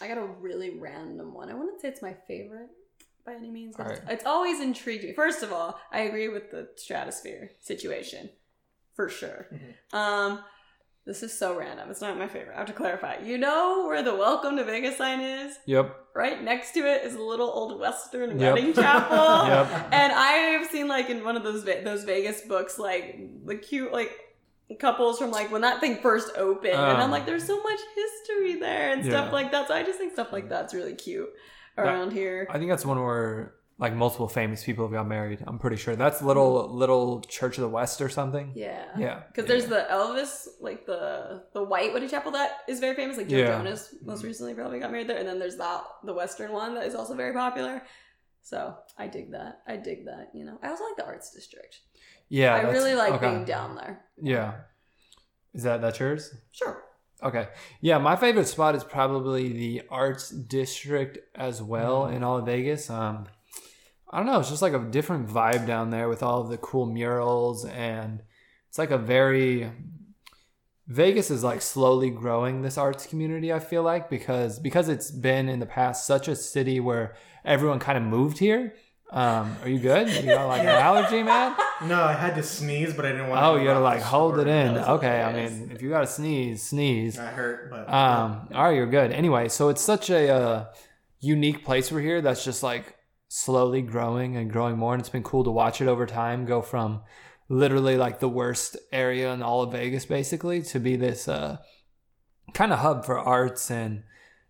I 0.00 0.08
got 0.08 0.18
a 0.18 0.26
really 0.26 0.70
random 0.78 1.32
one. 1.32 1.48
I 1.48 1.54
wouldn't 1.54 1.80
say 1.80 1.88
it's 1.88 2.02
my 2.02 2.14
favorite 2.26 2.70
by 3.24 3.34
any 3.34 3.50
means, 3.50 3.76
it's, 3.78 3.80
Alright. 3.80 4.00
it's 4.08 4.26
always 4.26 4.60
intrigued 4.60 5.04
me. 5.04 5.12
First 5.14 5.44
of 5.44 5.52
all, 5.52 5.78
I 5.92 6.00
agree 6.00 6.26
with 6.28 6.50
the 6.50 6.70
stratosphere 6.74 7.52
situation 7.60 8.30
for 8.96 9.08
sure. 9.08 9.46
Mm-hmm. 9.54 9.96
Um, 9.96 10.40
this 11.06 11.22
is 11.22 11.36
so 11.36 11.56
random. 11.56 11.88
It's 11.88 12.00
not 12.00 12.18
my 12.18 12.26
favorite. 12.26 12.54
I 12.56 12.58
have 12.58 12.66
to 12.66 12.72
clarify. 12.72 13.18
You 13.22 13.38
know 13.38 13.84
where 13.86 14.02
the 14.02 14.14
Welcome 14.14 14.56
to 14.56 14.64
Vegas 14.64 14.98
sign 14.98 15.20
is? 15.20 15.56
Yep. 15.66 15.94
Right 16.16 16.42
next 16.42 16.72
to 16.72 16.80
it 16.80 17.04
is 17.04 17.14
a 17.14 17.22
little 17.22 17.48
old 17.48 17.78
Western 17.78 18.40
Yep. 18.40 18.54
wedding 18.54 18.74
chapel. 18.74 19.46
Yep. 19.46 19.88
And 19.92 20.12
I've 20.12 20.66
seen 20.70 20.88
like 20.88 21.10
in 21.10 21.22
one 21.24 21.36
of 21.36 21.44
those 21.44 21.64
those 21.64 22.02
Vegas 22.02 22.40
books, 22.42 22.76
like 22.76 23.20
the 23.46 23.54
cute 23.54 23.92
like 23.92 24.10
couples 24.78 25.18
from 25.18 25.30
like 25.30 25.50
when 25.52 25.60
that 25.62 25.80
thing 25.80 25.96
first 26.00 26.30
opened, 26.36 26.72
and 26.74 26.80
I'm 26.80 27.00
Um, 27.02 27.10
like, 27.10 27.26
there's 27.26 27.44
so 27.46 27.62
much 27.62 27.80
history 27.94 28.54
there 28.60 28.92
and 28.92 29.04
Yeah. 29.04 29.10
stuff 29.10 29.32
like 29.32 29.50
that. 29.52 29.68
So 29.68 29.74
I 29.74 29.82
just 29.82 29.98
think 29.98 30.12
stuff 30.12 30.32
like 30.32 30.48
that's 30.48 30.72
really 30.74 30.94
cute 30.94 31.30
around 31.78 32.12
here. 32.12 32.46
I 32.50 32.58
think 32.58 32.70
that's 32.70 32.84
one 32.86 33.02
where 33.02 33.54
like 33.78 33.94
multiple 33.94 34.28
famous 34.28 34.62
people 34.62 34.84
have 34.84 34.92
got 34.92 35.08
married. 35.08 35.42
I'm 35.46 35.58
pretty 35.58 35.76
sure 35.76 35.96
that's 35.96 36.22
little 36.22 36.68
little 36.72 37.20
Church 37.22 37.58
of 37.58 37.62
the 37.62 37.68
West 37.68 38.00
or 38.00 38.08
something. 38.08 38.52
Yeah, 38.54 38.84
Yeah. 38.96 39.22
Because 39.26 39.46
there's 39.46 39.66
the 39.66 39.86
Elvis, 39.90 40.46
like 40.60 40.86
the 40.86 41.42
the 41.52 41.62
white 41.64 41.92
wedding 41.92 42.08
chapel 42.08 42.32
that 42.32 42.60
is 42.68 42.80
very 42.80 42.94
famous. 42.94 43.16
Like 43.16 43.28
Joe 43.28 43.38
Yeah. 43.38 43.58
Jonas 43.58 43.94
most 44.02 44.22
recently 44.24 44.54
probably 44.54 44.78
got 44.78 44.90
married 44.92 45.08
there, 45.08 45.18
and 45.18 45.26
then 45.28 45.38
there's 45.38 45.56
that 45.56 45.82
the 46.04 46.14
Western 46.14 46.52
one 46.52 46.74
that 46.76 46.86
is 46.86 46.94
also 46.94 47.14
very 47.14 47.32
popular. 47.32 47.82
So 48.42 48.76
I 48.98 49.06
dig 49.06 49.32
that. 49.32 49.62
I 49.66 49.76
dig 49.76 50.04
that. 50.06 50.30
You 50.34 50.44
know, 50.44 50.58
I 50.62 50.68
also 50.68 50.84
like 50.84 50.96
the 50.96 51.06
Arts 51.06 51.30
District. 51.32 51.80
Yeah. 52.32 52.54
I 52.54 52.62
really 52.62 52.94
like 52.94 53.12
okay. 53.12 53.28
being 53.28 53.44
down 53.44 53.76
there. 53.76 54.00
Yeah. 54.16 54.54
Is 55.52 55.64
that 55.64 55.82
that's 55.82 56.00
yours? 56.00 56.34
Sure. 56.50 56.82
Okay. 57.22 57.48
Yeah, 57.82 57.98
my 57.98 58.16
favorite 58.16 58.48
spot 58.48 58.74
is 58.74 58.82
probably 58.82 59.52
the 59.52 59.82
Arts 59.90 60.30
District 60.30 61.18
as 61.34 61.62
well 61.62 62.06
in 62.06 62.24
all 62.24 62.38
of 62.38 62.46
Vegas. 62.46 62.88
Um, 62.88 63.26
I 64.10 64.16
don't 64.16 64.26
know. 64.26 64.40
It's 64.40 64.48
just 64.48 64.62
like 64.62 64.72
a 64.72 64.78
different 64.78 65.28
vibe 65.28 65.66
down 65.66 65.90
there 65.90 66.08
with 66.08 66.22
all 66.22 66.40
of 66.40 66.48
the 66.48 66.56
cool 66.56 66.86
murals, 66.86 67.66
and 67.66 68.22
it's 68.68 68.78
like 68.78 68.90
a 68.90 68.98
very 68.98 69.70
Vegas 70.86 71.30
is 71.30 71.44
like 71.44 71.60
slowly 71.60 72.08
growing 72.08 72.62
this 72.62 72.78
arts 72.78 73.06
community. 73.06 73.52
I 73.52 73.60
feel 73.60 73.82
like 73.82 74.08
because 74.08 74.58
because 74.58 74.88
it's 74.88 75.10
been 75.10 75.50
in 75.50 75.60
the 75.60 75.66
past 75.66 76.06
such 76.06 76.28
a 76.28 76.34
city 76.34 76.80
where 76.80 77.14
everyone 77.44 77.78
kind 77.78 77.98
of 77.98 78.04
moved 78.04 78.38
here. 78.38 78.74
Um, 79.12 79.56
are 79.62 79.68
you 79.68 79.78
good? 79.78 80.08
You 80.08 80.22
got 80.22 80.46
like 80.46 80.62
an 80.62 80.68
allergy, 80.68 81.22
man? 81.22 81.54
No, 81.84 82.02
I 82.02 82.14
had 82.14 82.34
to 82.36 82.42
sneeze, 82.42 82.94
but 82.94 83.04
I 83.04 83.12
didn't 83.12 83.28
want. 83.28 83.42
To 83.42 83.46
Oh, 83.46 83.56
you 83.56 83.66
gotta 83.66 83.80
like 83.80 84.00
hold 84.00 84.38
it 84.38 84.48
in. 84.48 84.78
Okay, 84.78 85.20
I 85.20 85.32
mean, 85.34 85.70
if 85.70 85.82
you 85.82 85.90
gotta 85.90 86.06
sneeze, 86.06 86.62
sneeze. 86.62 87.18
I 87.18 87.26
hurt, 87.26 87.68
but 87.70 87.92
Um, 87.92 88.48
all 88.54 88.64
right, 88.64 88.74
you're 88.74 88.86
good. 88.86 89.12
Anyway, 89.12 89.48
so 89.48 89.68
it's 89.68 89.82
such 89.82 90.08
a 90.08 90.30
uh, 90.30 90.64
unique 91.20 91.62
place 91.62 91.92
we're 91.92 92.00
here 92.00 92.22
that's 92.22 92.42
just 92.42 92.62
like 92.62 92.96
slowly 93.28 93.82
growing 93.82 94.36
and 94.36 94.50
growing 94.50 94.78
more, 94.78 94.94
and 94.94 95.00
it's 95.00 95.10
been 95.10 95.22
cool 95.22 95.44
to 95.44 95.50
watch 95.50 95.82
it 95.82 95.88
over 95.88 96.06
time 96.06 96.46
go 96.46 96.62
from 96.62 97.02
literally 97.50 97.98
like 97.98 98.18
the 98.18 98.28
worst 98.30 98.78
area 98.92 99.30
in 99.34 99.42
all 99.42 99.62
of 99.62 99.72
Vegas, 99.72 100.06
basically, 100.06 100.62
to 100.62 100.80
be 100.80 100.96
this 100.96 101.28
uh, 101.28 101.58
kind 102.54 102.72
of 102.72 102.78
hub 102.78 103.04
for 103.04 103.18
arts 103.18 103.70
and 103.70 104.04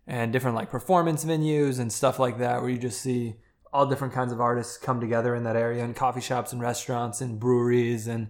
and 0.07 0.31
different 0.31 0.55
like 0.55 0.69
performance 0.71 1.25
venues 1.25 1.79
and 1.79 1.91
stuff 1.91 2.17
like 2.17 2.37
that, 2.37 2.61
where 2.61 2.69
you 2.69 2.77
just 2.77 3.01
see 3.01 3.35
all 3.73 3.85
different 3.85 4.13
kinds 4.13 4.31
of 4.31 4.39
artists 4.39 4.77
come 4.77 5.01
together 5.01 5.35
in 5.35 5.43
that 5.43 5.55
area, 5.55 5.83
and 5.83 5.95
coffee 5.95 6.21
shops 6.21 6.53
and 6.53 6.61
restaurants 6.61 7.21
and 7.21 7.39
breweries 7.39 8.07
and 8.07 8.27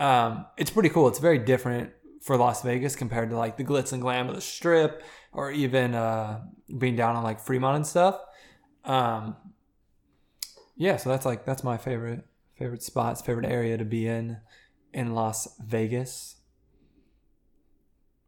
um, 0.00 0.46
it's 0.56 0.70
pretty 0.70 0.88
cool. 0.88 1.08
It's 1.08 1.18
very 1.18 1.38
different 1.38 1.92
for 2.22 2.36
Las 2.36 2.62
Vegas 2.62 2.96
compared 2.96 3.30
to 3.30 3.36
like 3.36 3.58
the 3.58 3.64
glitz 3.64 3.92
and 3.92 4.00
glam 4.00 4.28
of 4.28 4.34
the 4.34 4.40
Strip 4.40 5.04
or 5.32 5.50
even 5.50 5.94
uh, 5.94 6.40
being 6.78 6.96
down 6.96 7.16
on 7.16 7.22
like 7.22 7.38
Fremont 7.38 7.76
and 7.76 7.86
stuff. 7.86 8.18
Um, 8.84 9.36
yeah, 10.76 10.96
so 10.96 11.10
that's 11.10 11.26
like 11.26 11.44
that's 11.44 11.62
my 11.62 11.76
favorite 11.76 12.24
favorite 12.56 12.82
spots, 12.82 13.20
favorite 13.20 13.46
area 13.46 13.76
to 13.76 13.84
be 13.84 14.06
in 14.06 14.38
in 14.94 15.14
Las 15.14 15.54
Vegas. 15.62 16.36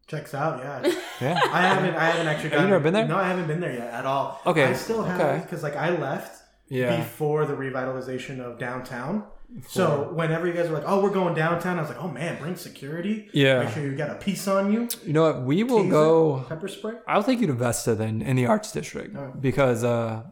Checks 0.06 0.34
out, 0.34 0.58
yeah. 0.58 0.94
Yeah. 1.20 1.40
I 1.52 1.60
haven't. 1.60 1.94
I 1.94 2.04
haven't 2.06 2.26
actually. 2.26 2.42
Have 2.42 2.44
you 2.44 2.50
gotten- 2.50 2.70
never 2.70 2.82
been 2.82 2.94
there? 2.94 3.06
No, 3.06 3.16
I 3.16 3.28
haven't 3.28 3.46
been 3.46 3.60
there 3.60 3.72
yet 3.72 3.94
at 3.94 4.04
all. 4.04 4.40
Okay, 4.44 4.64
I 4.64 4.72
still 4.72 5.04
have 5.04 5.20
okay. 5.20 5.40
because 5.44 5.62
like 5.62 5.76
I 5.76 5.90
left 5.90 6.41
Yeah. 6.72 6.96
before 6.96 7.44
the 7.46 7.54
revitalization 7.54 8.40
of 8.40 8.58
downtown. 8.58 9.24
So 9.68 10.10
whenever 10.14 10.46
you 10.46 10.54
guys 10.54 10.68
were 10.70 10.76
like, 10.78 10.84
"Oh, 10.86 11.02
we're 11.02 11.10
going 11.10 11.34
downtown," 11.34 11.76
I 11.78 11.82
was 11.82 11.90
like, 11.90 12.02
"Oh 12.02 12.08
man, 12.08 12.40
bring 12.40 12.56
security. 12.56 13.28
Yeah. 13.34 13.64
Make 13.64 13.74
sure 13.74 13.82
you 13.84 13.94
got 13.94 14.08
a 14.10 14.14
piece 14.14 14.48
on 14.48 14.72
you. 14.72 14.88
You 15.04 15.12
know 15.12 15.24
what? 15.24 15.42
We 15.42 15.62
will 15.62 15.84
Taser, 15.84 15.90
go. 15.90 16.44
pepper 16.48 16.68
spray." 16.68 16.94
I'll 17.06 17.22
take 17.22 17.38
you 17.40 17.46
to 17.48 17.52
Vesta 17.52 17.94
then 17.94 18.22
in 18.22 18.36
the 18.36 18.46
Arts 18.46 18.72
District 18.72 19.14
Oh. 19.14 19.32
because 19.38 19.84
uh, 19.84 20.22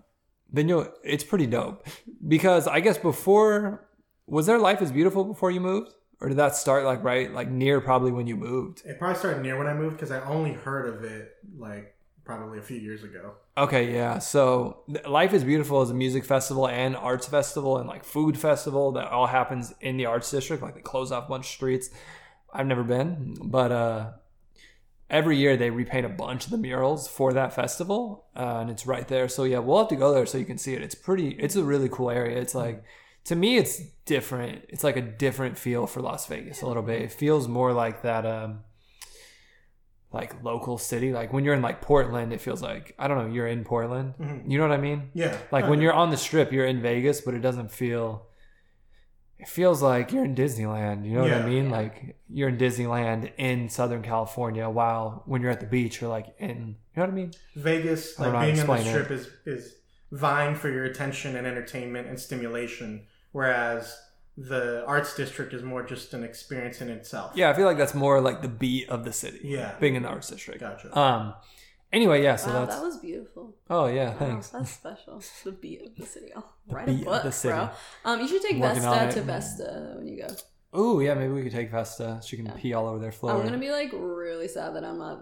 then 0.50 0.68
you'll. 0.68 0.88
It's 1.04 1.24
pretty 1.24 1.46
dope. 1.46 1.86
Because 2.26 2.66
I 2.66 2.80
guess 2.80 2.96
before 2.96 3.86
was 4.26 4.46
there 4.46 4.58
Life 4.58 4.80
is 4.80 4.90
Beautiful 4.90 5.24
before 5.24 5.50
you 5.50 5.60
moved, 5.60 5.90
or 6.20 6.28
did 6.30 6.38
that 6.38 6.56
start 6.56 6.84
like 6.84 7.04
right 7.04 7.30
like 7.30 7.50
near 7.50 7.82
probably 7.82 8.12
when 8.12 8.26
you 8.26 8.36
moved? 8.36 8.80
It 8.86 8.98
probably 8.98 9.18
started 9.18 9.42
near 9.42 9.58
when 9.58 9.66
I 9.66 9.74
moved 9.74 9.96
because 9.96 10.10
I 10.10 10.20
only 10.22 10.54
heard 10.54 10.86
of 10.94 11.04
it 11.04 11.32
like 11.58 11.94
probably 12.30 12.60
a 12.60 12.62
few 12.62 12.76
years 12.76 13.02
ago. 13.02 13.32
Okay, 13.58 13.92
yeah. 13.92 14.20
So 14.20 14.84
Life 15.04 15.32
is 15.34 15.42
Beautiful 15.42 15.82
is 15.82 15.90
a 15.90 15.94
music 15.94 16.24
festival 16.24 16.68
and 16.68 16.94
arts 16.94 17.26
festival 17.26 17.78
and 17.78 17.88
like 17.88 18.04
food 18.04 18.38
festival 18.38 18.92
that 18.92 19.08
all 19.08 19.26
happens 19.26 19.74
in 19.80 19.96
the 19.96 20.06
Arts 20.06 20.30
District. 20.30 20.62
Like 20.62 20.76
they 20.76 20.80
close 20.80 21.10
off 21.10 21.26
a 21.26 21.28
bunch 21.28 21.46
of 21.46 21.50
streets. 21.50 21.90
I've 22.52 22.68
never 22.68 22.84
been, 22.84 23.36
but 23.42 23.72
uh, 23.72 24.10
every 25.08 25.38
year 25.38 25.56
they 25.56 25.70
repaint 25.70 26.06
a 26.06 26.08
bunch 26.08 26.44
of 26.44 26.52
the 26.52 26.56
murals 26.56 27.08
for 27.08 27.32
that 27.32 27.52
festival, 27.52 28.26
uh, 28.36 28.58
and 28.60 28.70
it's 28.70 28.86
right 28.86 29.08
there. 29.08 29.28
So 29.28 29.42
yeah, 29.42 29.58
we'll 29.58 29.78
have 29.78 29.88
to 29.88 29.96
go 29.96 30.14
there 30.14 30.26
so 30.26 30.38
you 30.38 30.44
can 30.44 30.58
see 30.58 30.74
it. 30.74 30.82
It's 30.82 30.94
pretty. 30.94 31.30
It's 31.30 31.56
a 31.56 31.64
really 31.64 31.88
cool 31.88 32.10
area. 32.10 32.40
It's 32.40 32.54
like 32.54 32.84
to 33.24 33.34
me, 33.34 33.56
it's 33.56 33.80
different. 34.04 34.66
It's 34.68 34.84
like 34.84 34.96
a 34.96 35.02
different 35.02 35.58
feel 35.58 35.88
for 35.88 36.00
Las 36.00 36.26
Vegas 36.26 36.62
a 36.62 36.66
little 36.66 36.84
bit. 36.84 37.02
It 37.02 37.10
feels 37.10 37.48
more 37.48 37.72
like 37.72 38.02
that. 38.02 38.24
Um, 38.24 38.60
like 40.12 40.42
local 40.42 40.76
city. 40.78 41.12
Like 41.12 41.32
when 41.32 41.44
you're 41.44 41.54
in 41.54 41.62
like 41.62 41.80
Portland, 41.80 42.32
it 42.32 42.40
feels 42.40 42.62
like 42.62 42.94
I 42.98 43.06
don't 43.08 43.18
know, 43.18 43.32
you're 43.32 43.46
in 43.46 43.64
Portland. 43.64 44.14
Mhm. 44.20 44.50
You 44.50 44.58
know 44.58 44.66
what 44.68 44.76
I 44.76 44.80
mean? 44.80 45.10
Yeah, 45.14 45.36
Like 45.52 45.68
when 45.68 45.80
you're 45.80 45.92
on 45.92 46.10
the 46.10 46.16
strip, 46.16 46.52
you're 46.52 46.66
in 46.66 46.82
Vegas, 46.82 47.20
but 47.20 47.34
it 47.34 47.40
doesn't 47.40 47.70
feel 47.70 48.26
it 49.38 49.48
feels 49.48 49.80
like 49.82 50.12
you're 50.12 50.24
in 50.26 50.34
Disneyland. 50.34 51.06
You 51.06 51.14
know 51.14 51.22
what 51.22 51.32
I 51.32 51.38
Yeah. 51.38 51.46
mean? 51.46 51.70
Like 51.70 52.16
you're 52.28 52.48
in 52.50 52.58
Disneyland 52.58 53.32
in 53.38 53.68
Southern 53.70 54.02
California 54.02 54.68
while 54.68 55.22
when 55.26 55.40
you're 55.40 55.50
at 55.50 55.60
the 55.60 55.66
beach 55.66 56.00
you're 56.00 56.10
like 56.10 56.34
in 56.38 56.56
you 56.58 56.96
know 56.96 57.02
what 57.04 57.08
I 57.10 57.12
mean? 57.12 57.30
Vegas, 57.56 58.18
I 58.20 58.24
like 58.24 58.32
know 58.32 58.38
how 58.38 58.44
to 58.44 58.52
being 58.52 58.68
on 58.70 58.76
the 58.76 58.84
strip, 58.84 59.10
is 59.10 59.30
is 59.46 59.76
vying 60.12 60.56
for 60.56 60.68
your 60.68 60.84
attention 60.84 61.36
and 61.36 61.46
entertainment 61.46 62.08
and 62.08 62.18
stimulation, 62.18 63.06
whereas 63.32 63.96
the 64.48 64.84
arts 64.86 65.14
district 65.14 65.52
is 65.52 65.62
more 65.62 65.82
just 65.82 66.14
an 66.14 66.24
experience 66.24 66.80
in 66.80 66.88
itself. 66.88 67.32
Yeah, 67.34 67.50
I 67.50 67.54
feel 67.54 67.66
like 67.66 67.76
that's 67.76 67.94
more 67.94 68.20
like 68.20 68.40
the 68.42 68.48
beat 68.48 68.88
of 68.88 69.04
the 69.04 69.12
city. 69.12 69.40
Yeah. 69.44 69.74
Being 69.80 69.96
in 69.96 70.02
the 70.02 70.08
arts 70.08 70.28
district. 70.30 70.60
Gotcha. 70.60 70.98
Um 70.98 71.34
anyway, 71.92 72.22
yeah, 72.22 72.36
so 72.36 72.48
wow, 72.50 72.60
that's 72.64 72.76
that 72.76 72.82
was 72.82 72.96
beautiful. 72.98 73.54
Oh 73.68 73.86
yeah, 73.86 74.10
Wow, 74.12 74.16
thanks. 74.18 74.48
that's 74.48 74.70
special. 74.70 75.22
The 75.44 75.52
beat 75.52 75.82
of 75.86 75.94
the 75.96 76.06
city. 76.06 76.32
I'll 76.34 76.50
The 76.68 76.74
write 76.74 76.86
beat 76.86 76.94
a 76.96 76.98
of 77.00 77.04
book, 77.04 77.22
the 77.24 77.32
city. 77.32 77.52
bro. 77.54 77.70
Um, 78.06 78.20
you 78.20 78.28
should 78.28 78.42
take 78.42 78.56
working 78.56 78.82
Vesta 78.82 79.20
to 79.20 79.22
Vesta 79.26 79.94
when 79.96 80.08
you 80.08 80.22
go. 80.26 80.34
Oh 80.72 81.00
yeah, 81.00 81.14
maybe 81.14 81.32
we 81.32 81.42
could 81.42 81.52
take 81.52 81.70
Vesta. 81.70 82.20
She 82.24 82.36
can 82.36 82.46
Yeah. 82.46 82.52
pee 82.56 82.72
all 82.72 82.86
over 82.88 82.98
their 82.98 83.12
floor. 83.12 83.34
I'm 83.34 83.42
gonna 83.44 83.58
be 83.58 83.70
like 83.70 83.90
really 83.92 84.48
sad 84.48 84.74
that 84.76 84.84
I'm 84.84 84.98
not 84.98 85.20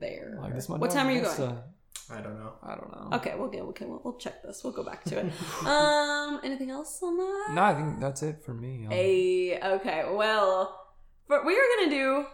there. 0.00 0.38
Like, 0.40 0.54
this 0.54 0.68
might 0.68 0.80
what 0.80 0.90
time 0.90 1.06
are 1.08 1.12
you 1.12 1.20
Vesta. 1.22 1.42
going? 1.42 1.58
I 2.10 2.20
don't 2.20 2.38
know. 2.38 2.52
I 2.62 2.74
don't 2.74 2.90
know. 2.90 3.16
Okay, 3.18 3.34
we'll 3.36 3.48
get 3.50 3.62
okay. 3.62 3.84
We'll, 3.84 4.00
we'll 4.02 4.16
check 4.18 4.42
this. 4.42 4.62
We'll 4.64 4.72
go 4.72 4.82
back 4.84 5.04
to 5.04 5.18
it. 5.18 5.32
um, 5.66 6.40
anything 6.42 6.70
else 6.70 7.00
on 7.02 7.16
that? 7.16 7.48
No, 7.54 7.62
I 7.62 7.74
think 7.74 8.00
that's 8.00 8.22
it 8.22 8.42
for 8.44 8.54
me. 8.54 8.86
Um, 8.86 8.92
A 8.92 9.60
okay. 9.76 10.04
Well, 10.10 10.78
but 11.28 11.44
we 11.44 11.54
are 11.54 11.62
gonna 11.78 11.90
do. 11.90 12.24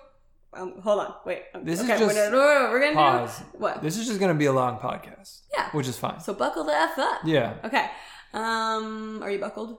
Um, 0.53 0.81
hold 0.81 1.01
on. 1.01 1.15
Wait. 1.27 1.43
um, 1.55 1.65
This 1.65 1.81
is 1.81 1.91
okay, 1.91 1.99
just- 1.99 2.15
we're 2.15 2.31
gonna, 2.31 2.71
we're 2.71 2.81
gonna 2.81 2.95
Pause. 2.95 3.39
do 3.41 3.45
what? 3.59 3.83
This 3.83 3.99
is 3.99 4.07
just 4.07 4.21
gonna 4.21 4.35
be 4.35 4.45
a 4.47 4.53
long 4.53 4.79
podcast. 4.79 5.41
Yeah. 5.53 5.69
Which 5.73 5.89
is 5.89 5.99
fine. 5.99 6.21
So 6.21 6.35
buckle 6.35 6.63
the 6.65 6.73
f 6.75 6.97
up. 6.99 7.21
Yeah. 7.25 7.55
Okay. 7.65 7.91
Um, 8.33 9.21
are 9.23 9.31
you 9.31 9.39
buckled? 9.41 9.79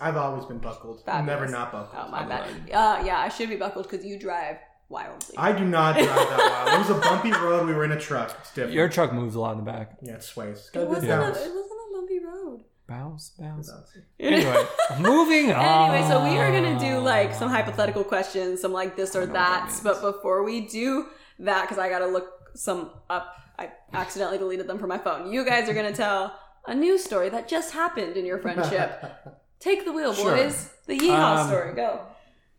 I've 0.00 0.16
always 0.16 0.44
been 0.44 0.58
buckled. 0.58 1.04
Fabulous. 1.04 1.26
Never 1.26 1.50
not 1.50 1.72
buckled. 1.72 2.04
Oh 2.06 2.10
my 2.10 2.20
I'm 2.20 2.28
bad. 2.28 2.48
Uh, 2.72 3.02
yeah, 3.04 3.18
I 3.18 3.28
should 3.28 3.48
be 3.48 3.56
buckled 3.56 3.88
because 3.88 4.04
you 4.04 4.18
drive 4.18 4.56
wildly. 4.88 5.34
I 5.36 5.52
do 5.52 5.64
not 5.64 5.94
drive 5.96 6.06
that 6.08 6.64
wild. 6.66 6.74
It 6.74 6.88
was 6.88 6.96
a 6.98 7.00
bumpy 7.00 7.32
road. 7.32 7.66
We 7.66 7.74
were 7.74 7.84
in 7.84 7.92
a 7.92 8.00
truck. 8.00 8.36
It's 8.40 8.50
different. 8.52 8.74
Your 8.74 8.88
truck 8.88 9.12
moves 9.12 9.34
a 9.34 9.40
lot 9.40 9.52
in 9.52 9.58
the 9.64 9.70
back. 9.70 9.96
yeah, 10.02 10.14
it 10.14 10.22
sways. 10.22 10.58
It's 10.58 10.68
it 10.68 10.72
got 10.74 10.88
wasn't. 10.88 11.08
bounce. 11.08 11.36
A, 11.38 11.40
it 11.44 11.48
wasn't 11.54 11.70
a 11.70 11.92
bumpy 11.94 12.18
road. 12.24 12.64
Bounce, 12.86 13.30
bounce. 13.38 13.70
Bounce. 13.70 13.90
Anyway, 14.20 14.64
moving 15.00 15.52
on. 15.52 15.90
Anyway, 15.94 16.06
so 16.08 16.22
we 16.22 16.38
are 16.38 16.52
gonna 16.52 16.78
do 16.78 16.98
like 16.98 17.34
some 17.34 17.48
hypothetical 17.50 18.04
questions, 18.04 18.60
some 18.60 18.72
like 18.72 18.94
this 18.96 19.16
or 19.16 19.22
I 19.22 19.26
that 19.26 19.70
that. 19.70 19.80
But 19.82 20.02
before 20.02 20.42
we 20.44 20.60
do 20.62 21.06
that, 21.38 21.62
because 21.62 21.78
I 21.78 21.88
gotta 21.88 22.06
look 22.06 22.28
some 22.54 22.90
up, 23.08 23.34
I 23.58 23.70
accidentally 23.94 24.36
deleted 24.38 24.66
them 24.66 24.78
from 24.78 24.90
my 24.90 24.98
phone. 24.98 25.32
You 25.32 25.44
guys 25.46 25.68
are 25.68 25.74
gonna 25.74 25.92
tell 26.04 26.38
a 26.66 26.74
news 26.74 27.02
story 27.02 27.30
that 27.30 27.48
just 27.48 27.72
happened 27.72 28.16
in 28.18 28.26
your 28.26 28.38
friendship. 28.38 29.02
Take 29.60 29.86
the 29.86 29.92
wheel, 29.92 30.12
Sure. 30.12 30.36
boys. 30.36 30.70
The 30.86 30.98
yeehaw 30.98 31.38
Um, 31.38 31.48
story. 31.48 31.74
Go. 31.74 32.00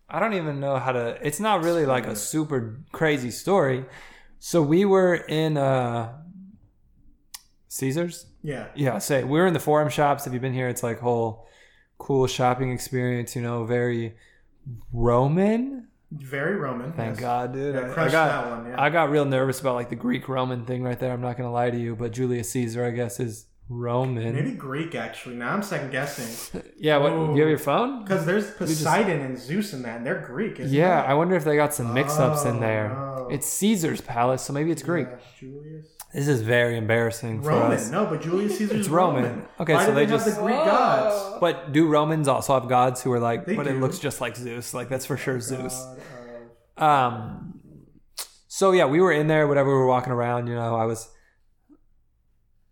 I 0.10 0.20
don't 0.20 0.34
even 0.34 0.60
know 0.60 0.78
how 0.78 0.92
to. 0.92 1.18
It's 1.26 1.40
not 1.40 1.64
really 1.64 1.86
like 1.86 2.06
a 2.08 2.16
super 2.16 2.80
crazy 2.92 3.32
story. 3.32 3.86
So 4.40 4.62
we 4.62 4.86
were 4.86 5.16
in 5.16 5.58
uh 5.58 6.14
Caesars. 7.70 8.28
Yeah. 8.44 8.68
Yeah, 8.76 8.98
say 9.00 9.24
we 9.24 9.40
were 9.40 9.48
in 9.48 9.54
the 9.54 9.60
Forum 9.60 9.90
shops. 9.90 10.26
Have 10.26 10.34
you 10.34 10.40
been 10.40 10.54
here? 10.54 10.70
It's 10.70 10.84
like 10.84 11.00
whole 11.00 11.48
cool 11.98 12.28
shopping 12.28 12.72
experience. 12.72 13.36
You 13.36 13.42
know, 13.42 13.66
very 13.66 14.16
Roman. 14.94 15.88
Very 16.12 16.56
Roman. 16.56 16.94
Thank 16.94 17.16
yes. 17.16 17.20
God, 17.20 17.54
dude. 17.54 17.76
Yeah, 17.76 17.92
I- 17.92 18.10
got 18.10 18.12
that 18.12 18.50
one. 18.50 18.66
Yeah. 18.68 18.82
I 18.82 18.90
got 18.90 19.10
real 19.10 19.26
nervous 19.26 19.60
about 19.60 19.76
like 19.76 19.90
the 19.90 19.96
Greek 19.96 20.30
Roman 20.30 20.66
thing 20.66 20.84
right 20.84 21.00
there. 21.00 21.12
I'm 21.12 21.22
not 21.22 21.38
gonna 21.38 21.52
lie 21.52 21.72
to 21.72 21.78
you, 21.78 21.96
but 21.96 22.12
Julius 22.14 22.52
Caesar, 22.52 22.86
I 22.86 22.92
guess, 22.92 23.20
is 23.20 23.48
Roman. 23.68 24.36
Maybe 24.36 24.52
Greek 24.52 24.94
actually. 24.94 25.36
Now 25.36 25.52
I'm 25.54 25.64
second 25.64 25.92
guessing 25.92 26.62
Yeah. 26.78 26.98
What? 26.98 27.12
Ooh. 27.14 27.34
You 27.36 27.42
have 27.42 27.50
your 27.50 27.58
phone? 27.58 28.04
because 28.04 28.26
there's 28.26 28.46
just- 28.46 28.58
Poseidon 28.60 29.22
and 29.22 29.38
Zeus 29.40 29.74
in 29.74 29.82
that, 29.84 29.98
and 29.98 30.06
they're 30.06 30.20
Greek. 30.22 30.60
Isn't 30.60 30.74
Yeah, 30.76 31.02
it? 31.04 31.08
I 31.10 31.14
wonder 31.16 31.36
if 31.36 31.44
they 31.44 31.56
got 31.56 31.74
some 31.74 31.94
mix-ups 31.94 32.46
in 32.46 32.58
Oh, 32.58 32.60
there. 32.60 32.90
no. 32.90 33.28
It's 33.32 33.48
Caesar's 33.48 34.02
palace, 34.02 34.44
so 34.44 34.54
maybe 34.54 34.70
it's 34.72 34.84
Greek. 34.84 35.08
Yeah, 35.10 35.18
Julius. 35.40 35.88
This 36.14 36.28
is 36.28 36.42
very 36.42 36.78
embarrassing 36.78 37.42
for 37.42 37.50
Roman. 37.50 37.72
us. 37.74 37.90
No, 37.92 38.06
but 38.06 38.22
Julius 38.22 38.58
Caesar's 38.60 38.82
It's 38.82 38.88
Roman. 38.90 39.24
Roman. 39.24 39.46
Okay, 39.60 39.74
Why 39.74 39.82
so 39.82 39.90
do 39.90 39.96
they 39.96 40.06
they, 40.06 40.12
have 40.12 40.24
just- 40.24 40.36
the 40.38 40.42
Greek 40.44 40.56
Whoa. 40.58 40.66
gods. 40.66 41.38
But 41.42 41.72
do 41.74 41.88
Romans 41.88 42.28
also 42.28 42.54
have 42.60 42.70
gods 42.70 43.02
who 43.02 43.12
are 43.14 43.20
like? 43.20 43.46
They 43.46 43.56
but 43.56 43.68
it 43.68 43.80
looks 43.82 43.98
just 44.00 44.22
like 44.22 44.36
Zeus. 44.38 44.74
Like 44.76 44.88
that's 44.90 45.06
for 45.08 45.18
sure 45.18 45.42
Zeus. 45.42 45.86
God 46.78 46.84
Um. 47.14 47.60
So 48.48 48.72
yeah, 48.72 48.86
we 48.86 49.02
were 49.02 49.12
in 49.12 49.28
there. 49.28 49.48
Whatever, 49.48 49.70
we 49.70 49.76
were 49.76 49.88
walking 49.88 50.14
around. 50.14 50.48
You 50.48 50.56
know, 50.56 50.76
I 50.76 50.86
was. 50.86 51.10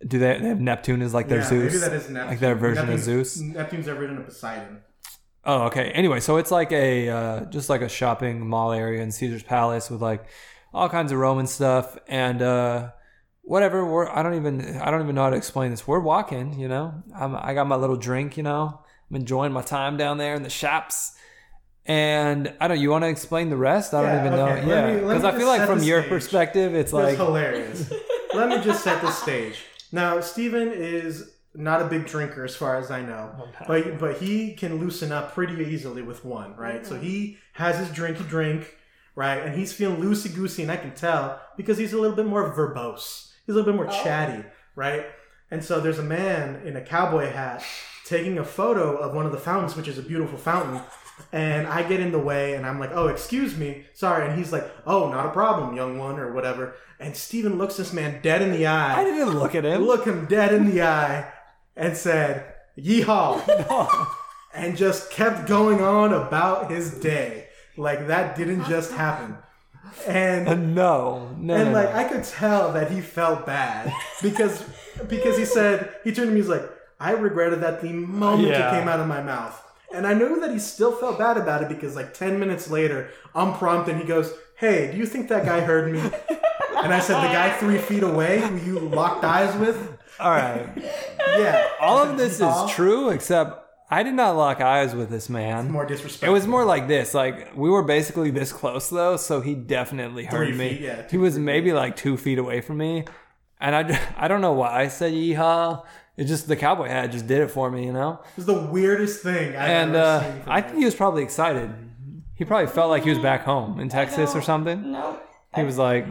Do 0.07 0.19
they, 0.19 0.37
they 0.39 0.47
have 0.47 0.59
Neptune 0.59 1.01
as 1.01 1.13
like 1.13 1.27
their 1.27 1.39
yeah, 1.39 1.49
Zeus? 1.49 1.73
Maybe 1.73 1.77
that 1.77 1.93
is 1.93 2.09
Neptune. 2.09 2.29
Like 2.29 2.39
their 2.39 2.55
version 2.55 2.89
of 2.89 2.99
Zeus? 2.99 3.39
Neptune's 3.39 3.85
their 3.85 3.95
version 3.95 4.17
of 4.17 4.25
Poseidon. 4.25 4.81
Oh, 5.45 5.63
okay. 5.63 5.91
Anyway, 5.91 6.19
so 6.19 6.37
it's 6.37 6.51
like 6.51 6.71
a 6.71 7.09
uh, 7.09 7.45
just 7.45 7.69
like 7.69 7.81
a 7.81 7.89
shopping 7.89 8.47
mall 8.47 8.71
area 8.71 9.01
in 9.01 9.11
Caesar's 9.11 9.43
Palace 9.43 9.89
with 9.89 10.01
like 10.01 10.25
all 10.73 10.89
kinds 10.89 11.11
of 11.11 11.17
Roman 11.19 11.47
stuff 11.47 11.97
and 12.07 12.41
uh, 12.41 12.91
whatever. 13.41 13.85
We're 13.85 14.09
I 14.09 14.23
don't 14.23 14.35
even 14.35 14.77
I 14.77 14.89
don't 14.89 15.01
even 15.01 15.15
know 15.15 15.23
how 15.23 15.29
to 15.31 15.35
explain 15.37 15.71
this. 15.71 15.85
We're 15.87 15.99
walking, 15.99 16.59
you 16.59 16.67
know. 16.67 16.93
I'm, 17.15 17.35
I 17.35 17.53
got 17.53 17.67
my 17.67 17.75
little 17.75 17.97
drink, 17.97 18.37
you 18.37 18.43
know. 18.43 18.79
I'm 19.09 19.15
enjoying 19.17 19.51
my 19.51 19.61
time 19.61 19.97
down 19.97 20.17
there 20.17 20.33
in 20.35 20.43
the 20.43 20.49
shops. 20.49 21.11
And 21.85 22.53
I 22.61 22.69
don't. 22.69 22.79
You 22.79 22.91
want 22.91 23.03
to 23.03 23.09
explain 23.09 23.49
the 23.49 23.57
rest? 23.57 23.93
I 23.93 24.01
don't 24.01 24.25
even 24.25 24.39
okay. 24.39 24.61
know. 24.61 24.67
Let 24.67 24.67
Yeah, 24.67 24.87
me- 24.87 24.93
let 24.93 25.01
me 25.01 25.07
because 25.07 25.23
I 25.25 25.37
feel 25.37 25.47
like 25.47 25.67
from 25.67 25.83
your 25.83 25.99
stage. 26.01 26.09
perspective, 26.09 26.73
it's 26.73 26.93
That's 26.93 27.03
like 27.09 27.17
hilarious. 27.17 27.91
Let 28.33 28.47
me 28.47 28.61
just 28.63 28.83
set 28.83 29.01
the 29.01 29.11
stage. 29.11 29.57
Now, 29.93 30.19
Steven 30.21 30.71
is 30.73 31.29
not 31.53 31.83
a 31.83 31.85
big 31.85 32.07
drinker 32.07 32.43
as 32.43 32.55
far 32.55 32.77
as 32.77 32.89
I 32.89 33.03
know, 33.03 33.47
but 33.67 33.99
but 33.99 34.17
he 34.17 34.55
can 34.55 34.79
loosen 34.79 35.11
up 35.11 35.35
pretty 35.35 35.63
easily 35.63 36.01
with 36.01 36.25
one, 36.25 36.55
right? 36.55 36.83
So 36.83 36.95
mm-hmm. 36.95 37.03
he 37.03 37.37
has 37.53 37.77
his 37.77 37.91
drink 37.91 38.17
drinky 38.17 38.27
drink, 38.27 38.75
right, 39.15 39.37
and 39.37 39.55
he's 39.55 39.71
feeling 39.71 40.01
loosey 40.01 40.33
goosey, 40.33 40.63
and 40.63 40.71
I 40.71 40.77
can 40.77 40.95
tell 40.95 41.39
because 41.57 41.77
he's 41.77 41.93
a 41.93 41.99
little 41.99 42.15
bit 42.15 42.25
more 42.25 42.51
verbose. 42.55 43.33
He's 43.45 43.53
a 43.53 43.57
little 43.59 43.71
bit 43.71 43.75
more 43.75 43.87
oh. 43.87 44.03
chatty, 44.03 44.43
right? 44.75 45.05
And 45.51 45.63
so 45.63 45.79
there's 45.79 45.99
a 45.99 46.03
man 46.03 46.65
in 46.65 46.75
a 46.75 46.81
cowboy 46.81 47.29
hat 47.29 47.63
taking 48.03 48.39
a 48.39 48.43
photo 48.43 48.97
of 48.97 49.13
one 49.13 49.27
of 49.27 49.31
the 49.31 49.37
fountains, 49.37 49.75
which 49.75 49.87
is 49.87 49.99
a 49.99 50.01
beautiful 50.01 50.39
fountain. 50.39 50.81
And 51.31 51.67
I 51.67 51.83
get 51.83 51.99
in 51.99 52.11
the 52.11 52.19
way 52.19 52.53
and 52.55 52.65
I'm 52.65 52.79
like, 52.79 52.91
oh, 52.93 53.07
excuse 53.07 53.55
me, 53.57 53.85
sorry. 53.93 54.27
And 54.27 54.37
he's 54.37 54.51
like, 54.51 54.69
oh, 54.85 55.09
not 55.09 55.25
a 55.25 55.29
problem, 55.29 55.75
young 55.75 55.97
one, 55.97 56.19
or 56.19 56.33
whatever. 56.33 56.75
And 56.99 57.15
Steven 57.15 57.57
looks 57.57 57.77
this 57.77 57.93
man 57.93 58.21
dead 58.21 58.41
in 58.41 58.51
the 58.51 58.65
eye. 58.67 58.95
I 58.95 59.01
eye, 59.01 59.03
didn't 59.03 59.37
look 59.37 59.55
at 59.55 59.65
him. 59.65 59.83
look 59.83 60.05
him 60.05 60.25
dead 60.25 60.53
in 60.53 60.69
the 60.69 60.81
eye, 60.83 61.31
and 61.75 61.95
said, 61.97 62.53
yeehaw. 62.77 64.07
and 64.53 64.77
just 64.77 65.09
kept 65.11 65.47
going 65.47 65.81
on 65.81 66.13
about 66.13 66.71
his 66.71 66.91
day. 66.91 67.47
Like 67.77 68.07
that 68.07 68.35
didn't 68.35 68.65
just 68.65 68.91
happen. 68.91 69.37
and 70.07 70.47
uh, 70.47 70.53
no, 70.55 71.29
no, 71.37 71.53
and 71.55 71.65
no, 71.65 71.71
like 71.71 71.89
no. 71.91 71.95
I 71.99 72.03
could 72.05 72.23
tell 72.23 72.71
that 72.73 72.91
he 72.91 73.01
felt 73.01 73.45
bad 73.45 73.91
because 74.21 74.63
because 75.07 75.37
he 75.37 75.45
said 75.45 75.93
he 76.03 76.11
turned 76.11 76.29
to 76.29 76.33
me 76.33 76.39
he's 76.41 76.49
like 76.49 76.63
I 76.99 77.11
regretted 77.11 77.61
that 77.61 77.81
the 77.81 77.91
moment 77.93 78.47
Yeah. 78.49 78.69
it 78.75 78.79
came 78.79 78.87
out 78.87 78.99
of 78.99 79.07
my 79.07 79.21
mouth 79.21 79.59
and 79.93 80.05
I 80.07 80.13
knew 80.13 80.39
that 80.41 80.51
he 80.51 80.59
still 80.59 80.91
felt 80.91 81.17
bad 81.19 81.37
about 81.37 81.61
it 81.63 81.69
because 81.69 81.95
like 81.95 82.13
10 82.13 82.39
minutes 82.39 82.69
later 82.69 83.09
unprompted 83.35 83.95
he 83.97 84.03
goes 84.03 84.33
hey 84.57 84.91
do 84.91 84.97
you 84.97 85.05
think 85.05 85.29
that 85.29 85.45
guy 85.45 85.59
heard 85.61 85.91
me 85.91 85.99
and 85.99 86.93
I 86.93 86.99
said 86.99 87.17
the 87.17 87.27
guy 87.33 87.51
three 87.57 87.77
feet 87.77 88.03
away 88.03 88.41
who 88.41 88.57
you 88.57 88.79
locked 88.79 89.23
eyes 89.23 89.55
with 89.57 89.97
All 90.19 90.31
right. 90.31 90.67
yeah 91.37 91.67
All 91.79 91.99
of 91.99 92.17
this 92.17 92.39
is 92.41 92.71
true, 92.71 93.09
except 93.09 93.59
I 93.89 94.01
did 94.01 94.13
not 94.15 94.35
lock 94.35 94.59
eyes 94.59 94.95
with 94.95 95.09
this 95.11 95.29
man. 95.29 95.69
more 95.71 95.85
It 95.91 96.29
was 96.29 96.47
more 96.47 96.65
like 96.65 96.87
this. 96.87 97.13
Like 97.13 97.55
we 97.55 97.69
were 97.69 97.83
basically 97.83 98.31
this 98.31 98.51
close 98.51 98.89
though, 98.89 99.17
so 99.17 99.39
he 99.41 99.53
definitely 99.53 100.25
heard 100.25 100.47
Three 100.47 100.57
me. 100.57 100.69
feet, 100.69 100.81
yeah, 100.81 101.07
he 101.11 101.17
was 101.17 101.37
maybe 101.37 101.73
like 101.73 101.95
two 101.95 102.17
feet 102.17 102.39
away 102.39 102.61
from 102.61 102.77
me, 102.77 103.05
and 103.59 103.75
I, 103.75 103.99
I 104.17 104.27
don't 104.27 104.41
know 104.41 104.53
why 104.53 104.81
I 104.83 104.87
said 104.87 105.13
yeehaw. 105.13 105.83
It 106.15 106.25
just 106.25 106.47
the 106.47 106.55
cowboy 106.55 106.87
hat 106.89 107.11
just 107.11 107.25
did 107.27 107.41
it 107.41 107.49
for 107.49 107.71
me, 107.71 107.85
you 107.85 107.93
know. 107.93 108.19
it 108.23 108.37
was 108.37 108.45
the 108.45 108.53
weirdest 108.53 109.23
thing 109.23 109.49
I've 109.55 109.69
And 109.69 109.95
ever 109.95 110.05
uh, 110.05 110.21
seen 110.21 110.41
I 110.47 110.61
think 110.61 110.77
he 110.77 110.85
was 110.85 110.95
probably 110.95 111.23
excited. 111.23 111.73
He 112.35 112.45
probably 112.45 112.67
felt 112.67 112.89
like 112.89 113.03
he 113.03 113.09
was 113.09 113.19
back 113.19 113.43
home 113.43 113.79
in 113.79 113.89
Texas 113.89 114.35
or 114.35 114.41
something. 114.41 114.91
No. 114.91 115.19
He 115.55 115.63
was 115.63 115.77
like, 115.77 116.05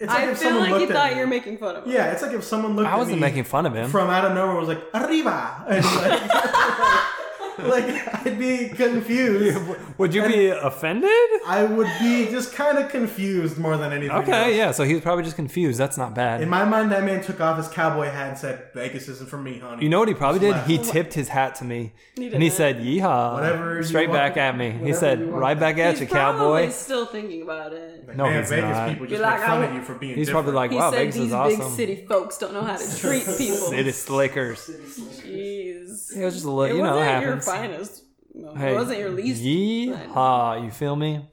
it's 0.00 0.06
like 0.08 0.18
I 0.24 0.30
if 0.30 0.38
feel 0.38 0.50
someone 0.50 0.62
like 0.62 0.70
you 0.70 0.78
looked 0.86 0.90
at 0.92 0.96
thought 0.96 1.10
me- 1.10 1.16
you 1.18 1.20
were 1.24 1.26
making 1.30 1.58
fun 1.58 1.76
of 1.76 1.84
him. 1.84 1.92
yeah 1.92 2.12
it's 2.12 2.22
like 2.22 2.32
if 2.32 2.44
someone 2.44 2.76
looked 2.76 2.88
I 2.88 2.96
wasn't 2.96 3.16
me 3.16 3.20
making 3.20 3.42
fun 3.44 3.66
of 3.66 3.74
him. 3.74 3.90
from 3.90 4.08
out 4.08 4.24
of 4.24 4.34
nowhere 4.34 4.54
was 4.56 4.68
like 4.68 4.82
arriba 4.94 5.64
and 5.68 5.84
like, 5.84 6.30
like 7.64 8.26
I'd 8.26 8.38
be 8.38 8.68
confused 8.68 9.58
Would 9.98 10.12
you 10.14 10.26
be 10.26 10.48
offended? 10.48 11.10
I 11.46 11.64
would 11.64 11.86
be 12.00 12.26
just 12.30 12.52
kind 12.52 12.78
of 12.78 12.90
confused 12.90 13.58
more 13.58 13.76
than 13.76 13.92
anything 13.92 14.16
Okay, 14.16 14.46
else. 14.48 14.56
yeah. 14.56 14.70
So 14.72 14.82
he 14.84 14.94
was 14.94 15.02
probably 15.02 15.22
just 15.24 15.36
confused. 15.36 15.78
That's 15.78 15.96
not 15.96 16.14
bad. 16.14 16.40
in 16.42 16.48
my 16.48 16.64
mind 16.64 16.90
that 16.90 17.04
man 17.04 17.22
took 17.22 17.40
off 17.40 17.56
his 17.56 17.68
cowboy 17.68 18.06
hat 18.10 18.28
and 18.30 18.38
said 18.38 18.68
Vegas 18.74 19.06
isn't 19.08 19.28
for 19.30 19.38
me 19.38 19.58
honey 19.60 19.84
You 19.84 19.88
know 19.88 20.00
what 20.00 20.08
he 20.08 20.14
probably 20.14 20.40
did? 20.40 20.50
Left. 20.50 20.68
He 20.68 20.78
tipped 20.78 21.14
his 21.14 21.28
hat 21.28 21.54
to 21.56 21.64
me, 21.64 21.92
He 22.16 22.26
and 22.26 22.42
he 22.42 22.50
said, 22.50 22.78
"Yeehaw!" 22.78 23.34
Whatever 23.34 23.82
straight 23.84 24.08
want- 24.08 24.18
back 24.18 24.36
at 24.36 24.56
me. 24.56 24.70
He 24.72 24.92
said, 24.92 25.20
"Right 25.30 25.58
back 25.58 25.78
at 25.78 25.92
He's 25.92 26.00
you, 26.02 26.06
probably 26.08 26.62
cowboy." 26.64 26.70
still 26.70 27.06
thinking 27.06 27.42
about 27.42 27.72
it. 27.72 28.06
Like, 28.08 28.16
No, 28.16 28.24
man, 28.24 28.40
he's 28.40 28.50
Vegas 28.50 28.70
not. 28.70 28.88
people 28.88 29.06
just 29.06 29.20
You're 29.20 29.30
make 29.30 29.38
like, 29.40 29.48
fun 29.48 29.62
I- 29.62 29.66
of 29.66 29.74
you 29.74 29.82
for 29.82 29.94
being 29.94 30.14
He's 30.16 30.26
different. 30.26 30.44
probably 30.46 30.56
like, 30.60 30.70
He 30.72 30.76
"Wow, 30.76 30.90
said 30.90 30.98
Vegas 30.98 31.14
these 31.14 31.24
is 31.24 31.30
big 31.30 31.36
awesome." 31.60 31.72
city 31.72 32.06
folks 32.08 32.38
don't 32.38 32.52
know 32.52 32.62
how 32.62 32.76
to 32.76 32.96
treat 32.98 33.24
people. 33.38 33.56
City 33.68 33.92
slickers. 33.92 34.68
Jeez. 34.68 36.16
It 36.16 36.24
was 36.24 36.34
just 36.34 36.44
a 36.46 36.50
little, 36.50 36.76
you 36.76 36.82
know, 36.82 36.94
it 36.96 37.00
wasn't 37.00 37.24
happens. 37.24 37.43
Finest. 37.44 38.02
No, 38.34 38.54
Hey, 38.54 38.72
it 38.72 38.74
wasn't 38.74 38.98
your 38.98 39.10
least. 39.10 39.42
Yeehaw! 39.42 40.64
You 40.64 40.70
feel 40.70 40.96
me? 40.96 41.28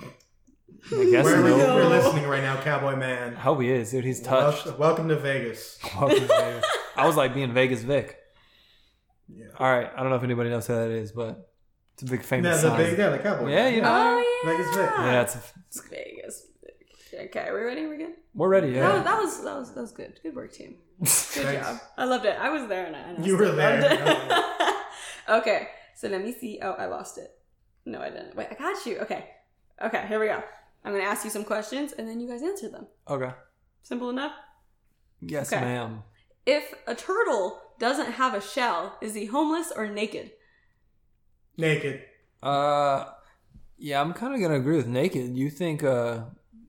I 0.00 1.04
guess 1.10 1.24
Wherever 1.24 1.48
so. 1.48 1.76
you're 1.76 1.84
listening 1.88 2.26
right 2.26 2.42
now, 2.42 2.60
cowboy 2.60 2.96
man. 2.96 3.36
I 3.36 3.40
hope 3.40 3.60
he 3.60 3.70
is, 3.70 3.90
dude. 3.92 4.04
He's 4.04 4.20
touched. 4.20 4.66
Wel- 4.66 4.76
welcome 4.78 5.08
to 5.08 5.16
Vegas. 5.16 5.78
Welcome 5.98 6.18
to 6.20 6.26
Vegas. 6.26 6.64
I 6.96 7.06
was 7.06 7.16
like 7.16 7.34
being 7.34 7.52
Vegas 7.52 7.82
Vic. 7.82 8.16
Yeah. 9.28 9.46
All 9.58 9.70
right, 9.70 9.90
I 9.94 10.00
don't 10.00 10.10
know 10.10 10.16
if 10.16 10.24
anybody 10.24 10.50
knows 10.50 10.66
who 10.66 10.74
that 10.74 10.90
is, 10.90 11.12
but 11.12 11.48
it's 11.94 12.02
a 12.02 12.06
big 12.06 12.20
Yeah, 12.20 12.26
famous 12.26 12.62
the 12.62 12.68
sign. 12.70 12.78
big, 12.78 12.98
yeah, 12.98 13.08
the 13.10 13.18
cowboy. 13.18 13.50
Yeah, 13.50 13.68
you 13.68 13.80
know. 13.80 13.88
Oh 13.90 14.40
yeah. 14.44 14.50
Vegas 14.52 14.76
Vic. 14.76 14.90
Yeah, 14.98 15.22
it's 15.22 15.36
It's 15.68 15.88
Vegas. 15.88 16.46
Okay, 17.14 17.40
are 17.48 17.54
we 17.54 17.60
ready? 17.64 17.86
We're 17.86 17.98
good. 17.98 18.14
we're 18.34 18.48
ready. 18.48 18.72
That, 18.72 18.82
was, 18.82 18.96
Yeah. 18.96 19.02
that 19.04 19.18
was 19.18 19.44
that 19.44 19.56
was 19.58 19.74
that 19.74 19.80
was 19.82 19.92
good. 19.92 20.18
Good 20.22 20.34
work, 20.34 20.52
team. 20.52 20.76
Good 21.00 21.08
Thanks. 21.08 21.66
job. 21.66 21.80
I 21.96 22.04
loved 22.06 22.24
it. 22.24 22.36
I 22.38 22.48
was 22.50 22.68
there 22.68 22.86
and 22.86 22.96
I, 22.96 22.98
and 23.00 23.22
I 23.22 23.26
You 23.26 23.36
were 23.36 23.50
there. 23.52 23.80
loved 25.32 25.46
it. 25.46 25.50
okay, 25.50 25.68
so 25.94 26.08
let 26.08 26.22
me 26.22 26.32
see. 26.32 26.58
Oh, 26.62 26.72
I 26.72 26.86
lost 26.86 27.18
it. 27.18 27.30
No, 27.84 28.00
I 28.00 28.10
didn't. 28.10 28.36
Wait, 28.36 28.48
I 28.50 28.54
got 28.54 28.84
you. 28.86 28.98
Okay, 29.00 29.26
okay. 29.84 30.04
Here 30.08 30.20
we 30.20 30.26
go. 30.26 30.42
I'm 30.84 30.92
gonna 30.92 31.04
ask 31.04 31.24
you 31.24 31.30
some 31.30 31.44
questions 31.44 31.92
and 31.92 32.08
then 32.08 32.20
you 32.20 32.28
guys 32.28 32.42
answer 32.42 32.68
them. 32.68 32.86
Okay. 33.08 33.30
Simple 33.82 34.10
enough. 34.10 34.32
Yes, 35.20 35.52
Okay. 35.52 35.60
ma'am. 35.62 36.02
If 36.46 36.74
a 36.88 36.94
turtle 36.94 37.60
doesn't 37.78 38.12
have 38.12 38.34
a 38.34 38.40
shell, 38.40 38.98
is 39.00 39.14
he 39.14 39.26
homeless 39.26 39.72
or 39.74 39.86
naked? 39.88 40.32
Naked. 41.56 42.02
Uh, 42.42 43.04
yeah, 43.78 44.00
I'm 44.00 44.12
kind 44.12 44.34
of 44.34 44.40
gonna 44.40 44.56
agree 44.58 44.76
with 44.76 44.86
naked. 44.88 45.36
You 45.36 45.50
think? 45.50 45.82
Uh, 45.84 46.22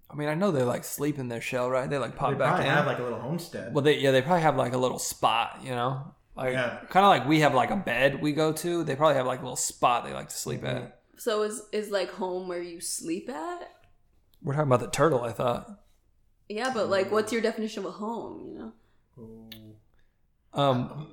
I 0.09 0.15
mean, 0.15 0.29
I 0.29 0.35
know 0.35 0.51
they 0.51 0.61
like 0.63 0.83
sleep 0.83 1.17
in 1.17 1.27
their 1.27 1.41
shell, 1.41 1.69
right? 1.71 1.89
They 1.89 1.97
like 1.97 2.15
pop 2.15 2.31
They 2.31 2.37
back 2.37 2.49
probably 2.49 2.65
in. 2.67 2.71
have 2.71 2.85
like 2.85 2.99
a 2.99 3.03
little 3.03 3.19
homestead. 3.19 3.73
well, 3.73 3.83
they 3.83 3.97
yeah, 3.97 4.11
they 4.11 4.21
probably 4.21 4.41
have 4.41 4.55
like 4.57 4.73
a 4.73 4.77
little 4.77 4.99
spot, 4.99 5.59
you 5.63 5.71
know, 5.71 6.13
like 6.35 6.53
Yeah. 6.53 6.79
kind 6.89 7.05
of 7.05 7.09
like 7.09 7.27
we 7.27 7.39
have 7.41 7.53
like 7.53 7.71
a 7.71 7.75
bed 7.75 8.21
we 8.21 8.31
go 8.33 8.51
to. 8.53 8.83
They 8.83 8.95
probably 8.95 9.15
have 9.15 9.25
like 9.27 9.39
a 9.39 9.43
little 9.43 9.55
spot 9.55 10.05
they 10.05 10.13
like 10.13 10.29
to 10.29 10.35
sleep 10.35 10.61
Mm-hmm. 10.61 10.77
at. 10.85 10.99
So 11.17 11.43
is 11.43 11.61
is 11.71 11.89
like 11.91 12.09
home 12.11 12.47
where 12.47 12.61
you 12.61 12.81
sleep 12.81 13.29
at? 13.29 13.69
We're 14.41 14.53
talking 14.53 14.67
about 14.67 14.79
the 14.81 14.89
turtle, 14.89 15.21
I 15.23 15.31
thought. 15.31 15.69
Yeah, 16.49 16.71
but 16.73 16.89
like, 16.89 17.11
what's 17.11 17.31
your 17.31 17.41
definition 17.41 17.85
of 17.85 17.89
a 17.89 17.91
home? 17.91 18.45
You 18.47 18.57
know. 18.59 18.73
Um, 20.53 21.07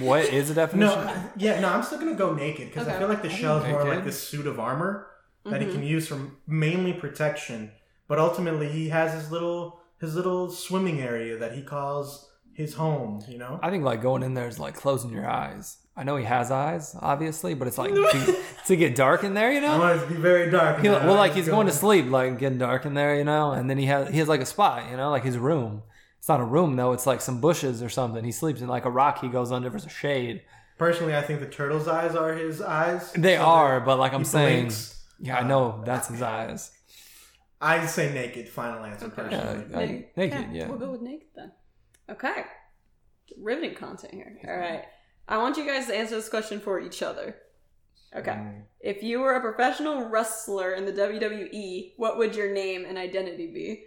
what 0.00 0.24
is 0.26 0.48
the 0.48 0.54
definition? 0.62 1.04
No, 1.04 1.30
yeah, 1.36 1.60
no, 1.60 1.68
I'm 1.68 1.82
still 1.82 1.98
gonna 1.98 2.14
go 2.14 2.34
naked 2.34 2.68
because 2.68 2.88
I 2.88 2.98
feel 2.98 3.08
like 3.08 3.22
the 3.22 3.28
shell 3.30 3.58
is 3.58 3.64
more 3.68 3.84
Naked. 3.84 3.96
like 3.96 4.04
this 4.04 4.22
suit 4.26 4.46
of 4.46 4.58
armor 4.58 5.06
that 5.44 5.54
Mm-hmm. 5.60 5.68
he 5.68 5.74
can 5.74 5.82
use 5.82 6.06
for 6.08 6.20
mainly 6.46 6.92
protection, 6.92 7.72
but 8.08 8.18
ultimately 8.18 8.68
he 8.68 8.88
has 8.90 9.12
his 9.12 9.30
little 9.30 9.80
his 10.00 10.14
little 10.16 10.50
swimming 10.50 11.00
area 11.00 11.36
that 11.36 11.52
he 11.54 11.62
calls 11.62 12.28
his 12.54 12.74
home. 12.74 13.20
You 13.28 13.38
know, 13.38 13.58
I 13.62 13.70
think 13.70 13.84
like 13.84 14.02
going 14.02 14.22
in 14.22 14.34
there 14.34 14.48
is 14.48 14.58
like 14.58 14.74
closing 14.74 15.10
your 15.10 15.28
eyes. 15.28 15.78
I 15.94 16.04
know 16.04 16.16
he 16.16 16.24
has 16.24 16.50
eyes, 16.50 16.96
obviously, 17.00 17.52
but 17.52 17.68
it's 17.68 17.76
like 17.76 17.92
to, 17.92 18.36
to 18.66 18.76
get 18.76 18.94
dark 18.94 19.24
in 19.24 19.34
there, 19.34 19.52
you 19.52 19.60
know. 19.60 19.72
I 19.72 19.76
know. 19.76 19.78
want 19.80 20.00
it 20.00 20.06
to 20.06 20.14
be 20.14 20.20
very 20.20 20.50
dark. 20.50 20.80
He, 20.80 20.88
well, 20.88 21.14
like 21.16 21.34
he's 21.34 21.46
go 21.46 21.52
going 21.52 21.66
to 21.66 21.72
sleep, 21.72 22.06
like 22.06 22.38
getting 22.38 22.56
dark 22.58 22.86
in 22.86 22.94
there, 22.94 23.14
you 23.16 23.24
know. 23.24 23.52
And 23.52 23.68
then 23.68 23.76
he 23.76 23.86
has 23.86 24.08
he 24.08 24.18
has 24.18 24.28
like 24.28 24.40
a 24.40 24.46
spot, 24.46 24.90
you 24.90 24.96
know, 24.96 25.10
like 25.10 25.24
his 25.24 25.36
room. 25.36 25.82
It's 26.18 26.28
not 26.28 26.40
a 26.40 26.44
room 26.44 26.76
though; 26.76 26.92
it's 26.92 27.06
like 27.06 27.20
some 27.20 27.40
bushes 27.40 27.82
or 27.82 27.88
something. 27.88 28.24
He 28.24 28.32
sleeps 28.32 28.60
in 28.60 28.68
like 28.68 28.84
a 28.84 28.90
rock. 28.90 29.20
He 29.20 29.28
goes 29.28 29.50
under 29.52 29.70
for 29.70 29.78
some 29.80 29.88
shade. 29.90 30.42
Personally, 30.78 31.14
I 31.14 31.20
think 31.22 31.40
the 31.40 31.46
turtle's 31.46 31.86
eyes 31.88 32.14
are 32.14 32.32
his 32.32 32.62
eyes. 32.62 33.12
They 33.12 33.36
So 33.36 33.42
are, 33.42 33.80
but 33.80 33.98
like 33.98 34.12
I'm 34.14 34.24
saying, 34.24 34.60
blinks. 34.66 35.04
yeah, 35.20 35.38
I 35.38 35.42
know 35.46 35.82
that's 35.84 36.08
his 36.08 36.22
eyes. 36.22 36.70
I 37.60 37.84
say 37.86 38.12
naked. 38.12 38.48
Final 38.48 38.84
answer. 38.84 39.06
Okay. 39.06 39.14
Personally. 39.22 39.66
Yeah, 39.70 39.78
I- 39.78 40.06
naked, 40.16 40.52
yeah. 40.52 40.68
We'll 40.68 40.78
go 40.78 40.90
with 40.90 41.02
naked 41.02 41.28
then. 41.36 41.52
Okay. 42.10 42.44
Riveting 43.38 43.74
content 43.74 44.14
here. 44.14 44.38
All 44.48 44.56
right. 44.56 44.84
I 45.28 45.38
want 45.38 45.56
you 45.56 45.66
guys 45.66 45.86
to 45.86 45.94
answer 45.96 46.16
this 46.16 46.28
question 46.28 46.60
for 46.60 46.80
each 46.80 47.02
other. 47.02 47.36
Okay. 48.14 48.32
Mm. 48.32 48.62
If 48.80 49.02
you 49.02 49.20
were 49.20 49.34
a 49.34 49.40
professional 49.40 50.04
wrestler 50.08 50.72
in 50.72 50.84
the 50.84 50.92
WWE, 50.92 51.92
what 51.96 52.18
would 52.18 52.34
your 52.36 52.52
name 52.52 52.84
and 52.84 52.98
identity 52.98 53.46
be? 53.52 53.84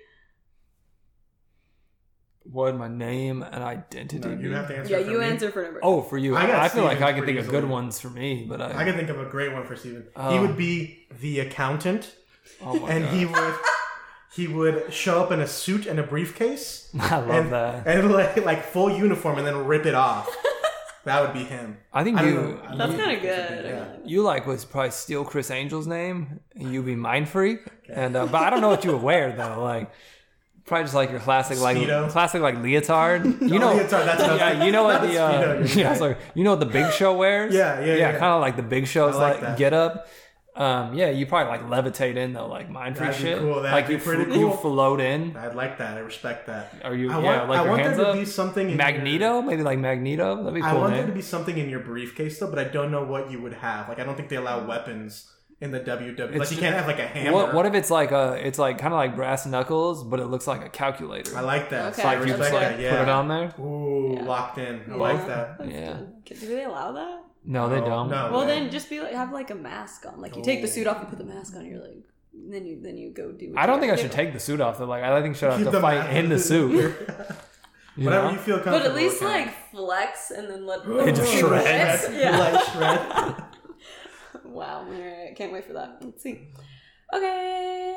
What 2.43 2.65
would 2.73 2.75
my 2.79 2.87
name 2.87 3.41
and 3.43 3.63
identity? 3.63 4.19
No, 4.29 4.35
be? 4.35 4.43
you 4.43 4.51
have 4.53 4.67
to 4.67 4.77
answer. 4.77 4.91
yeah, 4.97 5.03
for 5.03 5.11
you 5.11 5.19
me. 5.19 5.25
answer 5.25 5.51
for 5.51 5.63
number. 5.63 5.79
Oh, 5.83 6.01
for 6.01 6.17
you, 6.17 6.35
I 6.35 6.43
I, 6.43 6.47
got 6.47 6.71
feel 6.71 6.83
like 6.83 7.01
I 7.01 7.11
can 7.11 7.23
pretty 7.23 7.33
think 7.33 7.45
of 7.45 7.51
good 7.51 7.67
ones 7.67 7.99
for 7.99 8.09
me, 8.09 8.45
but 8.47 8.61
I, 8.61 8.81
I 8.81 8.83
can 8.83 8.95
think 8.95 9.09
of 9.09 9.19
a 9.19 9.25
great 9.25 9.51
one 9.51 9.65
for 9.65 9.75
Steven. 9.75 10.03
he 10.03 10.09
Oh. 10.15 10.41
would 10.41 10.55
be 10.55 11.07
the 11.21 11.39
accountant, 11.39 12.15
oh 12.61 12.79
my 12.79 12.89
and 12.91 13.05
God. 13.05 13.13
he 13.13 13.25
would 13.25 13.55
he 14.35 14.47
would 14.47 14.93
show 14.93 15.23
up 15.23 15.31
in 15.31 15.39
a 15.39 15.47
suit 15.47 15.85
and 15.85 15.99
a 15.99 16.03
briefcase, 16.03 16.89
I 16.99 17.17
love 17.17 17.29
and, 17.29 17.51
that. 17.53 17.87
and 17.87 18.11
like 18.11 18.43
like 18.45 18.63
full 18.63 18.89
uniform, 18.89 19.37
and 19.37 19.47
then 19.47 19.65
rip 19.65 19.85
it 19.85 19.95
off. 19.95 20.29
that 21.05 21.21
would 21.21 21.33
be 21.33 21.43
him. 21.45 21.77
I 21.93 22.03
think 22.03 22.17
I 22.17 22.23
don't 22.23 22.31
you 22.31 22.39
know. 22.39 22.77
That's 22.77 22.95
kind 22.95 23.11
of 23.11 23.21
think 23.21 23.23
it's 23.23 23.51
a 23.51 23.53
good. 23.53 23.63
big- 23.63 23.71
yeah. 23.71 23.87
you 24.03 24.23
like 24.23 24.45
was 24.45 24.65
probably 24.65 24.91
steal 24.91 25.23
Criss 25.23 25.51
Angel's 25.51 25.87
name 25.87 26.39
and 26.55 26.73
you 26.73 26.83
be 26.83 26.95
mind 26.95 27.29
freak. 27.29 27.59
And 27.89 28.15
uh, 28.15 28.25
but 28.25 28.41
I 28.41 28.49
don't 28.49 28.61
know 28.61 28.69
what 28.69 28.83
you 28.83 28.91
would 28.91 29.01
wear 29.01 29.31
though. 29.31 29.63
Like 29.63 29.91
probably 30.65 30.83
just 30.83 30.95
like 30.95 31.11
your 31.11 31.19
classic 31.19 31.59
like 31.59 31.77
Speedo. 31.77 32.09
classic 32.09 32.41
like 32.41 32.55
leotard. 32.55 33.23
You 33.41 33.59
know, 33.59 33.73
leotard, 33.73 34.05
that's 34.05 34.21
what 34.21 34.37
yeah, 34.37 34.49
thinking. 34.49 34.65
you 34.65 34.71
know 34.71 34.83
what 34.83 35.01
the 35.01 35.21
uh, 35.21 35.31
Speedo, 35.57 35.75
yeah, 35.75 35.87
right. 35.89 35.97
sorry, 35.97 36.15
you 36.33 36.43
know 36.43 36.51
what 36.51 36.59
the 36.59 36.65
Big 36.65 36.91
Show 36.91 37.15
wears. 37.15 37.53
Yeah, 37.53 37.79
yeah, 37.79 37.85
yeah, 37.85 37.95
yeah. 37.95 38.11
kind 38.13 38.33
of 38.33 38.41
like 38.41 38.55
the 38.55 38.63
Big 38.63 38.87
Show's 38.87 39.15
I 39.15 39.31
like 39.31 39.41
like, 39.41 39.57
get 39.57 39.73
up. 39.73 40.07
Um, 40.57 40.93
yeah, 40.93 41.09
you 41.09 41.25
probably 41.25 41.49
like 41.57 41.67
levitate 41.85 42.15
in 42.15 42.31
though, 42.31 42.47
like 42.47 42.69
mind 42.69 42.97
freak 42.97 43.11
shit. 43.13 43.39
cool, 43.39 43.55
that'd 43.61 43.71
like 43.73 43.87
be 43.87 43.93
you 43.95 43.99
pretty 43.99 44.23
fl- 44.25 44.37
you 44.37 44.51
float 44.53 45.01
in. 45.01 45.35
I'd 45.35 45.53
like 45.55 45.77
that. 45.79 45.97
I 45.97 45.99
respect 45.99 46.47
that. 46.47 46.73
Are 46.83 46.95
you 46.95 47.11
I 47.11 47.19
yeah 47.21 47.37
want, 47.39 47.49
like 47.49 47.59
I 47.59 47.63
your 47.63 47.71
want 47.71 47.81
hands 47.83 47.97
there 47.97 48.05
to 48.05 48.11
up? 48.11 48.17
be 48.17 48.25
something 48.25 48.69
in 48.69 48.77
Magneto, 48.77 49.41
maybe 49.41 49.63
like 49.63 49.79
Magneto. 49.79 50.37
That'd 50.37 50.53
be 50.53 50.61
Your, 50.61 50.69
I 50.69 50.73
want 50.73 50.91
name. 50.93 50.99
there 51.01 51.07
to 51.07 51.13
be 51.13 51.21
something 51.21 51.57
in 51.57 51.69
your 51.69 51.81
briefcase 51.81 52.39
though, 52.39 52.49
but 52.49 52.57
I 52.59 52.63
don't 52.63 52.89
know 52.89 53.03
what 53.03 53.29
you 53.29 53.41
would 53.41 53.53
have. 53.53 53.89
Like 53.89 53.99
I 53.99 54.05
don't 54.05 54.15
think 54.15 54.29
they 54.29 54.37
allow 54.37 54.65
weapons 54.65 55.29
in 55.59 55.71
the 55.71 55.79
WWE. 55.81 56.17
Like 56.19 56.35
It's 56.41 56.51
you 56.51 56.55
ju- 56.57 56.61
can't 56.61 56.75
have 56.75 56.87
like 56.87 56.99
a 56.99 57.07
hammer. 57.07 57.33
What, 57.33 57.53
what 57.53 57.65
if 57.65 57.73
it's 57.73 57.91
like 57.91 58.11
a 58.11 58.35
it's 58.41 58.57
like 58.57 58.77
kind 58.77 58.93
of 58.93 58.97
like 58.97 59.13
brass 59.15 59.45
knuckles, 59.45 60.05
but 60.05 60.21
it 60.21 60.27
looks 60.27 60.47
like 60.47 60.63
a 60.65 60.69
calculator. 60.69 61.35
I 61.37 61.41
like 61.41 61.69
that. 61.71 61.93
Okay. 61.93 62.01
So 62.01 62.07
I 62.07 62.15
like 62.15 62.27
you 62.27 62.33
respect 62.33 62.39
just 62.43 62.53
like 62.53 62.61
that. 62.77 62.79
Yeah. 62.79 62.91
put 62.91 63.01
it 63.03 63.09
on 63.09 63.27
there. 63.27 63.53
Ooh, 63.59 64.13
Yeah. 64.15 64.23
locked 64.23 64.57
in. 64.57 64.75
I 64.87 64.91
Yeah. 64.91 64.95
like 64.95 65.27
that. 65.27 65.57
That's 65.57 65.69
Yeah. 65.71 65.97
good. 66.25 66.39
Do 66.39 66.47
they 66.47 66.63
allow 66.63 66.93
that? 66.93 67.23
No, 67.45 67.69
they 67.69 67.79
No, 67.79 67.85
don't. 67.85 68.09
no. 68.09 68.29
Well, 68.31 68.45
man. 68.45 68.63
then 68.63 68.71
just 68.71 68.89
be 68.89 68.99
like 68.99 69.13
have 69.13 69.31
like 69.31 69.51
a 69.51 69.55
mask 69.55 70.05
on. 70.05 70.19
Like 70.19 70.35
you 70.35 70.43
take 70.43 70.61
the 70.61 70.67
oh. 70.67 70.71
suit 70.71 70.87
off, 70.87 70.99
and 70.99 71.07
put 71.09 71.17
the 71.19 71.25
mask 71.25 71.55
on. 71.55 71.65
You're 71.65 71.79
like, 71.81 71.97
and 72.33 72.51
then 72.53 72.65
you 72.65 72.81
then 72.81 72.97
you 72.97 73.11
go 73.11 73.31
do. 73.31 73.51
what 73.51 73.59
I 73.59 73.65
don't 73.65 73.79
think 73.79 73.93
I 73.93 73.95
should 73.95 74.11
take 74.11 74.33
the 74.33 74.39
suit 74.39 74.59
off. 74.61 74.77
Though. 74.79 74.85
Like 74.85 75.03
I 75.03 75.21
think 75.21 75.35
I 75.35 75.39
should 75.39 75.49
have 75.51 75.59
Keep 75.59 75.65
to 75.67 75.71
the 75.71 75.81
fight 75.81 75.99
mask. 75.99 76.15
in 76.15 76.29
the 76.29 76.39
suit. 76.39 76.95
You 77.97 78.03
Whatever 78.07 78.25
know? 78.25 78.31
you 78.33 78.37
feel 78.39 78.55
comfortable. 78.57 78.79
But 78.79 78.87
at 78.89 78.93
least 78.95 79.21
with, 79.21 79.29
man. 79.31 79.45
like 79.47 79.71
flex 79.71 80.29
and 80.31 80.49
then 80.49 80.65
let 80.65 80.79
It 81.07 81.15
just 81.15 81.31
see 81.31 81.39
shreds. 81.39 82.03
what's- 82.03 82.13
Yeah. 82.13 82.37
Like 82.37 82.63
shred. 82.65 83.43
Wow. 84.43 84.79
All 84.79 84.91
right. 84.91 85.33
Can't 85.37 85.53
wait 85.53 85.63
for 85.63 85.71
that. 85.73 85.99
Let's 86.01 86.21
see. 86.21 86.49
Okay. 87.13 87.95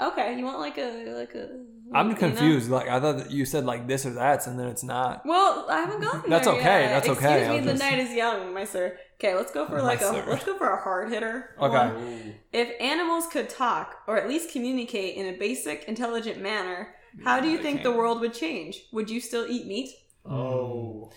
Okay, 0.00 0.36
you 0.38 0.44
want 0.44 0.58
like 0.58 0.78
a 0.78 1.12
like 1.16 1.34
a. 1.34 1.48
I'm 1.92 2.08
you 2.08 2.12
know? 2.14 2.18
confused. 2.18 2.70
Like 2.70 2.88
I 2.88 3.00
thought 3.00 3.18
that 3.18 3.30
you 3.30 3.44
said 3.44 3.64
like 3.64 3.86
this 3.88 4.06
or 4.06 4.10
that, 4.14 4.46
and 4.46 4.58
then 4.58 4.68
it's 4.68 4.82
not. 4.84 5.22
Well, 5.24 5.66
I 5.68 5.80
haven't 5.80 6.00
gotten 6.00 6.30
That's 6.30 6.46
okay, 6.46 6.82
yet. 6.82 6.88
that's 7.04 7.08
okay, 7.08 7.38
Excuse 7.40 7.48
me, 7.48 7.58
I'm 7.58 7.64
the 7.64 7.72
just- 7.72 7.82
night 7.82 7.98
is 7.98 8.12
young, 8.12 8.54
my 8.54 8.64
sir. 8.64 8.96
Okay, 9.16 9.34
let's 9.34 9.52
go 9.52 9.66
for 9.66 9.76
My 9.76 9.82
like 9.82 10.00
a 10.00 10.04
sir. 10.04 10.24
let's 10.28 10.44
go 10.44 10.56
for 10.56 10.70
a 10.70 10.80
hard 10.80 11.10
hitter. 11.12 11.54
Okay. 11.60 11.74
One. 11.74 12.34
If 12.52 12.70
animals 12.80 13.26
could 13.26 13.48
talk 13.50 13.96
or 14.06 14.16
at 14.16 14.28
least 14.28 14.50
communicate 14.50 15.16
in 15.16 15.26
a 15.34 15.36
basic, 15.38 15.84
intelligent 15.84 16.40
manner, 16.40 16.94
how 17.24 17.40
do 17.40 17.48
you 17.48 17.56
they 17.58 17.62
think 17.62 17.78
the 17.82 17.88
can't. 17.90 17.96
world 17.98 18.20
would 18.20 18.32
change? 18.34 18.82
Would 18.92 19.10
you 19.10 19.20
still 19.20 19.46
eat 19.48 19.66
meat? 19.66 19.90
Oh, 20.24 21.10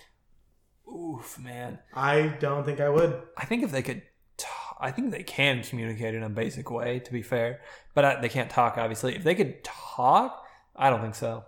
Oof, 0.88 1.38
man. 1.40 1.78
I 1.94 2.36
don't 2.40 2.64
think 2.64 2.80
I 2.80 2.88
would. 2.90 3.22
I 3.38 3.46
think 3.46 3.62
if 3.62 3.72
they 3.72 3.80
could, 3.82 4.02
t- 4.36 4.46
I 4.80 4.90
think 4.90 5.10
they 5.12 5.22
can 5.22 5.62
communicate 5.62 6.14
in 6.14 6.22
a 6.22 6.28
basic 6.28 6.70
way. 6.70 6.98
To 7.00 7.12
be 7.12 7.22
fair, 7.22 7.60
but 7.94 8.04
I, 8.04 8.20
they 8.20 8.28
can't 8.28 8.50
talk. 8.50 8.76
Obviously, 8.76 9.16
if 9.16 9.24
they 9.24 9.34
could 9.34 9.64
talk, 9.64 10.43
I 10.76 10.90
don't 10.90 11.00
think 11.00 11.14
so. 11.14 11.44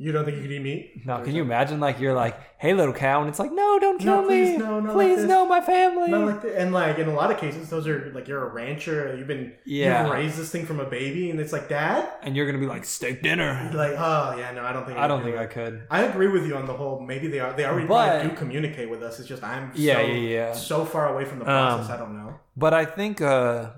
You 0.00 0.12
don't 0.12 0.24
think 0.24 0.36
you 0.36 0.42
could 0.44 0.52
eat 0.52 0.62
meat? 0.62 1.02
No, 1.04 1.20
can 1.24 1.34
you 1.34 1.42
imagine? 1.42 1.80
Like 1.80 1.98
you're 1.98 2.14
like, 2.14 2.38
"Hey, 2.58 2.72
little 2.72 2.94
cow," 2.94 3.18
and 3.18 3.28
it's 3.28 3.40
like, 3.40 3.50
"No, 3.50 3.80
don't 3.80 4.00
No, 4.04 4.18
kill 4.20 4.28
please, 4.28 4.50
me! 4.52 4.56
no, 4.58 4.78
not 4.78 4.94
like 4.94 5.06
please, 5.08 5.16
this." 5.16 5.26
no, 5.28 5.44
my 5.44 5.60
family." 5.60 6.08
Not 6.08 6.44
like. 6.44 6.52
And 6.56 6.72
like 6.72 6.98
in 6.98 7.08
a 7.08 7.12
lot 7.12 7.32
of 7.32 7.38
cases, 7.38 7.68
those 7.68 7.88
are 7.88 8.12
like 8.14 8.28
you're 8.28 8.48
a 8.48 8.52
rancher. 8.52 9.16
You've 9.18 9.26
been 9.26 9.54
Yeah. 9.64 10.04
you've 10.04 10.12
raised 10.14 10.36
this 10.38 10.52
thing 10.52 10.66
from 10.66 10.78
a 10.78 10.84
baby, 10.84 11.30
and 11.32 11.40
it's 11.40 11.52
like, 11.52 11.68
Dad, 11.68 12.08
and 12.22 12.36
you're 12.36 12.46
gonna 12.46 12.60
be 12.60 12.66
like, 12.68 12.84
"Steak 12.84 13.24
dinner." 13.24 13.72
like, 13.74 13.94
oh 13.98 14.36
yeah, 14.38 14.52
no, 14.52 14.62
I 14.64 14.72
don't 14.72 14.86
think 14.86 14.98
I 14.98 15.08
don't 15.08 15.24
think 15.24 15.36
I 15.36 15.46
could. 15.46 15.82
I 15.90 16.02
agree 16.04 16.28
with 16.28 16.46
you 16.46 16.54
on 16.56 16.66
the 16.66 16.74
whole. 16.74 17.00
Maybe 17.00 17.26
they 17.26 17.40
are. 17.40 17.52
They 17.54 17.64
already 17.64 17.88
But- 17.88 18.22
do 18.22 18.28
communicate 18.36 18.88
with 18.88 19.02
us. 19.02 19.18
It's 19.18 19.28
just 19.28 19.42
I'm 19.42 19.72
Yeah, 19.74 19.94
so, 19.94 20.00
yeah, 20.02 20.14
yeah. 20.14 20.52
so 20.52 20.84
far 20.84 21.12
away 21.12 21.24
from 21.24 21.40
the 21.40 21.44
process. 21.44 21.88
Um, 21.88 21.92
I 21.92 21.96
don't 21.98 22.16
know. 22.16 22.34
But 22.56 22.72
I 22.72 22.84
think, 22.84 23.20
uh, 23.20 23.70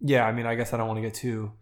yeah, 0.00 0.26
I 0.26 0.32
mean, 0.32 0.46
I 0.46 0.56
guess 0.56 0.72
I 0.72 0.78
don't 0.78 0.88
want 0.88 0.96
to 0.98 1.02
get 1.02 1.14
too 1.14 1.52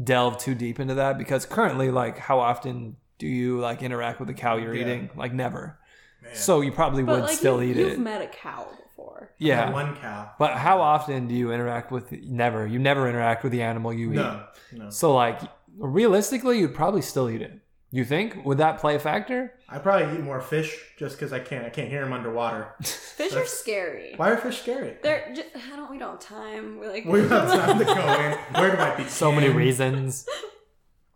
delve 0.00 0.38
too 0.38 0.54
deep 0.54 0.78
into 0.80 0.94
that 0.94 1.18
because 1.18 1.44
currently, 1.46 1.90
like, 1.90 2.18
how 2.18 2.38
often 2.40 2.96
do 3.18 3.26
you 3.26 3.58
like 3.60 3.82
interact 3.82 4.18
with 4.20 4.28
the 4.28 4.34
cow 4.34 4.56
you're 4.56 4.74
Yeah. 4.74 4.82
eating? 4.82 5.10
Like, 5.16 5.32
never. 5.32 5.78
Man. 6.22 6.34
So 6.34 6.60
you 6.60 6.72
probably 6.72 7.02
But 7.02 7.12
would 7.12 7.24
like 7.24 7.36
still 7.38 7.62
you, 7.62 7.70
eat 7.70 7.76
you've 7.76 7.92
it. 7.94 7.98
met 8.00 8.22
a 8.22 8.26
cow 8.26 8.66
before. 8.86 9.32
yeah. 9.38 9.64
That 9.66 9.72
one 9.72 9.96
cow. 9.96 10.30
But 10.38 10.52
how 10.58 10.80
often 10.80 11.26
do 11.28 11.34
you 11.34 11.52
interact 11.52 11.90
with? 11.90 12.12
Never. 12.12 12.66
You 12.66 12.78
never 12.78 13.08
interact 13.08 13.42
with 13.42 13.52
the 13.52 13.62
animal 13.62 13.92
you 13.92 14.12
eat. 14.12 14.16
No, 14.16 14.44
no. 14.72 14.90
So 14.90 15.14
like, 15.14 15.40
realistically, 15.78 16.58
you'd 16.60 16.74
probably 16.74 17.02
still 17.02 17.28
eat 17.30 17.42
it. 17.42 17.58
You 17.90 18.04
think? 18.04 18.44
Would 18.44 18.58
that 18.58 18.78
play 18.78 18.94
a 18.94 18.98
factor? 19.00 19.54
I 19.72 19.78
probably 19.78 20.16
eat 20.16 20.22
more 20.22 20.40
fish 20.40 20.76
just 20.96 21.16
because 21.16 21.32
I 21.32 21.38
can't. 21.38 21.64
I 21.64 21.70
can't 21.70 21.88
hear 21.88 22.00
them 22.02 22.12
underwater. 22.12 22.74
Fish 22.82 23.34
are 23.34 23.46
scary. 23.46 24.14
Why 24.16 24.30
are 24.30 24.36
fish 24.36 24.62
scary? 24.62 24.96
They're 25.02 25.32
just, 25.34 25.48
I 25.54 25.76
don't 25.76 25.90
we 25.90 25.98
don't 25.98 26.12
have 26.12 26.20
time. 26.20 26.78
We're 26.78 26.90
like 26.90 27.04
We 27.04 27.20
don't 27.20 27.28
have 27.30 27.48
time 27.66 27.78
to 27.78 27.84
go 27.84 27.92
in. 27.92 28.60
Where 28.60 28.74
do 28.74 28.82
I 28.82 28.90
begin? 28.96 29.10
So 29.10 29.30
many 29.30 29.48
reasons. 29.48 30.26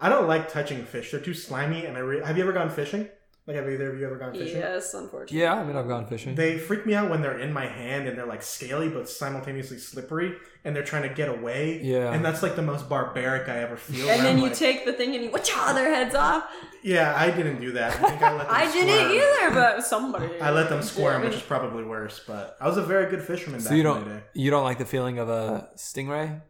I 0.00 0.08
don't 0.08 0.28
like 0.28 0.52
touching 0.52 0.84
fish. 0.84 1.10
They're 1.10 1.20
too 1.20 1.34
slimy, 1.34 1.86
and 1.86 1.96
I 1.96 2.00
re- 2.00 2.22
have 2.24 2.36
you 2.36 2.42
ever 2.44 2.52
gone 2.52 2.68
fishing? 2.70 3.08
Like, 3.46 3.56
have 3.56 3.68
either 3.68 3.92
of 3.92 3.98
you 4.00 4.06
ever 4.06 4.16
gone 4.16 4.32
fishing? 4.32 4.56
Yes, 4.56 4.94
unfortunately. 4.94 5.38
Yeah, 5.38 5.52
I 5.52 5.64
mean, 5.64 5.76
I've 5.76 5.86
gone 5.86 6.06
fishing. 6.06 6.34
They 6.34 6.56
freak 6.56 6.86
me 6.86 6.94
out 6.94 7.10
when 7.10 7.20
they're 7.20 7.38
in 7.38 7.52
my 7.52 7.66
hand 7.66 8.08
and 8.08 8.16
they're 8.16 8.24
like 8.24 8.42
scaly 8.42 8.88
but 8.88 9.06
simultaneously 9.06 9.76
slippery, 9.76 10.34
and 10.64 10.74
they're 10.74 10.82
trying 10.82 11.02
to 11.06 11.14
get 11.14 11.28
away. 11.28 11.78
Yeah. 11.82 12.10
and 12.14 12.24
that's 12.24 12.42
like 12.42 12.56
the 12.56 12.62
most 12.62 12.88
barbaric 12.88 13.46
I 13.50 13.58
ever 13.58 13.76
feel. 13.76 14.08
And 14.08 14.20
then 14.24 14.32
I'm 14.32 14.38
you 14.38 14.44
like, 14.44 14.54
take 14.54 14.86
the 14.86 14.94
thing 14.94 15.14
and 15.14 15.22
you 15.24 15.30
wacha 15.30 15.74
their 15.74 15.94
heads 15.94 16.14
off. 16.14 16.44
Yeah, 16.82 17.12
I 17.14 17.30
didn't 17.30 17.60
do 17.60 17.72
that. 17.72 17.92
I 18.02 18.08
think 18.08 18.22
I 18.22 18.32
let 18.34 18.38
them. 18.46 18.56
I 18.56 18.72
didn't 18.72 19.10
either, 19.12 19.54
but 19.54 19.84
somebody. 19.84 20.40
I 20.40 20.50
let 20.50 20.70
them 20.70 20.82
squirm, 20.82 21.20
which 21.22 21.34
is 21.34 21.42
probably 21.42 21.84
worse. 21.84 22.22
But 22.26 22.56
I 22.62 22.66
was 22.66 22.78
a 22.78 22.82
very 22.82 23.10
good 23.10 23.22
fisherman 23.22 23.60
back 23.60 23.68
so 23.68 23.74
you 23.74 23.80
in 23.80 23.86
the 23.86 23.92
don't 24.06 24.08
day. 24.16 24.24
you 24.32 24.50
don't 24.50 24.64
like 24.64 24.78
the 24.78 24.86
feeling 24.86 25.18
of 25.18 25.28
a 25.28 25.68
stingray? 25.76 26.40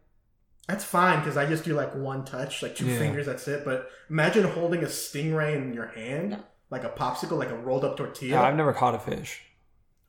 That's 0.69 0.85
fine 0.85 1.19
because 1.19 1.35
I 1.35 1.45
just 1.45 1.65
do 1.65 1.73
like 1.73 1.93
one 1.93 2.23
touch, 2.23 2.63
like 2.63 2.75
two 2.75 2.85
Yeah. 2.87 2.97
fingers. 2.99 3.25
That's 3.25 3.47
it. 3.49 3.65
But 3.65 3.89
imagine 4.09 4.45
holding 4.45 4.81
a 4.81 4.87
stingray 4.87 5.57
in 5.57 5.73
your 5.73 5.87
hand, 5.87 6.29
No. 6.31 6.37
Like 6.69 6.83
a 6.83 6.89
popsicle, 6.89 7.37
like 7.37 7.49
a 7.49 7.57
rolled 7.57 7.85
up 7.85 7.97
tortilla. 7.97 8.31
Yeah, 8.35 8.43
I've 8.43 8.55
never 8.55 8.73
caught 8.73 8.95
a 8.95 8.99
fish. 8.99 9.41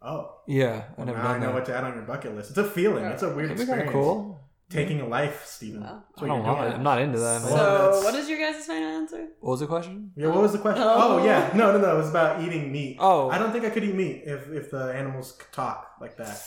oh, 0.02 0.36
Yeah, 0.46 0.84
I've 0.92 0.98
well, 0.98 1.06
never 1.06 1.18
now 1.18 1.28
I 1.30 1.38
know 1.38 1.46
that. 1.46 1.54
what 1.54 1.64
to 1.66 1.76
add 1.76 1.84
on 1.84 1.94
your 1.94 2.02
bucket 2.04 2.34
list. 2.34 2.50
It's 2.50 2.58
a 2.58 2.64
feeling. 2.64 3.04
It's 3.04 3.22
a 3.22 3.28
weird 3.34 3.50
It'd 3.50 3.60
experience. 3.60 3.88
of 3.88 3.92
cool. 3.92 4.40
Taking 4.68 5.00
a 5.00 5.06
life, 5.06 5.44
Steven. 5.46 5.80
Wow. 5.82 5.86
I 5.88 5.92
what 5.92 6.26
don't 6.26 6.36
you're 6.38 6.44
want 6.44 6.58
it. 6.58 6.62
doing. 6.62 6.74
I'm 6.74 6.82
not 6.82 7.00
into 7.00 7.18
that. 7.20 7.40
man. 7.42 7.50
So, 7.50 7.56
that's- 7.56 8.04
what 8.04 8.14
is 8.16 8.28
your 8.28 8.38
guys' 8.40 8.66
final 8.66 8.88
answer? 8.88 9.28
What 9.38 9.50
was 9.52 9.60
the 9.60 9.66
question? 9.68 10.10
Yeah, 10.16 10.26
what 10.28 10.42
was 10.42 10.52
the 10.52 10.58
question? 10.58 10.82
Oh. 10.84 11.20
Oh, 11.20 11.24
yeah, 11.24 11.52
no, 11.54 11.70
no, 11.70 11.78
no. 11.78 11.94
It 11.94 11.98
was 11.98 12.10
about 12.10 12.42
eating 12.42 12.72
meat. 12.72 12.96
Oh. 12.98 13.30
I 13.30 13.38
don't 13.38 13.52
think 13.52 13.64
I 13.64 13.70
could 13.70 13.84
eat 13.84 13.94
meat 13.94 14.22
if 14.26 14.48
if 14.50 14.70
the 14.72 14.92
animals 14.92 15.32
could 15.38 15.52
talk 15.52 15.92
like 16.00 16.16
that. 16.16 16.42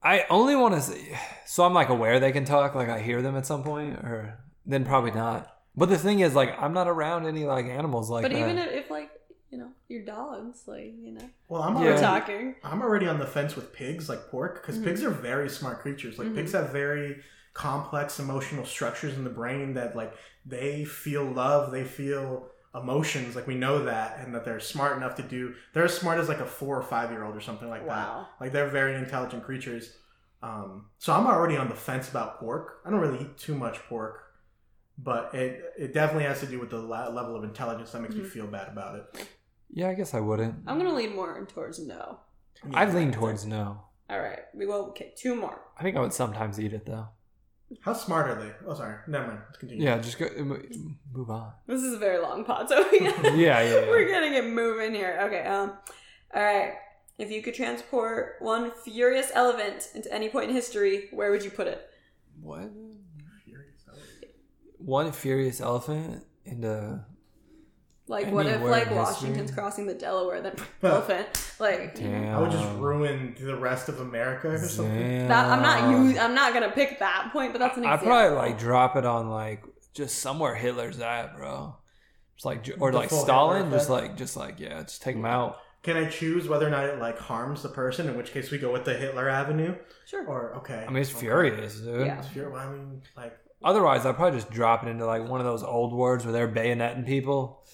I 0.00 0.26
only 0.30 0.54
want 0.54 0.74
to 0.74 0.80
see. 0.80 1.08
So 1.44 1.64
I'm 1.64 1.74
like 1.74 1.88
aware 1.88 2.20
they 2.20 2.30
can 2.30 2.44
talk. 2.44 2.76
Like 2.76 2.88
I 2.88 3.00
hear 3.00 3.20
them 3.20 3.34
at 3.36 3.46
some 3.46 3.64
point, 3.64 3.96
or 3.96 4.38
then 4.64 4.84
probably 4.84 5.10
not. 5.10 5.52
But 5.78 5.88
the 5.88 5.98
thing 5.98 6.20
is, 6.20 6.34
like, 6.34 6.60
I'm 6.60 6.72
not 6.72 6.88
around 6.88 7.26
any 7.26 7.44
like 7.44 7.66
animals 7.66 8.10
like 8.10 8.22
but 8.22 8.32
that. 8.32 8.38
even 8.38 8.58
if, 8.58 8.70
if, 8.72 8.90
like, 8.90 9.10
you 9.50 9.58
know, 9.58 9.70
your 9.88 10.02
dogs, 10.04 10.64
like, 10.66 10.92
you 11.00 11.12
know, 11.12 11.28
Well, 11.48 11.62
I'm 11.62 11.74
we're 11.74 11.86
already, 11.86 12.00
talking. 12.02 12.54
I'm 12.62 12.82
already 12.82 13.06
on 13.06 13.18
the 13.18 13.26
fence 13.26 13.56
with 13.56 13.72
pigs, 13.72 14.08
like 14.08 14.28
pork, 14.30 14.60
because 14.60 14.78
Mhm. 14.78 14.84
pigs 14.84 15.02
are 15.04 15.10
very 15.10 15.48
smart 15.48 15.80
creatures. 15.80 16.18
Like 16.18 16.28
Mhm. 16.28 16.34
pigs 16.34 16.52
have 16.52 16.70
very 16.70 17.22
complex 17.54 18.18
emotional 18.18 18.64
structures 18.66 19.16
in 19.16 19.24
the 19.24 19.30
brain 19.30 19.74
that 19.74 19.96
like 19.96 20.12
they 20.44 20.84
feel 20.84 21.24
love, 21.24 21.70
they 21.72 21.84
feel 21.84 22.50
emotions. 22.74 23.34
Like 23.34 23.46
we 23.46 23.54
know 23.54 23.84
that, 23.84 24.18
and 24.18 24.34
that 24.34 24.44
they're 24.44 24.60
smart 24.60 24.96
enough 24.96 25.14
to 25.16 25.22
do. 25.22 25.54
They're 25.72 25.84
as 25.84 25.96
smart 25.96 26.18
as 26.20 26.28
like 26.28 26.40
a 26.40 26.46
four 26.46 26.76
or 26.76 26.82
five 26.82 27.10
year 27.10 27.24
old 27.24 27.36
or 27.36 27.40
something 27.40 27.68
like 27.68 27.86
that. 27.86 28.08
Wow. 28.08 28.28
Like 28.40 28.52
they're 28.52 28.68
very 28.68 28.94
intelligent 28.96 29.44
creatures. 29.44 29.96
Um, 30.42 30.90
so 30.98 31.12
I'm 31.12 31.26
already 31.26 31.56
on 31.56 31.68
the 31.68 31.74
fence 31.74 32.08
about 32.10 32.38
pork. 32.38 32.80
I 32.84 32.90
don't 32.90 33.00
really 33.00 33.22
eat 33.24 33.38
too 33.38 33.54
much 33.56 33.78
pork, 33.88 34.22
but 34.98 35.34
it 35.34 35.72
it 35.78 35.92
definitely 35.94 36.24
has 36.24 36.40
to 36.40 36.46
do 36.46 36.58
with 36.58 36.70
the 36.70 36.78
la- 36.78 37.08
level 37.08 37.36
of 37.36 37.44
intelligence 37.44 37.92
that 37.92 38.02
makes 38.02 38.14
me 38.14 38.22
Mhm. 38.22 38.28
feel 38.30 38.46
bad 38.46 38.68
about 38.68 38.96
it. 38.96 39.28
yeah, 39.70 39.88
I 39.88 39.94
guess 39.94 40.14
I 40.14 40.20
wouldn't. 40.20 40.54
I'm 40.66 40.78
going 40.78 40.90
to 40.90 40.96
lean 40.96 41.14
more 41.14 41.44
towards 41.46 41.78
no. 41.78 42.20
I've 42.74 42.94
leaned 42.94 43.12
towards 43.14 43.46
no. 43.46 43.82
All 44.10 44.18
right. 44.20 44.40
We 44.54 44.66
will, 44.66 44.86
okay, 44.90 45.12
two 45.16 45.34
more. 45.36 45.60
I 45.78 45.82
think 45.82 45.96
I 45.96 46.00
would 46.00 46.12
sometimes 46.14 46.58
eat 46.58 46.72
it 46.72 46.86
though. 46.86 47.08
How 47.82 47.92
smart 47.92 48.30
are 48.30 48.40
they? 48.42 48.50
Oh, 48.66 48.74
sorry. 48.74 48.96
Never 49.06 49.26
mind. 49.26 49.40
Let's 49.46 49.58
continue. 49.58 49.84
Yeah, 49.84 49.98
just 49.98 50.18
go 50.18 50.26
move 50.42 51.28
on. 51.30 51.52
This 51.66 51.82
is 51.82 51.92
a 51.92 51.98
very 51.98 52.18
long 52.18 52.42
pod, 52.44 52.68
so 52.70 52.82
we 52.90 53.00
Yeah, 53.06 53.12
yeah, 53.34 53.62
yeah. 53.62 53.80
we're 53.90 54.08
getting 54.08 54.32
it 54.34 54.46
moving 54.46 54.94
here. 54.94 55.18
Okay. 55.24 55.42
Um. 55.42 55.74
All 56.34 56.42
right. 56.42 56.72
If 57.18 57.30
you 57.30 57.42
could 57.42 57.54
transport 57.54 58.36
one 58.40 58.70
furious 58.84 59.30
elephant 59.34 59.90
into 59.94 60.10
any 60.12 60.28
point 60.30 60.48
in 60.48 60.54
history, 60.56 61.08
where 61.12 61.30
would 61.30 61.44
you 61.44 61.50
put 61.50 61.66
it? 61.66 61.86
What? 62.40 62.70
Furious 64.88 65.10
elephant. 65.10 65.10
One 65.10 65.12
furious 65.12 65.60
elephant 65.60 66.24
in 66.44 66.60
the 66.60 67.04
Like, 68.06 68.30
what 68.32 68.46
if 68.46 68.52
Anywhere 68.54 68.70
like 68.70 68.86
in 68.88 68.96
Washington's 68.96 69.50
history? 69.50 69.54
crossing 69.62 69.86
the 69.86 69.94
Delaware, 69.94 70.40
then 70.40 70.56
elephant? 70.82 71.28
Like 71.58 71.94
damn. 71.94 72.34
I 72.34 72.40
would 72.40 72.50
just 72.50 72.72
ruin 72.78 73.36
the 73.38 73.56
rest 73.56 73.88
of 73.88 74.00
America 74.00 74.48
or 74.48 74.58
something. 74.58 75.28
That. 75.28 75.46
I'm 75.46 75.62
not 75.62 75.90
use. 75.90 76.16
I'm 76.18 76.34
not 76.34 76.54
gonna 76.54 76.70
pick 76.70 76.98
that 77.00 77.30
point, 77.32 77.52
but 77.52 77.58
that's 77.58 77.76
an 77.76 77.84
example. 77.84 78.08
I'd 78.12 78.24
example. 78.24 78.36
probably 78.38 78.50
like 78.50 78.58
drop 78.58 78.96
it 78.96 79.04
on 79.04 79.28
like 79.30 79.62
just 79.94 80.18
somewhere 80.18 80.54
Hitler's 80.54 81.00
at, 81.00 81.36
bro. 81.36 81.76
Just 82.36 82.46
like 82.46 82.62
j- 82.64 82.74
or 82.78 82.90
The 82.92 82.98
like 82.98 83.10
full 83.10 83.24
Stalin, 83.24 83.64
Hitler 83.64 83.78
just 83.78 83.90
effect? 83.90 84.08
like 84.08 84.16
just 84.16 84.36
like 84.36 84.60
yeah, 84.60 84.82
just 84.82 85.02
take 85.02 85.16
him 85.16 85.24
out. 85.26 85.58
Can 85.82 85.96
I 85.96 86.08
choose 86.08 86.48
whether 86.48 86.66
or 86.66 86.70
not 86.70 86.84
it 86.86 86.98
like 86.98 87.18
harms 87.18 87.62
the 87.62 87.68
person? 87.68 88.08
In 88.08 88.16
which 88.16 88.32
case, 88.32 88.50
we 88.50 88.58
go 88.58 88.72
with 88.72 88.84
the 88.84 88.94
Hitler 88.94 89.28
Avenue. 89.28 89.74
Sure. 90.06 90.24
Or 90.26 90.54
okay. 90.56 90.84
I 90.86 90.90
mean, 90.90 91.02
it's 91.02 91.10
okay. 91.10 91.20
furious, 91.20 91.80
dude. 91.80 92.06
Yeah. 92.06 92.18
It's 92.18 92.28
furious. 92.28 92.58
I 92.58 92.72
mean, 92.72 93.02
like 93.16 93.36
Otherwise, 93.62 94.06
I'd 94.06 94.14
probably 94.16 94.38
just 94.38 94.50
drop 94.50 94.84
it 94.84 94.88
into 94.88 95.04
like 95.06 95.28
one 95.28 95.40
of 95.40 95.46
those 95.46 95.62
old 95.62 95.92
wars 95.92 96.24
where 96.24 96.32
they're 96.32 96.48
bayoneting 96.48 97.06
people, 97.06 97.64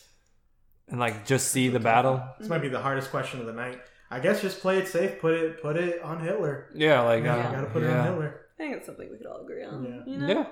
and 0.89 0.99
like 0.99 1.26
just 1.26 1.49
see 1.49 1.68
the 1.68 1.80
battle. 1.80 2.22
this 2.39 2.49
might 2.49 2.62
be 2.62 2.68
the 2.68 2.80
hardest 2.80 3.11
question 3.11 3.41
of 3.41 3.47
the 3.47 3.53
night. 3.53 3.80
I 4.11 4.20
guess 4.20 4.41
just 4.41 4.61
play 4.61 4.78
it 4.78 4.89
safe. 4.89 5.20
Put 5.20 5.35
it 5.35 5.62
put 5.62 5.76
it 5.76 6.01
on 6.03 6.20
Hitler. 6.20 6.70
Yeah, 6.74 7.03
like 7.03 7.24
Yeah, 7.24 7.37
uh, 7.37 7.53
gotta 7.53 7.66
put 7.66 7.82
it 7.82 7.91
on 7.91 8.07
Hitler. 8.07 8.41
I 8.55 8.57
think 8.62 8.76
it's 8.76 8.87
something 8.87 9.11
we 9.11 9.18
could 9.18 9.26
all 9.26 9.43
agree 9.43 9.64
on. 9.64 9.85
Yeah. 9.85 10.12
You 10.12 10.18
know. 10.18 10.28
Yeah, 10.28 10.47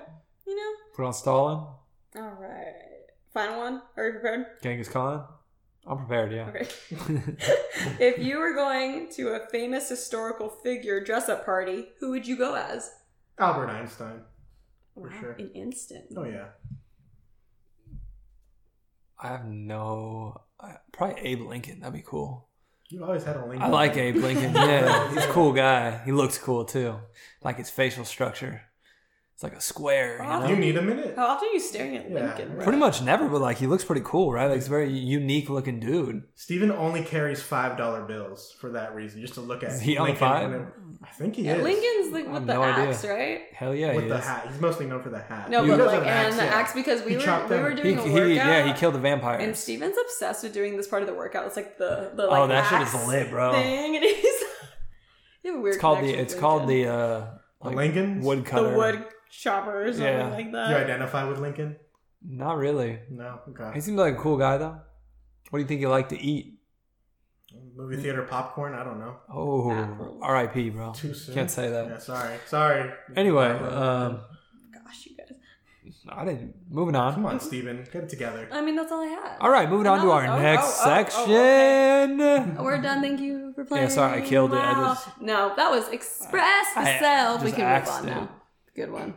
You 0.45 0.55
know. 0.55 0.71
put 0.95 1.05
on 1.05 1.13
Stalin, 1.13 1.65
All 2.17 2.37
right. 2.39 2.73
Final 3.33 3.57
one. 3.59 3.81
Are 3.97 4.05
you 4.05 4.11
prepared? 4.11 4.45
Genghis 4.61 4.89
Khan. 4.89 5.25
I'm 5.85 5.97
prepared. 5.97 6.31
Yeah. 6.31 6.49
Okay. 6.49 6.67
if 7.99 8.19
you 8.19 8.37
were 8.39 8.53
going 8.53 9.09
to 9.13 9.29
a 9.29 9.47
famous 9.49 9.89
historical 9.89 10.49
figure 10.49 11.03
dress 11.03 11.29
up 11.29 11.45
party, 11.45 11.87
who 11.99 12.11
would 12.11 12.27
you 12.27 12.37
go 12.37 12.55
as? 12.55 12.91
Albert 13.39 13.69
Einstein. 13.69 14.21
For 14.93 15.09
Wow, 15.09 15.19
sure. 15.19 15.31
An 15.33 15.51
instant. 15.53 16.05
Oh 16.15 16.23
yeah. 16.23 16.47
I 19.19 19.27
have 19.27 19.45
no. 19.45 20.41
I, 20.59 20.75
probably 20.91 21.21
Abe 21.21 21.41
Lincoln. 21.41 21.79
That'd 21.79 21.93
be 21.93 22.03
cool. 22.05 22.47
You 22.89 23.03
always 23.03 23.23
had 23.23 23.37
a 23.37 23.45
Lincoln. 23.45 23.61
I 23.61 23.67
like 23.69 23.95
Abe 23.97 24.17
Lincoln. 24.17 24.53
Yeah, 24.55 25.13
he's 25.13 25.23
a 25.23 25.27
cool 25.29 25.53
guy. 25.53 26.01
He 26.05 26.11
looks 26.11 26.37
cool 26.37 26.65
too. 26.65 26.95
Like 27.41 27.57
his 27.57 27.69
facial 27.69 28.05
structure. 28.05 28.61
It's 29.33 29.41
like 29.43 29.53
a 29.53 29.61
square. 29.61 30.19
You 30.21 30.29
know? 30.29 30.47
You 30.47 30.55
need 30.55 30.77
a 30.77 30.81
minute. 30.81 31.15
How 31.15 31.25
often 31.27 31.49
are 31.49 31.53
you 31.53 31.59
staring 31.59 31.97
at 31.97 32.09
Yeah, 32.09 32.27
Lincoln? 32.27 32.55
right. 32.55 32.63
Pretty 32.63 32.77
much 32.77 33.01
never, 33.01 33.27
but 33.27 33.41
like 33.41 33.57
he 33.57 33.65
looks 33.67 33.83
pretty 33.83 34.01
cool, 34.05 34.31
right? 34.31 34.45
Like 34.45 34.55
he's 34.55 34.67
a 34.67 34.69
very 34.69 34.91
unique 34.91 35.49
looking 35.49 35.79
dude. 35.79 36.23
Steven 36.35 36.71
only 36.71 37.03
carries 37.03 37.41
five 37.41 37.75
dollar 37.77 38.03
bills 38.03 38.55
for 38.59 38.69
that 38.71 38.93
reason, 38.93 39.21
just 39.21 39.33
to 39.35 39.41
look 39.41 39.63
at. 39.63 39.71
Is 39.71 39.81
he 39.81 39.97
on 39.97 40.05
Lincoln 40.05 40.19
five? 40.19 40.49
whenever- 40.51 40.73
I 41.03 41.07
think 41.07 41.35
he 41.35 41.41
Yeah, 41.43 41.55
is. 41.55 41.63
Lincoln's 41.63 42.13
like 42.13 42.31
with 42.31 42.45
the 42.47 42.53
no 42.53 42.61
idea. 42.61 42.89
axe, 42.89 43.03
right? 43.05 43.41
Hell 43.53 43.75
yeah, 43.75 43.93
with 43.95 44.03
he 44.03 44.09
the 44.09 44.17
is. 44.19 44.23
hat. 44.23 44.47
He's 44.49 44.61
mostly 44.61 44.85
known 44.85 45.01
for 45.01 45.09
the 45.09 45.19
hat. 45.19 45.49
No, 45.49 45.63
He 45.63 45.69
but 45.71 45.77
does 45.77 45.87
like 45.87 46.03
have 46.03 46.27
and 46.31 46.39
the 46.39 46.45
yeah. 46.45 46.53
axe 46.55 46.73
because 46.73 47.01
we 47.03 47.11
He 47.11 47.17
were 47.17 47.23
we 47.43 47.47
them. 47.49 47.61
were 47.63 47.69
He, 47.71 47.75
doing 47.75 47.97
a 47.97 48.01
he, 48.03 48.09
workout. 48.13 48.29
yeah, 48.35 48.67
he 48.67 48.73
killed 48.73 48.93
the 48.95 48.99
vampire. 48.99 49.39
And 49.39 49.57
Steven's 49.57 49.97
obsessed 49.97 50.43
with 50.43 50.53
doing 50.53 50.77
this 50.77 50.87
part 50.87 51.01
of 51.01 51.07
the 51.09 51.13
workout. 51.15 51.47
It's 51.47 51.55
like 51.57 51.77
the 51.77 52.11
the 52.15 52.27
like 52.27 52.39
oh, 52.39 52.47
that 52.47 52.69
shit 52.69 52.79
axe 52.79 52.93
is 52.93 53.07
lit, 53.07 53.29
bro. 53.31 53.51
thing, 53.51 53.95
and 53.97 54.05
he's 54.05 54.23
you 55.43 55.51
have 55.51 55.55
a 55.55 55.61
weird. 55.61 55.73
It's 55.75 55.81
called 55.81 55.99
the. 56.03 56.13
It's 56.13 56.35
called 56.35 56.67
the. 56.69 56.87
uh 56.87 57.25
The 57.63 57.67
like, 57.69 57.75
Lincolns? 57.75 58.25
woodcutter. 58.25 58.71
the 58.71 58.77
wood 58.77 59.05
chopper 59.41 59.83
or 59.85 59.91
something 59.91 60.05
Yeah. 60.05 60.27
like 60.29 60.45
You 60.45 60.57
identify 60.77 61.23
with 61.23 61.39
Lincoln? 61.39 61.75
Not 62.25 62.57
really. 62.57 62.99
No. 63.09 63.39
Okay. 63.49 63.63
He 63.63 63.69
Okay. 63.69 63.79
seems 63.81 63.97
like 63.97 64.13
a 64.15 64.17
cool 64.17 64.37
guy 64.37 64.57
though. 64.57 64.77
What 65.49 65.59
do 65.59 65.61
you 65.61 65.67
think 65.67 65.79
he 65.81 65.87
liked 65.87 66.09
to 66.09 66.19
eat? 66.19 66.59
Movie 67.75 67.97
theater 67.97 68.23
popcorn. 68.23 68.73
I 68.73 68.83
don't 68.83 68.99
know. 68.99 69.15
Oh, 69.31 69.71
Apples. 69.71 70.19
R.I.P. 70.23 70.69
Bro. 70.71 70.93
Too 70.93 71.13
soon. 71.13 71.35
Can't 71.35 71.51
say 71.51 71.69
that. 71.69 71.87
Yeah. 71.87 71.97
Sorry. 71.99 72.35
Sorry. 72.47 72.91
Anyway, 73.15 73.47
um, 73.49 74.21
Gosh, 74.73 75.05
you 75.05 75.15
guys. 75.17 75.31
I 76.09 76.25
didn't. 76.25 76.55
Moving 76.69 76.95
on. 76.95 77.13
come 77.13 77.25
on, 77.27 77.39
Steven. 77.39 77.85
Get 77.91 78.03
it 78.03 78.09
together. 78.09 78.47
I 78.51 78.61
mean, 78.61 78.75
that's 78.75 78.91
all 78.91 79.01
I 79.01 79.07
had. 79.07 79.37
All 79.39 79.51
right, 79.51 79.69
moving 79.69 79.85
on 79.87 80.01
to 80.01 80.09
our 80.11 80.25
Oh, 80.25 80.33
oh, 80.33 80.41
next 80.41 80.81
oh, 80.81 80.83
section. 80.85 82.63
We're 82.63 82.81
done. 82.81 83.01
Thank 83.01 83.19
you 83.19 83.53
for 83.53 83.65
playing. 83.65 83.83
Yeah, 83.85 83.89
sorry, 83.89 84.21
I 84.21 84.25
killed 84.25 84.53
it. 84.53 84.57
I 84.59 84.73
just- 84.93 85.21
no, 85.21 85.53
that 85.55 85.69
was 85.69 85.89
express 85.89 86.73
the 86.73 86.79
I 86.81 86.99
self. 86.99 87.43
We 87.43 87.51
can 87.51 87.79
move 87.81 87.89
on 87.89 88.07
it. 88.07 88.11
now. 88.11 88.29
Good 88.75 88.91
one. 88.91 89.13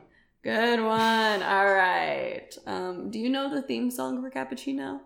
Good 0.46 0.78
one. 0.80 1.42
All 1.42 1.72
right. 1.72 2.56
Um, 2.66 3.10
do 3.10 3.18
you 3.18 3.28
know 3.28 3.52
the 3.52 3.62
theme 3.62 3.90
song 3.90 4.22
for 4.22 4.30
Cappuccino? 4.30 5.00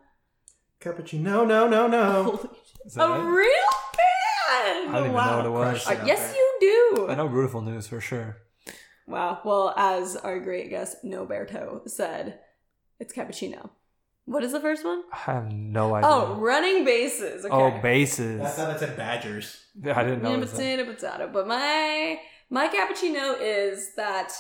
Cappuccino. 0.83 1.49
No, 1.49 1.67
no, 1.67 1.87
no. 1.87 2.23
Holy 2.25 2.51
Is 2.85 2.99
a 2.99 3.05
it? 3.05 3.25
real 3.25 3.71
fan. 3.97 4.89
I 4.89 4.93
don't 4.93 4.97
even 5.05 5.13
wow. 5.15 5.31
know 5.31 5.37
what 5.39 5.47
it 5.47 5.73
was. 5.73 5.85
Crushed 5.87 6.03
Uh, 6.03 6.05
yes, 6.05 6.35
you 6.37 6.57
do. 6.95 7.07
I 7.09 7.15
know 7.15 7.27
Beautiful 7.27 7.63
News 7.63 7.87
for 7.87 8.03
sure. 8.03 8.37
Wow. 9.07 9.41
Well, 9.43 9.73
as 9.79 10.15
our 10.15 10.41
great 10.41 10.69
guest 10.69 10.99
Noberto 11.07 11.89
said, 11.89 12.41
it's 12.99 13.15
cappuccino. 13.15 13.71
What 14.27 14.45
is 14.45 14.53
the 14.53 14.61
first 14.61 14.85
one? 14.85 15.05
I 15.11 15.17
have 15.33 15.51
no 15.51 15.95
idea. 15.95 16.11
Oh, 16.11 16.35
running 16.35 16.85
bases. 16.85 17.47
Okay. 17.47 17.55
Oh, 17.55 17.81
bases. 17.81 18.43
I 18.43 18.49
thought 18.51 18.77
it 18.77 18.79
said 18.79 18.95
Badgers. 18.95 19.59
I 19.83 20.05
didn't 20.05 20.23
know. 20.23 20.33
Yeah, 20.33 20.37
it 20.37 20.41
was 20.41 20.53
that. 20.53 20.59
potato, 20.59 20.85
potato. 20.85 21.31
But 21.33 21.49
my 21.49 22.21
my 22.51 22.69
cappuccino 22.69 23.39
is 23.41 23.95
that 23.95 24.35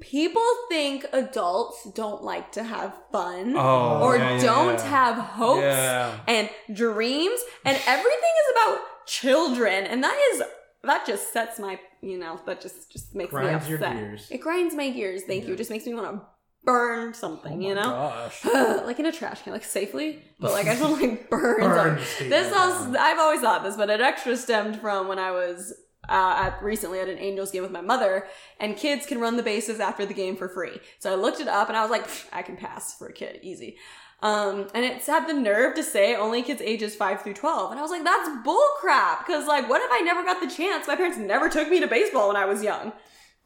people 0.00 0.46
think 0.68 1.06
adults 1.12 1.88
don't 1.94 2.22
like 2.22 2.52
to 2.52 2.62
have 2.62 2.94
fun 3.12 3.54
Oh, 3.56 4.00
or 4.02 4.16
yeah, 4.16 4.40
don't 4.40 4.78
yeah. 4.78 4.86
have 4.88 5.16
hopes 5.16 5.62
Yeah. 5.62 6.18
and 6.26 6.50
dreams, 6.72 7.40
and 7.64 7.76
everything 7.86 8.34
is 8.42 8.52
about 8.52 8.78
children, 9.06 9.84
and 9.84 10.02
that 10.04 10.18
is 10.32 10.42
that 10.84 11.04
just 11.06 11.32
sets 11.32 11.58
my 11.58 11.78
you 12.00 12.18
know 12.18 12.40
that 12.46 12.60
just 12.60 12.90
just 12.92 13.14
makes 13.14 13.30
Grinds 13.30 13.64
me 13.64 13.70
your 13.70 13.78
upset. 13.78 13.96
gears. 13.96 14.28
It 14.30 14.38
grinds 14.38 14.74
my 14.74 14.90
gears. 14.90 15.22
Thank 15.24 15.46
you. 15.46 15.54
It 15.54 15.56
just 15.56 15.70
makes 15.70 15.86
me 15.86 15.94
want 15.94 16.10
to 16.12 16.22
burn 16.64 17.14
something. 17.14 17.64
Oh 17.64 17.68
you 17.68 17.74
know. 17.74 17.82
Gosh. 17.82 18.44
like 18.86 18.98
in 19.00 19.06
a 19.06 19.12
trash 19.12 19.42
can, 19.42 19.52
like 19.52 19.64
safely, 19.64 20.22
but 20.38 20.52
like 20.52 20.66
I 20.66 20.74
just 20.76 20.82
want 20.82 21.00
to 21.02 21.08
like 21.08 21.30
burn. 21.30 21.60
Burn 21.60 21.96
This 22.20 22.52
also, 22.54 22.96
I've 22.98 23.18
always 23.18 23.40
thought 23.40 23.64
this, 23.64 23.76
but 23.76 23.90
it 23.90 24.00
extra 24.00 24.36
stemmed 24.36 24.76
from 24.80 25.08
when 25.08 25.18
I 25.18 25.30
was 25.32 25.74
uh, 26.08 26.34
at 26.50 26.62
recently 26.62 27.00
at 27.00 27.08
an 27.08 27.18
Angels 27.18 27.50
game 27.50 27.62
with 27.62 27.70
my 27.70 27.80
mother, 27.80 28.26
and 28.60 28.76
kids 28.76 29.06
can 29.06 29.20
run 29.20 29.36
the 29.36 29.42
bases 29.42 29.80
after 29.80 30.06
the 30.06 30.14
game 30.14 30.36
for 30.36 30.48
free. 30.48 30.78
So 30.98 31.12
I 31.12 31.16
looked 31.16 31.40
it 31.40 31.48
up, 31.48 31.68
and 31.68 31.76
I 31.76 31.82
was 31.82 31.90
like, 31.90 32.06
I 32.32 32.42
can 32.42 32.56
pass 32.56 32.96
for 32.96 33.06
a 33.08 33.12
kid, 33.12 33.40
easy. 33.42 33.76
Um, 34.20 34.66
and 34.74 34.84
it's 34.84 35.06
had 35.06 35.28
the 35.28 35.32
nerve 35.32 35.76
to 35.76 35.82
say 35.84 36.16
only 36.16 36.42
kids 36.42 36.60
ages 36.60 36.96
five 36.96 37.22
through 37.22 37.34
twelve, 37.34 37.70
and 37.70 37.78
I 37.78 37.82
was 37.82 37.90
like, 37.92 38.02
that's 38.02 38.28
bullcrap. 38.44 39.24
Because 39.24 39.46
like, 39.46 39.68
what 39.68 39.80
if 39.80 39.90
I 39.92 40.00
never 40.00 40.24
got 40.24 40.40
the 40.40 40.50
chance? 40.50 40.88
My 40.88 40.96
parents 40.96 41.18
never 41.18 41.48
took 41.48 41.68
me 41.68 41.78
to 41.80 41.86
baseball 41.86 42.28
when 42.28 42.36
I 42.36 42.44
was 42.44 42.62
young. 42.62 42.92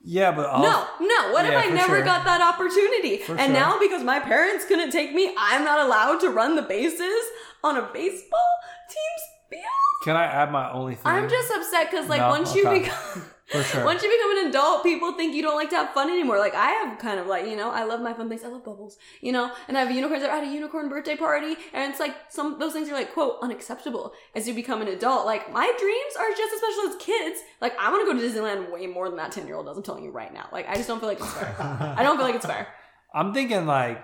Yeah, 0.05 0.33
but 0.33 0.47
I'll, 0.47 0.63
No, 0.63 0.87
no. 1.07 1.33
What 1.33 1.45
Yeah, 1.45 1.61
if 1.61 1.67
I 1.67 1.69
never 1.69 1.97
sure. 1.97 2.05
got 2.05 2.25
that 2.25 2.41
opportunity? 2.41 3.19
For 3.19 3.33
and 3.33 3.53
sure. 3.53 3.53
now 3.53 3.79
because 3.79 4.03
my 4.03 4.19
parents 4.19 4.65
couldn't 4.65 4.91
take 4.91 5.15
me, 5.15 5.33
I'm 5.39 5.63
not 5.65 5.79
allowed 5.79 6.21
to 6.21 6.31
run 6.31 6.57
the 6.57 6.63
bases 6.63 7.23
on 7.63 7.77
a 7.77 7.83
baseball 7.93 8.41
team's 8.89 9.25
field. 9.51 9.92
Can 10.03 10.17
I 10.17 10.25
add 10.25 10.51
my 10.51 10.71
only 10.73 10.97
thing? 10.97 11.07
I'm 11.07 11.29
just 11.29 11.53
upset 11.53 11.91
because 11.91 12.09
like 12.09 12.21
No, 12.21 12.31
once 12.31 12.55
you 12.55 12.69
become 12.69 13.25
For 13.47 13.63
sure. 13.63 13.85
once 13.91 14.03
you 14.03 14.11
become 14.11 14.39
an 14.39 14.49
adult, 14.51 14.83
people 14.83 15.13
think 15.13 15.35
you 15.35 15.43
don't 15.43 15.55
like 15.55 15.71
to 15.71 15.77
have 15.77 15.95
fun 15.95 16.11
anymore. 16.11 16.39
Like 16.39 16.55
I 16.55 16.71
have 16.71 16.99
kind 16.99 17.21
of 17.21 17.29
like 17.29 17.47
you 17.47 17.57
know 17.57 17.71
I 17.71 17.85
love 17.85 18.01
my 18.01 18.13
fun 18.13 18.29
things. 18.29 18.43
I 18.43 18.49
love 18.49 18.65
bubbles, 18.65 18.99
you 19.21 19.31
know, 19.31 19.53
and 19.69 19.79
I 19.79 19.81
have 19.85 19.91
unicorns. 19.91 20.25
I 20.25 20.35
had 20.35 20.45
a 20.45 20.53
unicorn 20.53 20.89
birthday 20.89 21.17
party, 21.17 21.57
and 21.73 21.91
it's 21.91 22.01
like 22.01 22.17
some 22.31 22.59
those 22.59 22.73
things 22.73 22.89
are 22.89 22.95
like 22.95 23.13
quote 23.13 23.39
unacceptable 23.43 24.13
as 24.35 24.49
you 24.49 24.55
become 24.55 24.83
an 24.83 24.89
adult. 24.89 25.25
Like 25.25 25.53
my 25.53 25.73
dreams 25.79 26.17
are 26.19 26.31
just 26.31 26.53
as 26.53 26.59
special 26.59 26.91
as 26.91 26.97
kids. 27.05 27.41
Like 27.61 27.79
I 27.79 27.91
want 27.91 28.07
to 28.07 28.13
go 28.13 28.19
to 28.19 28.27
Disneyland 28.27 28.73
way 28.73 28.87
more 28.89 29.09
than 29.09 29.19
that 29.19 29.31
ten 29.31 29.47
year 29.47 29.57
old 29.57 29.67
does. 29.67 29.77
I'm 29.77 29.85
telling 29.85 30.05
you 30.05 30.11
right 30.11 30.33
now. 30.33 30.49
Like 30.51 30.69
I 30.69 30.75
just 30.75 30.89
don't 30.89 30.99
feel 30.99 31.09
like 31.09 31.21
it's 31.21 31.33
fair. 31.33 31.55
I 31.97 32.03
don't 32.03 32.17
feel 32.17 32.27
like 32.27 32.35
it's 32.35 32.47
fair. 32.47 32.67
I'm 33.15 33.33
thinking 33.33 33.67
like 33.67 34.03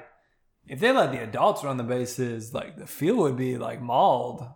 if 0.69 0.79
they 0.81 0.93
let 0.93 1.11
the 1.11 1.23
adults 1.23 1.65
run 1.65 1.77
the 1.77 1.83
bases, 1.83 2.53
like 2.55 2.77
the 2.77 2.87
field 2.87 3.19
would 3.19 3.37
be 3.37 3.57
like 3.57 3.81
mauled. 3.81 4.47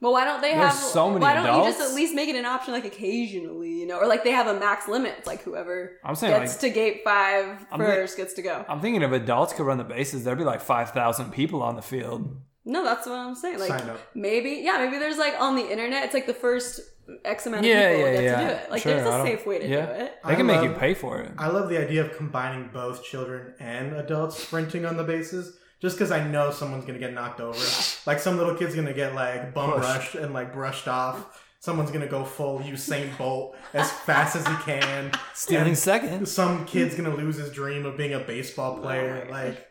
Well, 0.00 0.12
why 0.12 0.24
don't 0.24 0.42
they 0.42 0.50
There's 0.54 0.72
have? 0.72 0.74
so 0.74 1.08
many 1.08 1.22
why 1.22 1.32
don't 1.32 1.46
you 1.46 1.70
just 1.70 1.80
at 1.80 1.94
least 1.94 2.14
make 2.14 2.28
it 2.28 2.36
an 2.36 2.44
option, 2.44 2.74
like 2.74 2.84
occasionally, 2.84 3.70
you 3.70 3.86
know, 3.86 3.98
or 3.98 4.06
like 4.06 4.24
they 4.24 4.32
have 4.32 4.46
a 4.46 4.58
max 4.58 4.88
limit. 4.88 5.14
It's 5.18 5.26
like 5.26 5.42
whoever 5.42 5.98
I'm 6.04 6.14
saying 6.14 6.38
gets 6.38 6.52
like 6.52 6.60
to 6.60 6.70
gate 6.70 7.00
5 7.02 7.66
I'm 7.72 7.80
first 7.80 8.16
gets 8.16 8.34
to 8.34 8.42
go. 8.42 8.64
I'm 8.68 8.80
thinking 8.80 9.00
if 9.02 9.12
adults 9.12 9.54
could 9.54 9.64
run 9.64 9.78
the 9.78 9.84
bases, 9.84 10.24
there'd 10.24 10.36
be 10.36 10.44
like 10.44 10.60
five 10.60 10.90
thousand 10.90 11.32
people 11.32 11.62
on 11.62 11.76
the 11.76 11.82
field. 11.82 12.36
No, 12.66 12.84
that's 12.84 13.06
what 13.06 13.16
I'm 13.16 13.34
saying. 13.36 13.58
Like 13.60 13.68
Sign 13.68 13.88
up. 13.88 14.00
maybe, 14.14 14.60
yeah, 14.62 14.78
maybe 14.84 14.98
there's 14.98 15.18
like 15.18 15.34
on 15.40 15.54
the 15.56 15.70
internet, 15.70 16.04
it's 16.04 16.14
like 16.14 16.26
the 16.26 16.34
first 16.34 16.80
X 17.24 17.46
amount 17.46 17.64
of 17.64 17.70
Yeah, 17.70 17.92
people 17.94 18.06
yeah, 18.06 18.12
get 18.12 18.24
yeah. 18.24 18.36
to 18.36 18.44
do 18.44 18.50
it. 18.50 18.70
Like 18.72 18.82
Sure, 18.82 18.94
there's 18.94 19.08
a 19.08 19.22
safe 19.22 19.46
way 19.46 19.58
to 19.60 19.68
yeah. 19.68 19.86
do 19.86 19.92
it. 19.92 20.14
They 20.24 20.32
I 20.32 20.34
can 20.34 20.46
make 20.46 20.62
you 20.62 20.72
pay 20.72 20.92
for 20.92 21.20
it. 21.20 21.30
I 21.38 21.46
love 21.46 21.68
the 21.70 21.78
idea 21.80 22.04
of 22.04 22.16
combining 22.16 22.68
both 22.72 23.04
children 23.04 23.54
and 23.60 23.94
adults 23.94 24.42
sprinting 24.42 24.84
on 24.84 24.96
the 24.96 25.04
bases. 25.04 25.56
Just 25.80 25.96
because 25.96 26.10
I 26.10 26.26
know 26.26 26.50
someone's 26.50 26.84
gonna 26.86 26.98
get 26.98 27.12
knocked 27.12 27.40
over, 27.40 27.58
like 28.06 28.18
some 28.18 28.36
little 28.38 28.54
kid's 28.54 28.74
gonna 28.74 28.94
get 28.94 29.14
like 29.14 29.52
bum 29.52 29.72
Push. 29.72 29.82
rushed 29.82 30.14
and 30.14 30.32
like 30.32 30.52
brushed 30.52 30.88
off. 30.88 31.42
Someone's 31.60 31.90
gonna 31.90 32.06
go 32.08 32.24
full 32.24 32.60
Usain 32.60 33.16
Bolt 33.18 33.56
as 33.74 33.90
fast 33.90 34.36
as 34.36 34.46
he 34.46 34.54
can. 34.62 35.10
Stealing 35.34 35.68
And 35.68 35.78
seconds. 35.78 36.30
Some 36.32 36.64
kid's 36.64 36.94
gonna 36.94 37.14
lose 37.14 37.36
his 37.36 37.50
dream 37.50 37.84
of 37.84 37.96
being 37.96 38.14
a 38.14 38.20
baseball 38.20 38.76
oh 38.78 38.82
player. 38.82 39.26
Oh 39.28 39.30
like, 39.32 39.66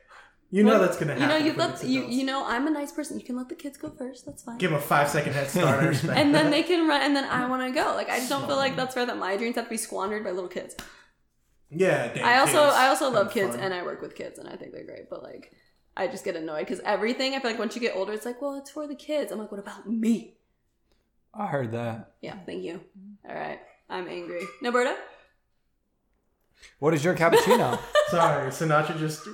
you 0.51 0.63
know 0.63 0.71
Well, 0.73 0.81
that's 0.81 0.97
gonna 0.97 1.13
happen. 1.13 1.23
You 1.23 1.29
happen. 1.29 1.45
know, 1.45 1.51
you 1.51 1.57
let 1.57 1.79
these 1.81 1.89
you 1.89 2.05
you 2.05 2.23
know, 2.23 2.45
I'm 2.45 2.67
a 2.67 2.71
nice 2.71 2.91
person. 2.91 3.17
You 3.19 3.25
can 3.25 3.35
let 3.37 3.49
the 3.49 3.55
kids 3.55 3.77
go 3.77 3.89
first. 3.89 4.25
That's 4.27 4.43
fine. 4.43 4.57
give 4.59 4.71
him 4.71 4.77
a 4.77 4.81
five 4.81 5.09
second 5.09 5.33
head 5.33 5.49
start. 5.49 5.81
I 5.81 5.85
respect 5.87 6.17
and 6.19 6.35
then 6.35 6.51
they 6.51 6.61
can 6.63 6.87
run, 6.87 7.01
and 7.01 7.15
then 7.15 7.23
I 7.25 7.47
want 7.47 7.63
to 7.67 7.71
go. 7.71 7.95
Like 7.95 8.09
I 8.09 8.17
just 8.17 8.29
don't 8.29 8.45
feel 8.45 8.57
like 8.57 8.75
that's 8.75 8.93
fair 8.93 9.05
that 9.07 9.17
my 9.17 9.37
dreams 9.37 9.55
have 9.55 9.65
to 9.65 9.69
be 9.71 9.77
squandered 9.77 10.23
by 10.23 10.31
little 10.31 10.49
kids. 10.49 10.75
yeah. 11.71 12.13
Damn 12.13 12.25
I 12.25 12.37
also 12.39 12.63
kids. 12.63 12.75
I 12.75 12.87
also 12.89 13.09
love 13.11 13.31
kids 13.31 13.55
fun. 13.55 13.63
and 13.63 13.73
I 13.73 13.83
work 13.83 14.01
with 14.01 14.15
kids 14.15 14.37
and 14.37 14.47
I 14.47 14.55
think 14.55 14.71
they're 14.71 14.85
great, 14.85 15.09
but 15.09 15.23
like 15.23 15.51
I 15.97 16.07
just 16.07 16.25
get 16.25 16.35
annoyed 16.35 16.59
because 16.67 16.81
everything 16.81 17.33
I 17.35 17.39
feel 17.39 17.51
like 17.51 17.59
once 17.59 17.75
you 17.75 17.81
get 17.81 17.95
older, 17.95 18.11
it's 18.13 18.25
like, 18.25 18.41
well, 18.41 18.55
it's 18.55 18.69
for 18.69 18.85
the 18.87 18.95
kids. 18.95 19.31
I'm 19.31 19.39
like, 19.39 19.51
what 19.51 19.59
about 19.59 19.89
me? 19.89 20.37
I 21.33 21.47
heard 21.47 21.71
that. 21.73 22.13
Yeah, 22.21 22.35
thank 22.45 22.63
you. 22.63 22.81
All 23.27 23.35
right, 23.35 23.59
I'm 23.89 24.07
angry. 24.07 24.41
No, 24.61 24.71
Berta. 24.71 24.95
What 26.79 26.93
is 26.93 27.03
your 27.03 27.15
cappuccino? 27.15 27.79
Sorry, 28.09 28.49
Sinatra 28.51 28.97
just 28.97 29.27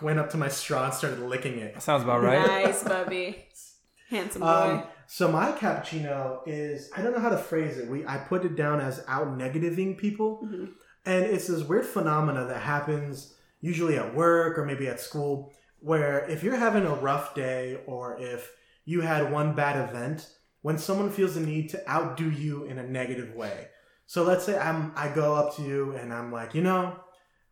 went 0.00 0.18
up 0.18 0.30
to 0.30 0.36
my 0.36 0.48
straw 0.48 0.84
and 0.86 0.94
started 0.94 1.20
licking 1.20 1.58
it. 1.58 1.80
Sounds 1.82 2.02
about 2.02 2.22
right. 2.22 2.46
Nice, 2.46 2.82
Bubby. 2.84 3.44
Handsome 4.10 4.40
boy. 4.40 4.46
Um, 4.46 4.82
so 5.06 5.30
my 5.30 5.52
cappuccino 5.52 6.40
is 6.46 6.90
I 6.96 7.02
don't 7.02 7.12
know 7.12 7.20
how 7.20 7.28
to 7.30 7.36
phrase 7.38 7.78
it. 7.78 7.88
We 7.88 8.06
I 8.06 8.18
put 8.18 8.44
it 8.44 8.56
down 8.56 8.80
as 8.80 9.04
out 9.06 9.26
negativing 9.38 9.98
people, 9.98 10.40
Mhm. 10.44 10.72
and 11.04 11.24
it's 11.24 11.46
this 11.48 11.62
weird 11.62 11.84
phenomena 11.86 12.46
that 12.46 12.62
happens 12.62 13.34
usually 13.60 13.96
at 13.96 14.14
work 14.14 14.56
or 14.58 14.64
maybe 14.64 14.86
at 14.88 15.00
school, 15.00 15.52
where 15.80 16.26
if 16.28 16.42
you're 16.42 16.56
having 16.56 16.84
a 16.84 16.94
rough 16.94 17.34
day 17.34 17.80
or 17.86 18.16
if 18.18 18.50
you 18.84 19.00
had 19.00 19.32
one 19.32 19.54
bad 19.54 19.88
event, 19.88 20.28
when 20.62 20.78
someone 20.78 21.10
feels 21.10 21.34
the 21.34 21.40
need 21.40 21.68
to 21.70 21.90
outdo 21.90 22.30
you 22.30 22.64
in 22.64 22.78
a 22.78 22.86
negative 22.86 23.34
way. 23.34 23.68
So 24.06 24.24
let's 24.24 24.44
say 24.44 24.58
I'm 24.58 24.92
I 24.96 25.08
go 25.08 25.34
up 25.34 25.56
to 25.56 25.62
you 25.62 25.92
and 25.92 26.12
I'm 26.12 26.32
like, 26.32 26.54
you 26.54 26.62
know, 26.62 26.98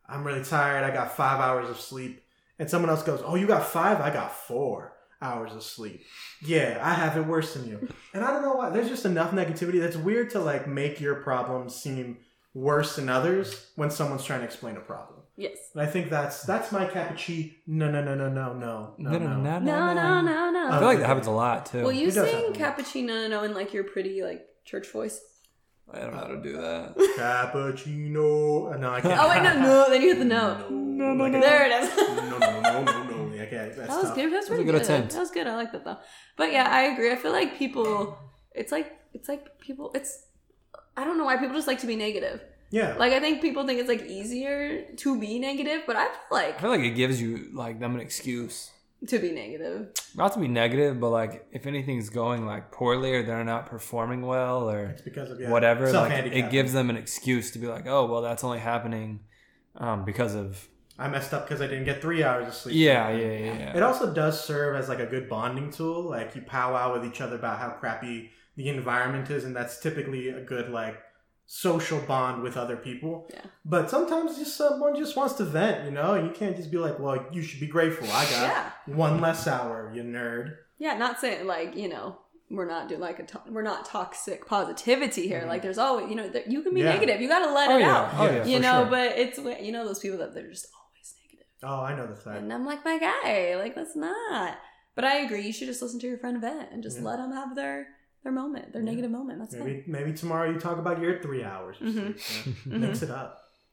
I'm 0.08 0.24
really 0.24 0.44
tired. 0.44 0.84
I 0.84 0.94
got 0.94 1.16
five 1.16 1.40
hours 1.40 1.68
of 1.68 1.80
sleep, 1.80 2.22
and 2.58 2.70
someone 2.70 2.90
else 2.90 3.02
goes, 3.02 3.22
oh, 3.24 3.34
you 3.34 3.46
got 3.46 3.66
five? 3.66 4.00
I 4.00 4.10
got 4.10 4.32
four 4.32 4.94
hours 5.20 5.52
of 5.52 5.62
sleep. 5.62 6.04
Yeah, 6.42 6.78
I 6.82 6.94
have 6.94 7.16
it 7.16 7.26
worse 7.26 7.54
than 7.54 7.66
you. 7.66 7.88
And 8.14 8.24
I 8.24 8.30
don't 8.30 8.42
know 8.42 8.54
why. 8.54 8.70
There's 8.70 8.88
just 8.88 9.04
enough 9.04 9.32
negativity 9.32 9.80
that's 9.80 9.96
weird 9.96 10.30
to 10.30 10.40
like 10.40 10.68
make 10.68 11.00
your 11.00 11.16
problems 11.16 11.74
seem 11.74 12.18
worse 12.54 12.96
than 12.96 13.08
others 13.08 13.70
when 13.76 13.90
someone's 13.90 14.24
trying 14.24 14.40
to 14.40 14.46
explain 14.46 14.76
a 14.76 14.80
problem. 14.80 15.15
Yes. 15.36 15.58
And 15.74 15.82
I 15.82 15.86
think 15.86 16.10
that's 16.10 16.42
that's 16.42 16.72
my 16.72 16.86
cappuccino. 16.86 17.52
No, 17.66 17.90
no, 17.90 18.02
no, 18.02 18.14
no, 18.14 18.28
no, 18.28 18.52
no, 18.54 18.94
no, 18.98 19.10
No, 19.10 19.18
no, 19.18 19.18
no. 19.18 19.36
no, 19.36 19.58
No, 19.60 19.92
no, 19.94 20.22
no, 20.22 20.50
no. 20.50 20.68
I 20.70 20.78
feel 20.78 20.86
like 20.88 20.98
that 20.98 21.06
happens 21.06 21.26
a 21.26 21.30
lot 21.30 21.66
too. 21.66 21.82
Will 21.82 21.92
you 21.92 22.10
sing 22.10 22.52
cappuccino 22.52 23.28
no 23.30 23.42
in 23.44 23.54
like 23.54 23.72
your 23.72 23.84
pretty 23.84 24.22
like 24.22 24.46
church 24.64 24.88
voice? 24.90 25.20
I 25.92 26.00
don't 26.00 26.12
know 26.12 26.18
how 26.18 26.26
to 26.26 26.42
do 26.42 26.52
that. 26.60 26.96
Cappuccino. 27.16 28.74
Uh, 28.74 28.76
No, 28.78 28.92
I 28.92 29.00
can't. 29.00 29.20
Oh 29.20 29.28
wait, 29.28 29.42
no, 29.42 29.58
no. 29.60 29.90
Then 29.90 30.02
you 30.02 30.08
hit 30.08 30.18
the 30.18 30.24
note. 30.24 30.70
No, 30.70 31.12
no, 31.14 31.26
no, 31.28 31.40
There 31.40 31.66
it 31.66 31.72
is. 31.84 31.96
no, 31.96 32.38
no, 32.38 32.60
no, 32.60 32.82
no, 32.82 33.04
no. 33.04 33.16
Okay, 33.42 33.50
that's 33.50 33.76
That 33.76 33.88
was 33.88 34.02
tough. 34.06 34.14
good. 34.16 34.32
That 34.32 34.36
was 34.38 34.46
a 34.46 34.48
pretty 34.48 34.64
good 34.64 34.72
good. 34.72 34.82
attempt. 34.82 35.12
That 35.12 35.20
was 35.20 35.30
good. 35.30 35.46
I 35.46 35.54
like 35.56 35.72
that 35.72 35.84
though. 35.84 35.98
But 36.36 36.52
yeah, 36.52 36.68
I 36.70 36.82
agree. 36.92 37.12
I 37.12 37.16
feel 37.16 37.32
like 37.32 37.56
people. 37.58 38.18
It's 38.54 38.72
like 38.72 38.92
it's 39.12 39.28
like 39.28 39.58
people. 39.60 39.92
It's. 39.94 40.24
I 40.96 41.04
don't 41.04 41.18
know 41.18 41.24
why 41.24 41.36
people 41.36 41.54
just 41.54 41.68
like 41.68 41.80
to 41.80 41.86
be 41.86 41.94
negative. 41.96 42.40
Yeah. 42.70 42.94
Like 42.96 43.12
I 43.12 43.20
think 43.20 43.42
people 43.42 43.66
think 43.66 43.80
it's 43.80 43.88
like 43.88 44.06
easier 44.06 44.82
to 44.96 45.20
be 45.20 45.38
negative, 45.38 45.82
but 45.86 45.96
I 45.96 46.04
feel 46.06 46.12
like 46.30 46.56
I 46.56 46.60
feel 46.60 46.70
like 46.70 46.80
it 46.80 46.90
gives 46.94 47.20
you 47.20 47.50
like 47.52 47.78
them 47.80 47.94
an 47.94 48.00
excuse. 48.00 48.70
to 49.06 49.18
be 49.18 49.30
negative. 49.32 49.88
Not 50.14 50.32
to 50.32 50.40
be 50.40 50.48
negative, 50.48 50.98
but 50.98 51.10
like 51.10 51.46
if 51.52 51.66
anything's 51.66 52.08
going 52.08 52.46
like 52.46 52.72
poorly 52.72 53.14
or 53.14 53.22
they're 53.22 53.44
not 53.44 53.66
performing 53.66 54.22
well 54.22 54.70
or 54.70 54.86
it's 54.86 55.02
because 55.02 55.30
of 55.30 55.40
yeah, 55.40 55.50
whatever, 55.50 55.92
like 55.92 56.26
it 56.26 56.50
gives 56.50 56.72
them 56.72 56.90
an 56.90 56.96
excuse 56.96 57.50
to 57.52 57.58
be 57.58 57.66
like, 57.66 57.86
oh 57.86 58.06
well, 58.06 58.22
that's 58.22 58.42
only 58.42 58.58
happening 58.58 59.20
um, 59.76 60.04
because 60.04 60.34
of 60.34 60.68
I 60.98 61.08
messed 61.08 61.34
up 61.34 61.46
because 61.46 61.60
I 61.60 61.66
didn't 61.66 61.84
get 61.84 62.00
three 62.00 62.22
hours 62.22 62.48
of 62.48 62.54
sleep. 62.54 62.74
yeah, 62.76 63.10
yeah, 63.10 63.26
yeah. 63.26 63.58
yeah. 63.58 63.76
It 63.76 63.82
also 63.82 64.12
does 64.12 64.42
serve 64.42 64.76
as 64.76 64.88
like 64.88 64.98
a 65.00 65.06
good 65.06 65.28
bonding 65.28 65.70
tool. 65.70 66.02
Like 66.02 66.34
you 66.34 66.42
powwow 66.42 66.94
with 66.94 67.04
each 67.04 67.20
other 67.20 67.36
about 67.36 67.58
how 67.58 67.70
crappy 67.70 68.30
the 68.56 68.68
environment 68.70 69.30
is, 69.30 69.44
and 69.44 69.54
that's 69.54 69.78
typically 69.78 70.30
a 70.30 70.40
good 70.40 70.70
like 70.70 70.98
social 71.46 72.00
bond 72.00 72.42
with 72.42 72.56
other 72.56 72.76
people. 72.76 73.28
Yeah. 73.32 73.42
But 73.64 73.88
sometimes 73.88 74.36
just 74.36 74.56
someone 74.56 74.96
just 74.96 75.16
wants 75.16 75.34
to 75.34 75.44
vent, 75.44 75.84
you 75.84 75.90
know. 75.92 76.14
You 76.14 76.30
can't 76.30 76.56
just 76.56 76.70
be 76.70 76.78
like, 76.78 76.98
"Well, 76.98 77.24
you 77.32 77.42
should 77.42 77.60
be 77.60 77.66
grateful. 77.68 78.06
I 78.08 78.24
got 78.24 78.42
Yeah. 78.42 78.70
one 78.86 79.20
less 79.20 79.46
hour, 79.46 79.90
you 79.94 80.02
nerd." 80.02 80.56
Yeah, 80.78 80.96
not 80.98 81.20
saying 81.20 81.46
like 81.46 81.76
you 81.76 81.88
know 81.88 82.18
we're 82.50 82.66
not 82.68 82.88
doing 82.88 83.00
like 83.00 83.18
a 83.18 83.24
to- 83.24 83.42
we're 83.48 83.62
not 83.62 83.84
toxic 83.86 84.46
positivity 84.46 85.26
here. 85.28 85.42
Mhm. 85.42 85.48
Like 85.48 85.62
there's 85.62 85.78
always 85.78 86.08
you 86.10 86.16
know 86.16 86.28
there, 86.28 86.42
you 86.48 86.62
can 86.62 86.74
be 86.74 86.80
Yeah. 86.80 86.92
negative. 86.94 87.20
You 87.20 87.28
got 87.28 87.44
to 87.46 87.52
let 87.52 87.70
oh 87.70 87.78
it 87.78 87.82
out. 87.82 88.10
oh 88.18 88.24
yeah, 88.24 88.44
you 88.44 88.58
know, 88.60 88.82
sure. 88.82 88.90
but 88.90 89.18
it's 89.18 89.38
you 89.38 89.72
know 89.72 89.84
those 89.86 90.00
people 90.00 90.18
that 90.18 90.34
they're 90.34 90.48
just 90.50 90.66
always 90.74 91.14
negative. 91.24 91.46
Oh, 91.62 91.80
I 91.80 91.96
know 91.96 92.06
the 92.06 92.16
fact. 92.16 92.38
And 92.38 92.52
I'm 92.52 92.66
like, 92.66 92.84
my 92.84 92.98
guy, 92.98 93.54
like 93.56 93.74
that's 93.74 93.94
not. 93.96 94.58
But 94.96 95.04
I 95.04 95.18
agree. 95.18 95.42
You 95.42 95.52
should 95.52 95.68
just 95.68 95.82
listen 95.82 96.00
to 96.00 96.06
your 96.06 96.18
friend 96.18 96.40
vent 96.40 96.72
and 96.72 96.82
just 96.82 97.00
let 97.00 97.18
them 97.18 97.30
have 97.32 97.54
their 97.54 97.88
their 98.26 98.32
moment, 98.32 98.72
their 98.72 98.82
Yeah. 98.82 98.90
negative 98.90 99.10
moment. 99.12 99.38
That's 99.38 99.54
Maybe 99.54 99.84
maybe 99.86 100.12
tomorrow 100.12 100.50
you 100.50 100.58
talk 100.58 100.78
about 100.78 101.00
your 101.00 101.20
three 101.22 101.44
hours. 101.44 101.76
Of 101.80 101.86
Mhm. 101.86 102.18
sleep. 102.20 102.56
Yeah. 102.66 102.78
Mix 102.84 103.02
it 103.02 103.10
up. 103.10 103.30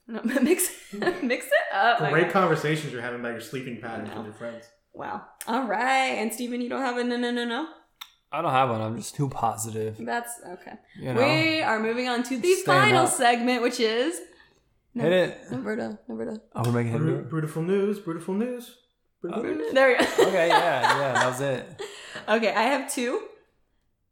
No, 0.08 0.22
mix 0.50 0.70
mix 1.24 1.42
it 1.48 1.68
up. 1.76 1.98
Great 2.12 2.30
conversations 2.30 2.92
you're 2.94 3.02
having 3.02 3.20
about 3.22 3.32
your 3.32 3.42
sleeping 3.42 3.82
patterns 3.82 4.10
with 4.16 4.26
your 4.26 4.34
friends. 4.44 4.66
Wow. 4.94 5.26
All 5.48 5.66
right. 5.66 6.14
And 6.20 6.32
Steven, 6.32 6.62
you 6.62 6.70
don't 6.70 6.82
have 6.82 6.98
a 6.98 7.04
no 7.04 7.18
no 7.18 7.32
no 7.32 7.46
no. 7.46 7.68
I 8.32 8.42
don't 8.44 8.52
have 8.52 8.70
one. 8.70 8.82
I'm 8.82 8.96
just 8.98 9.16
too 9.16 9.28
positive. 9.30 9.96
That's 10.00 10.34
okay. 10.56 10.76
You 11.00 11.14
know, 11.14 11.20
We 11.26 11.62
are 11.62 11.80
moving 11.80 12.08
on 12.10 12.22
to 12.30 12.38
the 12.38 12.54
final 12.66 13.06
up. 13.06 13.10
segment, 13.10 13.62
which 13.64 13.80
is 13.80 14.20
hit 14.96 15.12
it. 15.12 15.38
Roberta. 15.52 15.98
Roberta. 16.08 16.42
Oh, 16.56 16.62
we're 16.66 16.72
making 16.80 16.94
him 16.94 17.06
do 17.06 17.14
Bru- 17.16 17.30
Beautiful 17.34 17.64
news. 17.64 18.00
Beautiful 18.00 18.34
news. 18.36 18.64
Beautiful 19.22 19.46
Uh, 19.50 19.54
news. 19.54 19.74
There 19.74 19.88
we 19.88 19.96
go. 19.98 20.28
Okay, 20.30 20.48
yeah, 20.50 20.82
yeah, 21.00 21.14
that 21.14 21.28
was 21.28 21.42
it. 21.42 21.82
Okay, 22.28 22.52
I 22.54 22.64
have 22.74 22.92
two. 22.92 23.12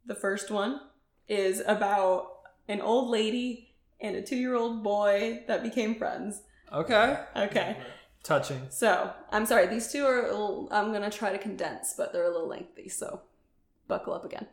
The 0.05 0.15
first 0.15 0.51
one 0.51 0.79
is 1.27 1.61
about 1.65 2.27
an 2.67 2.81
old 2.81 3.09
lady 3.09 3.75
and 3.99 4.15
a 4.15 4.21
two 4.21 4.35
year 4.35 4.55
old 4.55 4.83
boy 4.83 5.43
that 5.47 5.63
became 5.63 5.95
friends. 5.95 6.41
Okay, 6.73 7.19
Okay, 7.35 7.77
touching. 8.23 8.61
so 8.69 9.11
I'm 9.31 9.45
sorry, 9.45 9.67
these 9.67 9.91
two 9.91 10.05
are, 10.05 10.23
little, 10.23 10.69
I'm 10.71 10.93
gonna 10.93 11.09
try 11.09 11.31
to 11.31 11.37
condense, 11.37 11.93
but 11.97 12.13
they're 12.13 12.25
a 12.25 12.31
little 12.31 12.47
lengthy, 12.47 12.87
so 12.87 13.21
buckle 13.87 14.13
up 14.13 14.23
again. 14.25 14.47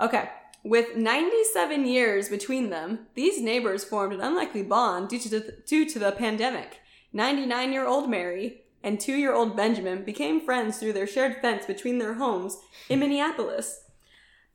Okay, 0.00 0.30
with 0.64 0.96
97 0.96 1.84
years 1.86 2.28
between 2.30 2.70
them, 2.70 3.06
these 3.14 3.40
neighbors 3.40 3.84
formed 3.84 4.14
an 4.14 4.20
unlikely 4.22 4.62
bond 4.62 5.08
due 5.10 5.18
to 5.18 5.28
the, 5.28 5.58
due 5.66 5.88
to 5.88 5.98
the 5.98 6.12
pandemic. 6.12 6.80
99 7.12 7.72
year 7.72 7.86
old 7.86 8.08
Mary 8.10 8.62
and 8.82 8.98
two 8.98 9.14
year 9.16 9.34
old 9.34 9.56
Benjamin 9.56 10.04
became 10.04 10.40
friends 10.40 10.78
through 10.78 10.92
their 10.94 11.06
shared 11.06 11.36
fence 11.42 11.66
between 11.66 11.98
their 11.98 12.14
homes 12.14 12.56
in 12.88 12.98
Minneapolis. 13.00 13.82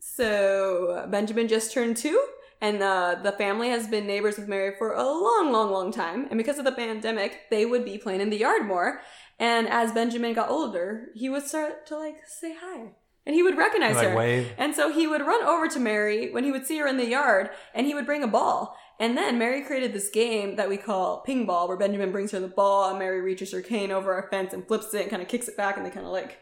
So 0.05 1.07
Benjamin 1.09 1.47
just 1.47 1.73
turned 1.73 1.97
two, 1.97 2.21
and 2.61 2.83
uh, 2.83 3.15
the 3.23 3.31
family 3.31 3.69
has 3.69 3.87
been 3.87 4.05
neighbors 4.05 4.37
with 4.37 4.47
Mary 4.47 4.75
for 4.77 4.93
a 4.93 5.03
long, 5.03 5.51
long, 5.51 5.71
long 5.71 5.91
time. 5.91 6.27
And 6.29 6.37
because 6.37 6.59
of 6.59 6.65
the 6.65 6.71
pandemic, 6.73 7.49
they 7.49 7.65
would 7.65 7.85
be 7.85 7.97
playing 7.97 8.21
in 8.21 8.29
the 8.29 8.37
yard 8.37 8.65
more. 8.65 9.01
And 9.39 9.67
as 9.67 9.91
Benjamin 9.93 10.33
got 10.33 10.49
older, 10.49 11.07
he 11.15 11.29
would 11.29 11.47
start 11.47 11.87
to 11.87 11.97
like 11.97 12.17
say 12.27 12.53
hi, 12.59 12.91
and 13.25 13.33
he 13.33 13.41
would 13.41 13.57
recognize 13.57 13.95
Like 13.95 14.09
her. 14.09 14.15
wave. 14.15 14.51
And 14.57 14.75
so 14.75 14.91
he 14.91 15.07
would 15.07 15.21
run 15.21 15.43
over 15.43 15.67
to 15.69 15.79
Mary 15.79 16.31
when 16.31 16.43
he 16.43 16.51
would 16.51 16.67
see 16.67 16.77
her 16.77 16.87
in 16.87 16.97
the 16.97 17.07
yard, 17.07 17.49
and 17.73 17.87
he 17.87 17.95
would 17.95 18.05
bring 18.05 18.23
a 18.23 18.27
ball. 18.27 18.77
And 18.99 19.17
then 19.17 19.39
Mary 19.39 19.63
created 19.63 19.91
this 19.93 20.09
game 20.09 20.57
that 20.57 20.69
we 20.69 20.77
call 20.77 21.21
ping 21.21 21.45
ball, 21.45 21.67
where 21.67 21.77
Benjamin 21.77 22.11
brings 22.11 22.31
her 22.31 22.39
the 22.39 22.47
ball, 22.47 22.89
and 22.89 22.99
Mary 22.99 23.21
reaches 23.21 23.51
her 23.51 23.61
cane 23.61 23.91
over 23.91 24.13
our 24.13 24.29
fence 24.29 24.53
and 24.53 24.67
flips 24.67 24.93
it 24.93 25.01
and 25.01 25.09
kind 25.09 25.21
of 25.23 25.27
kicks 25.27 25.47
it 25.47 25.57
back, 25.57 25.77
and 25.77 25.85
they 25.85 25.89
kind 25.89 26.05
of 26.05 26.11
like 26.11 26.37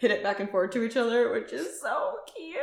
hit 0.00 0.10
it 0.10 0.22
back 0.22 0.40
and 0.40 0.50
forth 0.50 0.70
to 0.70 0.82
each 0.82 0.96
other, 0.96 1.30
which 1.30 1.52
is 1.52 1.80
so 1.80 2.16
cute. 2.34 2.56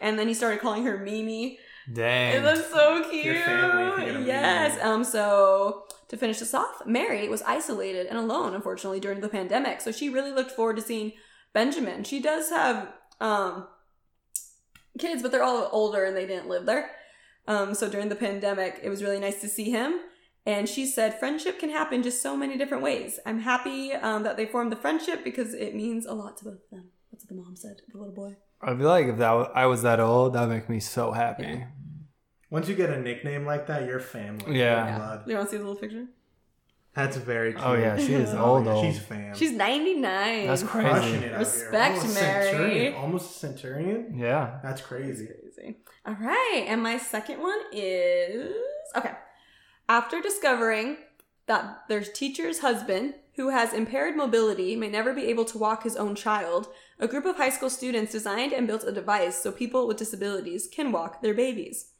And 0.00 0.18
then 0.18 0.26
he 0.26 0.34
started 0.34 0.60
calling 0.60 0.84
her 0.84 0.98
Mimi. 0.98 1.58
Dang. 1.90 2.36
It 2.36 2.42
was 2.42 2.66
so 2.66 3.08
cute. 3.08 3.24
Yes. 3.24 4.74
Mimi. 4.74 4.82
Um. 4.82 5.04
So 5.04 5.84
to 6.08 6.16
finish 6.16 6.40
this 6.40 6.52
off, 6.52 6.82
Mary 6.84 7.28
was 7.28 7.42
isolated 7.42 8.06
and 8.08 8.18
alone, 8.18 8.54
unfortunately, 8.54 9.00
during 9.00 9.20
the 9.20 9.28
pandemic. 9.28 9.80
So 9.80 9.92
she 9.92 10.08
really 10.10 10.32
looked 10.32 10.50
forward 10.50 10.76
to 10.76 10.82
seeing 10.82 11.12
Benjamin. 11.54 12.04
She 12.04 12.20
does 12.20 12.50
have 12.50 12.92
um 13.20 13.68
kids, 14.98 15.22
but 15.22 15.30
they're 15.30 15.44
all 15.44 15.68
older 15.72 16.04
and 16.04 16.16
they 16.16 16.26
didn't 16.26 16.48
live 16.48 16.66
there. 16.66 16.90
Um. 17.46 17.72
So 17.74 17.88
during 17.88 18.08
the 18.08 18.16
pandemic, 18.16 18.80
it 18.82 18.90
was 18.90 19.02
really 19.02 19.20
nice 19.20 19.40
to 19.42 19.48
see 19.48 19.70
him. 19.70 20.00
And 20.48 20.66
she 20.66 20.86
said, 20.86 21.18
friendship 21.18 21.58
can 21.58 21.68
happen 21.68 22.02
just 22.02 22.22
so 22.22 22.34
many 22.34 22.56
different 22.56 22.82
ways. 22.82 23.20
I'm 23.26 23.40
happy 23.40 23.92
um, 23.92 24.22
that 24.22 24.38
they 24.38 24.46
formed 24.46 24.72
the 24.72 24.76
friendship 24.76 25.22
because 25.22 25.52
it 25.52 25.74
means 25.74 26.06
a 26.06 26.14
lot 26.14 26.38
to 26.38 26.44
both 26.44 26.54
of 26.54 26.70
them. 26.70 26.86
That's 27.12 27.24
what 27.24 27.28
the 27.28 27.34
mom 27.42 27.54
said, 27.54 27.82
the 27.92 27.98
little 27.98 28.14
boy. 28.14 28.36
I 28.62 28.74
feel 28.74 28.88
like 28.88 29.08
if 29.08 29.18
that 29.18 29.32
wa- 29.32 29.50
I 29.54 29.66
was 29.66 29.82
that 29.82 30.00
old, 30.00 30.32
that 30.32 30.40
would 30.48 30.54
make 30.54 30.70
me 30.70 30.80
so 30.80 31.12
happy. 31.12 31.64
Once 32.48 32.66
you 32.66 32.74
get 32.74 32.88
a 32.88 32.98
nickname 32.98 33.44
like 33.44 33.66
that, 33.66 33.84
you're 33.86 34.00
family. 34.00 34.58
Yeah. 34.58 35.20
You're. 35.26 35.28
You 35.28 35.36
want 35.36 35.48
to 35.48 35.50
see 35.50 35.58
the 35.58 35.64
little 35.64 35.76
picture? 35.78 36.06
That's 36.94 37.18
very 37.18 37.52
cute. 37.52 37.64
Oh 37.64 37.74
yeah, 37.74 37.98
she 37.98 38.14
is 38.14 38.30
Oh, 38.32 38.38
old, 38.56 38.64
yeah, 38.64 38.72
old. 38.72 38.86
She's 38.86 38.98
fam. 38.98 39.34
She's 39.36 39.52
99. 39.52 40.46
That's 40.46 40.62
crushing 40.62 41.10
crazy. 41.12 41.26
it 41.26 41.32
out 41.34 41.38
Respect, 41.40 42.02
here. 42.02 42.02
Almost 42.02 42.14
Mary. 42.22 42.44
Centurion. 42.50 42.94
Almost 42.94 43.30
a 43.30 43.38
centurion. 43.38 44.18
Yeah. 44.18 44.58
That's 44.62 44.80
crazy. 44.80 45.26
crazy. 45.26 45.76
All 46.06 46.14
right, 46.14 46.64
and 46.66 46.82
my 46.82 46.96
second 46.96 47.40
one 47.40 47.58
is 47.70 48.50
okay. 48.96 49.12
After 49.88 50.20
discovering 50.20 50.98
that 51.46 51.84
their 51.88 52.02
teacher's 52.02 52.58
husband, 52.58 53.14
who 53.36 53.48
has 53.48 53.72
impaired 53.72 54.16
mobility, 54.16 54.76
may 54.76 54.88
never 54.88 55.14
be 55.14 55.24
able 55.26 55.46
to 55.46 55.56
walk 55.56 55.84
his 55.84 55.96
own 55.96 56.14
child, 56.14 56.68
a 56.98 57.08
group 57.08 57.24
of 57.24 57.36
high 57.36 57.48
school 57.48 57.70
students 57.70 58.12
designed 58.12 58.52
and 58.52 58.66
built 58.66 58.84
a 58.84 58.92
device 58.92 59.42
so 59.42 59.50
people 59.50 59.88
with 59.88 59.96
disabilities 59.96 60.68
can 60.70 60.92
walk 60.92 61.22
their 61.22 61.32
babies. 61.32 61.92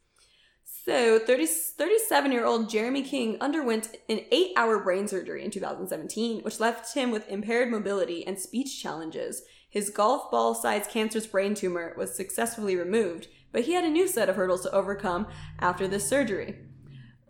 So, 0.65 1.19
30, 1.19 1.47
37 1.47 2.33
year 2.33 2.45
old 2.45 2.69
Jeremy 2.69 3.03
King 3.03 3.39
underwent 3.41 3.97
an 4.09 4.21
eight 4.31 4.53
hour 4.55 4.79
brain 4.79 5.09
surgery 5.09 5.43
in 5.43 5.51
2017, 5.51 6.43
which 6.43 6.61
left 6.61 6.95
him 6.95 7.11
with 7.11 7.29
impaired 7.29 7.71
mobility 7.71 8.27
and 8.27 8.39
speech 8.39 8.83
challenges. 8.83 9.43
His 9.71 9.89
golf 9.89 10.31
ball 10.31 10.55
sized 10.55 10.91
cancerous 10.91 11.27
brain 11.27 11.55
tumor 11.55 11.95
was 11.97 12.15
successfully 12.15 12.77
removed, 12.77 13.29
but 13.51 13.63
he 13.63 13.73
had 13.73 13.85
a 13.85 13.91
new 13.91 14.07
set 14.09 14.29
of 14.29 14.37
hurdles 14.37 14.63
to 14.63 14.73
overcome 14.73 15.27
after 15.59 15.89
this 15.89 16.07
surgery. 16.07 16.57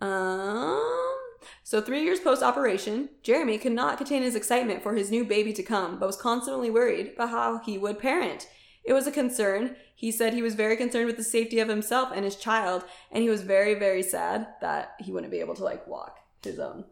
Um, 0.01 1.17
so 1.63 1.81
three 1.81 2.03
years 2.03 2.19
post 2.19 2.41
operation, 2.41 3.09
Jeremy 3.23 3.57
could 3.57 3.73
not 3.73 3.97
contain 3.97 4.23
his 4.23 4.35
excitement 4.35 4.81
for 4.83 4.95
his 4.95 5.11
new 5.11 5.23
baby 5.23 5.53
to 5.53 5.63
come, 5.63 5.99
but 5.99 6.07
was 6.07 6.21
constantly 6.21 6.69
worried 6.69 7.13
about 7.15 7.29
how 7.29 7.59
he 7.59 7.77
would 7.77 7.99
parent. 7.99 8.47
It 8.83 8.93
was 8.93 9.07
a 9.07 9.11
concern. 9.11 9.75
He 9.95 10.11
said 10.11 10.33
he 10.33 10.41
was 10.41 10.55
very 10.55 10.77
concerned 10.77 11.05
with 11.05 11.17
the 11.17 11.23
safety 11.23 11.59
of 11.59 11.67
himself 11.67 12.09
and 12.13 12.25
his 12.25 12.35
child, 12.35 12.85
and 13.11 13.21
he 13.21 13.29
was 13.29 13.41
very, 13.41 13.75
very 13.75 14.01
sad 14.01 14.47
that 14.61 14.95
he 14.99 15.11
wouldn't 15.11 15.31
be 15.31 15.41
able 15.41 15.55
to 15.55 15.63
like 15.63 15.85
walk 15.85 16.17
his 16.41 16.59
own 16.59 16.85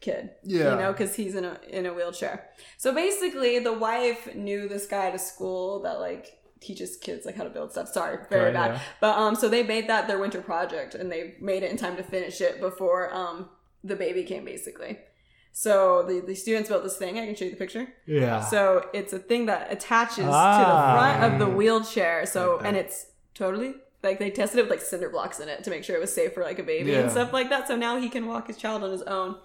kid. 0.00 0.30
Yeah. 0.42 0.74
You 0.74 0.80
know, 0.80 0.92
because 0.92 1.14
he's 1.14 1.34
in 1.34 1.44
a 1.44 1.58
in 1.68 1.86
a 1.86 1.94
wheelchair. 1.94 2.50
So 2.76 2.92
basically 2.92 3.60
the 3.60 3.72
wife 3.72 4.34
knew 4.34 4.68
this 4.68 4.86
guy 4.86 5.06
at 5.06 5.14
a 5.14 5.18
school 5.18 5.80
that 5.82 6.00
like 6.00 6.38
teaches 6.62 6.96
kids 6.96 7.26
like 7.26 7.36
how 7.36 7.44
to 7.44 7.50
build 7.50 7.72
stuff. 7.72 7.88
Sorry, 7.88 8.18
very 8.30 8.44
Right, 8.46 8.54
bad. 8.54 8.70
yeah. 8.74 8.80
But 9.00 9.18
um 9.18 9.34
so 9.34 9.48
they 9.48 9.62
made 9.62 9.88
that 9.88 10.06
their 10.08 10.18
winter 10.18 10.40
project 10.40 10.94
and 10.94 11.10
they 11.12 11.34
made 11.40 11.62
it 11.62 11.70
in 11.70 11.76
time 11.76 11.96
to 11.96 12.02
finish 12.02 12.40
it 12.40 12.60
before 12.60 13.12
um 13.12 13.48
the 13.84 13.96
baby 13.96 14.22
came 14.24 14.44
basically. 14.44 14.98
So 15.52 16.02
the, 16.08 16.22
the 16.26 16.34
students 16.34 16.68
built 16.70 16.82
this 16.82 16.96
thing. 16.96 17.18
I 17.18 17.26
can 17.26 17.34
show 17.34 17.44
you 17.44 17.50
the 17.50 17.56
picture. 17.56 17.86
Yeah. 18.06 18.40
So 18.40 18.88
it's 18.94 19.12
a 19.12 19.18
thing 19.18 19.46
that 19.46 19.70
attaches 19.70 20.24
Ah. 20.28 20.58
to 20.58 20.64
the 20.64 20.98
front 20.98 21.32
of 21.34 21.38
the 21.38 21.54
wheelchair. 21.54 22.24
So 22.26 22.56
Like 22.56 22.66
and 22.66 22.76
it's 22.76 23.06
totally 23.34 23.74
like 24.02 24.18
they 24.18 24.30
tested 24.30 24.58
it 24.58 24.62
with 24.62 24.70
like 24.70 24.80
cinder 24.80 25.10
blocks 25.10 25.40
in 25.40 25.48
it 25.48 25.62
to 25.64 25.70
make 25.70 25.84
sure 25.84 25.94
it 25.94 26.00
was 26.00 26.12
safe 26.12 26.32
for 26.32 26.42
like 26.42 26.58
a 26.58 26.62
baby 26.62 26.94
and 26.94 27.10
stuff 27.10 27.32
like 27.32 27.50
that. 27.50 27.68
So 27.68 27.76
now 27.76 28.00
he 28.00 28.08
can 28.08 28.26
walk 28.26 28.46
his 28.46 28.56
child 28.56 28.82
on 28.82 28.90
his 28.90 29.02
own. 29.02 29.36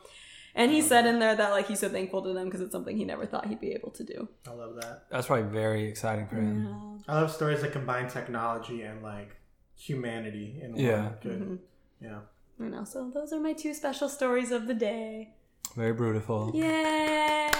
And 0.58 0.72
he 0.72 0.82
said 0.82 1.06
in 1.06 1.20
there 1.20 1.36
that 1.36 1.52
like 1.52 1.68
he's 1.68 1.80
so 1.80 1.88
thankful 1.88 2.22
to 2.24 2.34
them 2.34 2.46
because 2.46 2.62
it's 2.62 2.72
something 2.72 2.98
he 2.98 3.06
never 3.06 3.26
thought 3.26 3.46
he'd 3.46 3.62
be 3.62 3.72
able 3.72 3.92
to 3.92 4.04
do. 4.04 4.28
I 4.48 4.52
love 4.52 4.76
that. 4.82 5.04
That's 5.12 5.28
probably 5.28 5.48
very 5.50 5.86
exciting 5.88 6.28
for 6.28 6.36
him. 6.36 7.04
I 7.08 7.14
love 7.22 7.32
stories 7.32 7.62
that 7.62 7.72
combine 7.72 8.10
technology 8.10 8.82
and 8.82 9.02
like 9.04 9.38
humanity 9.78 10.60
in 10.62 10.76
Yeah. 10.76 11.04
one 11.04 11.14
good. 11.22 11.40
Mm-hmm. 11.42 11.56
Yeah. 12.02 12.20
I 12.60 12.64
know. 12.70 12.84
So 12.84 13.12
those 13.14 13.32
are 13.34 13.40
my 13.40 13.54
two 13.54 13.74
special 13.76 14.10
stories 14.10 14.52
of 14.52 14.66
the 14.68 14.74
day. 14.74 15.36
Very 15.76 15.94
beautiful. 15.94 16.52
Yay! 16.56 17.52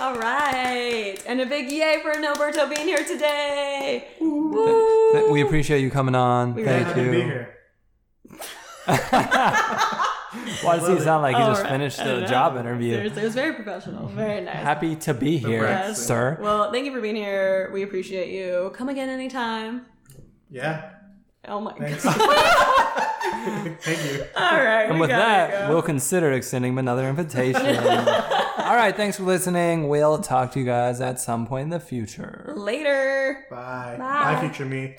All 0.00 0.16
right, 0.16 1.16
and 1.26 1.40
a 1.40 1.46
big 1.46 1.70
yay 1.70 2.00
for 2.02 2.12
Noberto 2.12 2.68
being 2.74 2.86
here 2.86 3.04
today. 3.04 4.08
Woo! 4.20 5.12
Th- 5.12 5.30
We 5.30 5.40
appreciate 5.42 5.80
you 5.80 5.90
coming 5.90 6.14
on. 6.14 6.54
We 6.54 6.64
Thank 6.64 6.86
Happy 6.86 7.00
you. 7.02 7.46
to. 10.34 10.66
Why 10.66 10.76
does 10.78 10.88
he 10.88 11.00
sound 11.04 11.22
like 11.22 11.36
he 11.36 11.42
All 11.42 11.48
just 11.50 11.62
right. 11.62 11.70
finished 11.72 11.98
the 11.98 12.26
job 12.26 12.56
interview? 12.56 12.94
Seriously, 12.94 13.22
it 13.22 13.24
was 13.26 13.34
very 13.34 13.52
professional. 13.54 14.08
Very 14.08 14.40
nice. 14.42 14.56
Happy 14.56 14.96
to 14.96 15.14
be 15.14 15.36
here, 15.38 15.62
Yes. 15.62 16.04
sir. 16.04 16.38
Well, 16.40 16.70
thank 16.72 16.84
you 16.86 16.92
for 16.92 17.00
being 17.00 17.16
here. 17.16 17.70
We 17.72 17.82
appreciate 17.82 18.30
you. 18.32 18.70
Come 18.74 18.88
again 18.88 19.08
anytime. 19.08 19.86
Yeah. 20.50 20.90
Oh 21.46 21.60
my 21.60 21.72
Thanks. 21.74 22.04
god. 22.04 22.14
Thank 23.80 24.12
you. 24.12 24.24
All 24.36 24.56
right. 24.64 24.84
And 24.88 24.98
with 25.00 25.10
that, 25.10 25.66
go. 25.66 25.74
we'll 25.74 25.82
consider 25.82 26.32
extending 26.32 26.72
him 26.72 26.78
another 26.78 27.06
invitation. 27.08 27.60
All 27.76 28.76
right, 28.76 28.94
thanks 28.96 29.16
for 29.18 29.24
listening. 29.24 29.88
We'll 29.88 30.18
talk 30.18 30.52
to 30.52 30.58
you 30.60 30.64
guys 30.64 31.00
at 31.02 31.20
some 31.20 31.46
point 31.46 31.64
in 31.64 31.70
the 31.70 31.80
future. 31.80 32.52
later. 32.56 33.44
Bye. 33.50 33.96
Bye. 33.98 34.34
Bye, 34.34 34.40
future 34.40 34.64
me. 34.64 34.96